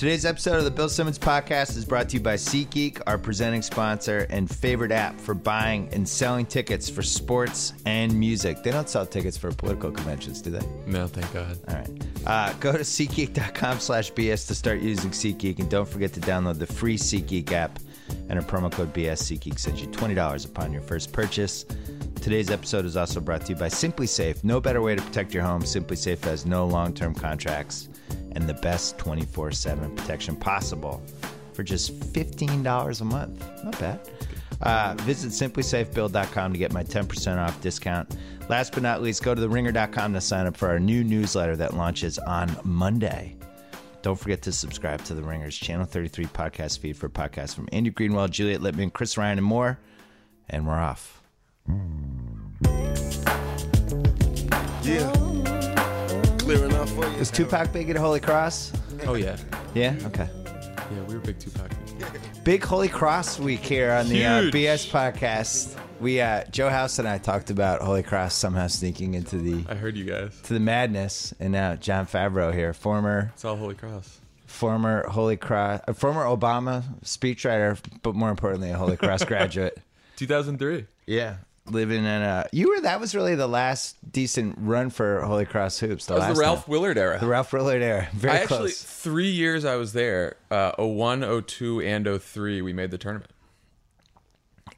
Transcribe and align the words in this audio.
Today's 0.00 0.24
episode 0.24 0.56
of 0.56 0.64
the 0.64 0.70
Bill 0.70 0.88
Simmons 0.88 1.18
Podcast 1.18 1.76
is 1.76 1.84
brought 1.84 2.08
to 2.08 2.16
you 2.16 2.22
by 2.22 2.32
SeatGeek, 2.36 3.02
our 3.06 3.18
presenting 3.18 3.60
sponsor 3.60 4.26
and 4.30 4.48
favorite 4.48 4.92
app 4.92 5.20
for 5.20 5.34
buying 5.34 5.90
and 5.92 6.08
selling 6.08 6.46
tickets 6.46 6.88
for 6.88 7.02
sports 7.02 7.74
and 7.84 8.18
music. 8.18 8.62
They 8.62 8.70
don't 8.70 8.88
sell 8.88 9.04
tickets 9.04 9.36
for 9.36 9.52
political 9.52 9.90
conventions, 9.90 10.40
do 10.40 10.52
they? 10.52 10.66
No, 10.86 11.06
thank 11.06 11.30
God. 11.34 11.58
All 11.68 11.74
right. 11.74 11.90
Uh, 12.24 12.54
go 12.60 12.72
to 12.72 12.78
SeatGeek.com 12.78 13.78
slash 13.78 14.10
BS 14.12 14.46
to 14.46 14.54
start 14.54 14.80
using 14.80 15.10
SeatGeek, 15.10 15.58
and 15.58 15.70
don't 15.70 15.86
forget 15.86 16.14
to 16.14 16.20
download 16.20 16.58
the 16.58 16.66
free 16.66 16.96
SeatGeek 16.96 17.52
app. 17.52 17.78
Enter 18.30 18.40
promo 18.40 18.72
code 18.72 18.94
BS. 18.94 19.30
SeatGeek 19.30 19.58
sends 19.58 19.82
you 19.82 19.88
$20 19.88 20.46
upon 20.46 20.72
your 20.72 20.80
first 20.80 21.12
purchase. 21.12 21.66
Today's 22.22 22.48
episode 22.48 22.86
is 22.86 22.96
also 22.96 23.20
brought 23.20 23.44
to 23.44 23.52
you 23.52 23.58
by 23.58 23.68
SimpliSafe. 23.68 24.44
No 24.44 24.62
better 24.62 24.80
way 24.80 24.96
to 24.96 25.02
protect 25.02 25.34
your 25.34 25.42
home. 25.42 25.60
SimpliSafe 25.60 26.24
has 26.24 26.46
no 26.46 26.64
long-term 26.66 27.16
contracts 27.16 27.90
and 28.32 28.48
the 28.48 28.54
best 28.54 28.98
24/7 28.98 29.96
protection 29.96 30.36
possible 30.36 31.02
for 31.52 31.62
just 31.62 31.98
$15 32.12 33.00
a 33.00 33.04
month. 33.04 33.44
Not 33.64 33.78
bad. 33.78 34.00
Uh, 34.62 34.94
visit 35.00 35.30
simplysafebuild.com 35.30 36.52
to 36.52 36.58
get 36.58 36.72
my 36.72 36.82
10% 36.82 37.38
off 37.38 37.60
discount. 37.62 38.16
Last 38.48 38.72
but 38.72 38.82
not 38.82 39.00
least, 39.02 39.22
go 39.22 39.34
to 39.34 39.40
theringer.com 39.40 40.12
to 40.12 40.20
sign 40.20 40.46
up 40.46 40.56
for 40.56 40.68
our 40.68 40.78
new 40.78 41.02
newsletter 41.02 41.56
that 41.56 41.74
launches 41.74 42.18
on 42.18 42.54
Monday. 42.64 43.36
Don't 44.02 44.18
forget 44.18 44.42
to 44.42 44.52
subscribe 44.52 45.04
to 45.04 45.14
The 45.14 45.22
Ringer's 45.22 45.56
Channel 45.56 45.86
33 45.86 46.26
podcast 46.26 46.78
feed 46.78 46.96
for 46.96 47.08
podcasts 47.08 47.54
from 47.54 47.68
Andrew 47.72 47.92
Greenwald, 47.92 48.30
Juliet 48.30 48.60
Litman, 48.60 48.92
Chris 48.92 49.16
Ryan, 49.16 49.38
and 49.38 49.46
more. 49.46 49.78
And 50.48 50.66
we're 50.66 50.78
off. 50.78 51.22
Yeah. 54.82 55.39
Clear 56.80 56.94
enough 56.96 57.04
for 57.10 57.14
you. 57.16 57.20
Is 57.20 57.30
Tupac 57.30 57.72
big 57.72 57.90
at 57.90 57.96
Holy 57.96 58.20
Cross? 58.20 58.72
Oh 59.06 59.14
yeah, 59.14 59.36
Yeah? 59.74 59.96
Okay. 60.06 60.28
yeah. 60.54 61.02
We 61.06 61.14
were 61.14 61.20
big 61.20 61.38
Tupac. 61.38 61.70
fans. 61.72 62.38
Big 62.44 62.64
Holy 62.64 62.88
Cross 62.88 63.38
week 63.38 63.60
here 63.60 63.92
on 63.92 64.08
the 64.08 64.24
uh, 64.24 64.40
Huge. 64.42 64.54
BS 64.54 64.90
podcast. 64.90 65.76
We 66.00 66.20
uh, 66.22 66.44
Joe 66.50 66.70
House 66.70 66.98
and 66.98 67.06
I 67.06 67.18
talked 67.18 67.50
about 67.50 67.82
Holy 67.82 68.02
Cross 68.02 68.34
somehow 68.34 68.66
sneaking 68.68 69.12
into 69.14 69.36
the 69.36 69.64
I 69.70 69.74
heard 69.74 69.94
you 69.96 70.04
guys. 70.04 70.40
to 70.44 70.54
the 70.54 70.60
madness, 70.60 71.34
and 71.38 71.52
now 71.52 71.74
Jon 71.76 72.06
Favreau 72.06 72.54
here, 72.54 72.72
former 72.72 73.30
It's 73.34 73.44
all 73.44 73.56
Holy 73.56 73.74
Cross. 73.74 74.18
former 74.46 75.06
Holy 75.08 75.36
Cross, 75.36 75.82
uh, 75.86 75.92
former 75.92 76.24
Obama 76.24 76.82
speechwriter, 77.04 77.78
but 78.02 78.14
more 78.14 78.30
importantly, 78.30 78.70
a 78.70 78.76
Holy 78.78 78.96
Cross 78.96 79.24
graduate. 79.26 79.78
2003. 80.16 80.86
Yeah, 81.06 81.36
living 81.66 81.98
in 82.00 82.04
a. 82.22 82.46
You 82.52 82.70
were 82.70 82.80
that 82.82 83.00
was 83.00 83.14
really 83.14 83.34
the 83.34 83.46
last 83.46 83.96
decent 84.12 84.56
run 84.58 84.90
for 84.90 85.20
Holy 85.22 85.44
Cross 85.44 85.78
hoops. 85.80 86.06
The 86.06 86.14
That 86.14 86.18
was 86.20 86.28
last 86.28 86.34
the 86.36 86.40
Ralph 86.40 86.68
one. 86.68 86.80
Willard 86.80 86.98
era. 86.98 87.18
the 87.18 87.26
Ralph 87.26 87.52
Willard 87.52 87.82
era. 87.82 88.08
Very 88.12 88.34
I 88.34 88.36
actually 88.42 88.56
close. 88.70 88.82
three 88.82 89.30
years 89.30 89.64
I 89.64 89.76
was 89.76 89.92
there. 89.92 90.36
Uh, 90.50 90.72
01, 90.78 91.44
02, 91.46 91.80
and 91.82 92.22
03, 92.22 92.62
we 92.62 92.72
made 92.72 92.90
the 92.90 92.98
tournament. 92.98 93.30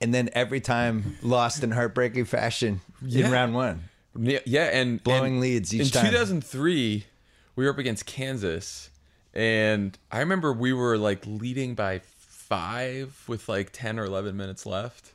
and 0.01 0.13
then 0.13 0.29
every 0.33 0.61
time 0.61 1.17
lost 1.23 1.63
in 1.63 1.71
heartbreaking 1.71 2.25
fashion 2.25 2.81
Yeah. 3.01 3.27
in 3.27 3.33
round 3.33 3.55
one. 3.55 3.85
Yeah, 4.19 4.41
yeah 4.45 4.65
and 4.65 5.03
Blowing 5.03 5.35
and 5.35 5.41
leads 5.41 5.73
each 5.75 5.87
in 5.87 5.89
time. 5.89 6.05
2003, 6.11 7.07
we 7.57 7.65
were 7.65 7.71
up 7.71 7.79
against 7.79 8.05
Kansas, 8.05 8.91
and 9.33 9.97
I 10.11 10.19
remember 10.19 10.53
we 10.53 10.73
were 10.75 10.99
like 10.99 11.25
leading 11.27 11.75
by 11.75 12.01
five 12.19 13.23
with 13.27 13.49
like 13.49 13.71
10 13.73 13.99
or 13.99 14.05
11 14.05 14.37
minutes 14.37 14.67
left, 14.67 15.12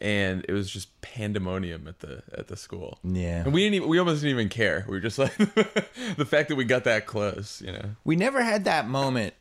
and 0.00 0.44
it 0.48 0.52
was 0.52 0.70
just 0.70 1.00
pandemonium 1.02 1.86
at 1.86 2.00
the 2.00 2.22
at 2.32 2.48
the 2.48 2.56
school. 2.56 2.98
Yeah. 3.04 3.42
and 3.44 3.52
we 3.52 3.62
didn't 3.62 3.74
even, 3.74 3.88
we 3.88 3.98
almost 3.98 4.22
didn't 4.22 4.38
even 4.38 4.48
care. 4.48 4.84
We 4.88 4.96
were 4.96 5.00
just 5.00 5.18
like 5.18 5.36
the 6.16 6.26
fact 6.26 6.48
that 6.48 6.56
we 6.56 6.64
got 6.64 6.84
that 6.84 7.06
close, 7.06 7.62
you 7.64 7.72
know. 7.72 7.90
We 8.04 8.16
never 8.16 8.42
had 8.42 8.64
that 8.64 8.88
moment 8.88 9.34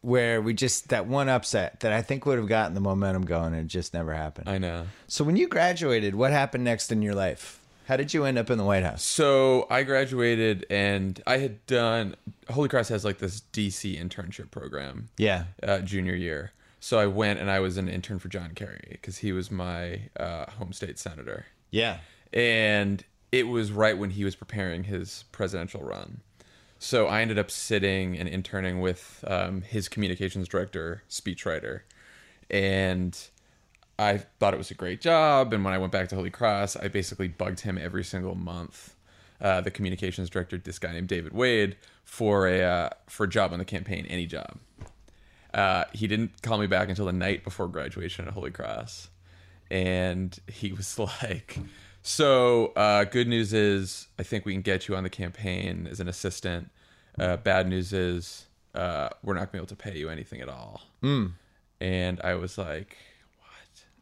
where 0.00 0.40
we 0.40 0.54
just 0.54 0.88
that 0.90 1.06
one 1.06 1.28
upset 1.28 1.80
that 1.80 1.92
I 1.92 2.02
think 2.02 2.24
would 2.26 2.38
have 2.38 2.48
gotten 2.48 2.74
the 2.74 2.80
momentum 2.80 3.24
going, 3.24 3.54
and 3.54 3.64
it 3.64 3.66
just 3.66 3.94
never 3.94 4.14
happened. 4.14 4.48
I 4.48 4.58
know. 4.58 4.86
so 5.06 5.24
when 5.24 5.36
you 5.36 5.48
graduated, 5.48 6.14
what 6.14 6.30
happened 6.30 6.64
next 6.64 6.92
in 6.92 7.02
your 7.02 7.14
life? 7.14 7.60
How 7.86 7.96
did 7.96 8.12
you 8.12 8.24
end 8.24 8.36
up 8.36 8.50
in 8.50 8.58
the 8.58 8.64
White 8.64 8.82
House? 8.82 9.02
So 9.02 9.66
I 9.70 9.82
graduated, 9.82 10.66
and 10.68 11.20
I 11.26 11.38
had 11.38 11.64
done 11.66 12.16
Holy 12.50 12.68
Cross 12.68 12.90
has 12.90 13.04
like 13.04 13.18
this 13.18 13.42
DC 13.52 13.98
internship 13.98 14.50
program. 14.50 15.08
Yeah, 15.16 15.44
uh, 15.62 15.80
junior 15.80 16.14
year. 16.14 16.52
So 16.80 16.98
I 16.98 17.06
went 17.06 17.40
and 17.40 17.50
I 17.50 17.60
was 17.60 17.76
an 17.76 17.88
intern 17.88 18.18
for 18.18 18.28
John 18.28 18.52
Kerry 18.54 18.88
because 18.92 19.18
he 19.18 19.32
was 19.32 19.50
my 19.50 20.02
uh, 20.18 20.50
home 20.52 20.72
state 20.72 20.98
senator. 20.98 21.46
yeah, 21.70 21.98
And 22.32 23.04
it 23.32 23.48
was 23.48 23.72
right 23.72 23.96
when 23.98 24.10
he 24.10 24.24
was 24.24 24.36
preparing 24.36 24.84
his 24.84 25.24
presidential 25.32 25.82
run. 25.82 26.20
So 26.78 27.08
I 27.08 27.22
ended 27.22 27.38
up 27.38 27.50
sitting 27.50 28.16
and 28.16 28.28
interning 28.28 28.80
with 28.80 29.24
um, 29.26 29.62
his 29.62 29.88
communications 29.88 30.48
director, 30.48 31.02
speechwriter. 31.10 31.80
And 32.48 33.18
I 33.98 34.18
thought 34.18 34.54
it 34.54 34.58
was 34.58 34.70
a 34.70 34.74
great 34.74 35.00
job. 35.00 35.52
And 35.52 35.64
when 35.64 35.74
I 35.74 35.78
went 35.78 35.92
back 35.92 36.08
to 36.10 36.14
Holy 36.14 36.30
Cross, 36.30 36.76
I 36.76 36.88
basically 36.88 37.28
bugged 37.28 37.60
him 37.60 37.76
every 37.76 38.04
single 38.04 38.36
month. 38.36 38.94
Uh, 39.40 39.60
the 39.60 39.70
communications 39.70 40.30
director, 40.30 40.56
this 40.56 40.78
guy 40.78 40.92
named 40.92 41.08
David 41.08 41.32
Wade, 41.32 41.76
for 42.04 42.48
a 42.48 42.62
uh, 42.62 42.90
for 43.06 43.24
a 43.24 43.28
job 43.28 43.52
on 43.52 43.60
the 43.60 43.64
campaign, 43.64 44.04
any 44.08 44.26
job. 44.26 44.58
Uh, 45.54 45.84
he 45.92 46.06
didn't 46.06 46.42
call 46.42 46.58
me 46.58 46.66
back 46.66 46.88
until 46.88 47.06
the 47.06 47.12
night 47.12 47.42
before 47.44 47.68
graduation 47.68 48.26
at 48.26 48.34
Holy 48.34 48.50
Cross, 48.50 49.08
and 49.70 50.38
he 50.46 50.72
was 50.72 50.98
like, 51.22 51.58
"So, 52.02 52.66
uh, 52.76 53.04
good 53.04 53.28
news 53.28 53.52
is, 53.52 54.08
I 54.18 54.22
think 54.22 54.44
we 54.44 54.52
can 54.52 54.62
get 54.62 54.88
you 54.88 54.96
on 54.96 55.02
the 55.04 55.10
campaign 55.10 55.86
as 55.90 56.00
an 56.00 56.08
assistant. 56.08 56.70
Uh, 57.18 57.36
bad 57.36 57.66
news 57.68 57.92
is, 57.92 58.46
uh, 58.74 59.08
we're 59.22 59.34
not 59.34 59.40
going 59.40 59.46
to 59.48 59.52
be 59.52 59.58
able 59.58 59.66
to 59.66 59.76
pay 59.76 59.98
you 59.98 60.08
anything 60.08 60.40
at 60.40 60.48
all." 60.48 60.82
And 61.80 62.20
I 62.22 62.34
was 62.34 62.58
like? 62.58 62.96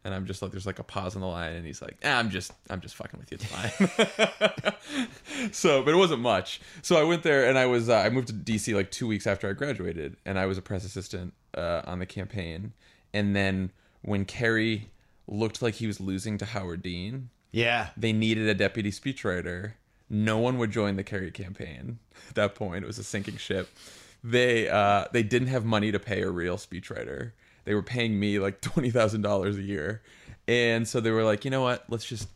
And 0.06 0.14
I'm 0.14 0.24
just 0.24 0.40
like, 0.40 0.52
"There's 0.52 0.66
like 0.66 0.78
a 0.78 0.84
pause 0.84 1.16
on 1.16 1.20
the 1.20 1.26
line," 1.26 1.54
and 1.54 1.66
he's 1.66 1.82
like, 1.82 1.96
ah, 2.04 2.18
"I'm 2.18 2.30
just, 2.30 2.52
I'm 2.70 2.80
just 2.80 2.94
fucking 2.94 3.18
with 3.18 3.32
you. 3.32 3.38
It's 3.40 3.46
fine." 3.46 4.72
so 5.52 5.82
but 5.82 5.92
it 5.92 5.96
wasn't 5.96 6.20
much 6.20 6.60
so 6.82 6.96
i 6.96 7.02
went 7.02 7.22
there 7.22 7.48
and 7.48 7.58
i 7.58 7.66
was 7.66 7.88
uh, 7.88 7.96
i 7.96 8.08
moved 8.08 8.28
to 8.28 8.34
dc 8.34 8.72
like 8.74 8.90
two 8.90 9.06
weeks 9.06 9.26
after 9.26 9.48
i 9.48 9.52
graduated 9.52 10.16
and 10.24 10.38
i 10.38 10.46
was 10.46 10.58
a 10.58 10.62
press 10.62 10.84
assistant 10.84 11.32
uh, 11.56 11.82
on 11.84 11.98
the 11.98 12.06
campaign 12.06 12.72
and 13.12 13.34
then 13.34 13.70
when 14.02 14.24
kerry 14.24 14.90
looked 15.26 15.62
like 15.62 15.74
he 15.74 15.86
was 15.86 16.00
losing 16.00 16.38
to 16.38 16.44
howard 16.44 16.82
dean 16.82 17.30
yeah. 17.52 17.88
they 17.96 18.12
needed 18.12 18.46
a 18.48 18.54
deputy 18.54 18.90
speechwriter 18.90 19.72
no 20.10 20.38
one 20.38 20.58
would 20.58 20.70
join 20.70 20.96
the 20.96 21.04
kerry 21.04 21.30
campaign 21.30 21.98
at 22.28 22.34
that 22.34 22.54
point 22.54 22.84
it 22.84 22.86
was 22.86 22.98
a 22.98 23.04
sinking 23.04 23.36
ship 23.36 23.68
they 24.24 24.68
uh, 24.68 25.04
they 25.12 25.22
didn't 25.22 25.48
have 25.48 25.64
money 25.64 25.92
to 25.92 25.98
pay 25.98 26.22
a 26.22 26.30
real 26.30 26.56
speechwriter 26.56 27.32
they 27.66 27.74
were 27.74 27.82
paying 27.82 28.18
me 28.18 28.38
like 28.38 28.60
$20000 28.62 29.58
a 29.58 29.62
year 29.62 30.02
and 30.48 30.88
so 30.88 31.00
they 31.00 31.10
were 31.10 31.24
like 31.24 31.44
you 31.44 31.50
know 31.50 31.62
what 31.62 31.84
let's 31.88 32.04
just 32.04 32.28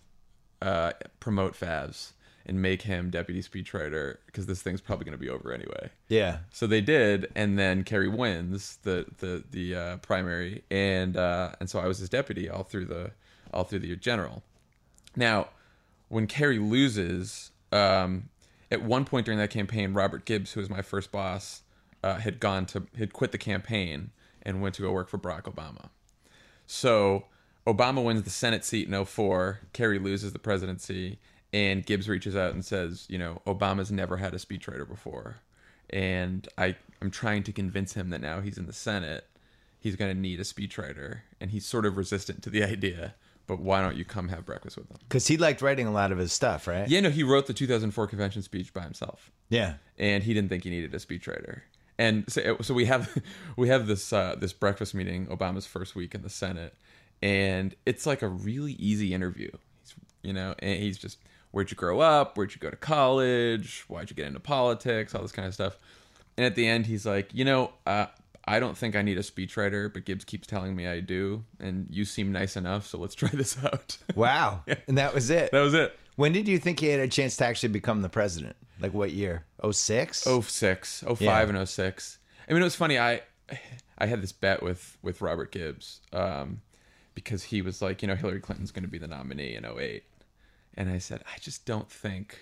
uh, 0.62 0.92
promote 1.20 1.54
Favs 1.54 2.12
and 2.46 2.60
make 2.60 2.82
him 2.82 3.10
deputy 3.10 3.42
speechwriter 3.42 4.16
because 4.26 4.46
this 4.46 4.62
thing's 4.62 4.80
probably 4.80 5.04
going 5.04 5.16
to 5.16 5.18
be 5.18 5.28
over 5.28 5.52
anyway. 5.52 5.90
Yeah. 6.08 6.38
So 6.52 6.66
they 6.66 6.80
did, 6.80 7.30
and 7.34 7.58
then 7.58 7.84
Kerry 7.84 8.08
wins 8.08 8.78
the 8.82 9.06
the 9.18 9.44
the 9.50 9.74
uh, 9.74 9.96
primary, 9.98 10.64
and 10.70 11.16
uh, 11.16 11.52
and 11.60 11.70
so 11.70 11.78
I 11.78 11.86
was 11.86 11.98
his 11.98 12.08
deputy 12.08 12.48
all 12.48 12.64
through 12.64 12.86
the 12.86 13.12
all 13.52 13.64
through 13.64 13.80
the 13.80 13.94
general. 13.96 14.42
Now, 15.16 15.48
when 16.08 16.26
Kerry 16.26 16.58
loses, 16.58 17.50
um, 17.72 18.28
at 18.70 18.82
one 18.82 19.04
point 19.04 19.26
during 19.26 19.38
that 19.38 19.50
campaign, 19.50 19.92
Robert 19.92 20.24
Gibbs, 20.24 20.52
who 20.52 20.60
was 20.60 20.70
my 20.70 20.82
first 20.82 21.12
boss, 21.12 21.62
uh, 22.02 22.16
had 22.16 22.40
gone 22.40 22.66
to 22.66 22.86
had 22.98 23.12
quit 23.12 23.32
the 23.32 23.38
campaign 23.38 24.10
and 24.42 24.62
went 24.62 24.74
to 24.76 24.82
go 24.82 24.92
work 24.92 25.08
for 25.08 25.18
Barack 25.18 25.42
Obama. 25.42 25.88
So 26.66 27.24
Obama 27.66 28.02
wins 28.04 28.22
the 28.22 28.30
Senate 28.30 28.64
seat 28.64 28.88
in 28.88 29.04
04. 29.04 29.60
Kerry 29.72 29.98
loses 29.98 30.32
the 30.32 30.38
presidency. 30.38 31.18
And 31.52 31.84
Gibbs 31.84 32.08
reaches 32.08 32.36
out 32.36 32.54
and 32.54 32.64
says, 32.64 33.06
you 33.08 33.18
know, 33.18 33.42
Obama's 33.46 33.90
never 33.90 34.16
had 34.18 34.34
a 34.34 34.38
speechwriter 34.38 34.88
before. 34.88 35.38
And 35.90 36.46
I, 36.56 36.76
I'm 37.02 37.10
trying 37.10 37.42
to 37.44 37.52
convince 37.52 37.94
him 37.94 38.10
that 38.10 38.20
now 38.20 38.40
he's 38.40 38.56
in 38.56 38.66
the 38.66 38.72
Senate, 38.72 39.26
he's 39.80 39.96
going 39.96 40.14
to 40.14 40.20
need 40.20 40.38
a 40.38 40.44
speechwriter. 40.44 41.22
And 41.40 41.50
he's 41.50 41.66
sort 41.66 41.86
of 41.86 41.96
resistant 41.96 42.42
to 42.44 42.50
the 42.50 42.62
idea. 42.64 43.14
But 43.48 43.58
why 43.58 43.82
don't 43.82 43.96
you 43.96 44.04
come 44.04 44.28
have 44.28 44.46
breakfast 44.46 44.76
with 44.76 44.88
him? 44.88 44.98
Because 45.08 45.26
he 45.26 45.36
liked 45.36 45.60
writing 45.60 45.88
a 45.88 45.92
lot 45.92 46.12
of 46.12 46.18
his 46.18 46.32
stuff, 46.32 46.68
right? 46.68 46.88
Yeah, 46.88 47.00
no, 47.00 47.10
he 47.10 47.24
wrote 47.24 47.48
the 47.48 47.52
2004 47.52 48.06
convention 48.06 48.42
speech 48.42 48.72
by 48.72 48.82
himself 48.82 49.32
Yeah. 49.48 49.74
and 49.98 50.22
he 50.22 50.32
didn't 50.34 50.50
think 50.50 50.62
he 50.62 50.70
needed 50.70 50.94
a 50.94 50.98
speechwriter. 50.98 51.62
And 52.00 52.24
so, 52.32 52.56
so 52.62 52.72
we 52.72 52.86
have 52.86 53.14
we 53.56 53.68
have 53.68 53.86
this 53.86 54.10
uh, 54.12 54.34
this 54.36 54.54
breakfast 54.54 54.94
meeting, 54.94 55.26
Obama's 55.26 55.66
first 55.66 55.94
week 55.94 56.14
in 56.14 56.22
the 56.22 56.30
Senate, 56.30 56.74
and 57.22 57.74
it's 57.84 58.06
like 58.06 58.22
a 58.22 58.28
really 58.28 58.72
easy 58.72 59.12
interview. 59.12 59.50
He's, 59.82 59.94
you 60.22 60.32
know, 60.32 60.54
and 60.60 60.82
he's 60.82 60.96
just 60.96 61.18
where'd 61.50 61.70
you 61.70 61.76
grow 61.76 62.00
up, 62.00 62.38
where'd 62.38 62.54
you 62.54 62.58
go 62.58 62.70
to 62.70 62.76
college, 62.76 63.84
why'd 63.86 64.08
you 64.08 64.16
get 64.16 64.26
into 64.26 64.40
politics, 64.40 65.14
all 65.14 65.20
this 65.20 65.30
kind 65.30 65.46
of 65.46 65.52
stuff. 65.52 65.76
And 66.38 66.46
at 66.46 66.54
the 66.54 66.66
end, 66.66 66.86
he's 66.86 67.04
like, 67.04 67.34
you 67.34 67.44
know, 67.44 67.72
uh, 67.86 68.06
I 68.46 68.60
don't 68.60 68.78
think 68.78 68.96
I 68.96 69.02
need 69.02 69.18
a 69.18 69.22
speechwriter, 69.22 69.92
but 69.92 70.06
Gibbs 70.06 70.24
keeps 70.24 70.46
telling 70.46 70.74
me 70.74 70.86
I 70.86 71.00
do, 71.00 71.44
and 71.58 71.86
you 71.90 72.06
seem 72.06 72.32
nice 72.32 72.56
enough, 72.56 72.86
so 72.86 72.96
let's 72.96 73.14
try 73.14 73.28
this 73.28 73.62
out. 73.62 73.98
Wow. 74.14 74.64
And 74.88 74.96
that 74.96 75.14
was 75.14 75.28
it. 75.28 75.52
that 75.52 75.60
was 75.60 75.74
it. 75.74 75.98
When 76.16 76.32
did 76.32 76.48
you 76.48 76.58
think 76.58 76.80
he 76.80 76.88
had 76.88 77.00
a 77.00 77.08
chance 77.08 77.36
to 77.38 77.46
actually 77.46 77.70
become 77.70 78.02
the 78.02 78.08
president? 78.08 78.56
Like 78.80 78.92
what 78.94 79.12
year? 79.12 79.44
06? 79.70 80.26
06, 80.42 81.04
05 81.06 81.20
Yeah. 81.20 81.48
and 81.48 81.68
06. 81.68 82.18
I 82.48 82.52
mean, 82.52 82.62
it 82.62 82.64
was 82.64 82.76
funny. 82.76 82.98
I 82.98 83.22
I 83.98 84.06
had 84.06 84.22
this 84.22 84.32
bet 84.32 84.62
with 84.62 84.96
with 85.02 85.20
Robert 85.20 85.52
Gibbs 85.52 86.00
um, 86.12 86.62
because 87.14 87.44
he 87.44 87.62
was 87.62 87.82
like, 87.82 88.02
you 88.02 88.08
know, 88.08 88.14
Hillary 88.14 88.40
Clinton's 88.40 88.70
going 88.70 88.84
to 88.84 88.88
be 88.90 88.98
the 88.98 89.06
nominee 89.08 89.54
in 89.54 89.64
08. 89.64 90.02
and 90.74 90.88
I 90.90 90.98
said, 90.98 91.22
I 91.26 91.38
just 91.40 91.66
don't 91.66 91.90
think, 91.90 92.38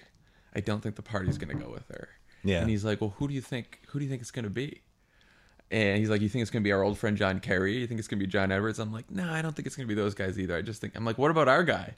I 0.54 0.60
don't 0.60 0.80
think 0.82 0.94
the 0.96 1.02
party's 1.02 1.38
going 1.38 1.56
to 1.56 1.64
go 1.64 1.70
with 1.70 1.88
her. 1.88 2.08
Yeah. 2.44 2.60
And 2.60 2.70
he's 2.70 2.84
like, 2.84 3.00
well, 3.00 3.14
who 3.18 3.26
do 3.28 3.34
you 3.34 3.40
think? 3.40 3.80
Who 3.88 3.98
do 3.98 4.04
you 4.04 4.10
think 4.10 4.22
it's 4.22 4.30
going 4.30 4.44
to 4.44 4.50
be? 4.50 4.82
And 5.70 5.98
he's 5.98 6.08
like, 6.08 6.20
you 6.22 6.28
think 6.28 6.42
it's 6.42 6.50
going 6.50 6.62
to 6.62 6.64
be 6.68 6.72
our 6.72 6.82
old 6.82 6.96
friend 6.98 7.16
John 7.16 7.40
Kerry? 7.40 7.76
You 7.76 7.86
think 7.86 7.98
it's 7.98 8.08
going 8.08 8.20
to 8.20 8.24
be 8.26 8.30
John 8.30 8.50
Edwards? 8.52 8.78
I'm 8.78 8.92
like, 8.92 9.10
no, 9.10 9.28
I 9.30 9.42
don't 9.42 9.54
think 9.56 9.66
it's 9.66 9.76
going 9.76 9.86
to 9.88 9.94
be 9.94 10.00
those 10.00 10.14
guys 10.14 10.38
either. 10.38 10.56
I 10.56 10.62
just 10.62 10.80
think 10.80 10.94
I'm 10.96 11.04
like, 11.04 11.18
what 11.18 11.30
about 11.30 11.48
our 11.48 11.64
guy? 11.64 11.94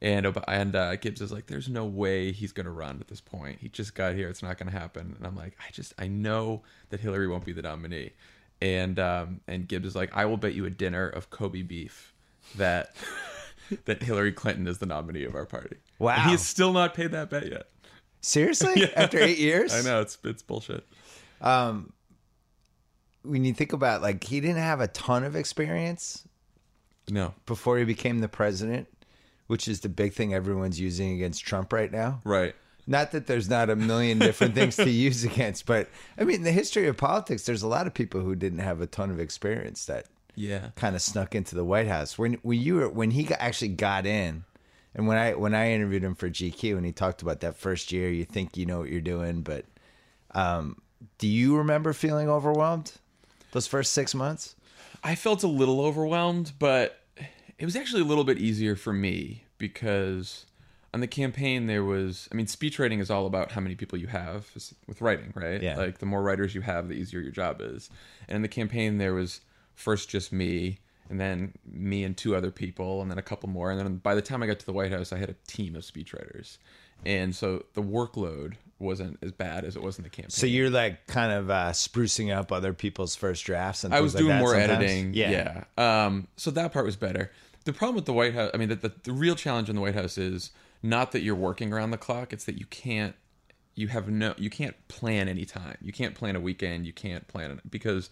And 0.00 0.32
and 0.46 0.76
uh, 0.76 0.96
Gibbs 0.96 1.20
is 1.20 1.32
like, 1.32 1.46
there's 1.46 1.68
no 1.68 1.84
way 1.84 2.30
he's 2.30 2.52
going 2.52 2.66
to 2.66 2.72
run 2.72 2.98
at 3.00 3.08
this 3.08 3.20
point. 3.20 3.58
He 3.60 3.68
just 3.68 3.94
got 3.94 4.14
here. 4.14 4.28
It's 4.28 4.42
not 4.42 4.56
going 4.58 4.70
to 4.70 4.78
happen. 4.78 5.14
And 5.16 5.26
I'm 5.26 5.34
like, 5.34 5.56
I 5.60 5.70
just 5.72 5.92
I 5.98 6.06
know 6.06 6.62
that 6.90 7.00
Hillary 7.00 7.26
won't 7.26 7.44
be 7.44 7.52
the 7.52 7.62
nominee. 7.62 8.12
And 8.60 8.98
um, 8.98 9.40
and 9.48 9.66
Gibbs 9.66 9.86
is 9.86 9.96
like, 9.96 10.16
I 10.16 10.24
will 10.24 10.36
bet 10.36 10.54
you 10.54 10.64
a 10.66 10.70
dinner 10.70 11.08
of 11.08 11.30
Kobe 11.30 11.62
beef 11.62 12.12
that 12.56 12.94
that 13.86 14.02
Hillary 14.02 14.32
Clinton 14.32 14.66
is 14.68 14.78
the 14.78 14.86
nominee 14.86 15.24
of 15.24 15.34
our 15.34 15.46
party. 15.46 15.76
Wow. 15.98 16.14
And 16.14 16.22
he 16.22 16.30
has 16.30 16.46
still 16.46 16.72
not 16.72 16.94
paid 16.94 17.10
that 17.12 17.28
bet 17.30 17.50
yet. 17.50 17.66
Seriously? 18.20 18.92
After 18.96 19.18
eight 19.18 19.38
years? 19.38 19.74
I 19.74 19.82
know 19.82 20.00
it's 20.00 20.16
it's 20.24 20.42
bullshit. 20.42 20.86
Um, 21.40 21.92
When 23.22 23.44
you 23.44 23.52
think 23.52 23.72
about 23.72 24.00
like 24.02 24.22
he 24.24 24.40
didn't 24.40 24.62
have 24.62 24.80
a 24.80 24.88
ton 24.88 25.24
of 25.24 25.36
experience 25.36 26.24
No, 27.10 27.34
before 27.46 27.78
he 27.78 27.84
became 27.84 28.18
the 28.20 28.28
president, 28.28 28.88
which 29.48 29.66
is 29.68 29.80
the 29.80 29.88
big 29.88 30.12
thing 30.14 30.32
everyone's 30.32 30.78
using 30.80 31.12
against 31.12 31.44
Trump 31.44 31.72
right 31.72 31.90
now. 31.92 32.20
right. 32.24 32.54
Not 32.90 33.10
that 33.12 33.26
there's 33.26 33.50
not 33.50 33.68
a 33.68 33.76
million 33.76 34.18
different 34.18 34.54
things 34.54 34.76
to 34.76 34.88
use 35.08 35.22
against, 35.22 35.66
but 35.66 35.90
I 36.16 36.24
mean, 36.24 36.36
in 36.36 36.42
the 36.44 36.52
history 36.52 36.86
of 36.88 36.96
politics, 36.96 37.44
there's 37.44 37.62
a 37.62 37.68
lot 37.68 37.86
of 37.86 37.92
people 37.92 38.22
who 38.22 38.34
didn't 38.34 38.60
have 38.60 38.80
a 38.80 38.86
ton 38.86 39.10
of 39.10 39.20
experience 39.20 39.84
that 39.84 40.06
Yeah. 40.36 40.70
kind 40.74 40.96
of 40.96 41.02
snuck 41.02 41.34
into 41.34 41.54
the 41.54 41.64
White 41.66 41.86
House. 41.86 42.16
When 42.16 42.34
when 42.42 42.58
you 42.58 42.76
were 42.76 42.88
when 42.88 43.10
he 43.10 43.24
got, 43.24 43.40
actually 43.40 43.68
got 43.76 44.06
in, 44.06 44.44
and 44.94 45.06
when 45.06 45.18
I 45.18 45.34
when 45.34 45.54
I 45.54 45.72
interviewed 45.72 46.02
him 46.02 46.14
for 46.14 46.30
GQ 46.30 46.78
and 46.78 46.86
he 46.86 46.92
talked 46.92 47.20
about 47.20 47.40
that 47.40 47.58
first 47.58 47.92
year, 47.92 48.08
you 48.08 48.24
think 48.24 48.56
you 48.56 48.64
know 48.64 48.78
what 48.78 48.88
you're 48.88 49.02
doing, 49.02 49.42
but 49.42 49.66
um, 50.34 50.80
do 51.18 51.28
you 51.28 51.58
remember 51.58 51.92
feeling 51.92 52.30
overwhelmed 52.30 52.92
those 53.52 53.66
first 53.66 53.92
six 53.92 54.14
months? 54.14 54.54
I 55.04 55.14
felt 55.14 55.42
a 55.42 55.46
little 55.46 55.82
overwhelmed, 55.82 56.52
but 56.58 56.98
it 57.58 57.64
was 57.64 57.76
actually 57.76 58.02
a 58.02 58.04
little 58.04 58.24
bit 58.24 58.38
easier 58.38 58.76
for 58.76 58.92
me 58.92 59.44
because 59.58 60.46
on 60.94 61.00
the 61.00 61.06
campaign 61.06 61.66
there 61.66 61.84
was 61.84 62.28
I 62.32 62.34
mean 62.34 62.46
speech 62.46 62.78
writing 62.78 63.00
is 63.00 63.10
all 63.10 63.26
about 63.26 63.52
how 63.52 63.60
many 63.60 63.74
people 63.74 63.98
you 63.98 64.06
have 64.06 64.48
with 64.86 65.00
writing, 65.00 65.32
right? 65.34 65.62
Yeah. 65.62 65.76
Like 65.76 65.98
the 65.98 66.06
more 66.06 66.22
writers 66.22 66.54
you 66.54 66.60
have, 66.62 66.88
the 66.88 66.94
easier 66.94 67.20
your 67.20 67.32
job 67.32 67.60
is. 67.60 67.90
And 68.28 68.36
in 68.36 68.42
the 68.42 68.48
campaign 68.48 68.98
there 68.98 69.14
was 69.14 69.40
first 69.74 70.08
just 70.08 70.32
me 70.32 70.78
and 71.10 71.20
then 71.20 71.54
me 71.66 72.04
and 72.04 72.16
two 72.16 72.36
other 72.36 72.50
people 72.50 73.02
and 73.02 73.10
then 73.10 73.18
a 73.18 73.22
couple 73.22 73.48
more 73.48 73.70
and 73.70 73.80
then 73.80 73.96
by 73.96 74.14
the 74.14 74.22
time 74.22 74.42
I 74.42 74.46
got 74.46 74.58
to 74.60 74.66
the 74.66 74.72
White 74.72 74.92
House 74.92 75.12
I 75.12 75.18
had 75.18 75.30
a 75.30 75.36
team 75.46 75.74
of 75.74 75.82
speechwriters. 75.82 76.58
And 77.04 77.34
so 77.34 77.64
the 77.74 77.82
workload 77.82 78.54
wasn't 78.78 79.18
as 79.22 79.32
bad 79.32 79.64
as 79.64 79.76
it 79.76 79.82
was 79.82 79.98
in 79.98 80.04
the 80.04 80.10
campaign. 80.10 80.30
So 80.30 80.46
you're 80.46 80.70
like 80.70 81.06
kind 81.06 81.32
of 81.32 81.50
uh, 81.50 81.70
sprucing 81.72 82.34
up 82.36 82.52
other 82.52 82.72
people's 82.72 83.16
first 83.16 83.44
drafts 83.44 83.84
and 83.84 83.92
I 83.94 84.00
was 84.00 84.14
like 84.14 84.22
doing 84.24 84.36
more 84.38 84.50
sometimes? 84.50 84.70
editing. 84.70 85.14
Yeah. 85.14 85.64
yeah. 85.76 86.04
Um, 86.06 86.28
so 86.36 86.50
that 86.52 86.72
part 86.72 86.84
was 86.84 86.96
better. 86.96 87.32
The 87.64 87.72
problem 87.72 87.96
with 87.96 88.06
the 88.06 88.12
White 88.12 88.34
House, 88.34 88.50
I 88.54 88.56
mean, 88.56 88.68
the, 88.68 88.76
the, 88.76 88.92
the 89.02 89.12
real 89.12 89.34
challenge 89.34 89.68
in 89.68 89.74
the 89.74 89.82
White 89.82 89.94
House 89.94 90.16
is 90.16 90.52
not 90.82 91.12
that 91.12 91.20
you're 91.22 91.34
working 91.34 91.72
around 91.72 91.90
the 91.90 91.98
clock. 91.98 92.32
It's 92.32 92.44
that 92.44 92.58
you 92.58 92.66
can't, 92.66 93.14
you 93.74 93.88
have 93.88 94.08
no, 94.08 94.34
you 94.38 94.48
can't 94.48 94.76
plan 94.88 95.28
any 95.28 95.44
time. 95.44 95.76
You 95.82 95.92
can't 95.92 96.14
plan 96.14 96.36
a 96.36 96.40
weekend. 96.40 96.86
You 96.86 96.92
can't 96.92 97.26
plan 97.28 97.50
it 97.50 97.70
because 97.70 98.10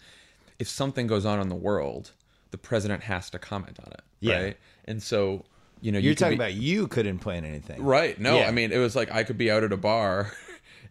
if 0.58 0.68
something 0.68 1.06
goes 1.06 1.24
on 1.24 1.40
in 1.40 1.48
the 1.48 1.54
world, 1.54 2.10
the 2.50 2.58
president 2.58 3.04
has 3.04 3.30
to 3.30 3.38
comment 3.38 3.78
on 3.84 3.92
it. 3.92 4.02
Yeah. 4.20 4.42
Right. 4.42 4.56
And 4.84 5.02
so, 5.02 5.44
you 5.80 5.92
know, 5.92 5.98
You're 5.98 6.10
you 6.10 6.14
talking 6.16 6.38
be- 6.38 6.44
about 6.44 6.54
you 6.54 6.88
couldn't 6.88 7.18
plan 7.18 7.44
anything, 7.44 7.82
Right. 7.82 8.18
No, 8.18 8.38
Yeah. 8.38 8.48
I 8.48 8.50
mean, 8.50 8.72
it 8.72 8.78
was 8.78 8.96
like 8.96 9.12
I 9.12 9.22
could 9.24 9.38
be 9.38 9.50
out 9.50 9.62
at 9.62 9.72
a 9.72 9.76
bar 9.76 10.32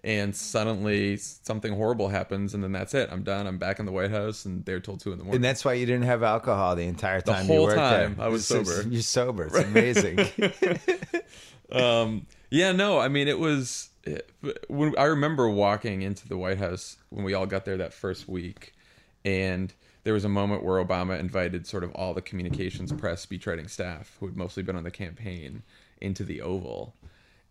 and 0.06 0.36
suddenly 0.36 1.18
something 1.18 1.74
horrible 1.74 2.10
happens 2.10 2.54
and 2.54 2.63
then 2.63 2.72
that's 2.72 2.94
it. 2.94 3.10
I'm 3.12 3.24
done. 3.24 3.48
I'm 3.48 3.57
back 3.57 3.80
in 3.80 3.88
the 3.88 3.92
White 3.92 4.12
House 4.12 4.46
and 4.46 4.63
they're 4.63 4.80
till 4.80 4.98
two 4.98 5.12
in 5.12 5.18
the 5.18 5.24
morning. 5.24 5.38
And 5.38 5.44
that's 5.44 5.66
why 5.66 5.74
you 5.74 5.88
didn't 5.88 6.04
have 6.04 6.22
alcohol 6.22 6.75
the 6.75 6.84
entire 6.84 7.22
time. 7.22 7.48
you 7.48 7.54
whole 7.54 7.63
worked 7.63 7.78
time 7.78 8.16
there. 8.16 8.25
I 8.25 8.30
was 8.30 8.46
sober. 8.46 8.84
You're 8.84 9.02
sober. 9.02 9.46
It's 9.46 9.57
amazing. 9.57 10.19
um, 11.72 12.28
yeah, 12.52 12.72
no, 12.72 13.00
I 13.00 13.07
mean, 13.07 13.28
it 13.28 13.40
was. 13.40 13.90
It, 14.04 14.30
when 14.68 14.96
I 15.00 15.06
remember 15.06 15.50
walking 15.50 16.04
into 16.04 16.28
the 16.28 16.38
White 16.38 16.60
House 16.60 16.98
when 17.10 17.25
we 17.25 17.34
all 17.34 17.48
got 17.48 17.66
there 17.66 17.78
that 17.78 17.92
first 17.92 18.30
week, 18.30 18.75
and 19.25 19.74
there 20.04 20.13
was 20.13 20.24
a 20.24 20.30
moment 20.30 20.63
where 20.63 20.84
Obama 20.86 21.19
invited 21.19 21.66
sort 21.66 21.84
of 21.84 21.92
all 21.96 22.13
the 22.13 22.22
communications 22.22 22.94
press, 22.94 23.25
speechwriting 23.25 23.68
staff 23.68 24.16
who 24.19 24.28
had 24.28 24.38
mostly 24.38 24.62
been 24.62 24.75
on 24.75 24.84
the 24.84 24.92
campaign 24.92 25.63
into 26.00 26.24
the 26.24 26.42
Oval. 26.42 26.94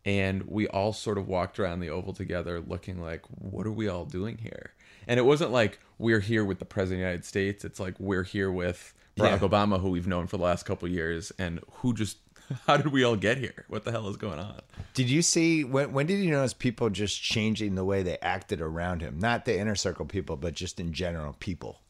And 0.05 0.43
we 0.43 0.69
all 0.69 0.93
sort 0.93 1.17
of 1.17 1.27
walked 1.29 1.59
around 1.59 1.81
the 1.81 1.89
Oval 1.89 2.12
together 2.12 2.61
looking 2.61 3.01
like, 3.01 3.23
what 3.39 3.67
are 3.67 3.73
we 3.73 3.89
all 3.89 4.05
doing 4.05 4.39
here? 4.39 4.73
And 5.06 5.19
it 5.19 5.23
wasn't 5.25 5.51
like 5.51 5.79
we're 5.99 6.21
here 6.21 6.45
with 6.45 6.59
the 6.59 6.65
President 6.65 6.97
of 7.01 7.05
the 7.05 7.09
United 7.09 7.25
States. 7.25 7.65
It's 7.65 7.81
like 7.81 7.99
we're 7.99 8.23
here 8.23 8.51
with 8.53 8.93
Barack 9.17 9.41
Yeah. 9.41 9.49
Obama, 9.49 9.81
who 9.81 9.91
we've 9.91 10.06
known 10.06 10.27
for 10.27 10.37
the 10.37 10.43
last 10.43 10.65
couple 10.65 10.87
of 10.87 10.93
years, 10.93 11.33
and 11.39 11.61
who 11.77 11.95
just, 11.95 12.19
how 12.67 12.77
did 12.77 12.89
we 12.89 13.03
all 13.05 13.17
get 13.17 13.39
here? 13.39 13.65
What 13.69 13.85
the 13.85 13.93
hell 13.93 14.09
is 14.09 14.17
going 14.17 14.39
on? 14.39 14.61
Did 14.93 15.09
you 15.09 15.23
see 15.23 15.65
when 15.65 15.93
when 15.93 16.07
did 16.07 16.23
you 16.23 16.31
notice 16.31 16.53
people 16.53 16.91
just 16.91 17.23
changing 17.23 17.75
the 17.75 17.85
way 17.85 18.03
they 18.03 18.19
acted 18.19 18.61
around 18.61 19.00
him? 19.00 19.19
Not 19.19 19.45
the 19.45 19.59
inner 19.59 19.75
circle 19.75 20.05
people, 20.05 20.37
but 20.37 20.55
just 20.55 20.79
in 20.79 20.93
general 20.93 21.35
people. 21.39 21.81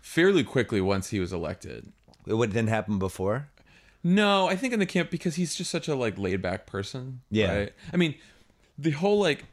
Fairly 0.00 0.44
quickly 0.44 0.80
once 0.80 1.10
he 1.10 1.18
was 1.20 1.32
elected. 1.32 1.92
It 2.26 2.34
what 2.34 2.50
didn't 2.50 2.68
happen 2.68 2.98
before. 2.98 3.48
No, 4.04 4.46
I 4.48 4.56
think 4.56 4.72
in 4.72 4.78
the 4.80 4.86
camp 4.86 5.10
because 5.10 5.34
he's 5.36 5.54
just 5.54 5.70
such 5.70 5.88
a 5.88 5.94
like 5.94 6.16
laid 6.18 6.40
back 6.42 6.66
person. 6.66 7.20
Yeah. 7.30 7.56
Right? 7.56 7.72
I 7.92 7.96
mean, 7.96 8.14
the 8.78 8.90
whole 8.92 9.18
like 9.18 9.44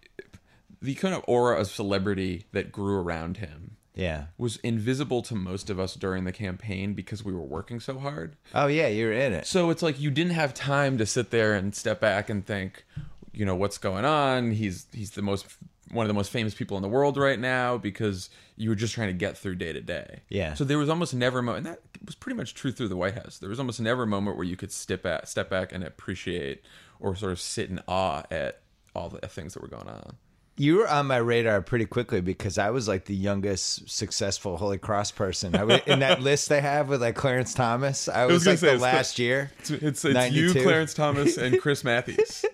the 0.81 0.95
kind 0.95 1.15
of 1.15 1.23
aura 1.27 1.59
of 1.59 1.67
celebrity 1.67 2.45
that 2.51 2.71
grew 2.71 2.97
around 2.99 3.37
him 3.37 3.77
Yeah. 3.95 4.25
was 4.37 4.57
invisible 4.57 5.21
to 5.23 5.35
most 5.35 5.69
of 5.71 5.79
us 5.79 5.95
during 5.95 6.25
the 6.25 6.31
campaign 6.31 6.93
because 6.93 7.23
we 7.25 7.33
were 7.33 7.41
working 7.41 7.79
so 7.79 7.97
hard. 7.97 8.35
Oh 8.53 8.67
yeah, 8.67 8.87
you're 8.87 9.13
in 9.13 9.33
it. 9.33 9.47
So 9.47 9.69
it's 9.71 9.81
like 9.81 9.99
you 9.99 10.11
didn't 10.11 10.33
have 10.33 10.53
time 10.53 10.97
to 10.99 11.05
sit 11.05 11.31
there 11.31 11.53
and 11.55 11.73
step 11.75 11.99
back 11.99 12.29
and 12.29 12.45
think, 12.45 12.85
you 13.33 13.45
know, 13.45 13.55
what's 13.55 13.77
going 13.79 14.05
on? 14.05 14.51
He's 14.51 14.85
he's 14.93 15.11
the 15.11 15.21
most 15.23 15.47
one 15.91 16.03
of 16.03 16.07
the 16.07 16.13
most 16.13 16.31
famous 16.31 16.53
people 16.53 16.77
in 16.77 16.83
the 16.83 16.89
world 16.89 17.15
right 17.15 17.39
now 17.39 17.77
because 17.77 18.29
you 18.57 18.69
were 18.69 18.75
just 18.75 18.93
trying 18.93 19.07
to 19.07 19.13
get 19.13 19.37
through 19.37 19.55
day 19.55 19.71
to 19.73 19.81
day. 19.81 20.21
Yeah. 20.29 20.53
So 20.55 20.63
there 20.65 20.77
was 20.77 20.89
almost 20.89 21.13
never 21.13 21.39
a 21.39 21.43
moment, 21.43 21.67
and 21.67 21.75
that 21.75 21.81
was 22.05 22.15
pretty 22.15 22.37
much 22.37 22.53
true 22.53 22.71
through 22.71 22.87
the 22.87 22.97
White 22.97 23.15
House. 23.15 23.37
There 23.37 23.49
was 23.49 23.59
almost 23.59 23.79
never 23.79 24.03
a 24.03 24.07
moment 24.07 24.37
where 24.37 24.45
you 24.45 24.55
could 24.55 24.71
step 24.71 25.03
back, 25.03 25.27
step 25.27 25.49
back 25.49 25.71
and 25.71 25.83
appreciate 25.83 26.63
or 26.99 27.15
sort 27.15 27.31
of 27.31 27.39
sit 27.39 27.69
in 27.69 27.81
awe 27.87 28.23
at 28.31 28.61
all 28.95 29.09
the 29.09 29.27
things 29.27 29.53
that 29.53 29.61
were 29.61 29.67
going 29.67 29.87
on. 29.87 30.15
You 30.57 30.77
were 30.77 30.87
on 30.87 31.07
my 31.07 31.17
radar 31.17 31.61
pretty 31.61 31.85
quickly 31.85 32.21
because 32.21 32.57
I 32.57 32.69
was 32.69 32.87
like 32.87 33.05
the 33.05 33.15
youngest 33.15 33.89
successful 33.89 34.55
Holy 34.55 34.77
Cross 34.77 35.11
person. 35.11 35.53
I 35.53 35.65
was, 35.65 35.81
in 35.85 35.99
that 35.99 36.21
list 36.21 36.47
they 36.47 36.61
have 36.61 36.87
with 36.87 37.01
like 37.01 37.15
Clarence 37.15 37.53
Thomas. 37.53 38.07
I 38.07 38.25
was, 38.25 38.45
gonna 38.45 38.53
like 38.53 38.59
say, 38.59 38.75
the 38.75 38.81
last 38.81 39.19
year. 39.19 39.51
It's 39.59 39.69
it's, 39.71 40.05
it's 40.05 40.31
you, 40.31 40.53
Clarence 40.53 40.93
Thomas, 40.93 41.37
and 41.37 41.59
Chris 41.59 41.83
Matthews. 41.83 42.45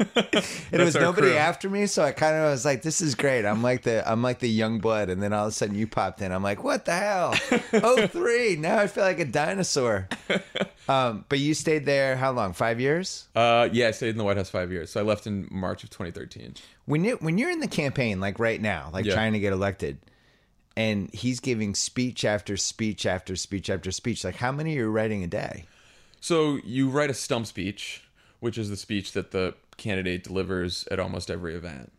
It 0.72 0.80
was 0.80 0.94
nobody 0.94 1.28
crew. 1.28 1.36
after 1.36 1.68
me, 1.68 1.86
so 1.86 2.02
I 2.02 2.12
kind 2.12 2.34
of 2.36 2.50
was 2.50 2.64
like, 2.64 2.82
"This 2.82 3.00
is 3.00 3.14
great." 3.14 3.44
I'm 3.44 3.62
like 3.62 3.82
the 3.82 4.08
I'm 4.10 4.22
like 4.22 4.38
the 4.38 4.48
young 4.48 4.78
blood, 4.78 5.10
and 5.10 5.22
then 5.22 5.32
all 5.32 5.44
of 5.46 5.48
a 5.50 5.52
sudden 5.52 5.74
you 5.74 5.86
popped 5.86 6.22
in. 6.22 6.32
I'm 6.32 6.42
like, 6.42 6.62
"What 6.64 6.84
the 6.86 6.92
hell?" 6.94 7.34
oh 7.74 8.06
three. 8.06 8.56
Now 8.56 8.78
I 8.78 8.86
feel 8.86 9.04
like 9.04 9.18
a 9.20 9.24
dinosaur. 9.24 10.08
Um, 10.88 11.24
but 11.28 11.38
you 11.38 11.54
stayed 11.54 11.86
there 11.86 12.16
how 12.16 12.32
long? 12.32 12.52
Five 12.52 12.80
years. 12.80 13.28
Uh, 13.36 13.68
yeah, 13.70 13.86
I 13.86 13.90
stayed 13.92 14.08
in 14.08 14.16
the 14.16 14.24
White 14.24 14.36
House 14.38 14.50
five 14.50 14.72
years. 14.72 14.90
So 14.90 14.98
I 14.98 15.04
left 15.04 15.24
in 15.24 15.46
March 15.48 15.84
of 15.84 15.90
2013. 15.90 16.54
When 16.86 17.04
you 17.04 17.16
when 17.20 17.38
you're 17.38 17.50
in 17.50 17.60
the 17.60 17.68
campaign, 17.68 18.18
like 18.18 18.40
right 18.40 18.60
now, 18.60 18.90
like 18.92 19.04
Yeah. 19.04 19.14
trying 19.14 19.34
to 19.34 19.38
get 19.38 19.52
elected, 19.52 19.98
and 20.76 21.08
he's 21.12 21.38
giving 21.38 21.76
speech 21.76 22.24
after 22.24 22.56
speech 22.56 23.06
after 23.06 23.36
speech 23.36 23.70
after 23.70 23.92
speech. 23.92 24.24
Like, 24.24 24.34
how 24.36 24.50
many 24.50 24.74
are 24.78 24.80
you 24.80 24.90
writing 24.90 25.22
a 25.22 25.28
day? 25.28 25.66
So 26.20 26.58
you 26.64 26.88
write 26.90 27.08
a 27.10 27.14
stump 27.14 27.46
speech, 27.46 28.02
which 28.40 28.58
is 28.58 28.68
the 28.70 28.76
speech 28.76 29.12
that 29.12 29.30
the 29.30 29.54
candidate 29.76 30.24
delivers 30.24 30.86
at 30.90 30.98
almost 30.98 31.30
every 31.30 31.54
event. 31.54 31.92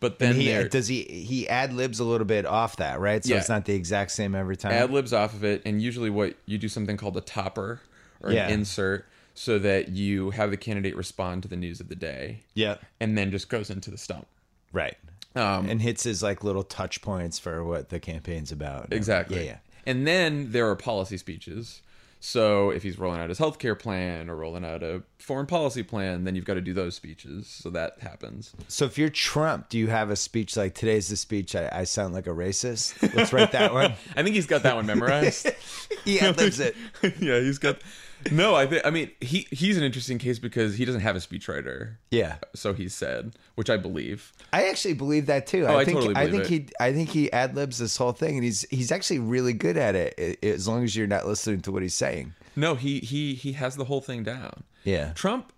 But 0.00 0.18
then 0.18 0.34
He 0.34 0.52
does 0.68 0.88
he 0.88 1.02
he 1.02 1.48
ad 1.48 1.72
libs 1.72 2.00
a 2.00 2.04
little 2.04 2.24
bit 2.26 2.44
off 2.44 2.76
that, 2.78 2.98
right? 2.98 3.22
So 3.24 3.34
Yeah. 3.34 3.38
it's 3.40 3.48
not 3.48 3.66
the 3.66 3.74
exact 3.74 4.10
same 4.10 4.34
every 4.34 4.56
time. 4.56 4.72
ad 4.72 4.90
libs 4.90 5.12
off 5.12 5.32
of 5.32 5.44
it, 5.44 5.62
and 5.64 5.80
usually 5.80 6.10
what 6.10 6.34
you 6.46 6.58
do 6.58 6.68
something 6.68 6.96
called 6.96 7.16
a 7.16 7.20
topper 7.20 7.80
or 8.20 8.32
Yeah. 8.32 8.46
an 8.48 8.52
insert, 8.54 9.06
so 9.34 9.58
that 9.60 9.90
you 9.90 10.30
have 10.30 10.50
the 10.50 10.56
candidate 10.56 10.96
respond 10.96 11.42
to 11.42 11.48
the 11.48 11.56
news 11.56 11.78
of 11.80 11.88
the 11.88 11.94
day, 11.94 12.40
yeah, 12.54 12.76
and 13.00 13.16
then 13.16 13.30
just 13.30 13.48
goes 13.48 13.70
into 13.70 13.90
the 13.90 13.98
stump. 13.98 14.26
right. 14.72 14.96
Um, 15.34 15.70
and 15.70 15.80
hits 15.80 16.02
his 16.02 16.22
like 16.22 16.44
little 16.44 16.62
touch 16.64 17.00
points 17.00 17.38
for 17.38 17.64
what 17.64 17.88
the 17.88 17.98
campaign's 18.00 18.52
about. 18.52 18.88
Exactly. 18.92 19.38
Yeah, 19.38 19.52
yeah. 19.52 19.56
And 19.86 20.06
then 20.06 20.50
there 20.52 20.68
are 20.68 20.76
policy 20.76 21.16
speeches. 21.16 21.80
So 22.24 22.70
if 22.70 22.84
he's 22.84 23.00
rolling 23.00 23.20
out 23.20 23.30
his 23.30 23.40
healthcare 23.40 23.76
plan 23.76 24.30
or 24.30 24.36
rolling 24.36 24.64
out 24.64 24.84
a 24.84 25.02
foreign 25.18 25.46
policy 25.46 25.82
plan, 25.82 26.22
then 26.22 26.36
you've 26.36 26.44
got 26.44 26.54
to 26.54 26.60
do 26.60 26.72
those 26.72 26.94
speeches. 26.94 27.48
So 27.48 27.68
that 27.70 27.98
happens. 28.00 28.54
So 28.68 28.84
if 28.84 28.96
you're 28.96 29.08
Trump, 29.08 29.68
do 29.68 29.76
you 29.76 29.88
have 29.88 30.08
a 30.08 30.14
speech 30.14 30.56
like 30.56 30.72
today's 30.72 31.08
the 31.08 31.16
speech? 31.16 31.56
I, 31.56 31.68
I 31.72 31.82
sound 31.82 32.14
like 32.14 32.28
a 32.28 32.30
racist. 32.30 32.94
Let's 33.16 33.32
write 33.32 33.50
that 33.52 33.74
one. 33.74 33.94
I 34.16 34.22
think 34.22 34.36
he's 34.36 34.46
got 34.46 34.62
that 34.62 34.76
one 34.76 34.86
memorized. 34.86 35.50
he 36.04 36.20
ad-libs 36.20 36.60
it. 36.60 36.76
yeah, 37.18 37.40
he's 37.40 37.58
got. 37.58 37.78
No, 38.30 38.54
I 38.54 38.66
think. 38.66 38.86
I 38.86 38.90
mean, 38.90 39.10
he 39.20 39.46
he's 39.50 39.76
an 39.76 39.82
interesting 39.82 40.18
case 40.18 40.38
because 40.38 40.76
he 40.76 40.84
doesn't 40.84 41.00
have 41.00 41.16
a 41.16 41.18
speechwriter. 41.18 41.96
Yeah, 42.10 42.36
So 42.54 42.72
he 42.72 42.88
said, 42.88 43.34
which 43.56 43.68
I 43.68 43.76
believe. 43.76 44.32
I 44.52 44.68
actually 44.68 44.94
believe 44.94 45.26
that 45.26 45.46
too. 45.46 45.66
Oh, 45.66 45.76
I 45.76 45.84
think 45.84 45.98
totally 45.98 46.16
I 46.16 46.30
think 46.30 46.46
he 46.46 46.68
I 46.80 46.92
think 46.92 47.10
he 47.10 47.30
ad 47.32 47.54
libs 47.56 47.78
this 47.78 47.96
whole 47.96 48.12
thing, 48.12 48.36
and 48.36 48.44
he's 48.44 48.62
he's 48.70 48.92
actually 48.92 49.18
really 49.18 49.52
good 49.52 49.76
at 49.76 49.94
it. 49.94 50.42
As 50.44 50.68
long 50.68 50.84
as 50.84 50.94
you're 50.96 51.06
not 51.06 51.26
listening 51.26 51.60
to 51.62 51.72
what 51.72 51.82
he's 51.82 51.94
saying. 51.94 52.34
No, 52.54 52.74
he 52.74 53.00
he 53.00 53.34
he 53.34 53.52
has 53.52 53.76
the 53.76 53.84
whole 53.84 54.00
thing 54.00 54.22
down. 54.22 54.64
Yeah. 54.84 55.12
Trump. 55.14 55.52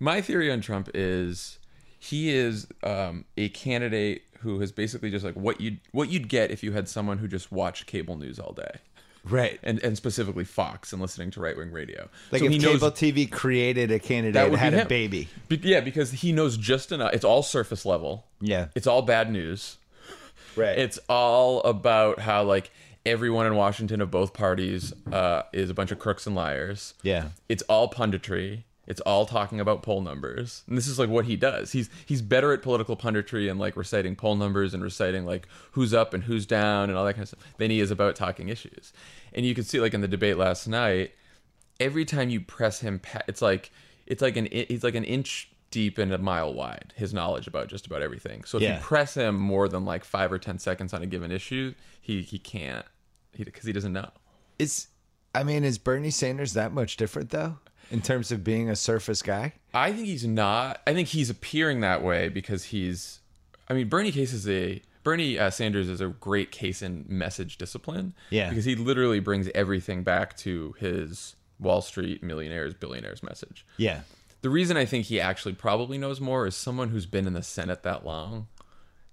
My 0.00 0.20
theory 0.20 0.50
on 0.50 0.60
Trump 0.60 0.88
is 0.94 1.58
he 1.98 2.30
is 2.34 2.66
um, 2.84 3.24
a 3.36 3.48
candidate 3.50 4.22
who 4.40 4.60
is 4.60 4.70
basically 4.70 5.10
just 5.10 5.24
like 5.24 5.34
what 5.34 5.60
you 5.60 5.78
what 5.92 6.10
you'd 6.10 6.28
get 6.28 6.50
if 6.50 6.62
you 6.62 6.72
had 6.72 6.88
someone 6.88 7.18
who 7.18 7.26
just 7.28 7.50
watched 7.50 7.86
cable 7.86 8.16
news 8.16 8.38
all 8.38 8.52
day. 8.52 8.70
Right. 9.24 9.58
And, 9.62 9.82
and 9.82 9.96
specifically 9.96 10.44
Fox 10.44 10.92
and 10.92 11.02
listening 11.02 11.30
to 11.32 11.40
right 11.40 11.56
wing 11.56 11.70
radio. 11.72 12.08
Like 12.32 12.40
So 12.40 12.46
if 12.46 12.52
he 12.52 12.58
cable 12.58 12.72
knows- 12.88 12.92
TV 12.92 13.30
created 13.30 13.90
a 13.90 13.98
candidate 13.98 14.34
That 14.34 14.44
that 14.44 14.50
would 14.50 14.56
be 14.56 14.60
had 14.60 14.74
a 14.74 14.84
baby. 14.86 15.28
Be- 15.48 15.60
yeah, 15.62 15.80
because 15.80 16.10
he 16.12 16.32
knows 16.32 16.56
just 16.56 16.92
enough. 16.92 17.12
It's 17.12 17.24
all 17.24 17.42
surface 17.42 17.84
level. 17.84 18.26
Yeah. 18.40 18.68
It's 18.74 18.86
all 18.86 19.02
bad 19.02 19.30
news. 19.30 19.76
Right. 20.56 20.78
It's 20.78 20.98
all 21.08 21.60
about 21.62 22.18
how 22.20 22.42
like 22.44 22.70
everyone 23.06 23.46
in 23.46 23.54
Washington 23.54 24.00
of 24.00 24.10
both 24.10 24.32
parties 24.34 24.92
uh, 25.12 25.42
is 25.52 25.70
a 25.70 25.74
bunch 25.74 25.90
of 25.92 25.98
crooks 25.98 26.26
and 26.26 26.34
liars. 26.34 26.94
Yeah. 27.02 27.28
It's 27.48 27.62
all 27.64 27.90
punditry. 27.90 28.64
It's 28.88 29.00
all 29.02 29.26
talking 29.26 29.60
about 29.60 29.82
poll 29.82 30.00
numbers. 30.00 30.64
And 30.66 30.76
this 30.76 30.86
is 30.88 30.98
like 30.98 31.10
what 31.10 31.26
he 31.26 31.36
does. 31.36 31.72
He's 31.72 31.90
he's 32.06 32.22
better 32.22 32.52
at 32.52 32.62
political 32.62 32.96
punditry 32.96 33.48
and 33.50 33.60
like 33.60 33.76
reciting 33.76 34.16
poll 34.16 34.34
numbers 34.34 34.72
and 34.74 34.82
reciting 34.82 35.26
like 35.26 35.46
who's 35.72 35.92
up 35.92 36.14
and 36.14 36.24
who's 36.24 36.46
down 36.46 36.88
and 36.88 36.98
all 36.98 37.04
that 37.04 37.12
kind 37.12 37.22
of 37.24 37.28
stuff 37.28 37.40
than 37.58 37.70
he 37.70 37.80
is 37.80 37.90
about 37.90 38.16
talking 38.16 38.48
issues. 38.48 38.92
And 39.34 39.44
you 39.44 39.54
can 39.54 39.62
see 39.62 39.78
like 39.78 39.92
in 39.94 40.00
the 40.00 40.08
debate 40.08 40.38
last 40.38 40.66
night, 40.66 41.12
every 41.78 42.04
time 42.06 42.30
you 42.30 42.40
press 42.40 42.80
him 42.80 43.00
it's 43.28 43.42
like 43.42 43.70
it's 44.06 44.22
like 44.22 44.36
an 44.38 44.48
it's 44.50 44.82
like 44.82 44.94
an 44.94 45.04
inch 45.04 45.50
deep 45.70 45.98
and 45.98 46.10
a 46.14 46.16
mile 46.16 46.54
wide 46.54 46.94
his 46.96 47.12
knowledge 47.12 47.46
about 47.46 47.68
just 47.68 47.86
about 47.86 48.00
everything. 48.00 48.42
So 48.44 48.56
if 48.56 48.62
Yeah. 48.62 48.76
you 48.76 48.80
press 48.82 49.12
him 49.12 49.34
more 49.36 49.68
than 49.68 49.84
like 49.84 50.02
5 50.02 50.32
or 50.32 50.38
10 50.38 50.58
seconds 50.58 50.94
on 50.94 51.02
a 51.02 51.06
given 51.06 51.30
issue, 51.30 51.74
he 52.00 52.22
he 52.22 52.38
can't 52.38 52.86
he 53.34 53.44
cuz 53.44 53.64
he 53.64 53.72
doesn't 53.72 53.92
know. 53.92 54.10
Is 54.58 54.88
I 55.34 55.42
mean, 55.44 55.62
is 55.62 55.76
Bernie 55.76 56.10
Sanders 56.10 56.54
that 56.54 56.72
much 56.72 56.96
different 56.96 57.28
though? 57.28 57.58
In 57.90 58.02
terms 58.02 58.30
of 58.30 58.44
being 58.44 58.68
a 58.68 58.76
surface 58.76 59.22
guy? 59.22 59.54
I 59.72 59.92
think 59.92 60.06
he's 60.06 60.26
not. 60.26 60.82
I 60.86 60.92
think 60.92 61.08
he's 61.08 61.30
appearing 61.30 61.80
that 61.80 62.02
way 62.02 62.28
because 62.28 62.64
he's. 62.64 63.20
I 63.68 63.74
mean, 63.74 63.88
Bernie 63.88 64.12
Case 64.12 64.32
is 64.32 64.48
a 64.48 64.82
Bernie 65.04 65.38
uh, 65.38 65.48
Sanders 65.50 65.88
is 65.88 66.00
a 66.00 66.08
great 66.08 66.50
case 66.50 66.82
in 66.82 67.04
message 67.08 67.56
discipline. 67.56 68.14
Yeah. 68.30 68.50
because 68.50 68.66
he 68.66 68.74
literally 68.74 69.20
brings 69.20 69.48
everything 69.54 70.02
back 70.02 70.36
to 70.38 70.74
his 70.78 71.34
Wall 71.58 71.80
Street 71.80 72.22
millionaires 72.22 72.74
billionaires 72.74 73.22
message. 73.22 73.64
Yeah. 73.78 74.00
The 74.42 74.50
reason 74.50 74.76
I 74.76 74.84
think 74.84 75.06
he 75.06 75.20
actually 75.20 75.54
probably 75.54 75.98
knows 75.98 76.20
more 76.20 76.46
is 76.46 76.54
someone 76.54 76.90
who's 76.90 77.06
been 77.06 77.26
in 77.26 77.32
the 77.32 77.42
Senate 77.42 77.82
that 77.82 78.04
long 78.04 78.48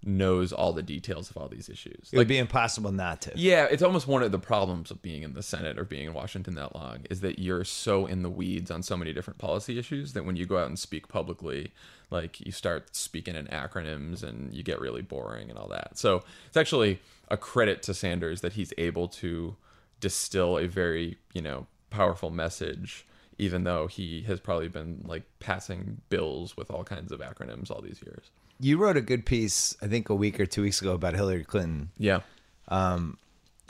knows 0.05 0.53
all 0.53 0.71
the 0.71 0.83
details 0.83 1.29
of 1.29 1.37
all 1.37 1.47
these 1.47 1.67
issues. 1.67 2.09
It 2.11 2.17
would 2.17 2.27
be 2.27 2.37
impossible 2.37 2.91
not 2.91 3.21
to. 3.21 3.31
Yeah, 3.35 3.65
it's 3.65 3.81
almost 3.81 4.07
one 4.07 4.21
of 4.21 4.31
the 4.31 4.39
problems 4.39 4.91
of 4.91 5.01
being 5.01 5.23
in 5.23 5.33
the 5.33 5.41
Senate 5.41 5.79
or 5.79 5.83
being 5.83 6.05
in 6.05 6.13
Washington 6.13 6.55
that 6.55 6.75
long 6.75 6.99
is 7.09 7.21
that 7.21 7.39
you're 7.39 7.63
so 7.63 8.05
in 8.05 8.21
the 8.21 8.29
weeds 8.29 8.69
on 8.69 8.83
so 8.83 8.95
many 8.95 9.13
different 9.13 9.39
policy 9.39 9.79
issues 9.79 10.13
that 10.13 10.23
when 10.23 10.35
you 10.35 10.45
go 10.45 10.57
out 10.57 10.67
and 10.67 10.77
speak 10.77 11.07
publicly, 11.07 11.71
like 12.11 12.39
you 12.39 12.51
start 12.51 12.95
speaking 12.95 13.35
in 13.35 13.47
acronyms 13.47 14.21
and 14.21 14.53
you 14.53 14.61
get 14.61 14.79
really 14.79 15.01
boring 15.01 15.49
and 15.49 15.57
all 15.57 15.67
that. 15.69 15.97
So 15.97 16.23
it's 16.47 16.57
actually 16.57 16.99
a 17.29 17.37
credit 17.37 17.81
to 17.83 17.93
Sanders 17.93 18.41
that 18.41 18.53
he's 18.53 18.73
able 18.77 19.07
to 19.07 19.55
distill 19.99 20.59
a 20.59 20.67
very, 20.67 21.17
you 21.33 21.41
know, 21.41 21.65
powerful 21.89 22.29
message, 22.29 23.05
even 23.39 23.63
though 23.63 23.87
he 23.87 24.21
has 24.23 24.39
probably 24.39 24.67
been 24.67 25.03
like 25.07 25.23
passing 25.39 26.01
bills 26.09 26.55
with 26.55 26.69
all 26.69 26.83
kinds 26.83 27.11
of 27.11 27.21
acronyms 27.21 27.71
all 27.71 27.81
these 27.81 28.01
years. 28.05 28.29
You 28.59 28.77
wrote 28.77 28.97
a 28.97 29.01
good 29.01 29.25
piece, 29.25 29.75
I 29.81 29.87
think 29.87 30.09
a 30.09 30.15
week 30.15 30.39
or 30.39 30.45
two 30.45 30.61
weeks 30.61 30.81
ago 30.81 30.93
about 30.93 31.13
Hillary 31.13 31.43
Clinton. 31.43 31.91
Yeah. 31.97 32.21
Um, 32.67 33.17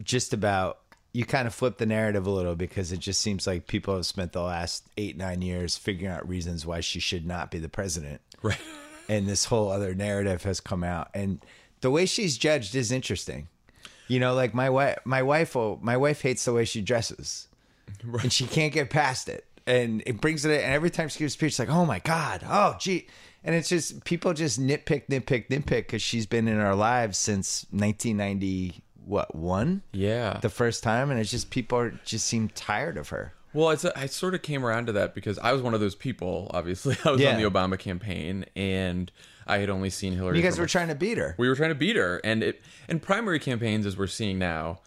just 0.04 0.34
about 0.34 0.80
you 1.16 1.24
kind 1.24 1.48
of 1.48 1.56
flip 1.56 1.78
the 1.78 1.86
narrative 1.86 2.28
a 2.28 2.30
little 2.30 2.56
because 2.56 2.92
it 2.92 3.00
just 3.00 3.22
seems 3.22 3.48
like 3.48 3.68
people 3.68 3.96
have 3.96 4.06
spent 4.06 4.34
the 4.34 4.42
last 4.42 4.86
eight 4.98 5.16
nine 5.16 5.42
years 5.42 5.78
figuring 5.78 6.14
out 6.14 6.28
reasons 6.28 6.66
why 6.66 6.82
she 6.82 7.00
should 7.00 7.26
not 7.26 7.52
be 7.52 7.58
the 7.58 7.70
president. 7.70 8.20
Right. 8.42 8.60
and 9.10 9.26
this 9.26 9.46
whole 9.46 9.72
other 9.72 9.96
narrative 9.96 10.44
has 10.44 10.60
come 10.60 10.84
out. 10.84 11.10
And 11.14 11.40
the 11.80 11.90
way 11.90 12.06
she's 12.06 12.38
judged 12.38 12.76
is 12.76 12.92
interesting. 12.92 13.48
You 14.10 14.20
know 14.20 14.34
like 14.34 14.54
my 14.54 14.70
wife 14.70 15.00
my 15.06 15.24
wife 15.24 15.56
will, 15.56 15.80
my 15.82 15.96
wife 15.96 16.22
hates 16.22 16.44
the 16.44 16.52
way 16.52 16.66
she 16.66 16.82
dresses. 16.82 17.48
And 18.22 18.34
she 18.34 18.46
can't 18.46 18.74
get 18.74 18.90
past 18.90 19.30
it. 19.30 19.46
And 19.66 20.04
it 20.06 20.20
brings 20.20 20.44
it 20.44 20.52
and 20.52 20.74
every 20.74 20.90
time 20.90 21.08
she 21.08 21.20
gives 21.20 21.34
a 21.34 21.38
speech 21.38 21.54
it's 21.54 21.60
like 21.60 21.70
oh 21.70 21.86
my 21.86 22.00
god 22.00 22.42
oh 22.46 22.76
gee 22.78 23.08
and 23.46 23.56
it's 23.56 23.70
just 23.70 24.04
people 24.04 24.34
just 24.34 24.60
nitpick 24.60 25.08
nitpick 25.08 25.48
nitpick 25.48 25.68
because 25.88 26.02
she's 26.02 26.26
been 26.26 26.48
in 26.50 26.60
our 26.60 26.76
lives 26.76 27.18
since 27.18 27.66
1990 27.72 28.82
what 29.06 29.36
one 29.36 29.84
Yeah. 29.94 30.40
the 30.42 30.50
first 30.50 30.82
time, 30.84 31.12
and 31.12 31.20
it's 31.20 31.30
just 31.32 31.50
people 31.52 31.78
are, 31.78 31.92
just 32.06 32.26
seem 32.26 32.50
tired 32.50 32.98
of 32.98 33.10
her. 33.10 33.34
Well, 33.54 33.70
it's 33.70 33.86
I 33.86 34.08
sort 34.08 34.34
of 34.34 34.42
came 34.42 34.66
around 34.66 34.88
to 34.88 34.92
that 34.94 35.14
because 35.16 35.38
I 35.40 35.54
was 35.54 35.62
one 35.62 35.74
of 35.74 35.80
those 35.80 35.96
people. 35.96 36.50
Obviously, 36.54 36.98
I 37.06 37.12
was 37.12 37.22
Yeah. 37.22 37.36
on 37.36 37.42
the 37.42 37.50
Obama 37.50 37.78
campaign, 37.80 38.46
and 38.56 39.12
I 39.48 39.60
had 39.60 39.70
only 39.70 39.90
seen 39.92 40.14
Hillary. 40.14 40.38
You 40.38 40.44
guys 40.44 40.58
were 40.58 40.66
a- 40.66 40.68
trying 40.68 40.88
to 40.90 40.96
beat 40.96 41.18
her. 41.20 41.36
we 41.38 41.48
were 41.48 41.56
trying 41.56 41.70
to 41.70 41.76
beat 41.76 41.96
her, 41.96 42.20
and 42.24 42.44
it 42.44 42.62
and 42.90 43.02
primary 43.02 43.40
campaigns, 43.40 43.86
as 43.86 43.96
we're 43.96 44.08
seeing 44.08 44.40
now, 44.40 44.80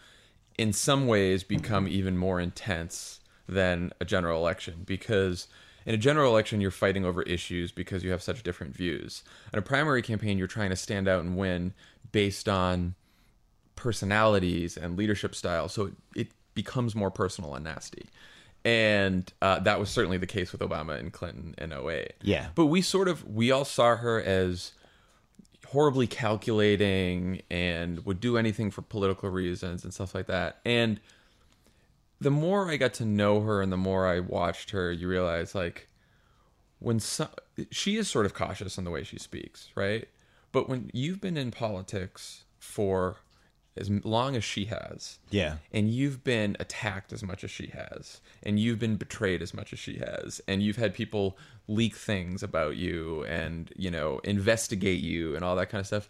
in 0.59 0.73
some 0.73 1.07
ways 1.07 1.45
become 1.45 1.87
even 1.89 2.19
more 2.19 2.41
intense 2.41 3.21
than 3.49 3.93
a 4.01 4.05
general 4.05 4.39
election 4.41 4.83
because. 4.85 5.47
In 5.89 5.95
a 5.95 5.97
general 5.97 6.31
election, 6.31 6.61
you're 6.61 6.71
fighting 6.71 7.07
over 7.07 7.23
issues 7.23 7.73
because 7.73 8.05
you 8.05 8.11
have 8.11 8.23
such 8.23 8.43
different 8.43 8.77
views. 8.77 9.23
In 9.55 9.59
a 9.59 9.63
primary 9.63 10.03
campaign, 10.03 10.37
you're 10.37 10.47
trying 10.47 10.69
to 10.69 10.77
stand 10.77 11.09
out 11.09 11.25
and 11.25 11.35
win 11.35 11.73
based 12.13 12.47
on 12.47 12.95
personalities 13.75 14.77
and 14.77 14.99
leadership 14.99 15.35
style. 15.35 15.67
So 15.71 15.87
it, 15.87 15.95
it 16.15 16.29
becomes 16.53 16.95
more 16.95 17.11
personal 17.11 17.55
and 17.55 17.65
nasty. 17.65 18.05
And 18.67 19.33
uh, 19.41 19.61
that 19.61 19.81
was 19.81 19.89
certainly 19.89 20.19
the 20.19 20.27
case 20.27 20.53
with 20.53 20.61
Obama 20.61 20.99
and 20.99 21.11
Clinton 21.11 21.55
in 21.57 21.73
08. 21.73 22.13
Yeah. 22.21 22.49
But 22.55 22.67
we 22.67 22.83
sort 22.83 23.09
of, 23.09 23.25
we 23.25 23.51
all 23.51 23.65
saw 23.65 23.97
her 23.97 24.21
as 24.23 24.73
horribly 25.69 26.07
calculating 26.07 27.41
and 27.51 28.05
would 28.05 28.21
do 28.21 28.37
anything 28.37 28.71
for 28.71 28.83
political 28.83 29.31
reasons 29.31 29.85
and 29.85 29.95
stuff 29.95 30.15
like 30.15 30.27
that. 30.27 30.59
And 30.67 31.01
the 32.29 32.33
more 32.35 32.71
I 32.71 32.77
got 32.77 32.93
to 32.95 33.07
know 33.07 33.41
her 33.41 33.63
and 33.63 33.73
the 33.73 33.79
more 33.79 34.07
I 34.07 34.21
watched 34.21 34.73
her, 34.73 34.93
you 34.93 35.09
realize 35.09 35.55
like 35.55 35.89
when 36.79 37.01
some, 37.01 37.29
she 37.71 37.97
is 37.97 38.07
sort 38.07 38.27
of 38.27 38.35
cautious 38.35 38.77
in 38.77 38.85
the 38.85 38.91
way 38.91 39.03
she 39.03 39.19
speaks, 39.19 39.71
right? 39.75 40.07
But 40.53 40.69
when 40.69 40.91
you've 40.93 41.23
been 41.23 41.39
in 41.39 41.51
politics 41.51 42.45
for 42.59 43.17
as 43.79 43.89
long 43.89 44.37
as 44.37 44.45
she 44.45 44.67
has, 44.67 45.19
Yeah. 45.31 45.57
and 45.73 45.89
you've 45.91 46.23
been 46.23 46.55
attacked 46.61 47.15
as 47.15 47.23
much 47.23 47.45
as 47.45 47.51
she 47.51 47.69
has, 47.69 48.21
and 48.43 48.61
you've 48.61 48.79
been 48.79 48.97
betrayed 48.97 49.41
as 49.41 49.55
much 49.55 49.73
as 49.73 49.79
she 49.79 49.97
has, 49.97 50.43
and 50.47 50.63
you've 50.63 50.77
had 50.77 50.93
people 50.93 51.39
leak 51.67 51.97
things 51.97 52.43
about 52.43 52.77
you 52.77 53.25
and, 53.25 53.73
you 53.75 53.91
know, 53.91 54.19
investigate 54.19 55.01
you 55.01 55.35
and 55.35 55.43
all 55.47 55.57
that 55.57 55.71
kind 55.71 55.81
of 55.81 55.87
stuff, 55.87 56.09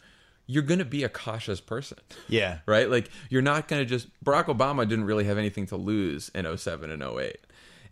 you're 0.49 0.64
going 0.64 0.78
to 0.78 0.85
be 0.85 1.05
a 1.05 1.09
cautious 1.09 1.61
person. 1.61 1.99
Yeah. 2.26 2.59
Right? 2.67 2.90
Like, 2.90 3.11
you're 3.31 3.43
not 3.43 3.69
going 3.69 3.81
to 3.81 3.87
just. 3.87 4.09
Barack 4.25 4.47
Obama 4.47 4.88
didn't 4.88 5.05
really 5.05 5.25
have 5.25 5.38
anything 5.38 5.67
to 5.67 5.76
lose 5.76 6.31
in 6.35 6.57
07 6.57 6.90
and 6.90 7.02
08. 7.02 7.37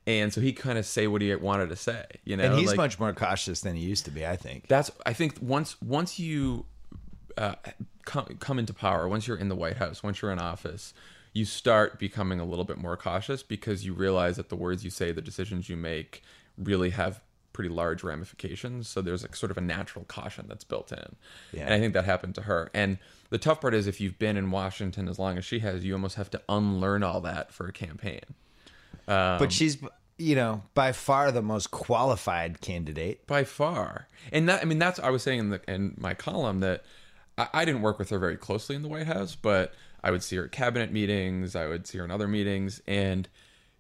And 0.07 0.33
so 0.33 0.41
he 0.41 0.53
kind 0.53 0.79
of 0.79 0.87
say 0.87 1.07
what 1.07 1.21
he 1.21 1.35
wanted 1.35 1.69
to 1.69 1.77
say, 1.77 2.05
you 2.25 2.37
know. 2.37 2.45
And 2.45 2.55
he's 2.59 2.69
like, 2.69 2.77
much 2.77 2.99
more 3.01 3.13
cautious 3.13 3.61
than 3.61 3.75
he 3.75 3.83
used 3.83 4.05
to 4.05 4.11
be, 4.11 4.27
I 4.27 4.37
think. 4.37 4.69
that's 4.69 4.91
I 5.05 5.13
think 5.13 5.39
once 5.41 5.81
once 5.83 6.19
you 6.19 6.65
uh, 7.37 7.57
come 8.05 8.27
come 8.39 8.59
into 8.59 8.73
power, 8.73 9.09
once 9.09 9.27
you're 9.27 9.37
in 9.37 9.49
the 9.49 9.57
White 9.57 9.77
House, 9.77 10.03
once 10.03 10.23
you're 10.23 10.31
in 10.31 10.39
office, 10.39 10.95
you 11.33 11.45
start 11.45 11.99
becoming 11.99 12.39
a 12.39 12.45
little 12.45 12.65
bit 12.65 12.79
more 12.79 12.97
cautious 12.97 13.43
because 13.43 13.85
you 13.85 13.95
realize 13.95 14.37
that 14.37 14.49
the 14.49 14.57
words 14.57 14.85
you 14.85 14.91
say, 14.91 15.11
the 15.11 15.21
decisions 15.21 15.69
you 15.69 15.77
make, 15.77 16.23
really 16.57 16.91
have 16.91 17.21
pretty 17.57 17.71
large 17.71 18.05
ramifications. 18.05 18.87
So 18.87 19.01
there's 19.01 19.25
a 19.25 19.35
sort 19.35 19.51
of 19.51 19.57
a 19.59 19.63
natural 19.63 20.05
caution 20.05 20.45
that's 20.47 20.63
built 20.65 20.93
in, 20.93 21.17
Yeah. 21.53 21.65
and 21.65 21.75
I 21.75 21.81
think 21.81 21.95
that 21.95 22.05
happened 22.05 22.35
to 22.37 22.43
her. 22.43 22.71
And 22.75 22.99
the 23.31 23.39
tough 23.39 23.61
part 23.63 23.73
is 23.75 23.87
if 23.87 24.01
you've 24.01 24.19
been 24.19 24.37
in 24.37 24.51
Washington 24.51 25.09
as 25.09 25.19
long 25.19 25.39
as 25.39 25.45
she 25.45 25.61
has, 25.61 25.85
you 25.85 25.95
almost 25.95 26.17
have 26.17 26.31
to 26.31 26.43
unlearn 26.49 27.03
all 27.03 27.21
that 27.23 27.51
for 27.53 27.67
a 27.67 27.73
campaign. 27.73 28.21
Um, 29.09 29.39
but 29.39 29.53
she's, 29.53 29.79
you 30.19 30.35
know, 30.35 30.63
by 30.75 30.93
far 30.93 31.33
the 31.33 31.43
most 31.43 31.71
qualified 31.71 32.61
candidate. 32.61 33.27
by 33.27 33.45
far. 33.45 34.07
And 34.33 34.49
that 34.49 34.61
I 34.63 34.65
mean 34.67 34.79
that's 34.79 34.99
I 34.99 35.11
was 35.11 35.23
saying 35.23 35.39
in 35.39 35.51
the 35.51 35.61
in 35.69 35.95
my 35.99 36.15
column 36.15 36.61
that 36.61 36.85
I, 37.39 37.49
I 37.55 37.65
didn't 37.65 37.83
work 37.83 37.99
with 37.99 38.11
her 38.11 38.19
very 38.19 38.37
closely 38.37 38.77
in 38.77 38.83
the 38.83 38.89
White 38.89 39.07
House, 39.07 39.35
but 39.35 39.75
I 40.05 40.11
would 40.11 40.23
see 40.23 40.37
her 40.37 40.45
at 40.45 40.53
cabinet 40.53 40.93
meetings, 40.93 41.57
I 41.57 41.67
would 41.67 41.87
see 41.87 41.99
her 41.99 42.05
in 42.05 42.11
other 42.11 42.29
meetings, 42.29 42.81
and 42.87 43.29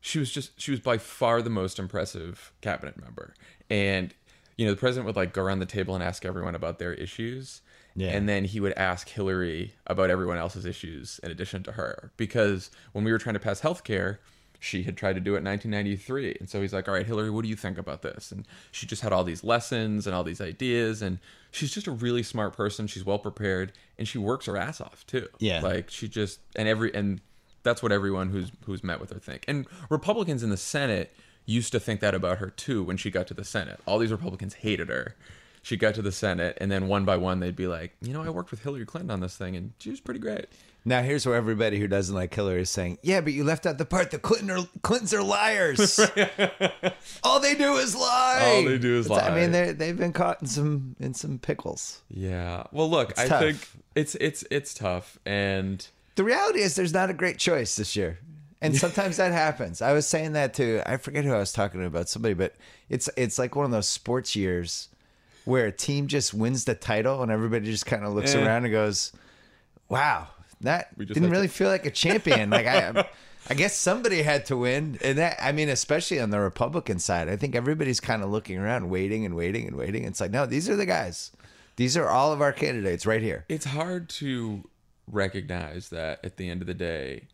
she 0.00 0.18
was 0.21 0.30
just 0.30 0.61
she 0.61 0.71
was 0.71 0.80
by 0.80 0.99
far 0.99 1.42
the 1.42 1.50
most 1.50 1.78
impressive 1.78 2.52
cabinet 2.61 3.00
member 3.00 3.35
and 3.70 4.14
you 4.56 4.64
know 4.66 4.73
the 4.73 4.78
president 4.78 5.06
would 5.06 5.16
like 5.16 5.32
go 5.32 5.42
around 5.42 5.58
the 5.58 5.66
table 5.66 5.94
and 5.94 6.02
ask 6.02 6.25
everyone 6.25 6.54
about 6.54 6.78
their 6.78 6.94
issues 6.94 7.61
Yeah. 7.94 8.08
and 8.11 8.28
then 8.28 8.44
he 8.44 8.61
would 8.61 8.73
ask 8.75 9.08
hillary 9.08 9.75
about 9.87 10.11
everyone 10.11 10.38
else's 10.38 10.64
issues 10.64 11.18
in 11.23 11.30
addition 11.30 11.62
to 11.64 11.73
her 11.73 12.11
because 12.16 12.70
when 12.92 13.04
we 13.04 13.12
were 13.12 13.18
trying 13.18 13.35
to 13.35 13.40
pass 13.40 13.61
health 13.61 13.85
care 13.85 14.20
she 14.58 14.85
had 14.85 14.96
tried 14.96 15.12
to 15.14 15.20
do 15.20 15.35
it 15.35 15.38
in 15.38 15.44
1993 15.44 16.37
and 16.40 16.49
so 16.49 16.61
he's 16.62 16.73
like 16.73 16.88
all 16.88 16.94
right 16.94 17.06
hillary 17.06 17.28
what 17.30 17.42
do 17.42 17.49
you 17.49 17.56
think 17.56 17.76
about 17.76 18.00
this 18.02 18.32
and 18.32 18.46
she 18.73 18.87
just 18.87 19.02
had 19.02 19.12
all 19.12 19.23
these 19.25 19.44
lessons 19.44 20.06
and 20.06 20.16
all 20.16 20.25
these 20.25 20.40
ideas 20.40 21.02
and 21.02 21.18
she's 21.50 21.73
just 21.73 21.87
a 21.87 21.90
really 21.92 22.23
smart 22.23 22.56
person 22.56 22.87
she's 22.87 23.04
well 23.04 23.18
prepared 23.18 23.73
and 23.99 24.08
she 24.08 24.16
works 24.18 24.46
her 24.46 24.56
ass 24.56 24.80
off 24.80 25.06
too 25.06 25.28
Yeah. 25.38 25.61
like 25.61 25.90
she 25.90 26.08
just 26.08 26.40
and 26.54 26.66
every 26.68 26.94
and 26.94 27.20
that's 27.62 27.82
what 27.82 27.90
everyone 27.92 28.30
who's 28.30 28.50
who's 28.64 28.85
met 28.85 29.00
with 29.00 29.11
her 29.12 29.18
think. 29.18 29.44
And 29.49 29.66
Republicans 29.90 30.44
in 30.44 30.50
the 30.50 30.56
Senate 30.56 31.12
used 31.46 31.72
to 31.72 31.80
think 31.80 32.00
that 32.00 32.14
about 32.14 32.38
her 32.38 32.50
too 32.50 32.82
when 32.84 32.96
she 32.96 33.10
got 33.10 33.26
to 33.28 33.34
the 33.34 33.44
Senate. 33.44 33.80
All 33.86 33.98
these 33.98 34.12
Republicans 34.12 34.54
hated 34.54 34.88
her. 34.88 35.14
She 35.62 35.76
got 35.76 35.94
to 35.96 36.02
the 36.02 36.12
Senate, 36.12 36.56
and 36.60 36.70
then 36.70 36.86
one 36.86 37.04
by 37.04 37.16
one 37.16 37.40
they'd 37.40 37.56
be 37.56 37.66
like, 37.66 37.96
you 38.00 38.12
know, 38.12 38.22
I 38.22 38.28
worked 38.30 38.52
with 38.52 38.62
Hillary 38.62 38.84
Clinton 38.86 39.10
on 39.10 39.18
this 39.20 39.36
thing, 39.36 39.56
and 39.56 39.72
she 39.80 39.90
was 39.90 39.98
pretty 40.00 40.20
great. 40.20 40.46
Now 40.84 41.02
here's 41.02 41.26
where 41.26 41.34
everybody 41.34 41.80
who 41.80 41.88
doesn't 41.88 42.14
like 42.14 42.32
Hillary 42.32 42.60
is 42.60 42.70
saying, 42.70 42.98
"Yeah, 43.02 43.20
but 43.20 43.32
you 43.32 43.42
left 43.42 43.66
out 43.66 43.76
the 43.76 43.84
part 43.84 44.12
that 44.12 44.22
Clinton 44.22 44.52
are, 44.52 44.68
Clintons 44.82 45.12
are 45.12 45.24
liars. 45.24 45.98
All 47.24 47.40
they 47.40 47.56
do 47.56 47.74
is 47.78 47.96
lie. 47.96 48.42
All 48.44 48.62
they 48.64 48.78
do 48.78 48.98
is 48.98 49.06
It's- 49.06 49.20
I 49.20 49.34
mean, 49.34 49.50
they 49.50 49.72
they've 49.72 49.96
been 49.98 50.12
caught 50.12 50.40
in 50.40 50.46
some 50.46 50.94
in 51.00 51.14
some 51.14 51.38
pickles. 51.40 52.02
Yeah. 52.08 52.64
Well, 52.70 52.88
look, 52.88 53.18
I 53.18 53.26
tough. 53.26 53.40
think 53.40 53.68
it's 53.96 54.14
it's 54.16 54.44
it's 54.50 54.74
tough, 54.74 55.18
and 55.26 55.84
The 56.14 56.22
reality 56.24 56.60
is, 56.60 56.76
there's 56.76 56.94
not 56.94 57.10
a 57.10 57.14
great 57.14 57.38
choice 57.38 57.74
this 57.76 57.96
year, 57.96 58.20
and 58.62 58.76
sometimes 58.76 59.16
that 59.18 59.32
happens. 59.32 59.82
I 59.82 59.92
was 59.92 60.06
saying 60.06 60.32
that 60.32 60.54
to 60.54 60.82
I 60.90 60.96
forget 60.96 61.25
who 61.25 61.32
I 61.32 61.38
was 61.38 61.52
talking 61.52 61.80
to 61.80 61.86
about 61.86 62.08
somebody, 62.08 62.34
but 62.34 62.54
it's 62.88 63.08
it's 63.16 63.38
like 63.38 63.54
one 63.56 63.64
of 63.66 63.70
those 63.70 63.88
sports 63.88 64.34
years 64.36 64.88
where 65.44 65.66
a 65.66 65.72
team 65.72 66.06
just 66.08 66.34
wins 66.34 66.64
the 66.64 66.75
title 66.75 67.22
and 67.22 67.30
everybody 67.30 67.66
just 67.66 67.86
kind 67.86 68.04
of 68.04 68.12
looks 68.14 68.34
Eh. 68.34 68.44
around 68.44 68.64
and 68.64 68.72
goes, 68.72 69.12
"Wow, 69.88 70.28
that 70.60 70.96
didn't 70.98 71.14
had 71.16 71.22
to- 71.25 71.30
really 71.30 71.48
feel 71.48 71.68
like 71.68 71.86
a 71.86 71.90
champion." 71.90 72.50
like 72.50 72.66
I. 72.66 73.06
I 73.48 73.54
guess 73.54 73.76
somebody 73.76 74.22
had 74.22 74.44
to 74.46 74.56
win, 74.56 74.98
and 75.04 75.18
that 75.18 75.38
I 75.40 75.52
mean, 75.52 75.68
especially 75.68 76.18
on 76.18 76.30
the 76.30 76.40
Republican 76.40 76.98
side, 76.98 77.28
I 77.28 77.36
think 77.36 77.54
everybody's 77.54 78.00
kind 78.00 78.25
of 78.25 78.28
looking 78.30 78.58
around, 78.58 78.90
waiting 78.90 79.25
and 79.25 79.36
waiting 79.36 79.68
and 79.68 79.76
waiting. 79.76 80.02
It's 80.02 80.20
like, 80.20 80.32
no, 80.32 80.46
these 80.46 80.68
are 80.68 80.75
the 80.75 80.84
guys. 80.84 81.30
These 81.76 81.96
are 81.96 82.08
all 82.08 82.32
of 82.32 82.42
our 82.42 82.52
candidates 82.52 83.06
right 83.06 83.22
here. 83.22 83.44
it's 83.48 83.66
hard 83.66 84.08
to 84.08 84.64
recognize 85.12 85.90
that 85.90 86.25
at 86.25 86.36
the 86.38 86.50
end 86.50 86.60
of 86.60 86.66
the 86.66 86.75
day 86.75 87.28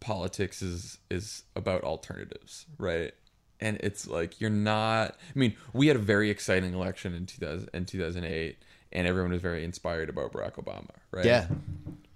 politics 0.00 0.62
is 0.62 0.98
is 1.10 1.42
about 1.54 1.82
alternatives 1.82 2.66
right 2.78 3.12
and 3.60 3.78
it's 3.80 4.06
like 4.06 4.40
you're 4.40 4.50
not 4.50 5.16
i 5.34 5.38
mean 5.38 5.54
we 5.72 5.86
had 5.86 5.96
a 5.96 6.00
very 6.00 6.30
exciting 6.30 6.74
election 6.74 7.14
in 7.14 7.26
2000 7.26 7.68
in 7.72 7.84
2008 7.84 8.58
and 8.92 9.06
everyone 9.06 9.32
was 9.32 9.42
very 9.42 9.64
inspired 9.64 10.08
about 10.08 10.32
barack 10.32 10.52
obama 10.54 10.90
right 11.10 11.24
Yeah, 11.24 11.46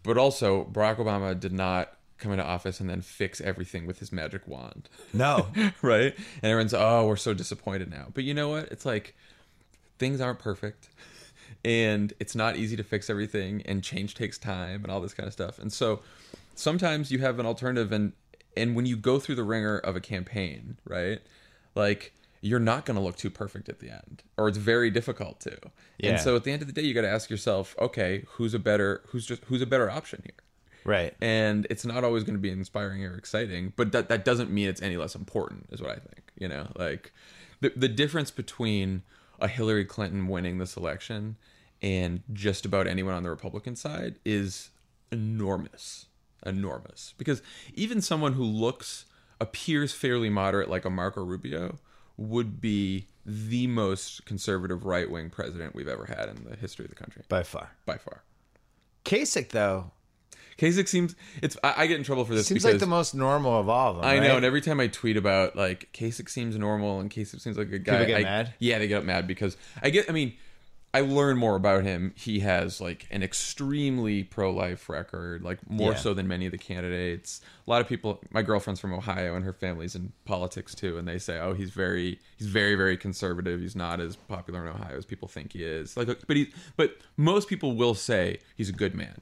but 0.02 0.18
also 0.18 0.64
barack 0.64 0.96
obama 0.96 1.38
did 1.38 1.52
not 1.52 1.96
come 2.18 2.32
into 2.32 2.44
office 2.44 2.80
and 2.80 2.90
then 2.90 3.00
fix 3.00 3.40
everything 3.40 3.86
with 3.86 3.98
his 3.98 4.12
magic 4.12 4.46
wand 4.46 4.88
no, 5.14 5.46
right? 5.82 6.14
And 6.42 6.44
everyone's, 6.44 6.74
oh, 6.74 7.06
we're 7.06 7.16
so 7.16 7.32
disappointed 7.34 7.90
now. 7.90 8.08
But 8.12 8.24
you 8.24 8.34
know 8.34 8.48
what? 8.50 8.70
It's 8.70 8.84
like 8.84 9.16
things 9.98 10.20
aren't 10.20 10.38
perfect, 10.38 10.90
and 11.64 12.12
it's 12.20 12.34
not 12.34 12.56
easy 12.56 12.76
to 12.76 12.84
fix 12.84 13.10
everything, 13.10 13.62
and 13.64 13.82
change 13.82 14.14
takes 14.14 14.38
time, 14.38 14.82
and 14.82 14.92
all 14.92 15.00
this 15.00 15.14
kind 15.14 15.26
of 15.26 15.32
stuff. 15.32 15.58
And 15.58 15.72
so 15.72 16.00
sometimes 16.54 17.10
you 17.10 17.18
have 17.20 17.38
an 17.38 17.46
alternative, 17.46 17.92
and 17.92 18.12
and 18.56 18.74
when 18.74 18.86
you 18.86 18.96
go 18.96 19.18
through 19.18 19.36
the 19.36 19.44
ringer 19.44 19.78
of 19.78 19.96
a 19.96 20.00
campaign, 20.00 20.78
right? 20.84 21.20
Like 21.74 22.12
you're 22.42 22.58
not 22.58 22.86
going 22.86 22.96
to 22.96 23.02
look 23.02 23.16
too 23.16 23.28
perfect 23.30 23.68
at 23.68 23.80
the 23.80 23.90
end, 23.90 24.22
or 24.38 24.48
it's 24.48 24.58
very 24.58 24.90
difficult 24.90 25.40
to. 25.40 25.58
Yeah. 25.98 26.10
And 26.10 26.20
so 26.20 26.36
at 26.36 26.44
the 26.44 26.52
end 26.52 26.62
of 26.62 26.68
the 26.68 26.72
day, 26.72 26.82
you 26.82 26.94
got 26.94 27.02
to 27.02 27.10
ask 27.10 27.28
yourself, 27.28 27.76
okay, 27.78 28.24
who's 28.30 28.54
a 28.54 28.58
better, 28.58 29.02
who's 29.08 29.26
just 29.26 29.44
who's 29.44 29.60
a 29.62 29.66
better 29.66 29.90
option 29.90 30.22
here? 30.24 30.34
right. 30.84 31.14
and 31.20 31.66
it's 31.70 31.84
not 31.84 32.04
always 32.04 32.24
going 32.24 32.34
to 32.34 32.40
be 32.40 32.50
inspiring 32.50 33.04
or 33.04 33.16
exciting 33.16 33.72
but 33.76 33.92
that 33.92 34.08
that 34.08 34.24
doesn't 34.24 34.50
mean 34.50 34.68
it's 34.68 34.82
any 34.82 34.96
less 34.96 35.14
important 35.14 35.66
is 35.70 35.80
what 35.80 35.90
i 35.90 35.94
think 35.94 36.32
you 36.38 36.48
know 36.48 36.68
like 36.76 37.12
the 37.60 37.72
the 37.76 37.88
difference 37.88 38.30
between 38.30 39.02
a 39.40 39.48
hillary 39.48 39.84
clinton 39.84 40.28
winning 40.28 40.58
this 40.58 40.76
election 40.76 41.36
and 41.82 42.22
just 42.32 42.64
about 42.64 42.86
anyone 42.86 43.14
on 43.14 43.22
the 43.22 43.30
republican 43.30 43.76
side 43.76 44.16
is 44.24 44.70
enormous 45.10 46.06
enormous 46.46 47.14
because 47.18 47.42
even 47.74 48.00
someone 48.00 48.32
who 48.34 48.44
looks 48.44 49.04
appears 49.40 49.92
fairly 49.92 50.28
moderate 50.30 50.68
like 50.68 50.84
a 50.84 50.90
marco 50.90 51.22
rubio 51.24 51.78
would 52.16 52.60
be 52.60 53.06
the 53.24 53.66
most 53.66 54.24
conservative 54.26 54.84
right-wing 54.84 55.30
president 55.30 55.74
we've 55.74 55.88
ever 55.88 56.06
had 56.06 56.28
in 56.28 56.44
the 56.48 56.56
history 56.56 56.84
of 56.84 56.90
the 56.90 56.94
country 56.96 57.22
By 57.28 57.42
far. 57.42 57.70
by 57.86 57.96
far 57.98 58.22
Kasich, 59.04 59.48
though, 59.50 59.90
Kasich 60.58 60.88
seems 60.88 61.14
it's 61.42 61.56
I, 61.64 61.74
I 61.78 61.86
get 61.86 61.96
in 61.96 62.04
trouble 62.04 62.24
for 62.26 62.34
this 62.34 62.46
seems 62.46 62.62
because 62.62 62.74
like 62.74 62.80
the 62.80 62.86
most 62.86 63.14
normal 63.14 63.58
of 63.58 63.68
all 63.70 63.92
of 63.92 63.96
them. 63.96 64.04
I 64.04 64.18
know, 64.18 64.36
and 64.36 64.44
every 64.44 64.60
time 64.60 64.78
I 64.78 64.88
tweet 64.88 65.16
about 65.16 65.56
like 65.56 65.88
Kasich 65.94 66.28
seems 66.28 66.54
normal 66.56 67.00
and 67.00 67.10
Kasich 67.10 67.40
seems 67.40 67.56
like 67.56 67.72
a 67.72 67.78
guy, 67.78 67.92
People 67.92 68.06
get 68.08 68.20
I- 68.20 68.22
mad? 68.24 68.54
Yeah, 68.58 68.78
they 68.78 68.86
get 68.88 69.04
mad 69.06 69.26
because 69.26 69.56
I 69.82 69.88
get. 69.88 70.10
I 70.10 70.12
mean, 70.12 70.34
I 70.92 71.02
learn 71.02 71.36
more 71.36 71.54
about 71.54 71.84
him. 71.84 72.12
He 72.16 72.40
has 72.40 72.80
like 72.80 73.06
an 73.12 73.22
extremely 73.22 74.24
pro-life 74.24 74.88
record, 74.88 75.42
like 75.44 75.58
more 75.70 75.92
Yeah. 75.92 75.98
so 75.98 76.14
than 76.14 76.26
many 76.26 76.46
of 76.46 76.52
the 76.52 76.58
candidates. 76.58 77.40
A 77.66 77.70
lot 77.70 77.80
of 77.80 77.86
people. 77.88 78.20
My 78.30 78.42
girlfriend's 78.42 78.80
from 78.80 78.92
Ohio, 78.92 79.36
and 79.36 79.44
her 79.44 79.52
family's 79.52 79.94
in 79.94 80.12
politics 80.24 80.74
too, 80.74 80.98
and 80.98 81.06
they 81.06 81.18
say, 81.18 81.38
"Oh, 81.38 81.52
he's 81.54 81.70
very, 81.70 82.18
he's 82.36 82.48
very, 82.48 82.74
very 82.74 82.96
conservative. 82.96 83.60
He's 83.60 83.76
not 83.76 84.00
as 84.00 84.16
popular 84.16 84.62
in 84.62 84.68
Ohio 84.68 84.96
as 84.96 85.04
people 85.06 85.28
think 85.28 85.52
he 85.52 85.62
is." 85.62 85.96
Like, 85.96 86.08
but 86.26 86.36
he, 86.36 86.52
but 86.76 86.96
most 87.16 87.48
people 87.48 87.76
will 87.76 87.94
say 87.94 88.38
he's 88.56 88.68
a 88.68 88.72
good 88.72 88.94
man. 88.96 89.20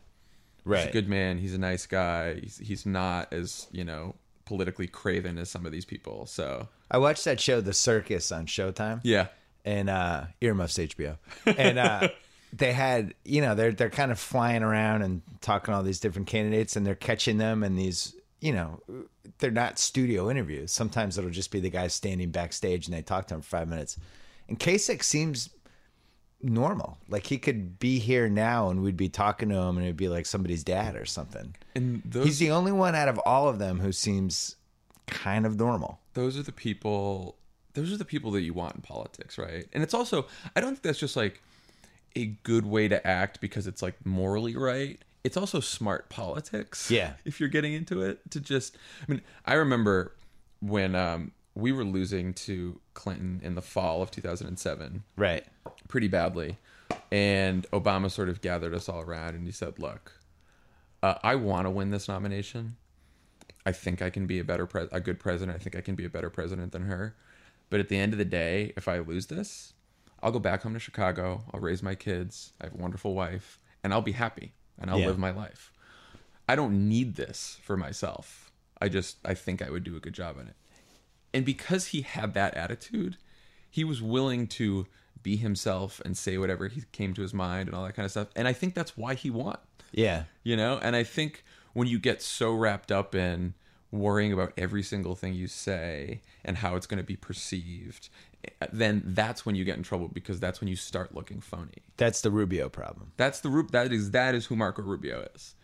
Right. 0.65 0.81
He's 0.81 0.89
a 0.89 0.93
good 0.93 1.09
man. 1.09 1.37
He's 1.39 1.55
a 1.55 1.59
nice 1.59 1.85
guy. 1.87 2.41
He's, 2.41 2.59
he's 2.59 2.87
not 2.87 3.31
as 3.33 3.67
you 3.73 3.85
know 3.85 4.15
politically 4.47 4.87
craven 4.87 5.37
as 5.37 5.51
some 5.51 5.67
of 5.67 5.73
these 5.73 5.85
people. 5.85 6.25
So 6.25 6.69
I 6.91 6.97
watched 6.97 7.27
that 7.27 7.39
show, 7.41 7.61
The 7.61 7.75
Circus, 7.75 8.33
on 8.33 8.47
Showtime. 8.47 9.01
yeah, 9.05 9.27
and 9.65 9.89
uh 9.91 10.25
earmuffs 10.41 10.79
HBO. 10.79 11.17
And 11.47 11.79
uh 11.79 12.09
they 12.53 12.73
had, 12.73 13.13
you 13.25 13.41
know, 13.43 13.55
they're 13.55 13.73
they're 13.73 13.91
kind 13.91 14.11
of 14.11 14.19
flying 14.19 14.63
around 14.63 15.03
and 15.03 15.23
talking 15.41 15.73
to 15.73 15.77
all 15.77 15.83
these 15.83 16.01
different 16.01 16.29
candidates 16.29 16.77
and 16.77 16.87
they're 16.87 16.95
catching 16.95 17.37
them 17.39 17.63
and 17.63 17.79
these, 17.79 18.15
you 18.41 18.53
know, 18.53 18.81
they're 19.39 19.51
not 19.51 19.79
studio 19.79 20.31
interviews. 20.31 20.73
Sometimes 20.73 21.19
it'll 21.19 21.31
just 21.31 21.51
be 21.51 21.61
the 21.61 21.71
guy 21.71 21.89
standing 21.89 22.31
backstage 22.31 22.87
and 22.87 22.97
they 22.97 23.03
talk 23.03 23.27
to 23.29 23.35
him 23.35 23.43
for 23.43 23.49
five 23.49 23.69
minutes. 23.69 23.99
And 24.49 24.59
Kasich 24.59 25.03
seems 25.03 25.51
normal. 26.41 26.97
Like 27.09 27.27
he 27.27 27.37
could 27.39 27.79
be 27.79 27.99
here 27.99 28.29
now 28.29 28.71
and 28.71 28.83
we'd 28.83 28.97
be 28.97 29.09
talking 29.09 29.49
to 29.51 29.57
him 29.57 29.77
and 29.77 29.85
it'd 29.85 29.97
be 29.97 30.09
like 30.09 30.25
somebody's 30.25 30.65
dad 30.65 30.97
or 30.97 31.05
something. 31.05 31.55
and 31.75 32.01
those 32.05 32.25
He's 32.25 32.39
the 32.39 32.51
only 32.53 32.73
one 32.73 32.95
out 32.95 33.09
of 33.09 33.19
all 33.27 33.49
of 33.49 33.59
them 33.59 33.81
who 33.81 33.93
seems 33.93 34.57
kind 35.07 35.45
of 35.45 35.59
normal. 35.59 36.01
those 36.15 36.39
are 36.39 36.43
the 36.43 36.53
people. 36.53 37.37
Those 37.75 37.93
are 37.93 37.97
the 37.97 38.05
people 38.05 38.31
that 38.33 38.43
you 38.43 38.55
want 38.55 38.75
in 38.77 38.81
politics, 38.83 39.39
right? 39.39 39.67
And 39.73 39.83
it's 39.83 39.95
also 39.95 40.27
I 40.57 40.61
don't 40.61 40.71
think 40.71 40.83
that's 40.83 40.99
just 40.99 41.17
like 41.17 41.43
a 42.17 42.27
good 42.43 42.67
way 42.67 42.89
to 42.89 43.07
act 43.07 43.41
because 43.41 43.67
it's 43.67 43.83
like 43.83 44.05
morally 44.05 44.57
right. 44.57 44.99
It's 45.25 45.37
also 45.37 45.61
smart 45.61 46.09
politics. 46.09 46.91
Yeah. 46.91 47.13
If 47.25 47.39
you're 47.41 47.49
getting 47.49 47.73
into 47.75 48.03
it 48.03 48.31
to 48.31 48.41
just 48.41 48.77
I 49.07 49.11
mean, 49.13 49.23
I 49.45 49.55
remember 49.55 50.13
when 50.61 50.95
um 50.95 51.33
we 51.55 51.73
were 51.73 51.85
losing 51.85 52.35
to 52.35 52.81
Clinton 52.95 53.41
in 53.43 53.55
the 53.57 53.63
fall 53.63 54.01
of 54.01 54.11
2007 54.13 55.03
Right. 55.17 55.45
pretty 55.89 56.07
badly. 56.09 56.57
And 57.11 57.67
Obama 57.73 58.11
sort 58.11 58.29
of 58.29 58.41
gathered 58.41 58.75
us 58.75 58.89
all 58.89 59.01
around 59.01 59.35
and 59.35 59.45
he 59.45 59.53
said, 59.53 59.79
Look, 59.79 60.13
uh, 61.03 61.15
I 61.23 61.35
want 61.35 61.67
to 61.67 61.71
win 61.71 61.91
this 61.91 62.09
nomination. 62.09 62.77
I 63.67 63.73
think 63.73 64.01
I 64.03 64.09
can 64.11 64.27
be 64.27 64.39
a 64.39 64.45
better 64.45 64.67
pres- 64.67 64.89
a 64.93 65.01
good 65.01 65.19
president. 65.21 65.57
I 65.57 65.63
think 65.63 65.77
I 65.77 65.81
can 65.81 65.95
be 65.95 66.05
a 66.05 66.09
better 66.11 66.31
president 66.31 66.73
than 66.73 66.83
her. 66.83 67.15
But 67.71 67.81
at 67.81 67.89
the 67.89 67.99
end 67.99 68.13
of 68.13 68.19
the 68.19 68.25
day, 68.25 68.73
if 68.77 68.89
I 68.89 68.99
lose 68.99 69.27
this, 69.27 69.75
I'll 70.23 70.33
go 70.33 70.39
back 70.39 70.63
home 70.63 70.75
to 70.75 70.81
Chicago. 70.81 71.45
I'll 71.53 71.61
raise 71.61 71.83
my 71.83 71.95
kids. 71.95 72.53
I 72.61 72.65
have 72.67 72.75
a 72.75 72.79
wonderful 72.79 73.15
wife, 73.15 73.59
and 73.85 73.93
I'll 73.93 74.03
be 74.03 74.13
happy 74.13 74.53
and 74.81 74.91
I'll 74.91 74.99
Yeah. 75.01 75.07
live 75.09 75.19
my 75.19 75.31
life. 75.31 75.73
I 76.49 76.57
don't 76.57 76.89
need 76.89 77.17
this 77.17 77.59
for 77.63 77.77
myself. 77.77 78.51
I 78.81 78.89
just 78.89 79.19
I 79.25 79.35
think 79.35 79.61
I 79.61 79.71
would 79.71 79.85
do 79.85 79.97
a 79.97 80.01
good 80.01 80.15
job 80.15 80.39
in 80.39 80.49
it. 80.49 80.57
And 81.35 81.45
because 81.45 81.89
he 81.89 82.03
had 82.03 82.33
that 82.35 82.55
attitude, 82.55 83.19
he 83.71 83.85
was 83.85 84.01
willing 84.01 84.47
to 84.49 84.87
be 85.23 85.37
himself 85.37 86.01
and 86.05 86.17
say 86.17 86.39
whatever 86.39 86.69
he 86.69 86.85
came 86.93 87.13
to 87.13 87.23
his 87.23 87.35
mind 87.35 87.69
and 87.69 87.77
all 87.77 87.85
that 87.85 87.95
kind 87.95 88.05
of 88.07 88.11
stuff. 88.13 88.29
And 88.35 88.49
I 88.49 88.53
think 88.55 88.75
that's 88.75 88.97
why 88.97 89.15
he 89.15 89.29
won 89.31 89.59
Yeah. 89.93 90.25
you 90.43 90.57
know 90.57 90.79
and 90.83 90.95
i 90.97 91.03
think 91.03 91.45
when 91.75 91.89
you 91.89 91.99
get 91.99 92.23
so 92.23 92.53
wrapped 92.55 92.91
up 92.93 93.15
in 93.15 93.55
worrying 93.91 94.33
about 94.33 94.53
every 94.59 94.83
single 94.83 95.15
thing 95.15 95.33
you 95.35 95.47
say 95.49 96.21
and 96.45 96.59
how 96.59 96.77
it's 96.77 96.87
going 96.87 96.99
to 96.99 97.05
be 97.07 97.17
perceived 97.17 98.09
then 98.73 99.03
that's 99.07 99.45
when 99.45 99.55
you 99.57 99.65
get 99.65 99.77
in 99.77 99.83
trouble 99.83 100.09
because 100.09 100.39
that's 100.39 100.61
when 100.61 100.69
you 100.69 100.77
start 100.77 101.15
looking 101.15 101.41
phony 101.41 101.83
That's 101.97 102.21
the 102.21 102.31
Rubio 102.31 102.69
problem. 102.69 103.13
that's 103.17 103.41
the 103.41 103.49
Ru- 103.49 103.67
that 103.73 103.93
is 103.93 104.11
that 104.13 104.35
is 104.35 104.47
who 104.47 104.57
marco 104.57 104.83
rubio 104.83 105.27
is 105.35 105.55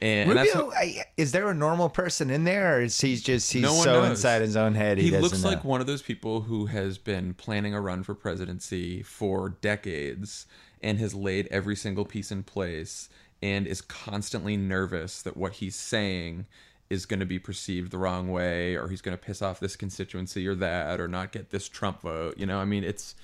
And, 0.00 0.30
Rubio, 0.30 0.72
I, 0.76 1.04
is 1.16 1.32
there 1.32 1.48
a 1.50 1.54
normal 1.54 1.88
person 1.88 2.28
in 2.30 2.44
there, 2.44 2.76
or 2.76 2.82
is 2.82 3.00
he 3.00 3.16
just 3.16 3.50
he's 3.52 3.62
No 3.62 3.72
so 3.72 4.02
knows. 4.02 4.10
inside 4.10 4.42
his 4.42 4.54
own 4.56 4.74
head? 4.74 4.98
He, 4.98 5.10
he 5.10 5.18
looks 5.18 5.42
know. 5.42 5.48
like 5.48 5.64
one 5.64 5.80
of 5.80 5.86
those 5.86 6.02
people 6.02 6.42
who 6.42 6.66
has 6.66 6.98
been 6.98 7.32
planning 7.34 7.74
a 7.74 7.80
run 7.80 8.02
for 8.02 8.14
presidency 8.14 9.02
for 9.02 9.48
decades 9.62 10.46
and 10.82 10.98
has 10.98 11.14
laid 11.14 11.48
every 11.50 11.74
single 11.76 12.04
piece 12.04 12.30
in 12.30 12.42
place 12.42 13.08
and 13.42 13.66
is 13.66 13.80
constantly 13.80 14.56
nervous 14.56 15.22
that 15.22 15.34
what 15.36 15.54
he's 15.54 15.74
saying 15.76 16.44
is 16.88 17.06
going 17.06 17.20
to 17.20 17.26
be 17.26 17.38
perceived 17.38 17.90
the 17.90 17.98
wrong 17.98 18.28
way 18.28 18.76
or 18.76 18.88
he's 18.88 19.00
going 19.00 19.16
to 19.16 19.22
piss 19.22 19.42
off 19.42 19.60
this 19.60 19.76
constituency 19.76 20.46
or 20.46 20.54
that 20.54 21.00
or 21.00 21.08
not 21.08 21.32
get 21.32 21.50
this 21.50 21.68
Trump 21.68 22.02
vote. 22.02 22.38
You 22.38 22.46
know, 22.46 22.58
I 22.58 22.64
mean, 22.64 22.84
it's 22.84 23.14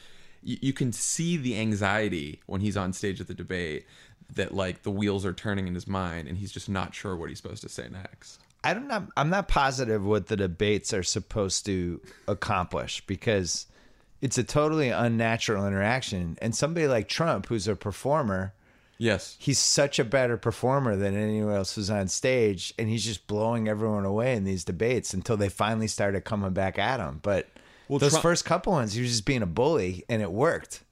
you, 0.43 0.59
you 0.61 0.73
can 0.73 0.93
see 0.93 1.37
the 1.37 1.59
anxiety 1.59 2.41
when 2.47 2.61
he's 2.61 2.77
on 2.77 2.93
stage 2.93 3.21
at 3.21 3.29
the 3.29 3.35
debate 3.35 3.87
that 4.35 4.55
like 4.55 4.83
the 4.83 4.91
wheels 4.91 5.25
are 5.25 5.33
turning 5.33 5.69
in 5.69 5.75
his 5.75 5.87
mind 5.87 6.29
and 6.29 6.39
he's 6.39 6.53
just 6.53 6.69
not 6.69 6.95
sure 6.95 7.17
what 7.17 7.29
he's 7.29 7.39
supposed 7.39 7.63
to 7.63 7.69
say 7.69 7.89
next. 7.91 8.41
I 8.65 8.75
don't 8.75 8.87
know. 8.87 9.07
I'm 9.17 9.31
not 9.31 9.49
positive 9.49 10.05
what 10.05 10.29
the 10.29 10.37
debates 10.37 10.95
are 10.95 11.03
supposed 11.03 11.67
to 11.67 12.01
accomplish 12.29 13.05
because 13.07 13.67
it's 14.21 14.39
a 14.39 14.45
totally 14.45 14.91
unnatural 14.91 15.67
interaction. 15.67 16.39
And 16.41 16.55
somebody 16.55 16.87
like 16.87 17.09
Trump, 17.09 17.47
who's 17.47 17.67
a 17.67 17.75
performer, 17.75 18.55
Yes. 19.03 19.37
he's 19.41 19.59
such 19.59 19.99
a 19.99 20.05
better 20.05 20.37
performer 20.37 20.95
than 20.97 21.17
anyone 21.17 21.55
else 21.55 21.75
who's 21.75 21.91
on 21.91 22.07
stage, 22.09 22.73
and 22.79 22.89
he's 22.89 23.05
just 23.05 23.27
blowing 23.27 23.69
everyone 23.69 24.05
away 24.05 24.35
in 24.37 24.45
these 24.45 24.65
debates 24.65 25.13
until 25.13 25.37
they 25.37 25.49
finally 25.49 25.89
started 25.89 26.25
coming 26.25 26.53
back 26.53 26.79
at 26.79 27.01
him. 27.01 27.19
But 27.23 27.49
Well, 27.89 27.99
those 27.99 28.13
Trump- 28.13 28.23
first 28.23 28.45
couple 28.45 28.73
ones, 28.75 28.93
he 28.95 29.01
was 29.03 29.11
just 29.11 29.25
being 29.27 29.43
a 29.43 29.47
bully, 29.47 30.05
and 30.09 30.23
it 30.23 30.31
worked. 30.31 30.83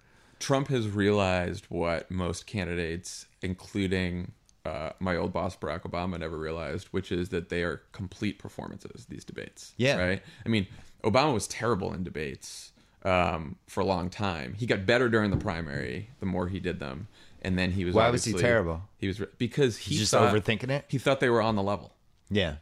Trump 0.40 0.68
has 0.68 0.88
realized 0.88 1.66
what 1.68 2.10
most 2.10 2.46
candidates, 2.46 3.26
including 3.42 4.32
uh, 4.66 4.90
my 4.98 5.16
old 5.16 5.32
boss 5.32 5.56
Barack 5.56 5.82
Obama, 5.82 6.18
never 6.18 6.36
realized, 6.36 6.88
which 6.90 7.12
is 7.12 7.28
that 7.30 7.48
they 7.48 7.62
are 7.62 7.82
complete 7.92 8.38
performances. 8.38 9.06
These 9.08 9.24
debates, 9.24 9.72
Yeah. 9.76 9.96
right. 9.98 10.22
I 10.44 10.48
mean, 10.48 10.66
Obama 11.04 11.32
was 11.32 11.46
terrible 11.46 11.92
in 11.94 12.02
debates 12.04 12.72
um, 13.04 13.56
for 13.66 13.80
a 13.80 13.84
long 13.86 14.10
time. 14.10 14.54
He 14.58 14.66
got 14.66 14.84
better 14.84 15.08
during 15.08 15.30
the 15.30 15.36
primary 15.38 16.10
the 16.20 16.26
more 16.26 16.48
he 16.48 16.60
did 16.60 16.78
them, 16.80 17.08
and 17.42 17.58
then 17.58 17.70
he 17.72 17.84
was. 17.84 17.94
Why 17.94 18.10
was 18.10 18.24
he 18.24 18.32
terrible? 18.32 18.82
He 18.98 19.06
was 19.08 19.20
because 19.38 19.76
he 19.76 19.90
He's 19.92 20.00
just 20.00 20.12
thought- 20.12 20.32
overthinking 20.34 20.70
it? 20.70 20.84
He 20.88 20.98
thought 20.98 21.20
they 21.20 21.30
were 21.30 21.42
on 21.42 21.56
the 21.56 21.62
level. 21.62 21.94
Yeah. 22.30 22.56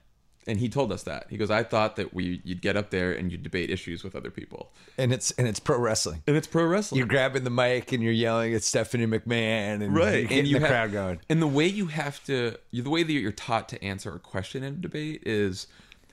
And 0.46 0.58
he 0.58 0.70
told 0.70 0.92
us 0.92 1.02
that. 1.02 1.26
He 1.28 1.36
goes, 1.36 1.50
I 1.50 1.62
thought 1.62 1.96
that 1.96 2.14
we 2.14 2.40
you'd 2.42 2.62
get 2.62 2.74
up 2.74 2.88
there 2.88 3.12
and 3.12 3.30
you'd 3.30 3.42
debate 3.42 3.68
issues 3.68 4.02
with 4.02 4.16
other 4.16 4.30
people. 4.30 4.72
And 4.96 5.12
it's 5.12 5.30
and 5.32 5.46
it's 5.46 5.60
pro 5.60 5.78
wrestling. 5.78 6.22
And 6.26 6.38
it's 6.38 6.46
pro 6.46 6.64
wrestling. 6.64 6.98
You're 7.00 7.06
grabbing 7.06 7.44
the 7.44 7.50
mic 7.50 7.92
and 7.92 8.02
you're 8.02 8.14
yelling 8.14 8.54
at 8.54 8.62
Stephanie 8.62 9.06
McMahon 9.06 9.82
and 9.82 9.94
right 9.94 10.22
you're 10.30 10.38
and 10.38 10.48
you 10.48 10.54
the 10.54 10.60
have- 10.60 10.70
crowd 10.70 10.92
going. 10.92 11.20
and 11.28 11.42
the 11.42 11.46
way 11.46 11.66
you 11.66 11.86
have 11.88 12.24
to 12.24 12.56
the 12.72 12.88
way 12.88 13.02
that 13.02 13.12
you're 13.12 13.30
taught 13.30 13.68
to 13.70 13.84
answer 13.84 14.14
a 14.14 14.18
question 14.18 14.62
in 14.64 14.72
a 14.72 14.76
debate 14.76 15.22
is 15.26 15.66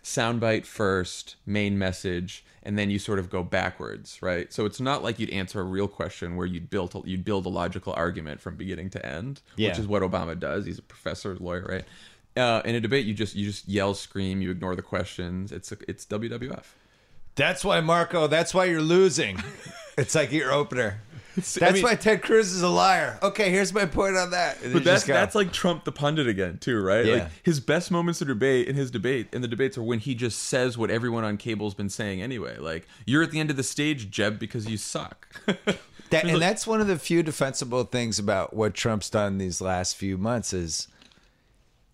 soundbite 0.05 0.65
first 0.67 1.35
main 1.47 1.77
message 1.79 2.45
and 2.61 2.77
then 2.77 2.91
you 2.91 2.99
sort 2.99 3.17
of 3.17 3.27
go 3.31 3.41
backwards 3.41 4.21
right 4.21 4.53
so 4.53 4.63
it's 4.65 4.79
not 4.79 5.01
like 5.01 5.17
you'd 5.17 5.31
answer 5.31 5.59
a 5.59 5.63
real 5.63 5.87
question 5.87 6.35
where 6.35 6.45
you'd 6.45 6.69
build 6.69 6.93
a, 6.93 7.01
you'd 7.09 7.25
build 7.25 7.43
a 7.47 7.49
logical 7.49 7.91
argument 7.97 8.39
from 8.39 8.55
beginning 8.55 8.87
to 8.87 9.03
end 9.03 9.41
Yeah. 9.55 9.69
which 9.69 9.79
is 9.79 9.87
what 9.87 10.03
obama 10.03 10.39
does 10.39 10.67
he's 10.67 10.77
a 10.77 10.83
professor 10.83 11.35
lawyer 11.39 11.65
right 11.67 11.85
uh, 12.37 12.61
in 12.65 12.75
a 12.75 12.79
debate 12.79 13.07
you 13.07 13.15
just 13.15 13.33
you 13.35 13.45
just 13.47 13.67
yell 13.67 13.95
scream 13.95 14.43
you 14.43 14.51
ignore 14.51 14.75
the 14.75 14.83
questions 14.83 15.51
it's 15.51 15.71
it's 15.87 16.05
wwf 16.05 16.65
That's 17.35 17.65
why 17.65 17.81
Marco. 17.81 18.27
That's 18.27 18.53
why 18.53 18.63
you're 18.65 18.81
losing. 18.81 19.41
it's 19.97 20.15
like 20.15 20.31
your 20.31 20.53
opener. 20.53 21.01
That's 21.35 21.61
I 21.61 21.71
mean- 21.71 21.83
why 21.83 21.95
Ted 21.95 22.21
Cruz 22.21 22.51
is 22.51 22.61
a 22.61 22.69
liar. 22.69 23.19
Okay, 23.21 23.49
here's 23.49 23.73
my 23.73 23.85
point 23.85 24.15
on 24.15 24.31
that. 24.31 24.57
But 24.71 24.83
that's 24.83 25.03
that's 25.03 25.35
like 25.35 25.51
Trump 25.51 25.83
the 25.83 25.91
pundit 25.91 26.27
again 26.27 26.57
too, 26.57 26.81
right? 26.81 27.05
Yeah. 27.05 27.13
Like 27.13 27.27
his 27.43 27.59
best 27.59 27.91
moments 27.91 28.21
of 28.21 28.27
debate 28.27 28.67
in 28.67 28.75
his 28.75 28.89
debate 28.91 29.27
in 29.33 29.41
the 29.41 29.47
debates 29.47 29.77
are 29.77 29.83
when 29.83 29.99
he 29.99 30.15
just 30.15 30.43
says 30.43 30.77
what 30.77 30.89
everyone 30.89 31.23
on 31.23 31.37
cable's 31.37 31.73
been 31.73 31.89
saying 31.89 32.21
anyway. 32.21 32.57
Like 32.57 32.87
you're 33.05 33.23
at 33.23 33.31
the 33.31 33.39
end 33.39 33.49
of 33.49 33.57
the 33.57 33.63
stage, 33.63 34.09
Jeb, 34.09 34.39
because 34.39 34.67
you 34.69 34.77
suck. 34.77 35.27
That, 36.09 36.23
and 36.25 36.41
that's 36.41 36.65
one 36.65 36.81
of 36.81 36.87
the 36.87 36.97
few 36.97 37.23
defensible 37.23 37.83
things 37.83 38.17
about 38.19 38.53
what 38.55 38.73
Trump's 38.73 39.09
done 39.09 39.37
these 39.37 39.59
last 39.59 39.97
few 39.97 40.17
months 40.17 40.53
is 40.53 40.87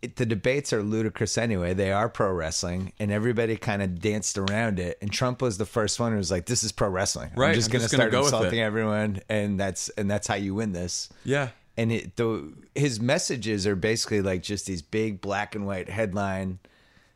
it, 0.01 0.15
the 0.15 0.25
debates 0.25 0.73
are 0.73 0.81
ludicrous 0.81 1.37
anyway. 1.37 1.73
They 1.73 1.91
are 1.91 2.09
pro 2.09 2.31
wrestling, 2.31 2.93
and 2.99 3.11
everybody 3.11 3.55
kind 3.55 3.81
of 3.81 4.01
danced 4.01 4.37
around 4.37 4.79
it. 4.79 4.97
And 5.01 5.11
Trump 5.11 5.41
was 5.41 5.57
the 5.57 5.65
first 5.65 5.99
one 5.99 6.11
who 6.11 6.17
was 6.17 6.31
like, 6.31 6.45
"This 6.45 6.63
is 6.63 6.71
pro 6.71 6.89
wrestling. 6.89 7.31
Right, 7.35 7.49
I'm 7.49 7.55
just 7.55 7.69
I'm 7.69 7.73
going 7.73 7.81
to 7.81 7.85
just 7.85 7.91
gonna 7.91 8.09
start 8.09 8.11
go 8.11 8.23
insulting 8.23 8.59
everyone, 8.59 9.21
and 9.29 9.59
that's 9.59 9.89
and 9.89 10.09
that's 10.09 10.27
how 10.27 10.35
you 10.35 10.55
win 10.55 10.71
this." 10.71 11.09
yeah. 11.23 11.49
and 11.77 11.91
it 11.91 12.15
the 12.15 12.51
his 12.75 12.99
messages 12.99 13.67
are 13.67 13.75
basically 13.75 14.21
like 14.21 14.43
just 14.43 14.65
these 14.65 14.81
big 14.81 15.21
black 15.21 15.55
and 15.55 15.65
white 15.65 15.89
headline 15.89 16.59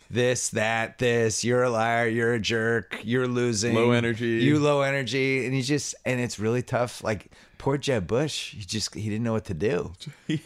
this 0.10 0.50
that 0.50 1.00
this 1.00 1.44
you're 1.44 1.64
a 1.64 1.70
liar 1.70 2.08
you're 2.08 2.36
a 2.36 2.40
jerk 2.40 3.00
you're 3.04 3.28
losing 3.28 3.74
Low 3.74 3.92
energy. 3.92 4.28
you 4.28 4.60
low 4.60 4.82
energy 4.82 5.46
and 5.46 5.54
he 5.54 5.64
just 5.64 5.96
and 6.06 6.22
it's 6.22 6.40
really 6.40 6.62
tough 6.62 7.04
like 7.04 7.32
poor 7.58 7.78
jeb 7.78 8.06
bush 8.06 8.54
he 8.54 8.64
just 8.64 8.94
he 8.94 9.10
didn't 9.10 9.24
know 9.24 9.34
what 9.34 9.46
to 9.46 9.56
do 9.56 9.92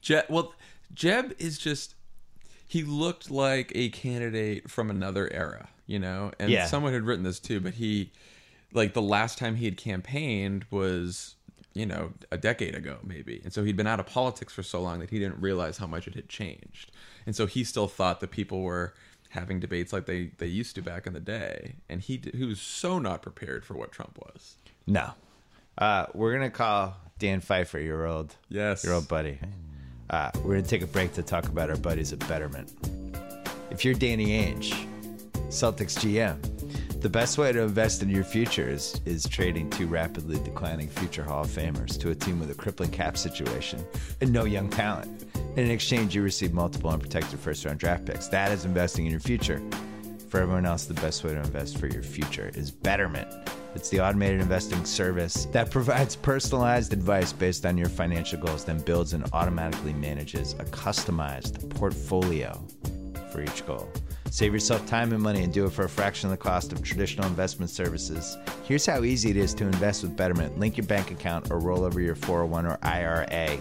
Jeb, 0.00 0.24
well, 0.28 0.54
Jeb 0.94 1.34
is 1.38 1.58
just 1.58 1.94
he 2.66 2.82
looked 2.84 3.30
like 3.30 3.72
a 3.74 3.88
candidate 3.88 4.70
from 4.70 4.90
another 4.90 5.32
era, 5.32 5.68
you 5.86 5.98
know. 5.98 6.30
And 6.38 6.50
Yeah. 6.50 6.66
someone 6.66 6.92
had 6.92 7.02
written 7.02 7.24
this 7.24 7.40
too, 7.40 7.60
but 7.60 7.74
he 7.74 8.12
like 8.72 8.94
the 8.94 9.02
last 9.02 9.38
time 9.38 9.56
he 9.56 9.64
had 9.64 9.76
campaigned 9.76 10.64
was 10.70 11.34
you 11.74 11.86
know 11.86 12.12
a 12.30 12.36
decade 12.38 12.74
ago 12.74 12.98
maybe. 13.04 13.40
And 13.44 13.52
so 13.52 13.64
he'd 13.64 13.76
been 13.76 13.86
out 13.86 14.00
of 14.00 14.06
politics 14.06 14.52
for 14.52 14.62
so 14.62 14.80
long 14.80 15.00
that 15.00 15.10
he 15.10 15.18
didn't 15.18 15.40
realize 15.40 15.78
how 15.78 15.86
much 15.86 16.06
it 16.08 16.14
had 16.14 16.28
changed. 16.28 16.90
And 17.26 17.34
so 17.34 17.46
he 17.46 17.64
still 17.64 17.88
thought 17.88 18.20
that 18.20 18.30
people 18.30 18.62
were 18.62 18.94
having 19.30 19.60
debates 19.60 19.92
like 19.92 20.06
they 20.06 20.30
they 20.38 20.46
used 20.46 20.74
to 20.76 20.82
back 20.82 21.06
in 21.06 21.12
the 21.12 21.20
day. 21.20 21.76
And 21.88 22.00
he 22.00 22.20
he 22.34 22.44
was 22.44 22.60
so 22.60 22.98
not 22.98 23.22
prepared 23.22 23.64
for 23.64 23.74
what 23.74 23.92
trump 23.92 24.18
was. 24.18 24.56
No. 24.86 25.12
Uh 25.78 26.06
we're 26.14 26.32
gonna 26.32 26.50
call 26.50 26.96
dan 27.18 27.40
pfeiffer 27.40 27.78
your 27.80 28.06
old 28.06 28.36
yes. 28.48 28.84
your 28.84 28.94
old 28.94 29.08
buddy 29.08 29.38
uh 30.10 30.30
we're 30.44 30.54
gonna 30.54 30.62
take 30.66 30.82
a 30.82 30.86
break 30.86 31.12
to 31.12 31.22
talk 31.22 31.46
about 31.46 31.70
our 31.70 31.76
buddies 31.76 32.12
at 32.12 32.18
betterment 32.28 32.72
if 33.70 33.84
you're 33.84 33.94
danny 33.94 34.28
ainge 34.28 34.72
celtics 35.48 35.98
gm 35.98 36.38
the 37.00 37.08
best 37.08 37.38
way 37.38 37.50
to 37.50 37.62
invest 37.62 38.02
in 38.02 38.10
your 38.10 38.24
future 38.24 38.68
is, 38.68 39.00
is 39.06 39.26
trading 39.26 39.70
two 39.70 39.86
rapidly 39.86 40.38
declining 40.44 40.86
future 40.86 41.24
Hall 41.24 41.44
of 41.44 41.48
Famers 41.48 41.98
to 41.98 42.10
a 42.10 42.14
team 42.14 42.38
with 42.38 42.50
a 42.50 42.54
crippling 42.54 42.90
cap 42.90 43.16
situation 43.16 43.82
and 44.20 44.30
no 44.30 44.44
young 44.44 44.68
talent. 44.68 45.24
And 45.34 45.60
In 45.60 45.70
exchange, 45.70 46.14
you 46.14 46.20
receive 46.20 46.52
multiple 46.52 46.90
unprotected 46.90 47.40
first 47.40 47.64
round 47.64 47.78
draft 47.78 48.04
picks. 48.04 48.28
That 48.28 48.52
is 48.52 48.66
investing 48.66 49.06
in 49.06 49.10
your 49.10 49.20
future. 49.20 49.62
For 50.28 50.40
everyone 50.40 50.66
else, 50.66 50.84
the 50.84 50.94
best 50.94 51.24
way 51.24 51.30
to 51.30 51.38
invest 51.38 51.78
for 51.78 51.86
your 51.86 52.02
future 52.02 52.50
is 52.54 52.70
Betterment. 52.70 53.28
It's 53.74 53.88
the 53.88 54.00
automated 54.00 54.40
investing 54.40 54.84
service 54.84 55.46
that 55.52 55.70
provides 55.70 56.16
personalized 56.16 56.92
advice 56.92 57.32
based 57.32 57.64
on 57.64 57.78
your 57.78 57.88
financial 57.88 58.40
goals, 58.40 58.64
then 58.64 58.80
builds 58.80 59.12
and 59.12 59.24
automatically 59.32 59.92
manages 59.92 60.54
a 60.54 60.64
customized 60.64 61.70
portfolio 61.70 62.66
for 63.30 63.42
each 63.42 63.64
goal. 63.66 63.88
Save 64.30 64.52
yourself 64.52 64.86
time 64.86 65.12
and 65.12 65.22
money 65.22 65.42
and 65.42 65.52
do 65.52 65.64
it 65.66 65.72
for 65.72 65.84
a 65.84 65.88
fraction 65.88 66.28
of 66.28 66.30
the 66.30 66.42
cost 66.42 66.72
of 66.72 66.82
traditional 66.82 67.26
investment 67.26 67.70
services. 67.70 68.38
Here's 68.64 68.86
how 68.86 69.02
easy 69.02 69.30
it 69.30 69.36
is 69.36 69.54
to 69.54 69.64
invest 69.64 70.02
with 70.02 70.16
Betterment. 70.16 70.58
Link 70.58 70.76
your 70.76 70.86
bank 70.86 71.10
account 71.10 71.50
or 71.50 71.58
roll 71.58 71.84
over 71.84 72.00
your 72.00 72.14
401 72.14 72.66
or 72.66 72.78
IRA, 72.82 73.58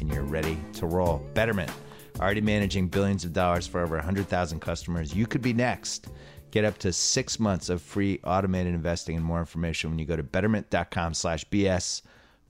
and 0.00 0.12
you're 0.12 0.22
ready 0.22 0.58
to 0.74 0.86
roll. 0.86 1.18
Betterment, 1.34 1.70
already 2.18 2.40
managing 2.40 2.88
billions 2.88 3.24
of 3.24 3.32
dollars 3.32 3.66
for 3.66 3.80
over 3.80 3.96
100,000 3.96 4.60
customers. 4.60 5.14
You 5.14 5.26
could 5.26 5.42
be 5.42 5.52
next. 5.52 6.08
Get 6.50 6.64
up 6.64 6.78
to 6.78 6.92
six 6.92 7.38
months 7.38 7.68
of 7.68 7.80
free 7.82 8.20
automated 8.24 8.74
investing 8.74 9.16
and 9.16 9.24
more 9.24 9.38
information 9.40 9.90
when 9.90 9.98
you 9.98 10.04
go 10.04 10.16
to 10.16 10.22
betterment.com 10.22 11.14
slash 11.14 11.44
BS. 11.46 12.02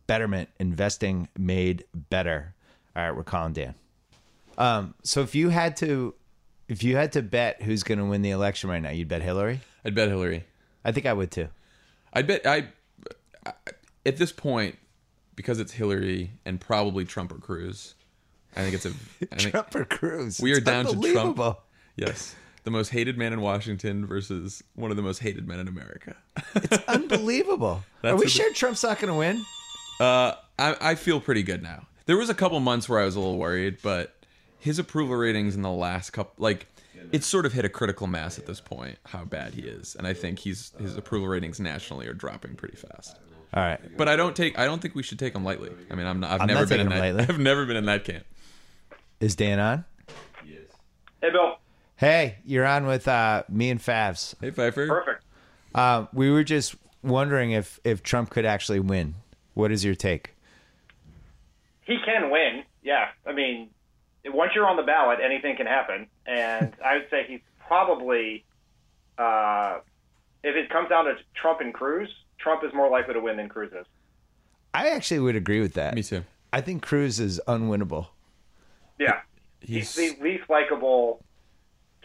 Betterment, 0.07 0.49
investing 0.59 1.29
made 1.39 1.85
better. 1.95 2.55
All 2.97 3.03
right, 3.05 3.15
we're 3.17 3.23
calling 3.25 3.53
Dan. 3.53 3.75
Um, 4.59 4.95
so 5.03 5.21
if 5.21 5.35
you 5.35 5.51
had 5.51 5.77
to, 5.79 6.15
if 6.69 6.83
you 6.83 6.97
had 6.97 7.13
to 7.13 7.23
bet 7.23 7.63
who's 7.63 7.83
going 7.83 7.99
to 7.99 8.05
win 8.05 8.23
the 8.23 8.31
election 8.31 8.69
right 8.71 8.81
now, 8.83 8.91
you'd 8.91 9.09
bet 9.09 9.23
Hillary. 9.23 9.61
i'd 9.85 9.95
bet 9.95 10.09
hillary 10.09 10.45
I 10.85 10.93
think 10.93 11.07
I 11.07 11.13
would 11.13 11.31
too. 11.31 11.49
I'd 12.13 12.27
bet 12.27 12.47
I, 12.47 12.69
I 13.47 13.53
at 14.07 14.17
this 14.17 14.33
point 14.33 14.77
because 15.37 15.61
it's 15.61 15.73
Hillary 15.73 16.33
and 16.45 16.61
probably 16.61 17.05
Trump 17.05 17.33
or 17.33 17.39
Cruz. 17.39 17.95
I 18.57 18.63
think 18.63 18.75
it's 18.75 18.87
a 18.87 18.93
I 19.33 19.37
think, 19.37 19.41
Trump 19.53 19.75
or 19.75 19.85
Cruz? 19.85 20.41
we 20.41 20.53
are 20.53 20.57
It's 20.57 20.65
down 20.65 20.87
to 20.87 21.13
Trump. 21.13 21.39
Yes, 21.97 22.35
the 22.71 22.79
most 22.79 22.91
hated 22.91 23.19
man 23.19 23.33
in 23.33 23.41
Washington 23.41 24.07
versus 24.07 24.63
one 24.75 24.91
of 24.91 24.97
the 24.97 25.03
most 25.03 25.19
hated 25.19 25.47
men 25.47 25.59
in 25.61 25.69
America. 25.69 26.17
It's 26.55 26.79
unbelievable. 26.89 27.83
That's 28.03 28.15
are 28.15 28.17
we 28.17 28.27
a- 28.27 28.29
sure 28.29 28.53
Trump's 28.53 28.83
not 28.83 28.99
going 29.01 29.13
to 29.13 29.19
win? 29.19 29.45
Uh, 29.99 30.35
I, 30.59 30.77
I 30.81 30.95
feel 30.95 31.21
pretty 31.21 31.43
good 31.43 31.63
now. 31.63 31.87
There 32.07 32.17
was 32.17 32.31
a 32.31 32.35
couple 32.35 32.59
months 32.61 32.89
where 32.89 33.01
I 33.01 33.05
was 33.05 33.17
a 33.17 33.21
little 33.21 33.39
worried, 33.39 33.79
but 33.83 34.15
his 34.59 34.79
approval 34.79 35.17
ratings 35.17 35.55
in 35.55 35.63
the 35.63 35.71
last 35.71 36.11
couple, 36.11 36.33
like, 36.43 36.67
it's 37.13 37.27
sort 37.27 37.45
of 37.47 37.53
hit 37.53 37.65
a 37.65 37.69
critical 37.69 38.07
mass 38.07 38.39
at 38.39 38.47
this 38.47 38.61
point. 38.61 38.99
How 39.07 39.25
bad 39.25 39.55
he 39.55 39.63
is, 39.63 39.97
and 39.97 40.07
I 40.07 40.13
think 40.13 40.39
he's 40.39 40.73
his 40.81 40.97
approval 40.97 41.29
ratings 41.29 41.59
nationally 41.59 42.07
are 42.07 42.13
dropping 42.15 42.55
pretty 42.55 42.77
fast. 42.77 43.17
All 43.53 43.63
right. 43.65 43.81
But 43.97 44.09
I 44.09 44.15
don't 44.17 44.37
take. 44.37 44.59
I 44.59 44.65
don't 44.65 44.81
think 44.81 44.95
we 44.95 45.03
should 45.03 45.19
take 45.19 45.35
him 45.35 45.43
lightly. 45.45 45.71
I 45.91 45.95
mean, 45.97 46.07
I'm 46.07 46.21
not. 46.21 46.31
I've 46.31 46.41
I'm 46.43 46.47
never 46.47 46.61
not 46.61 46.69
been 46.69 46.81
in 46.81 46.89
that. 46.91 47.01
lightly. 47.01 47.23
I've 47.29 47.41
never 47.41 47.67
been 47.67 47.77
in 47.77 47.87
that 47.87 48.05
camp. 48.05 48.25
Is 49.19 49.35
Dan 49.35 49.59
on? 49.59 49.85
Yes. 50.47 50.61
Hey, 51.21 51.31
Bill. 51.31 51.50
Hey, 52.01 52.37
you're 52.47 52.65
on 52.65 52.87
with 52.87 53.07
uh, 53.07 53.43
me 53.51 53.69
and 53.69 53.79
Favs. 53.79 54.35
Hey, 54.41 54.51
Pfeiffer. 54.51 54.89
Perfect. 54.89 55.23
Uh, 55.75 56.07
we 56.15 56.31
were 56.31 56.43
just 56.43 56.75
wondering 57.03 57.51
if 57.51 57.79
if 57.85 58.03
Trump 58.03 58.31
could 58.31 58.47
actually 58.47 58.81
win. 58.81 59.17
What 59.53 59.71
is 59.71 59.85
your 59.85 59.95
take? 59.95 60.35
He 61.83 61.99
can 62.03 62.31
win. 62.31 62.63
Yeah. 62.83 63.09
I 63.27 63.35
mean, 63.35 63.69
once 64.25 64.53
you're 64.55 64.67
on 64.67 64.79
the 64.79 64.83
ballot, 64.83 65.19
anything 65.23 65.57
can 65.57 65.67
happen. 65.67 66.07
And 66.25 66.73
I 66.83 66.95
would 66.95 67.07
say 67.11 67.27
he's 67.29 67.41
probably, 67.69 68.47
uh, 69.19 69.81
if 70.43 70.57
it 70.57 70.71
comes 70.71 70.89
down 70.89 71.05
to 71.05 71.17
Trump 71.35 71.61
and 71.61 71.75
Cruz, 71.75 72.09
Trump 72.39 72.65
is 72.65 72.73
more 72.73 72.89
likely 72.91 73.13
to 73.13 73.21
win 73.21 73.37
than 73.37 73.51
Cruz 73.51 73.73
is. 73.79 73.85
I 74.73 74.89
actually 74.89 75.21
would 75.21 75.37
agree 75.37 75.61
with 75.61 75.75
that. 75.75 75.95
Me 75.95 76.03
too. 76.03 76.25
I 76.51 76.63
think 76.63 76.81
Cruz 76.81 77.21
is 77.21 77.43
unwinnable. 77.47 78.07
Yeah. 78.99 79.21
He's, 79.61 79.95
He's 79.95 80.17
the 80.17 80.23
least 80.23 80.49
likable 80.49 81.23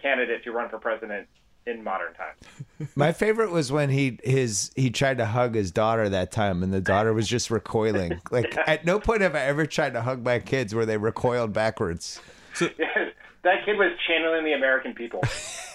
candidate 0.05 0.43
to 0.43 0.51
run 0.51 0.69
for 0.69 0.77
president 0.77 1.27
in 1.65 1.83
modern 1.83 2.13
times. 2.13 2.91
My 2.95 3.11
favorite 3.11 3.51
was 3.51 3.71
when 3.71 3.89
he 3.89 4.19
his 4.23 4.71
he 4.75 4.91
tried 4.91 5.17
to 5.17 5.25
hug 5.25 5.55
his 5.55 5.71
daughter 5.71 6.07
that 6.09 6.31
time, 6.31 6.61
and 6.61 6.71
the 6.71 6.81
daughter 6.81 7.13
was 7.13 7.27
just 7.27 7.49
recoiling. 7.49 8.21
Like 8.31 8.57
at 8.67 8.85
no 8.85 8.99
point 8.99 9.21
have 9.21 9.35
I 9.35 9.41
ever 9.41 9.65
tried 9.65 9.93
to 9.93 10.01
hug 10.01 10.23
my 10.23 10.39
kids 10.39 10.75
where 10.75 10.85
they 10.85 10.97
recoiled 10.97 11.53
backwards. 11.53 12.19
So 12.53 12.65
that 13.43 13.65
kid 13.65 13.77
was 13.77 13.91
channeling 14.07 14.43
the 14.43 14.53
American 14.53 14.93
people. 14.93 15.21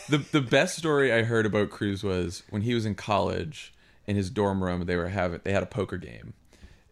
the 0.09 0.19
the 0.19 0.43
best 0.43 0.77
story 0.77 1.13
I 1.13 1.23
heard 1.23 1.47
about 1.47 1.71
Cruz 1.71 2.05
was 2.05 2.43
when 2.51 2.63
he 2.63 2.75
was 2.75 2.85
in 2.85 2.95
college 2.95 3.73
in 4.07 4.17
his 4.17 4.31
dorm 4.31 4.63
room. 4.63 4.85
They 4.85 4.97
were 4.97 5.09
having 5.09 5.41
they 5.43 5.53
had 5.53 5.63
a 5.63 5.67
poker 5.67 5.97
game, 5.97 6.35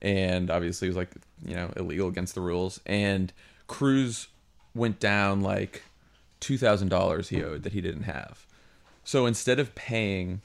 and 0.01 0.51
obviously 0.51 0.88
it 0.88 0.90
was 0.90 0.96
like 0.96 1.11
you 1.44 1.55
know 1.55 1.70
illegal 1.77 2.09
against 2.09 2.35
the 2.35 2.40
rules. 2.40 2.81
And 2.87 3.33
Cruz 3.66 4.29
went 4.74 5.01
down 5.01 5.42
like 5.42 5.83
two 6.40 6.59
thousand 6.59 6.88
dollars 6.88 7.29
he 7.29 7.42
owed 7.42 7.62
that 7.62 7.72
he 7.72 7.81
didn't 7.81 8.05
have. 8.05 8.46
So 9.05 9.27
instead 9.27 9.59
of 9.59 9.74
paying 9.74 10.42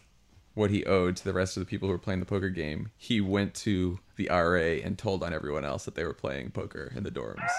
what 0.54 0.70
he 0.70 0.86
owed 0.86 1.16
to 1.18 1.24
the 1.24 1.34
rest 1.34 1.58
of 1.58 1.62
the 1.62 1.66
people 1.66 1.88
who 1.88 1.92
were 1.92 2.00
playing 2.00 2.20
the 2.20 2.26
poker 2.26 2.50
game, 2.50 2.92
he 2.96 3.20
went 3.20 3.54
to 3.56 4.00
the 4.16 4.28
RA 4.30 4.80
and 4.84 4.98
told 4.98 5.24
on 5.24 5.34
everyone 5.34 5.66
else 5.66 5.86
that 5.86 5.96
they 5.96 6.04
were 6.04 6.14
playing 6.14 6.52
poker 6.52 6.92
in 6.96 7.04
the 7.04 7.12
dorms. 7.12 7.50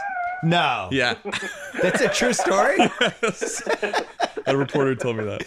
No, 0.43 0.89
Yeah, 0.93 1.17
that's 1.83 2.01
a 2.01 2.09
true 2.09 2.33
story. 2.33 2.77
a 4.47 4.57
reporter 4.57 4.95
told 4.95 5.17
me 5.17 5.25
that. 5.25 5.47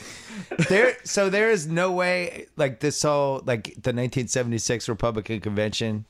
there, 0.69 0.97
so 1.03 1.29
there 1.29 1.51
is 1.51 1.67
no 1.67 1.91
way 1.91 2.47
like 2.55 2.79
this 2.79 3.01
whole 3.01 3.43
like 3.45 3.65
the 3.65 3.93
1976 3.93 4.89
Republican 4.89 5.39
convention 5.39 6.05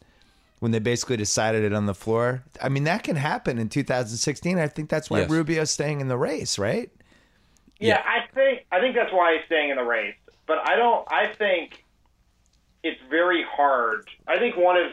when 0.60 0.72
they 0.72 0.80
basically 0.80 1.18
decided 1.18 1.64
it 1.64 1.74
on 1.74 1.86
the 1.86 1.94
floor. 1.94 2.44
I 2.62 2.70
mean, 2.70 2.84
that 2.86 3.04
can 3.04 3.16
happen 3.16 3.60
in 3.60 3.70
2016. 3.70 4.58
I 4.58 4.68
think 4.68 4.90
that's 4.90 5.10
why 5.10 5.20
Yes. 5.20 5.30
Rubio's 5.30 5.72
staying 5.72 6.02
in 6.02 6.08
the 6.08 6.18
race, 6.18 6.58
right? 6.58 6.90
Yeah, 7.80 8.02
I 8.04 8.26
think 8.34 8.66
I 8.72 8.80
think 8.80 8.96
that's 8.96 9.14
why 9.14 9.36
he's 9.36 9.46
staying 9.46 9.70
in 9.70 9.78
the 9.78 9.84
race. 9.84 10.16
But 10.48 10.68
I 10.68 10.76
don't. 10.76 11.06
I 11.12 11.28
think 11.28 11.84
it's 12.84 13.00
very 13.10 13.44
hard. 13.48 14.10
I 14.28 14.40
think 14.40 14.58
one 14.58 14.78
of 14.78 14.92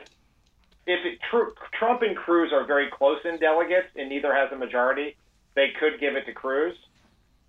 if 0.86 1.04
it, 1.06 1.18
Tr- 1.30 1.56
Trump 1.78 2.02
and 2.02 2.14
Cruz 2.14 2.52
are 2.52 2.64
very 2.66 2.90
close 2.90 3.20
in 3.24 3.38
delegates, 3.38 3.88
and 3.96 4.10
neither 4.10 4.34
has 4.34 4.52
a 4.52 4.56
majority, 4.56 5.16
they 5.54 5.68
could 5.80 5.98
give 5.98 6.14
it 6.14 6.26
to 6.26 6.32
Cruz. 6.32 6.74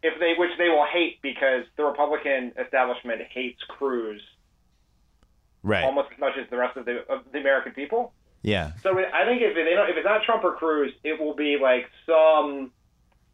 If 0.03 0.19
they, 0.19 0.35
which 0.37 0.51
they 0.57 0.69
will 0.69 0.85
hate 0.85 1.21
because 1.21 1.65
the 1.77 1.83
Republican 1.83 2.53
establishment 2.63 3.21
hates 3.29 3.61
Cruz 3.67 4.21
Right. 5.65 5.83
almost 5.83 6.09
as 6.13 6.19
much 6.19 6.33
as 6.41 6.49
the 6.49 6.57
rest 6.57 6.77
of 6.77 6.85
the 6.85 6.99
of 7.11 7.21
the 7.33 7.39
American 7.39 7.73
people. 7.73 8.13
Yeah. 8.43 8.73
So 8.83 8.91
I 8.97 9.25
think 9.25 9.41
if 9.41 9.55
they 9.55 9.73
don't, 9.73 9.89
if 9.89 9.97
it's 9.97 10.05
not 10.05 10.21
Trump 10.23 10.43
or 10.43 10.53
Cruz, 10.55 10.93
it 11.03 11.19
will 11.19 11.33
be 11.35 11.57
like 11.59 11.89
some, 12.05 12.71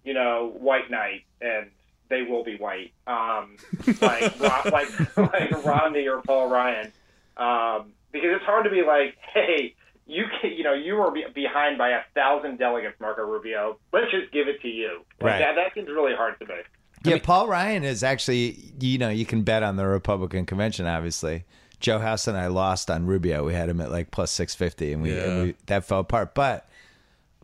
you 0.05 0.13
know, 0.13 0.53
white 0.57 0.89
knight, 0.89 1.25
and 1.41 1.69
they 2.09 2.21
will 2.21 2.43
be 2.45 2.55
white, 2.55 2.93
um, 3.07 3.57
like 4.01 4.39
Ro- 4.39 4.71
like 4.71 5.17
like 5.17 5.65
Romney 5.65 6.07
or 6.07 6.21
Paul 6.21 6.49
Ryan, 6.49 6.93
um, 7.37 7.91
because 8.13 8.29
it's 8.35 8.45
hard 8.45 8.63
to 8.63 8.69
be 8.69 8.83
like, 8.83 9.17
hey, 9.33 9.75
you 10.07 10.23
can, 10.41 10.51
you 10.53 10.63
know, 10.63 10.73
you 10.73 10.95
were 10.95 11.11
be- 11.11 11.25
behind 11.35 11.77
by 11.77 11.89
a 11.89 11.99
thousand 12.15 12.57
delegates, 12.59 12.95
Marco 13.01 13.23
Rubio. 13.23 13.77
Let's 13.91 14.11
just 14.11 14.31
give 14.31 14.47
it 14.47 14.61
to 14.61 14.67
you. 14.69 15.01
Like 15.19 15.31
Right. 15.33 15.39
that, 15.39 15.55
that 15.55 15.73
seems 15.73 15.89
really 15.89 16.15
hard 16.15 16.39
to 16.39 16.45
me. 16.45 16.55
Yeah, 17.03 17.17
Paul 17.21 17.47
Ryan 17.47 17.83
is 17.83 18.03
actually, 18.03 18.73
you 18.79 18.97
know, 18.97 19.09
you 19.09 19.25
can 19.25 19.41
bet 19.43 19.63
on 19.63 19.75
the 19.75 19.87
Republican 19.87 20.45
convention, 20.45 20.85
obviously. 20.85 21.45
Joe 21.81 21.99
House 21.99 22.27
and 22.27 22.37
I 22.37 22.47
lost 22.47 22.89
on 22.89 23.05
Rubio. 23.05 23.43
We 23.45 23.53
had 23.53 23.67
him 23.69 23.81
at 23.81 23.91
like 23.91 24.11
plus 24.11 24.31
650, 24.31 24.93
and 24.93 25.01
we, 25.01 25.17
and 25.17 25.43
we 25.43 25.55
that 25.65 25.83
fell 25.83 25.99
apart. 25.99 26.33
But 26.33 26.69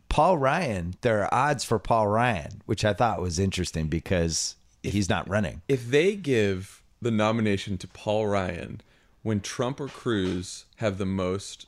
Paul 0.10 0.38
Ryan, 0.38 0.95
there 1.02 1.23
are 1.23 1.34
odds 1.34 1.63
for 1.63 1.80
Paul 1.80 2.08
Ryan, 2.08 2.62
which 2.65 2.86
I 2.86 2.93
thought 2.93 3.21
was 3.21 3.39
interesting 3.39 3.88
because 3.88 4.56
he's 4.84 5.10
not 5.10 5.28
running. 5.28 5.62
if 5.67 5.89
they 5.89 6.15
give 6.15 6.82
the 7.02 7.12
nomination 7.12 7.78
to 7.80 7.88
Paul 7.88 8.28
Ryan 8.28 8.82
when 9.21 9.41
Trump 9.41 9.80
or 9.80 9.88
Cruz 9.88 10.65
have 10.78 10.97
the 10.97 11.06
most 11.06 11.65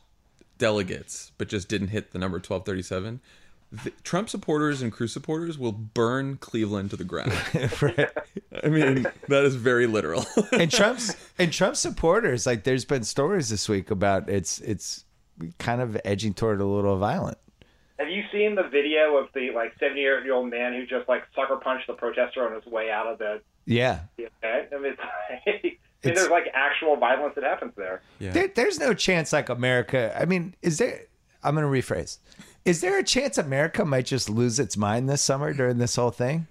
delegates 0.57 1.31
but 1.37 1.47
just 1.49 1.67
didn't 1.67 1.89
hit 1.89 2.11
the 2.11 2.19
number 2.19 2.35
1237, 2.37 3.19
the, 3.71 3.91
Trump 4.03 4.29
supporters 4.29 4.81
and 4.81 4.91
Cruz 4.91 5.13
supporters 5.13 5.57
will 5.57 5.71
burn 5.71 6.37
Cleveland 6.37 6.89
to 6.91 6.95
the 6.97 7.03
ground. 7.03 7.31
I 8.63 8.67
mean, 8.69 9.05
that 9.27 9.43
is 9.43 9.55
very 9.55 9.85
literal. 9.87 10.25
and 10.51 10.71
Trump's 10.71 11.15
and 11.37 11.51
Trump's 11.53 11.79
supporters, 11.79 12.45
like 12.45 12.63
there's 12.63 12.85
been 12.85 13.03
stories 13.03 13.49
this 13.49 13.69
week 13.69 13.91
about 13.91 14.29
it's 14.29 14.59
it's 14.61 15.05
kind 15.57 15.81
of 15.81 15.97
edging 16.03 16.33
toward 16.33 16.61
a 16.61 16.65
little 16.65 16.97
violent. 16.97 17.37
Have 17.99 18.09
you 18.09 18.23
seen 18.31 18.55
the 18.55 18.63
video 18.63 19.17
of 19.17 19.27
the 19.33 19.51
like 19.51 19.73
seventy 19.79 20.01
year 20.01 20.33
old 20.33 20.49
man 20.49 20.73
who 20.73 20.85
just 20.85 21.07
like 21.07 21.23
sucker 21.35 21.57
punched 21.57 21.87
the 21.87 21.93
protester 21.93 22.45
on 22.47 22.55
his 22.55 22.65
way 22.71 22.89
out 22.89 23.07
of 23.07 23.19
the 23.19 23.41
Yeah. 23.65 23.99
the 24.17 24.23
event? 24.43 24.69
I 24.73 24.77
mean, 24.79 24.93
it's, 24.93 25.01
I 25.29 25.51
mean, 25.63 25.77
It's- 26.01 26.17
there's 26.17 26.29
like 26.31 26.45
actual 26.53 26.95
violence 26.95 27.35
that 27.35 27.43
happens 27.43 27.73
there. 27.75 28.01
yeah. 28.19 28.31
There, 28.31 28.47
there's 28.47 28.79
no 28.79 28.93
chance 28.93 29.31
like 29.33 29.49
America. 29.49 30.15
I 30.19 30.25
mean, 30.25 30.55
is 30.61 30.77
there? 30.79 31.01
I'm 31.43 31.55
going 31.55 31.65
to 31.65 31.71
rephrase. 31.93 32.17
Is 32.69 32.81
there 32.81 32.99
a 32.99 33.03
chance 33.03 33.39
America 33.39 33.83
might 33.83 34.05
just 34.05 34.29
lose 34.29 34.59
its 34.59 34.77
mind 34.77 35.09
this 35.09 35.23
summer 35.23 35.53
during 35.53 35.79
this 35.79 35.95
whole 35.95 36.11
thing? 36.11 36.45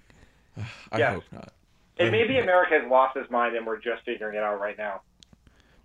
I 0.91 0.97
Yeah. 0.97 1.13
hope 1.13 1.23
not. 1.31 1.53
And 1.97 2.11
maybe 2.11 2.37
America 2.39 2.77
has 2.77 2.89
lost 2.91 3.15
its 3.15 3.31
mind 3.31 3.55
and 3.55 3.65
we're 3.65 3.79
just 3.79 4.03
figuring 4.03 4.35
it 4.35 4.43
out 4.43 4.59
right 4.59 4.77
now. 4.77 4.99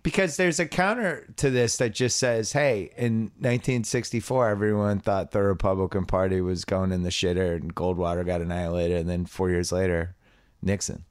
Because 0.03 0.35
there's 0.35 0.59
a 0.59 0.67
counter 0.67 1.25
to 1.37 1.49
this 1.49 1.77
that 1.77 1.93
just 1.93 2.19
says, 2.19 2.51
"Hey, 2.51 2.91
in 2.97 3.31
1964, 3.39 4.49
everyone 4.49 4.99
thought 4.99 5.31
the 5.31 5.41
Republican 5.41 6.05
Party 6.05 6.41
was 6.41 6.65
going 6.65 6.91
in 6.91 7.03
the 7.03 7.09
shitter, 7.09 7.55
and 7.55 7.73
Goldwater 7.73 8.25
got 8.25 8.41
annihilated, 8.41 8.97
and 8.99 9.09
then 9.09 9.25
four 9.25 9.49
years 9.49 9.71
later, 9.71 10.15
Nixon." 10.61 11.05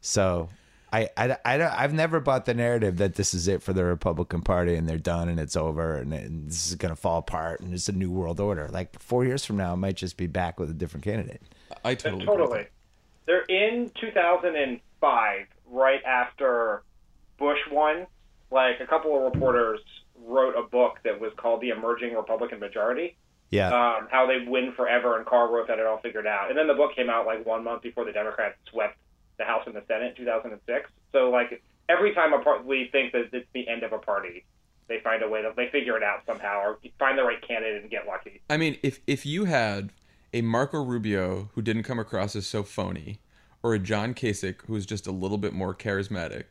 So, 0.00 0.48
I, 0.92 1.10
I, 1.16 1.36
I 1.44 1.56
don't, 1.58 1.72
I've 1.72 1.92
never 1.92 2.18
bought 2.20 2.46
the 2.46 2.54
narrative 2.54 2.96
that 2.96 3.14
this 3.14 3.34
is 3.34 3.46
it 3.46 3.62
for 3.62 3.72
the 3.72 3.84
Republican 3.84 4.40
Party 4.40 4.74
and 4.74 4.88
they're 4.88 4.98
done 4.98 5.28
and 5.28 5.38
it's 5.38 5.56
over 5.56 5.96
and, 5.96 6.12
and 6.14 6.48
this 6.48 6.68
is 6.68 6.74
going 6.76 6.90
to 6.90 6.96
fall 6.96 7.18
apart 7.18 7.60
and 7.60 7.74
it's 7.74 7.88
a 7.88 7.92
new 7.92 8.10
world 8.10 8.40
order. 8.40 8.68
Like 8.68 8.98
four 8.98 9.24
years 9.24 9.44
from 9.44 9.58
now, 9.58 9.74
it 9.74 9.76
might 9.76 9.96
just 9.96 10.16
be 10.16 10.26
back 10.26 10.58
with 10.58 10.70
a 10.70 10.74
different 10.74 11.04
candidate. 11.04 11.42
I 11.84 11.94
totally. 11.94 12.22
agree 12.22 12.36
Totally. 12.36 12.66
They're 13.26 13.42
in 13.42 13.90
2005, 14.00 15.46
right 15.70 16.04
after 16.04 16.82
Bush 17.38 17.58
won. 17.70 18.06
Like 18.50 18.80
a 18.80 18.86
couple 18.86 19.14
of 19.14 19.30
reporters 19.30 19.80
wrote 20.24 20.54
a 20.56 20.62
book 20.62 21.00
that 21.04 21.20
was 21.20 21.32
called 21.36 21.60
"The 21.60 21.68
Emerging 21.68 22.14
Republican 22.14 22.60
Majority." 22.60 23.16
Yeah. 23.50 23.68
um, 23.68 24.08
how 24.10 24.26
they 24.26 24.46
win 24.46 24.72
forever, 24.76 25.16
and 25.16 25.24
Karl 25.24 25.50
Rove 25.50 25.68
that 25.68 25.78
it 25.78 25.86
all 25.86 25.98
figured 25.98 26.26
out. 26.26 26.50
And 26.50 26.58
then 26.58 26.66
the 26.66 26.74
book 26.74 26.94
came 26.94 27.08
out 27.08 27.26
like 27.26 27.46
one 27.46 27.64
month 27.64 27.82
before 27.82 28.04
the 28.04 28.12
Democrats 28.12 28.56
swept 28.70 28.96
the 29.38 29.44
House 29.44 29.62
and 29.66 29.74
the 29.74 29.82
Senate 29.88 30.16
in 30.18 30.24
2006. 30.24 30.90
So 31.12 31.30
like 31.30 31.62
every 31.88 32.14
time 32.14 32.32
a 32.32 32.40
part 32.40 32.64
we 32.64 32.88
think 32.92 33.12
that 33.12 33.30
it's 33.32 33.46
the 33.54 33.66
end 33.68 33.82
of 33.82 33.92
a 33.92 33.98
party, 33.98 34.44
they 34.88 35.00
find 35.00 35.22
a 35.22 35.28
way 35.28 35.42
to 35.42 35.52
they 35.56 35.68
figure 35.68 35.96
it 35.96 36.02
out 36.02 36.20
somehow 36.26 36.60
or 36.60 36.78
find 36.98 37.18
the 37.18 37.24
right 37.24 37.40
candidate 37.46 37.82
and 37.82 37.90
get 37.90 38.06
lucky. 38.06 38.40
I 38.50 38.56
mean, 38.56 38.78
if 38.82 39.00
if 39.06 39.24
you 39.24 39.44
had 39.46 39.90
a 40.32 40.42
Marco 40.42 40.82
Rubio 40.82 41.50
who 41.54 41.62
didn't 41.62 41.84
come 41.84 41.98
across 41.98 42.36
as 42.36 42.46
so 42.46 42.62
phony, 42.62 43.20
or 43.62 43.74
a 43.74 43.78
John 43.78 44.14
Kasich 44.14 44.62
who 44.66 44.74
was 44.74 44.86
just 44.86 45.06
a 45.06 45.12
little 45.12 45.38
bit 45.38 45.52
more 45.52 45.74
charismatic, 45.74 46.44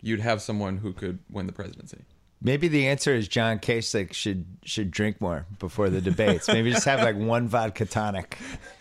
you'd 0.00 0.20
have 0.20 0.42
someone 0.42 0.78
who 0.78 0.92
could 0.92 1.18
win 1.30 1.46
the 1.46 1.52
presidency. 1.52 2.04
Maybe 2.42 2.68
the 2.68 2.88
answer 2.88 3.14
is 3.14 3.26
John 3.26 3.58
Kasich 3.58 4.12
should 4.12 4.44
should 4.64 4.90
drink 4.90 5.20
more 5.20 5.46
before 5.58 5.88
the 5.88 6.00
debates. 6.02 6.46
Maybe 6.48 6.70
just 6.70 6.84
have 6.84 7.00
like 7.00 7.16
one 7.16 7.48
vodka 7.48 7.86
tonic. 7.86 8.36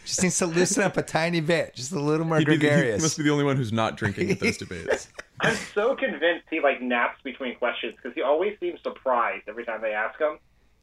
Just 0.05 0.21
needs 0.21 0.37
to 0.39 0.45
loosen 0.47 0.83
up 0.83 0.97
a 0.97 1.01
tiny 1.01 1.39
bit, 1.39 1.73
just 1.75 1.93
a 1.93 1.99
little 1.99 2.25
more 2.25 2.39
He'd 2.39 2.45
be 2.47 2.57
the- 2.57 2.65
he 2.65 2.69
gregarious. 2.69 3.01
must 3.01 3.17
be 3.17 3.23
the 3.23 3.29
only 3.29 3.45
one 3.45 3.55
who's 3.55 3.71
not 3.71 3.95
drinking 3.95 4.31
at 4.31 4.39
those 4.41 4.57
debates. 4.57 5.07
I'm 5.39 5.55
so 5.73 5.95
convinced 5.95 6.45
he 6.49 6.59
like 6.59 6.81
naps 6.81 7.21
between 7.23 7.55
questions 7.55 7.93
because 7.95 8.13
he 8.15 8.21
always 8.21 8.57
seems 8.59 8.81
surprised 8.81 9.43
every 9.47 9.63
time 9.65 9.81
they 9.81 9.93
ask 9.93 10.19
him. 10.19 10.39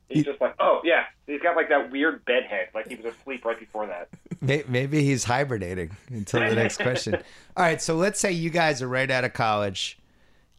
He's 0.09 0.25
just 0.25 0.41
like, 0.41 0.55
oh 0.59 0.81
yeah, 0.83 1.05
he's 1.27 1.41
got 1.41 1.55
like 1.57 1.69
that 1.69 1.91
weird 1.93 2.25
bed 2.25 2.43
head, 2.45 2.69
like 2.75 2.89
he 2.89 2.97
was 2.97 3.05
asleep 3.15 3.45
right 3.45 3.59
before 3.59 3.87
that. 3.87 4.09
May- 4.41 4.65
Maybe 4.67 5.03
he's 5.05 5.23
hibernating 5.25 5.97
until 6.09 6.41
the 6.41 6.55
next 6.55 6.79
question. 6.81 7.15
All 7.57 7.63
right, 7.63 7.81
so 7.81 7.95
let's 7.95 8.19
say 8.19 8.33
you 8.33 8.51
guys 8.51 8.81
are 8.83 8.89
right 8.89 9.09
out 9.11 9.23
of 9.25 9.35
college. 9.35 9.99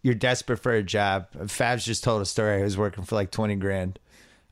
You're 0.02 0.16
desperate 0.16 0.58
for 0.58 0.74
a 0.74 0.84
job. 0.84 1.28
Favs 1.34 1.84
just 1.84 2.04
told 2.04 2.22
a 2.22 2.26
story. 2.26 2.58
He 2.58 2.64
was 2.64 2.78
working 2.78 3.04
for 3.04 3.16
like 3.16 3.32
20 3.32 3.56
grand. 3.56 4.00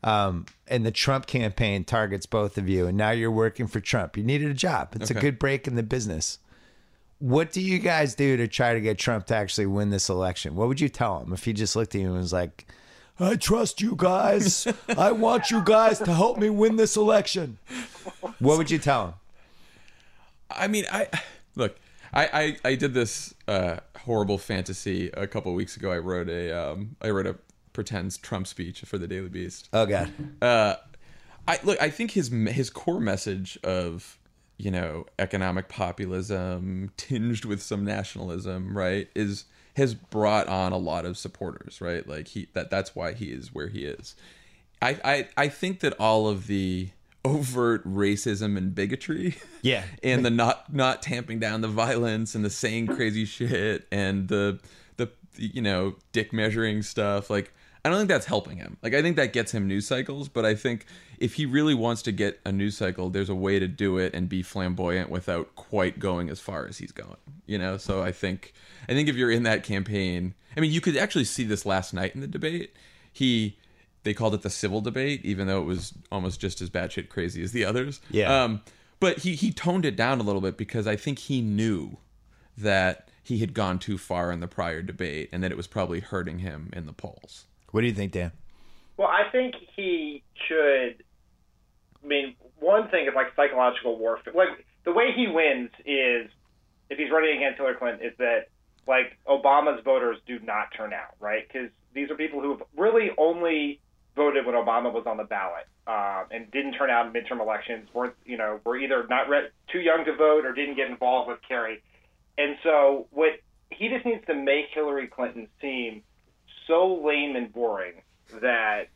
Um, 0.04 0.46
and 0.68 0.86
the 0.86 0.92
Trump 0.92 1.26
campaign 1.26 1.84
targets 1.84 2.26
both 2.26 2.58
of 2.58 2.70
you, 2.70 2.88
and 2.88 2.98
now 2.98 3.12
you're 3.12 3.32
working 3.32 3.68
for 3.68 3.80
Trump. 3.82 4.16
You 4.16 4.24
needed 4.24 4.50
a 4.50 4.54
job. 4.54 4.96
It's 4.96 5.12
a 5.12 5.14
good 5.14 5.38
break 5.40 5.68
in 5.68 5.76
the 5.76 5.84
business. 5.84 6.40
What 7.18 7.52
do 7.52 7.60
you 7.60 7.80
guys 7.80 8.16
do 8.16 8.38
to 8.38 8.48
try 8.48 8.74
to 8.74 8.80
get 8.80 8.98
Trump 8.98 9.26
to 9.26 9.36
actually 9.36 9.66
win 9.66 9.90
this 9.90 10.08
election? 10.08 10.56
What 10.56 10.70
would 10.70 10.80
you 10.80 10.88
tell 10.88 11.20
him 11.20 11.34
if 11.34 11.44
he 11.44 11.52
just 11.52 11.76
looked 11.76 11.96
at 11.96 12.02
you 12.02 12.08
and 12.08 12.16
was 12.16 12.32
like, 12.32 12.66
I 13.20 13.36
trust 13.36 13.82
you 13.82 13.96
guys. 13.98 14.66
I 14.98 15.12
want 15.12 15.52
you 15.52 15.62
guys 15.62 16.00
to 16.00 16.14
help 16.14 16.38
me 16.38 16.50
win 16.50 16.78
this 16.78 16.96
election. 16.96 17.58
What 18.40 18.58
would 18.58 18.72
you 18.72 18.78
tell 18.78 19.08
him? 19.08 19.14
I 20.50 20.68
mean, 20.68 20.86
I 20.90 21.08
look. 21.56 21.76
I 22.14 22.58
I, 22.64 22.70
I 22.70 22.76
did 22.76 22.94
this 22.94 23.34
uh, 23.50 23.80
horrible 24.06 24.38
fantasy 24.38 25.10
a 25.14 25.28
couple 25.28 25.54
weeks 25.54 25.76
ago. 25.76 25.92
I 25.92 25.98
wrote 25.98 26.30
a 26.30 26.52
um, 26.52 26.96
I 27.02 27.10
wrote 27.10 27.26
a 27.26 27.36
pretend 27.74 28.22
Trump 28.22 28.46
speech 28.48 28.82
for 28.82 28.98
the 28.98 29.08
Daily 29.08 29.30
Beast. 29.30 29.70
Oh 29.74 29.86
God. 29.86 30.12
Uh, 30.42 30.76
I 31.48 31.60
look. 31.64 31.82
I 31.82 31.90
think 31.90 32.12
his 32.12 32.30
his 32.30 32.70
core 32.70 33.00
message 33.00 33.58
of 33.64 34.20
you 34.58 34.70
know 34.70 35.08
economic 35.18 35.68
populism 35.68 36.92
tinged 36.96 37.44
with 37.46 37.62
some 37.62 37.84
nationalism, 37.84 38.78
right, 38.78 39.10
is 39.16 39.46
has 39.76 39.96
brought 39.96 40.48
on 40.48 40.72
a 40.72 40.78
lot 40.78 41.06
of 41.06 41.18
supporters, 41.18 41.82
right? 41.82 42.08
Like 42.08 42.28
he 42.28 42.50
that 42.54 42.70
that's 42.70 42.96
why 42.96 43.14
he 43.14 43.28
is 43.28 43.54
where 43.54 43.68
he 43.68 43.86
is. 43.86 44.16
I 44.82 45.00
I 45.04 45.28
I 45.38 45.48
think 45.50 45.80
that 45.80 45.94
all 46.00 46.28
of 46.28 46.46
the 46.46 46.90
overt 47.26 47.86
racism 47.86 48.58
and 48.58 48.74
bigotry 48.74 49.36
Yeah. 49.62 49.84
and 50.04 50.24
the 50.24 50.30
not 50.30 50.74
not 50.74 51.02
tamping 51.02 51.40
down 51.40 51.62
the 51.62 51.68
violence 51.68 52.34
and 52.36 52.46
the 52.46 52.50
saying 52.50 52.88
crazy 52.88 53.26
shit 53.26 53.88
and 53.92 54.28
the 54.30 54.60
the 54.98 55.10
you 55.36 55.62
know 55.62 55.96
dick 56.14 56.32
measuring 56.32 56.82
stuff 56.82 57.30
like 57.30 57.54
I 57.84 57.88
don't 57.90 57.98
think 58.00 58.10
that's 58.10 58.26
helping 58.26 58.58
him. 58.58 58.76
Like 58.84 58.94
I 58.94 59.02
think 59.02 59.16
that 59.16 59.32
gets 59.32 59.54
him 59.54 59.66
news 59.66 59.88
cycles, 59.88 60.28
but 60.28 60.44
I 60.46 60.54
think 60.54 60.86
if 61.18 61.36
he 61.36 61.46
really 61.46 61.74
wants 61.74 62.02
to 62.04 62.12
get 62.12 62.38
a 62.46 62.52
news 62.52 62.76
cycle, 62.76 63.10
there's 63.10 63.30
a 63.30 63.36
way 63.36 63.58
to 63.58 63.70
do 63.70 63.98
it 63.98 64.14
and 64.14 64.28
be 64.28 64.44
flamboyant 64.44 65.10
without 65.10 65.56
quite 65.56 65.98
going 65.98 66.30
as 66.30 66.42
far 66.42 66.68
as 66.68 66.78
he's 66.80 66.92
going. 66.92 67.16
You 67.46 67.58
know, 67.58 67.78
so 67.78 68.02
I 68.04 68.12
think 68.12 68.54
I 68.90 68.92
think 68.94 69.08
if 69.08 69.16
you're 69.16 69.32
in 69.32 69.44
that 69.44 69.64
campaign, 69.64 70.34
I 70.58 70.60
mean, 70.60 70.72
you 70.74 70.82
could 70.82 70.98
actually 70.98 71.24
see 71.24 71.46
this 71.46 71.66
last 71.66 71.94
night 71.94 72.14
in 72.16 72.20
the 72.20 72.28
debate. 72.28 72.74
He 73.14 73.58
they 74.04 74.14
called 74.14 74.34
it 74.34 74.42
the 74.42 74.50
civil 74.50 74.82
debate, 74.82 75.24
even 75.24 75.48
though 75.48 75.62
it 75.62 75.66
was 75.66 75.94
almost 76.12 76.40
just 76.40 76.62
as 76.62 76.70
batshit 76.70 77.10
crazy 77.10 77.44
as 77.44 77.52
the 77.52 77.66
others. 77.66 78.00
Yeah. 78.10 78.44
Um, 78.44 78.62
but 79.00 79.20
he 79.20 79.36
he 79.36 79.52
toned 79.52 79.86
it 79.86 79.96
down 79.96 80.20
a 80.20 80.24
little 80.24 80.42
bit 80.42 80.58
because 80.58 80.88
I 80.88 80.96
think 80.96 81.20
he 81.20 81.42
knew 81.42 81.98
that 82.58 83.10
he 83.24 83.40
had 83.40 83.54
gone 83.54 83.80
too 83.80 83.98
far 83.98 84.32
in 84.32 84.40
the 84.40 84.48
prior 84.48 84.82
debate 84.82 85.30
and 85.32 85.44
that 85.44 85.52
it 85.52 85.58
was 85.58 85.68
probably 85.68 86.00
hurting 86.00 86.40
him 86.40 86.70
in 86.74 86.86
the 86.86 86.94
polls. 86.94 87.46
What 87.72 87.82
do 87.82 87.88
you 87.88 87.94
think, 87.94 88.12
Dan? 88.12 88.32
Well, 88.98 89.08
I 89.08 89.30
think 89.32 89.56
he 89.76 90.24
should. 90.48 91.04
I 92.04 92.08
mean, 92.08 92.36
one 92.60 92.90
thing 92.90 93.06
is 93.06 93.14
like 93.16 93.28
psychological 93.36 93.98
warfare. 93.98 94.34
Like 94.34 94.66
the 94.84 94.92
way 94.92 95.12
he 95.16 95.28
wins 95.28 95.70
is, 95.86 96.30
if 96.90 96.98
he's 96.98 97.12
running 97.12 97.38
against 97.38 97.58
Hillary 97.58 97.76
Clinton, 97.76 98.06
is 98.06 98.14
that 98.18 98.48
like 98.88 99.18
Obama's 99.28 99.84
voters 99.86 100.18
do 100.26 100.40
not 100.40 100.74
turn 100.76 100.94
out, 100.94 101.16
right? 101.20 101.48
Because 101.48 101.70
these 101.94 102.10
are 102.10 102.16
people 102.16 102.42
who 102.42 102.58
have 102.58 102.64
really 102.76 103.12
only 103.18 103.80
voted 104.20 104.46
when 104.46 104.54
Obama 104.54 104.92
was 104.92 105.06
on 105.08 105.16
the 105.16 105.24
ballot 105.24 105.66
um, 105.88 106.26
and 106.30 106.52
didn't 106.52 106.74
turn 106.74 106.90
out 106.90 107.08
in 107.08 107.14
midterm 107.14 107.40
elections. 107.40 107.88
weren't 107.94 108.16
you 108.26 108.38
know 108.38 108.60
were 108.66 108.78
either 108.78 109.08
not 109.10 109.30
re- 109.30 109.48
too 109.72 109.80
young 109.80 110.04
to 110.04 110.14
vote 110.14 110.46
or 110.46 110.52
didn't 110.52 110.76
get 110.76 110.90
involved 110.90 111.30
with 111.30 111.40
Kerry. 111.48 111.82
And 112.38 112.58
so 112.62 113.08
what 113.12 113.40
he 113.72 113.88
just 113.88 114.06
needs 114.06 114.26
to 114.28 114.36
make 114.36 114.66
Hillary 114.74 115.08
Clinton 115.08 115.48
seem 115.62 116.04
so 116.68 117.02
lame 117.02 117.38
and 117.38 117.52
boring 117.54 118.02
that 118.42 118.90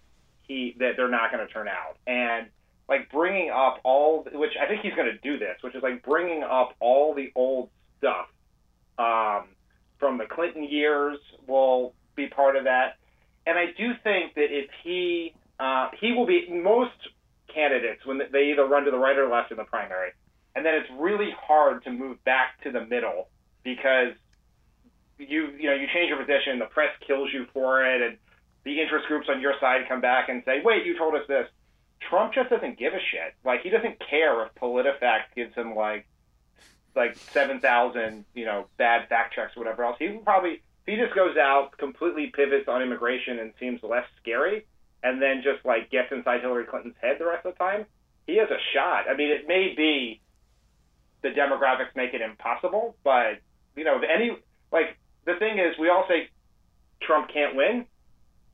he 0.46 0.76
that 0.80 0.98
they're 0.98 1.10
not 1.10 1.32
going 1.32 1.48
to 1.48 1.52
turn 1.52 1.70
out 1.70 1.96
and 2.06 2.48
like 2.90 3.10
bringing 3.10 3.50
up 3.50 3.80
all 3.86 4.28
which 4.34 4.52
I 4.62 4.68
think 4.68 4.82
he's 4.82 4.94
going 4.94 5.10
to 5.10 5.18
do 5.20 5.40
this 5.40 5.56
which 5.62 5.74
is 5.74 5.82
like 5.82 6.04
bringing 6.04 6.44
up 6.44 6.76
all 6.82 7.14
the 7.14 7.32
old 7.34 7.70
stuff 7.98 8.28
um, 9.00 9.48
from 10.00 10.18
the 10.18 10.26
Clinton 10.26 10.66
years 10.66 11.18
will 11.48 11.94
be 12.16 12.28
part 12.28 12.58
of 12.58 12.66
that 12.66 12.98
and 13.46 13.58
I 13.58 13.66
do 13.78 13.94
think 14.04 14.36
that 14.36 14.48
if 14.50 14.70
he 14.84 15.34
uh, 15.60 15.90
he 16.00 16.12
will 16.12 16.26
be 16.26 16.48
most 16.50 16.92
candidates 17.54 18.06
when 18.06 18.20
they 18.32 18.52
either 18.52 18.66
run 18.66 18.86
to 18.86 18.92
the 18.92 18.98
right 18.98 19.18
or 19.18 19.30
left 19.30 19.52
in 19.52 19.58
the 19.58 19.64
primary 19.64 20.12
and 20.56 20.66
then 20.66 20.76
it's 20.76 20.90
really 20.98 21.30
hard 21.40 21.84
to 21.84 21.92
move 21.92 22.24
back 22.24 22.62
to 22.64 22.72
the 22.72 22.86
middle 22.86 23.30
because 23.64 24.14
you 25.18 25.50
you 25.58 25.70
know 25.70 25.76
you 25.76 25.88
change 25.94 26.10
your 26.10 26.18
position, 26.18 26.60
the 26.60 26.66
press 26.66 26.92
kills 27.06 27.30
you 27.34 27.46
for 27.54 27.86
it, 27.86 28.02
and 28.02 28.18
the 28.64 28.82
interest 28.82 29.08
groups 29.08 29.28
on 29.30 29.42
your 29.42 29.54
side 29.60 29.82
come 29.88 30.02
back 30.02 30.30
and 30.30 30.44
say, 30.46 30.62
"Wait, 30.64 30.86
you 30.86 30.98
told 30.98 31.16
us 31.16 31.28
this." 31.28 31.48
Trump 32.10 32.34
just 32.34 32.50
doesn't 32.50 32.78
give 32.78 32.94
a 32.94 33.00
shit. 33.00 33.34
Like 33.46 33.62
he 33.62 33.70
doesn't 33.70 33.98
care 34.10 34.46
if 34.46 34.54
PolitiFact 34.56 35.36
gives 35.36 35.56
him 35.56 35.76
like 35.76 36.06
like 36.96 37.18
seven 37.34 37.60
thousand 37.60 38.26
you 38.34 38.46
know 38.46 38.68
bad 38.78 39.08
fact 39.10 39.34
checks 39.34 39.56
or 39.56 39.62
whatever 39.62 39.84
else. 39.84 39.96
He 40.00 40.10
will 40.10 40.20
probably 40.20 40.62
he 40.86 40.96
just 40.96 41.16
goes 41.16 41.38
out 41.38 41.78
completely 41.78 42.32
pivots 42.36 42.68
on 42.68 42.82
immigration 42.82 43.40
and 43.40 43.54
seems 43.60 43.82
less 43.84 44.06
scary, 44.22 44.66
and 45.04 45.22
then 45.22 45.42
just 45.44 45.66
like 45.66 45.90
gets 45.92 46.12
inside 46.12 46.42
Hillary 46.42 46.66
Clinton's 46.66 46.96
head 47.02 47.18
the 47.20 47.26
rest 47.26 47.46
of 47.46 47.54
the 47.54 47.60
time. 47.60 47.86
He 48.28 48.38
has 48.38 48.50
a 48.50 48.60
shot. 48.74 49.06
I 49.10 49.16
mean, 49.16 49.30
it 49.32 49.48
may 49.48 49.74
be 49.76 50.22
the 51.22 51.30
demographics 51.30 51.96
make 51.96 52.14
it 52.14 52.22
impossible, 52.22 52.96
but 53.04 53.40
you 53.76 53.84
know, 53.84 54.00
any 54.02 54.32
like 54.72 54.98
the 55.26 55.36
thing 55.40 55.58
is, 55.60 55.78
we 55.80 55.90
all 55.90 56.06
say 56.08 56.30
Trump 57.02 57.30
can't 57.34 57.56
win, 57.56 57.86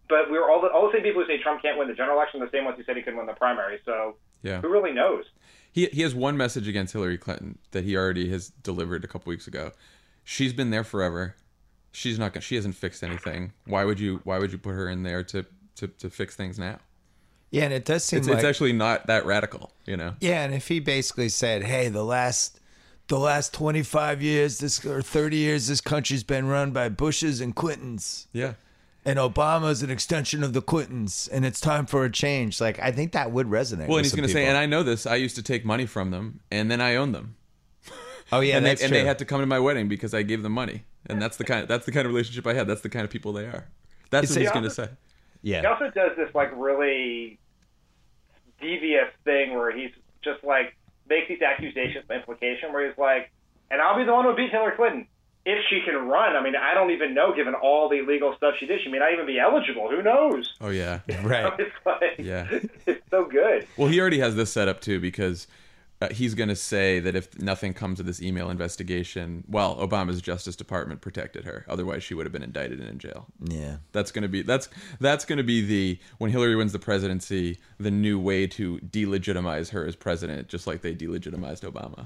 but 0.08 0.30
we're 0.30 0.50
all 0.50 0.62
the 0.62 0.70
all 0.70 0.88
the 0.88 0.94
same 0.94 1.04
people 1.04 1.22
who 1.24 1.28
say 1.28 1.42
Trump 1.42 1.62
can't 1.62 1.78
win 1.78 1.88
the 1.88 1.94
general 1.94 2.18
election, 2.18 2.40
the 2.40 2.50
same 2.52 2.66
ones 2.66 2.78
who 2.78 2.84
said 2.84 2.96
he 2.96 3.02
couldn't 3.02 3.18
win 3.18 3.28
the 3.28 3.34
primary. 3.34 3.80
So 3.86 4.18
Yeah. 4.44 4.62
who 4.62 4.70
really 4.70 4.92
knows? 4.94 5.26
He 5.72 5.86
he 5.88 6.02
has 6.02 6.16
one 6.16 6.38
message 6.38 6.68
against 6.68 6.94
Hillary 6.94 7.18
Clinton 7.18 7.58
that 7.72 7.84
he 7.84 7.96
already 7.96 8.30
has 8.30 8.50
delivered 8.50 9.04
a 9.04 9.08
couple 9.08 9.30
weeks 9.30 9.48
ago. 9.48 9.72
She's 10.24 10.54
been 10.54 10.70
there 10.72 10.84
forever. 10.84 11.36
She's 11.92 12.20
not 12.20 12.34
gonna, 12.34 12.42
she 12.42 12.56
hasn't 12.56 12.76
fixed 12.76 13.04
anything. 13.04 13.54
Why 13.66 13.84
would 13.86 14.00
you 14.00 14.22
why 14.24 14.38
would 14.40 14.52
you 14.52 14.58
put 14.58 14.72
her 14.72 14.90
in 14.90 15.04
there 15.04 15.24
to 15.26 15.46
to, 15.78 15.88
to 15.88 16.10
fix 16.10 16.36
things 16.36 16.60
now? 16.60 16.80
Yeah, 17.52 17.64
and 17.64 17.74
it 17.74 17.84
does 17.86 18.04
seem 18.04 18.20
It's, 18.20 18.28
like 18.28 18.38
it's 18.38 18.46
actually 18.46 18.74
not 18.74 19.08
that 19.08 19.26
radical, 19.26 19.72
you 19.86 19.98
know. 19.98 20.14
Yeah, 20.20 20.44
and 20.44 20.54
if 20.54 20.68
he 20.68 20.80
basically 20.80 21.30
said, 21.30 21.64
"Hey, 21.64 21.90
the 21.90 22.04
last 22.04 22.60
the 23.08 23.18
last 23.18 23.54
25 23.56 24.22
years 24.22 24.60
this 24.60 24.86
or 24.86 25.02
30 25.02 25.38
years 25.38 25.68
this 25.68 25.82
country's 25.82 26.24
been 26.24 26.46
run 26.48 26.72
by 26.72 26.90
Bushes 26.90 27.42
and 27.42 27.56
Clintons 27.56 28.28
Yeah. 28.34 28.54
and 29.04 29.18
Obama's 29.18 29.82
an 29.82 29.90
extension 29.90 30.44
of 30.44 30.54
the 30.54 30.62
Clintons 30.62 31.28
and 31.32 31.44
it's 31.44 31.60
time 31.60 31.88
for 31.88 32.06
a 32.06 32.12
change." 32.12 32.62
Like 32.62 32.78
I 32.80 32.92
think 32.92 33.14
that 33.14 33.32
would 33.32 33.48
resonate. 33.48 33.88
Well, 33.88 33.98
and 33.98 34.06
he's 34.06 34.14
going 34.14 34.28
to 34.28 34.32
say, 34.34 34.46
and 34.46 34.56
I 34.58 34.68
know 34.68 34.84
this. 34.84 35.08
I 35.08 35.16
used 35.16 35.36
to 35.38 35.42
take 35.44 35.66
money 35.66 35.88
from 35.88 36.12
them, 36.12 36.42
and 36.52 36.70
then 36.70 36.82
I 36.82 36.98
owned 36.98 37.16
them, 37.16 37.36
"Oh 38.32 38.40
yeah, 38.40 38.58
and 38.58 38.66
they 38.66 38.72
and 38.72 38.80
true." 38.80 38.90
they 38.90 39.06
had 39.06 39.20
to 39.20 39.26
come 39.26 39.40
to 39.42 39.46
my 39.46 39.60
wedding 39.60 39.88
because 39.88 40.14
I 40.14 40.24
gave 40.24 40.44
them 40.44 40.54
money, 40.54 40.84
and 41.06 41.22
that's 41.22 41.38
the 41.38 41.44
kind 41.44 41.68
that's 41.68 41.86
the 41.86 41.92
kind 41.92 42.06
of 42.06 42.14
relationship 42.14 42.46
I 42.48 42.54
had. 42.54 42.68
That's 42.68 42.82
the 42.82 42.90
kind 42.90 43.06
of 43.06 43.12
people 43.12 43.34
they 43.34 43.46
are. 43.46 43.68
That's 44.10 44.26
It's 44.26 44.36
what 44.36 44.42
he's 44.42 44.52
going 44.52 44.64
to 44.64 44.70
say. 44.70 44.90
Yeah. 45.42 45.62
He 45.62 45.68
also 45.68 45.90
does 45.92 46.12
this 46.18 46.34
like 46.34 46.52
really 46.56 47.40
devious 48.60 49.08
thing 49.24 49.54
where 49.54 49.72
he's 49.72 49.92
just 50.24 50.44
like 50.44 50.76
makes 51.08 51.28
these 51.28 51.42
accusations 51.42 52.04
of 52.10 52.12
implication 52.12 52.74
where 52.74 52.88
he's 52.88 52.98
like, 52.98 53.32
and 53.72 53.82
I'll 53.82 53.98
be 53.98 54.04
the 54.04 54.14
one 54.14 54.26
who 54.26 54.36
beat 54.36 54.52
Hillary 54.52 54.76
Clinton. 54.76 55.08
If 55.46 55.60
she 55.70 55.82
can 55.86 56.08
run, 56.08 56.36
I 56.36 56.44
mean, 56.44 56.56
I 56.56 56.74
don't 56.74 56.92
even 56.92 57.14
know, 57.14 57.34
given 57.34 57.56
all 57.56 57.90
the 57.90 58.00
illegal 58.00 58.36
stuff 58.36 58.56
she 58.60 58.66
did. 58.66 58.82
She 58.84 58.90
may 58.90 59.00
not 59.00 59.14
even 59.14 59.26
be 59.26 59.40
eligible. 59.40 59.90
Who 59.90 60.04
knows? 60.04 60.54
Oh 60.60 60.70
yeah, 60.70 61.00
Right. 61.24 61.52
It's 61.58 61.72
like, 61.86 62.20
Yeah. 62.20 62.48
it's 62.86 63.02
so 63.10 63.26
good. 63.26 63.68
Well, 63.78 63.88
he 63.88 64.00
already 64.02 64.20
has 64.20 64.36
this 64.36 64.52
set 64.52 64.68
up 64.68 64.82
too 64.82 65.00
because 65.00 65.48
uh, 66.02 66.08
he's 66.12 66.34
going 66.34 66.48
to 66.50 66.56
say 66.56 67.00
that 67.02 67.16
if 67.16 67.38
nothing 67.40 67.74
comes 67.74 68.00
of 68.00 68.06
this 68.06 68.22
email 68.22 68.50
investigation, 68.50 69.44
well, 69.50 69.76
Obama's 69.76 70.22
Justice 70.22 70.56
Department 70.56 71.02
protected 71.02 71.44
her. 71.44 71.66
Otherwise, 71.68 72.04
she 72.04 72.14
would 72.14 72.26
have 72.26 72.32
been 72.32 72.44
indicted 72.44 72.80
and 72.80 72.88
in 72.88 73.00
jail. 73.00 73.26
Yeah. 73.44 73.78
That's 73.92 74.12
going 74.12 74.22
to 74.24 74.30
be 74.30 74.42
that's 74.42 74.70
that's 75.02 75.26
going 75.26 75.38
to 75.38 75.44
be 75.44 75.62
the 75.66 76.00
when 76.18 76.32
Hillary 76.32 76.56
wins 76.56 76.72
the 76.72 76.80
presidency, 76.80 77.58
the 77.80 77.92
new 77.92 78.18
way 78.20 78.48
to 78.48 78.78
delegitimize 78.80 79.72
her 79.72 79.86
as 79.86 79.96
president, 79.96 80.48
just 80.48 80.68
like 80.68 80.82
they 80.82 80.96
delegitimized 80.96 81.70
Obama. 81.70 82.06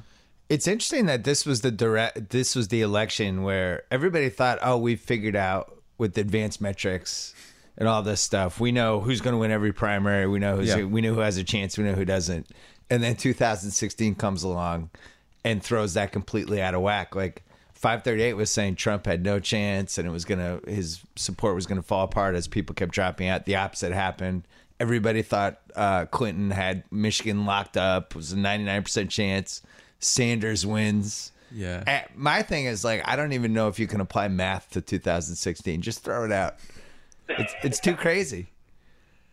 It's 0.50 0.68
interesting 0.68 1.06
that 1.06 1.24
this 1.24 1.46
was 1.46 1.62
the 1.62 1.72
direct 1.72 2.30
this 2.32 2.56
was 2.56 2.70
the 2.70 2.82
election 2.82 3.44
where 3.44 3.84
everybody 3.92 4.30
thought, 4.30 4.60
"Oh, 4.62 4.78
we've 4.78 5.00
figured 5.00 5.36
out 5.36 5.82
with 5.98 6.18
advanced 6.18 6.60
metrics 6.62 7.34
and 7.78 7.88
all 7.88 8.04
this 8.04 8.22
stuff. 8.22 8.60
We 8.60 8.72
know 8.72 9.00
who's 9.00 9.22
going 9.22 9.34
to 9.34 9.38
win 9.38 9.52
every 9.52 9.72
primary. 9.72 10.28
We 10.28 10.40
know 10.40 10.58
who's 10.58 10.70
Yeah. 10.70 10.84
we 10.84 11.02
know 11.02 11.14
who 11.14 11.22
has 11.22 11.38
a 11.38 11.44
chance, 11.44 11.78
we 11.78 11.84
know 11.84 11.94
who 11.94 12.06
doesn't." 12.06 12.48
And 12.90 13.02
then 13.02 13.16
2016 13.16 14.16
comes 14.16 14.44
along 14.44 14.90
and 15.44 15.64
throws 15.64 15.94
that 15.96 16.12
completely 16.12 16.62
out 16.62 16.74
of 16.76 16.82
whack. 16.82 17.16
Like 17.16 17.44
538 17.74 18.34
was 18.34 18.52
saying 18.52 18.76
Trump 18.76 19.06
had 19.06 19.24
no 19.24 19.40
chance 19.40 19.98
and 19.98 20.08
it 20.08 20.12
was 20.12 20.26
going 20.26 20.40
to 20.40 20.70
his 20.72 21.02
support 21.16 21.56
was 21.56 21.66
going 21.66 21.82
to 21.82 21.88
fall 21.88 22.04
apart 22.04 22.36
as 22.36 22.48
people 22.48 22.76
kept 22.76 22.92
dropping 22.92 23.28
out. 23.28 23.46
The 23.46 23.56
opposite 23.56 23.92
happened. 23.92 24.44
Everybody 24.80 25.22
thought 25.22 25.60
uh, 25.76 26.06
Clinton 26.06 26.52
had 26.52 26.84
Michigan 26.92 27.46
locked 27.46 27.78
up. 27.78 28.12
It 28.12 28.16
was 28.16 28.34
a 28.34 28.36
99% 28.38 29.10
chance. 29.10 29.62
Sanders 30.00 30.66
wins. 30.66 31.32
Yeah. 31.52 31.84
Eh, 31.86 32.02
My 32.16 32.42
thing 32.42 32.66
is 32.66 32.84
like 32.84 33.08
I 33.08 33.16
don't 33.16 33.34
even 33.34 33.54
know 33.54 33.68
if 33.68 33.80
you 33.80 33.88
can 33.88 34.02
apply 34.02 34.28
math 34.28 34.72
to 34.72 34.82
2016. 34.82 35.82
Just 35.82 36.04
throw 36.04 36.26
it 36.26 36.32
out. 36.32 36.56
It's 37.30 37.54
it's 37.64 37.80
too 37.80 37.96
crazy. 37.96 38.48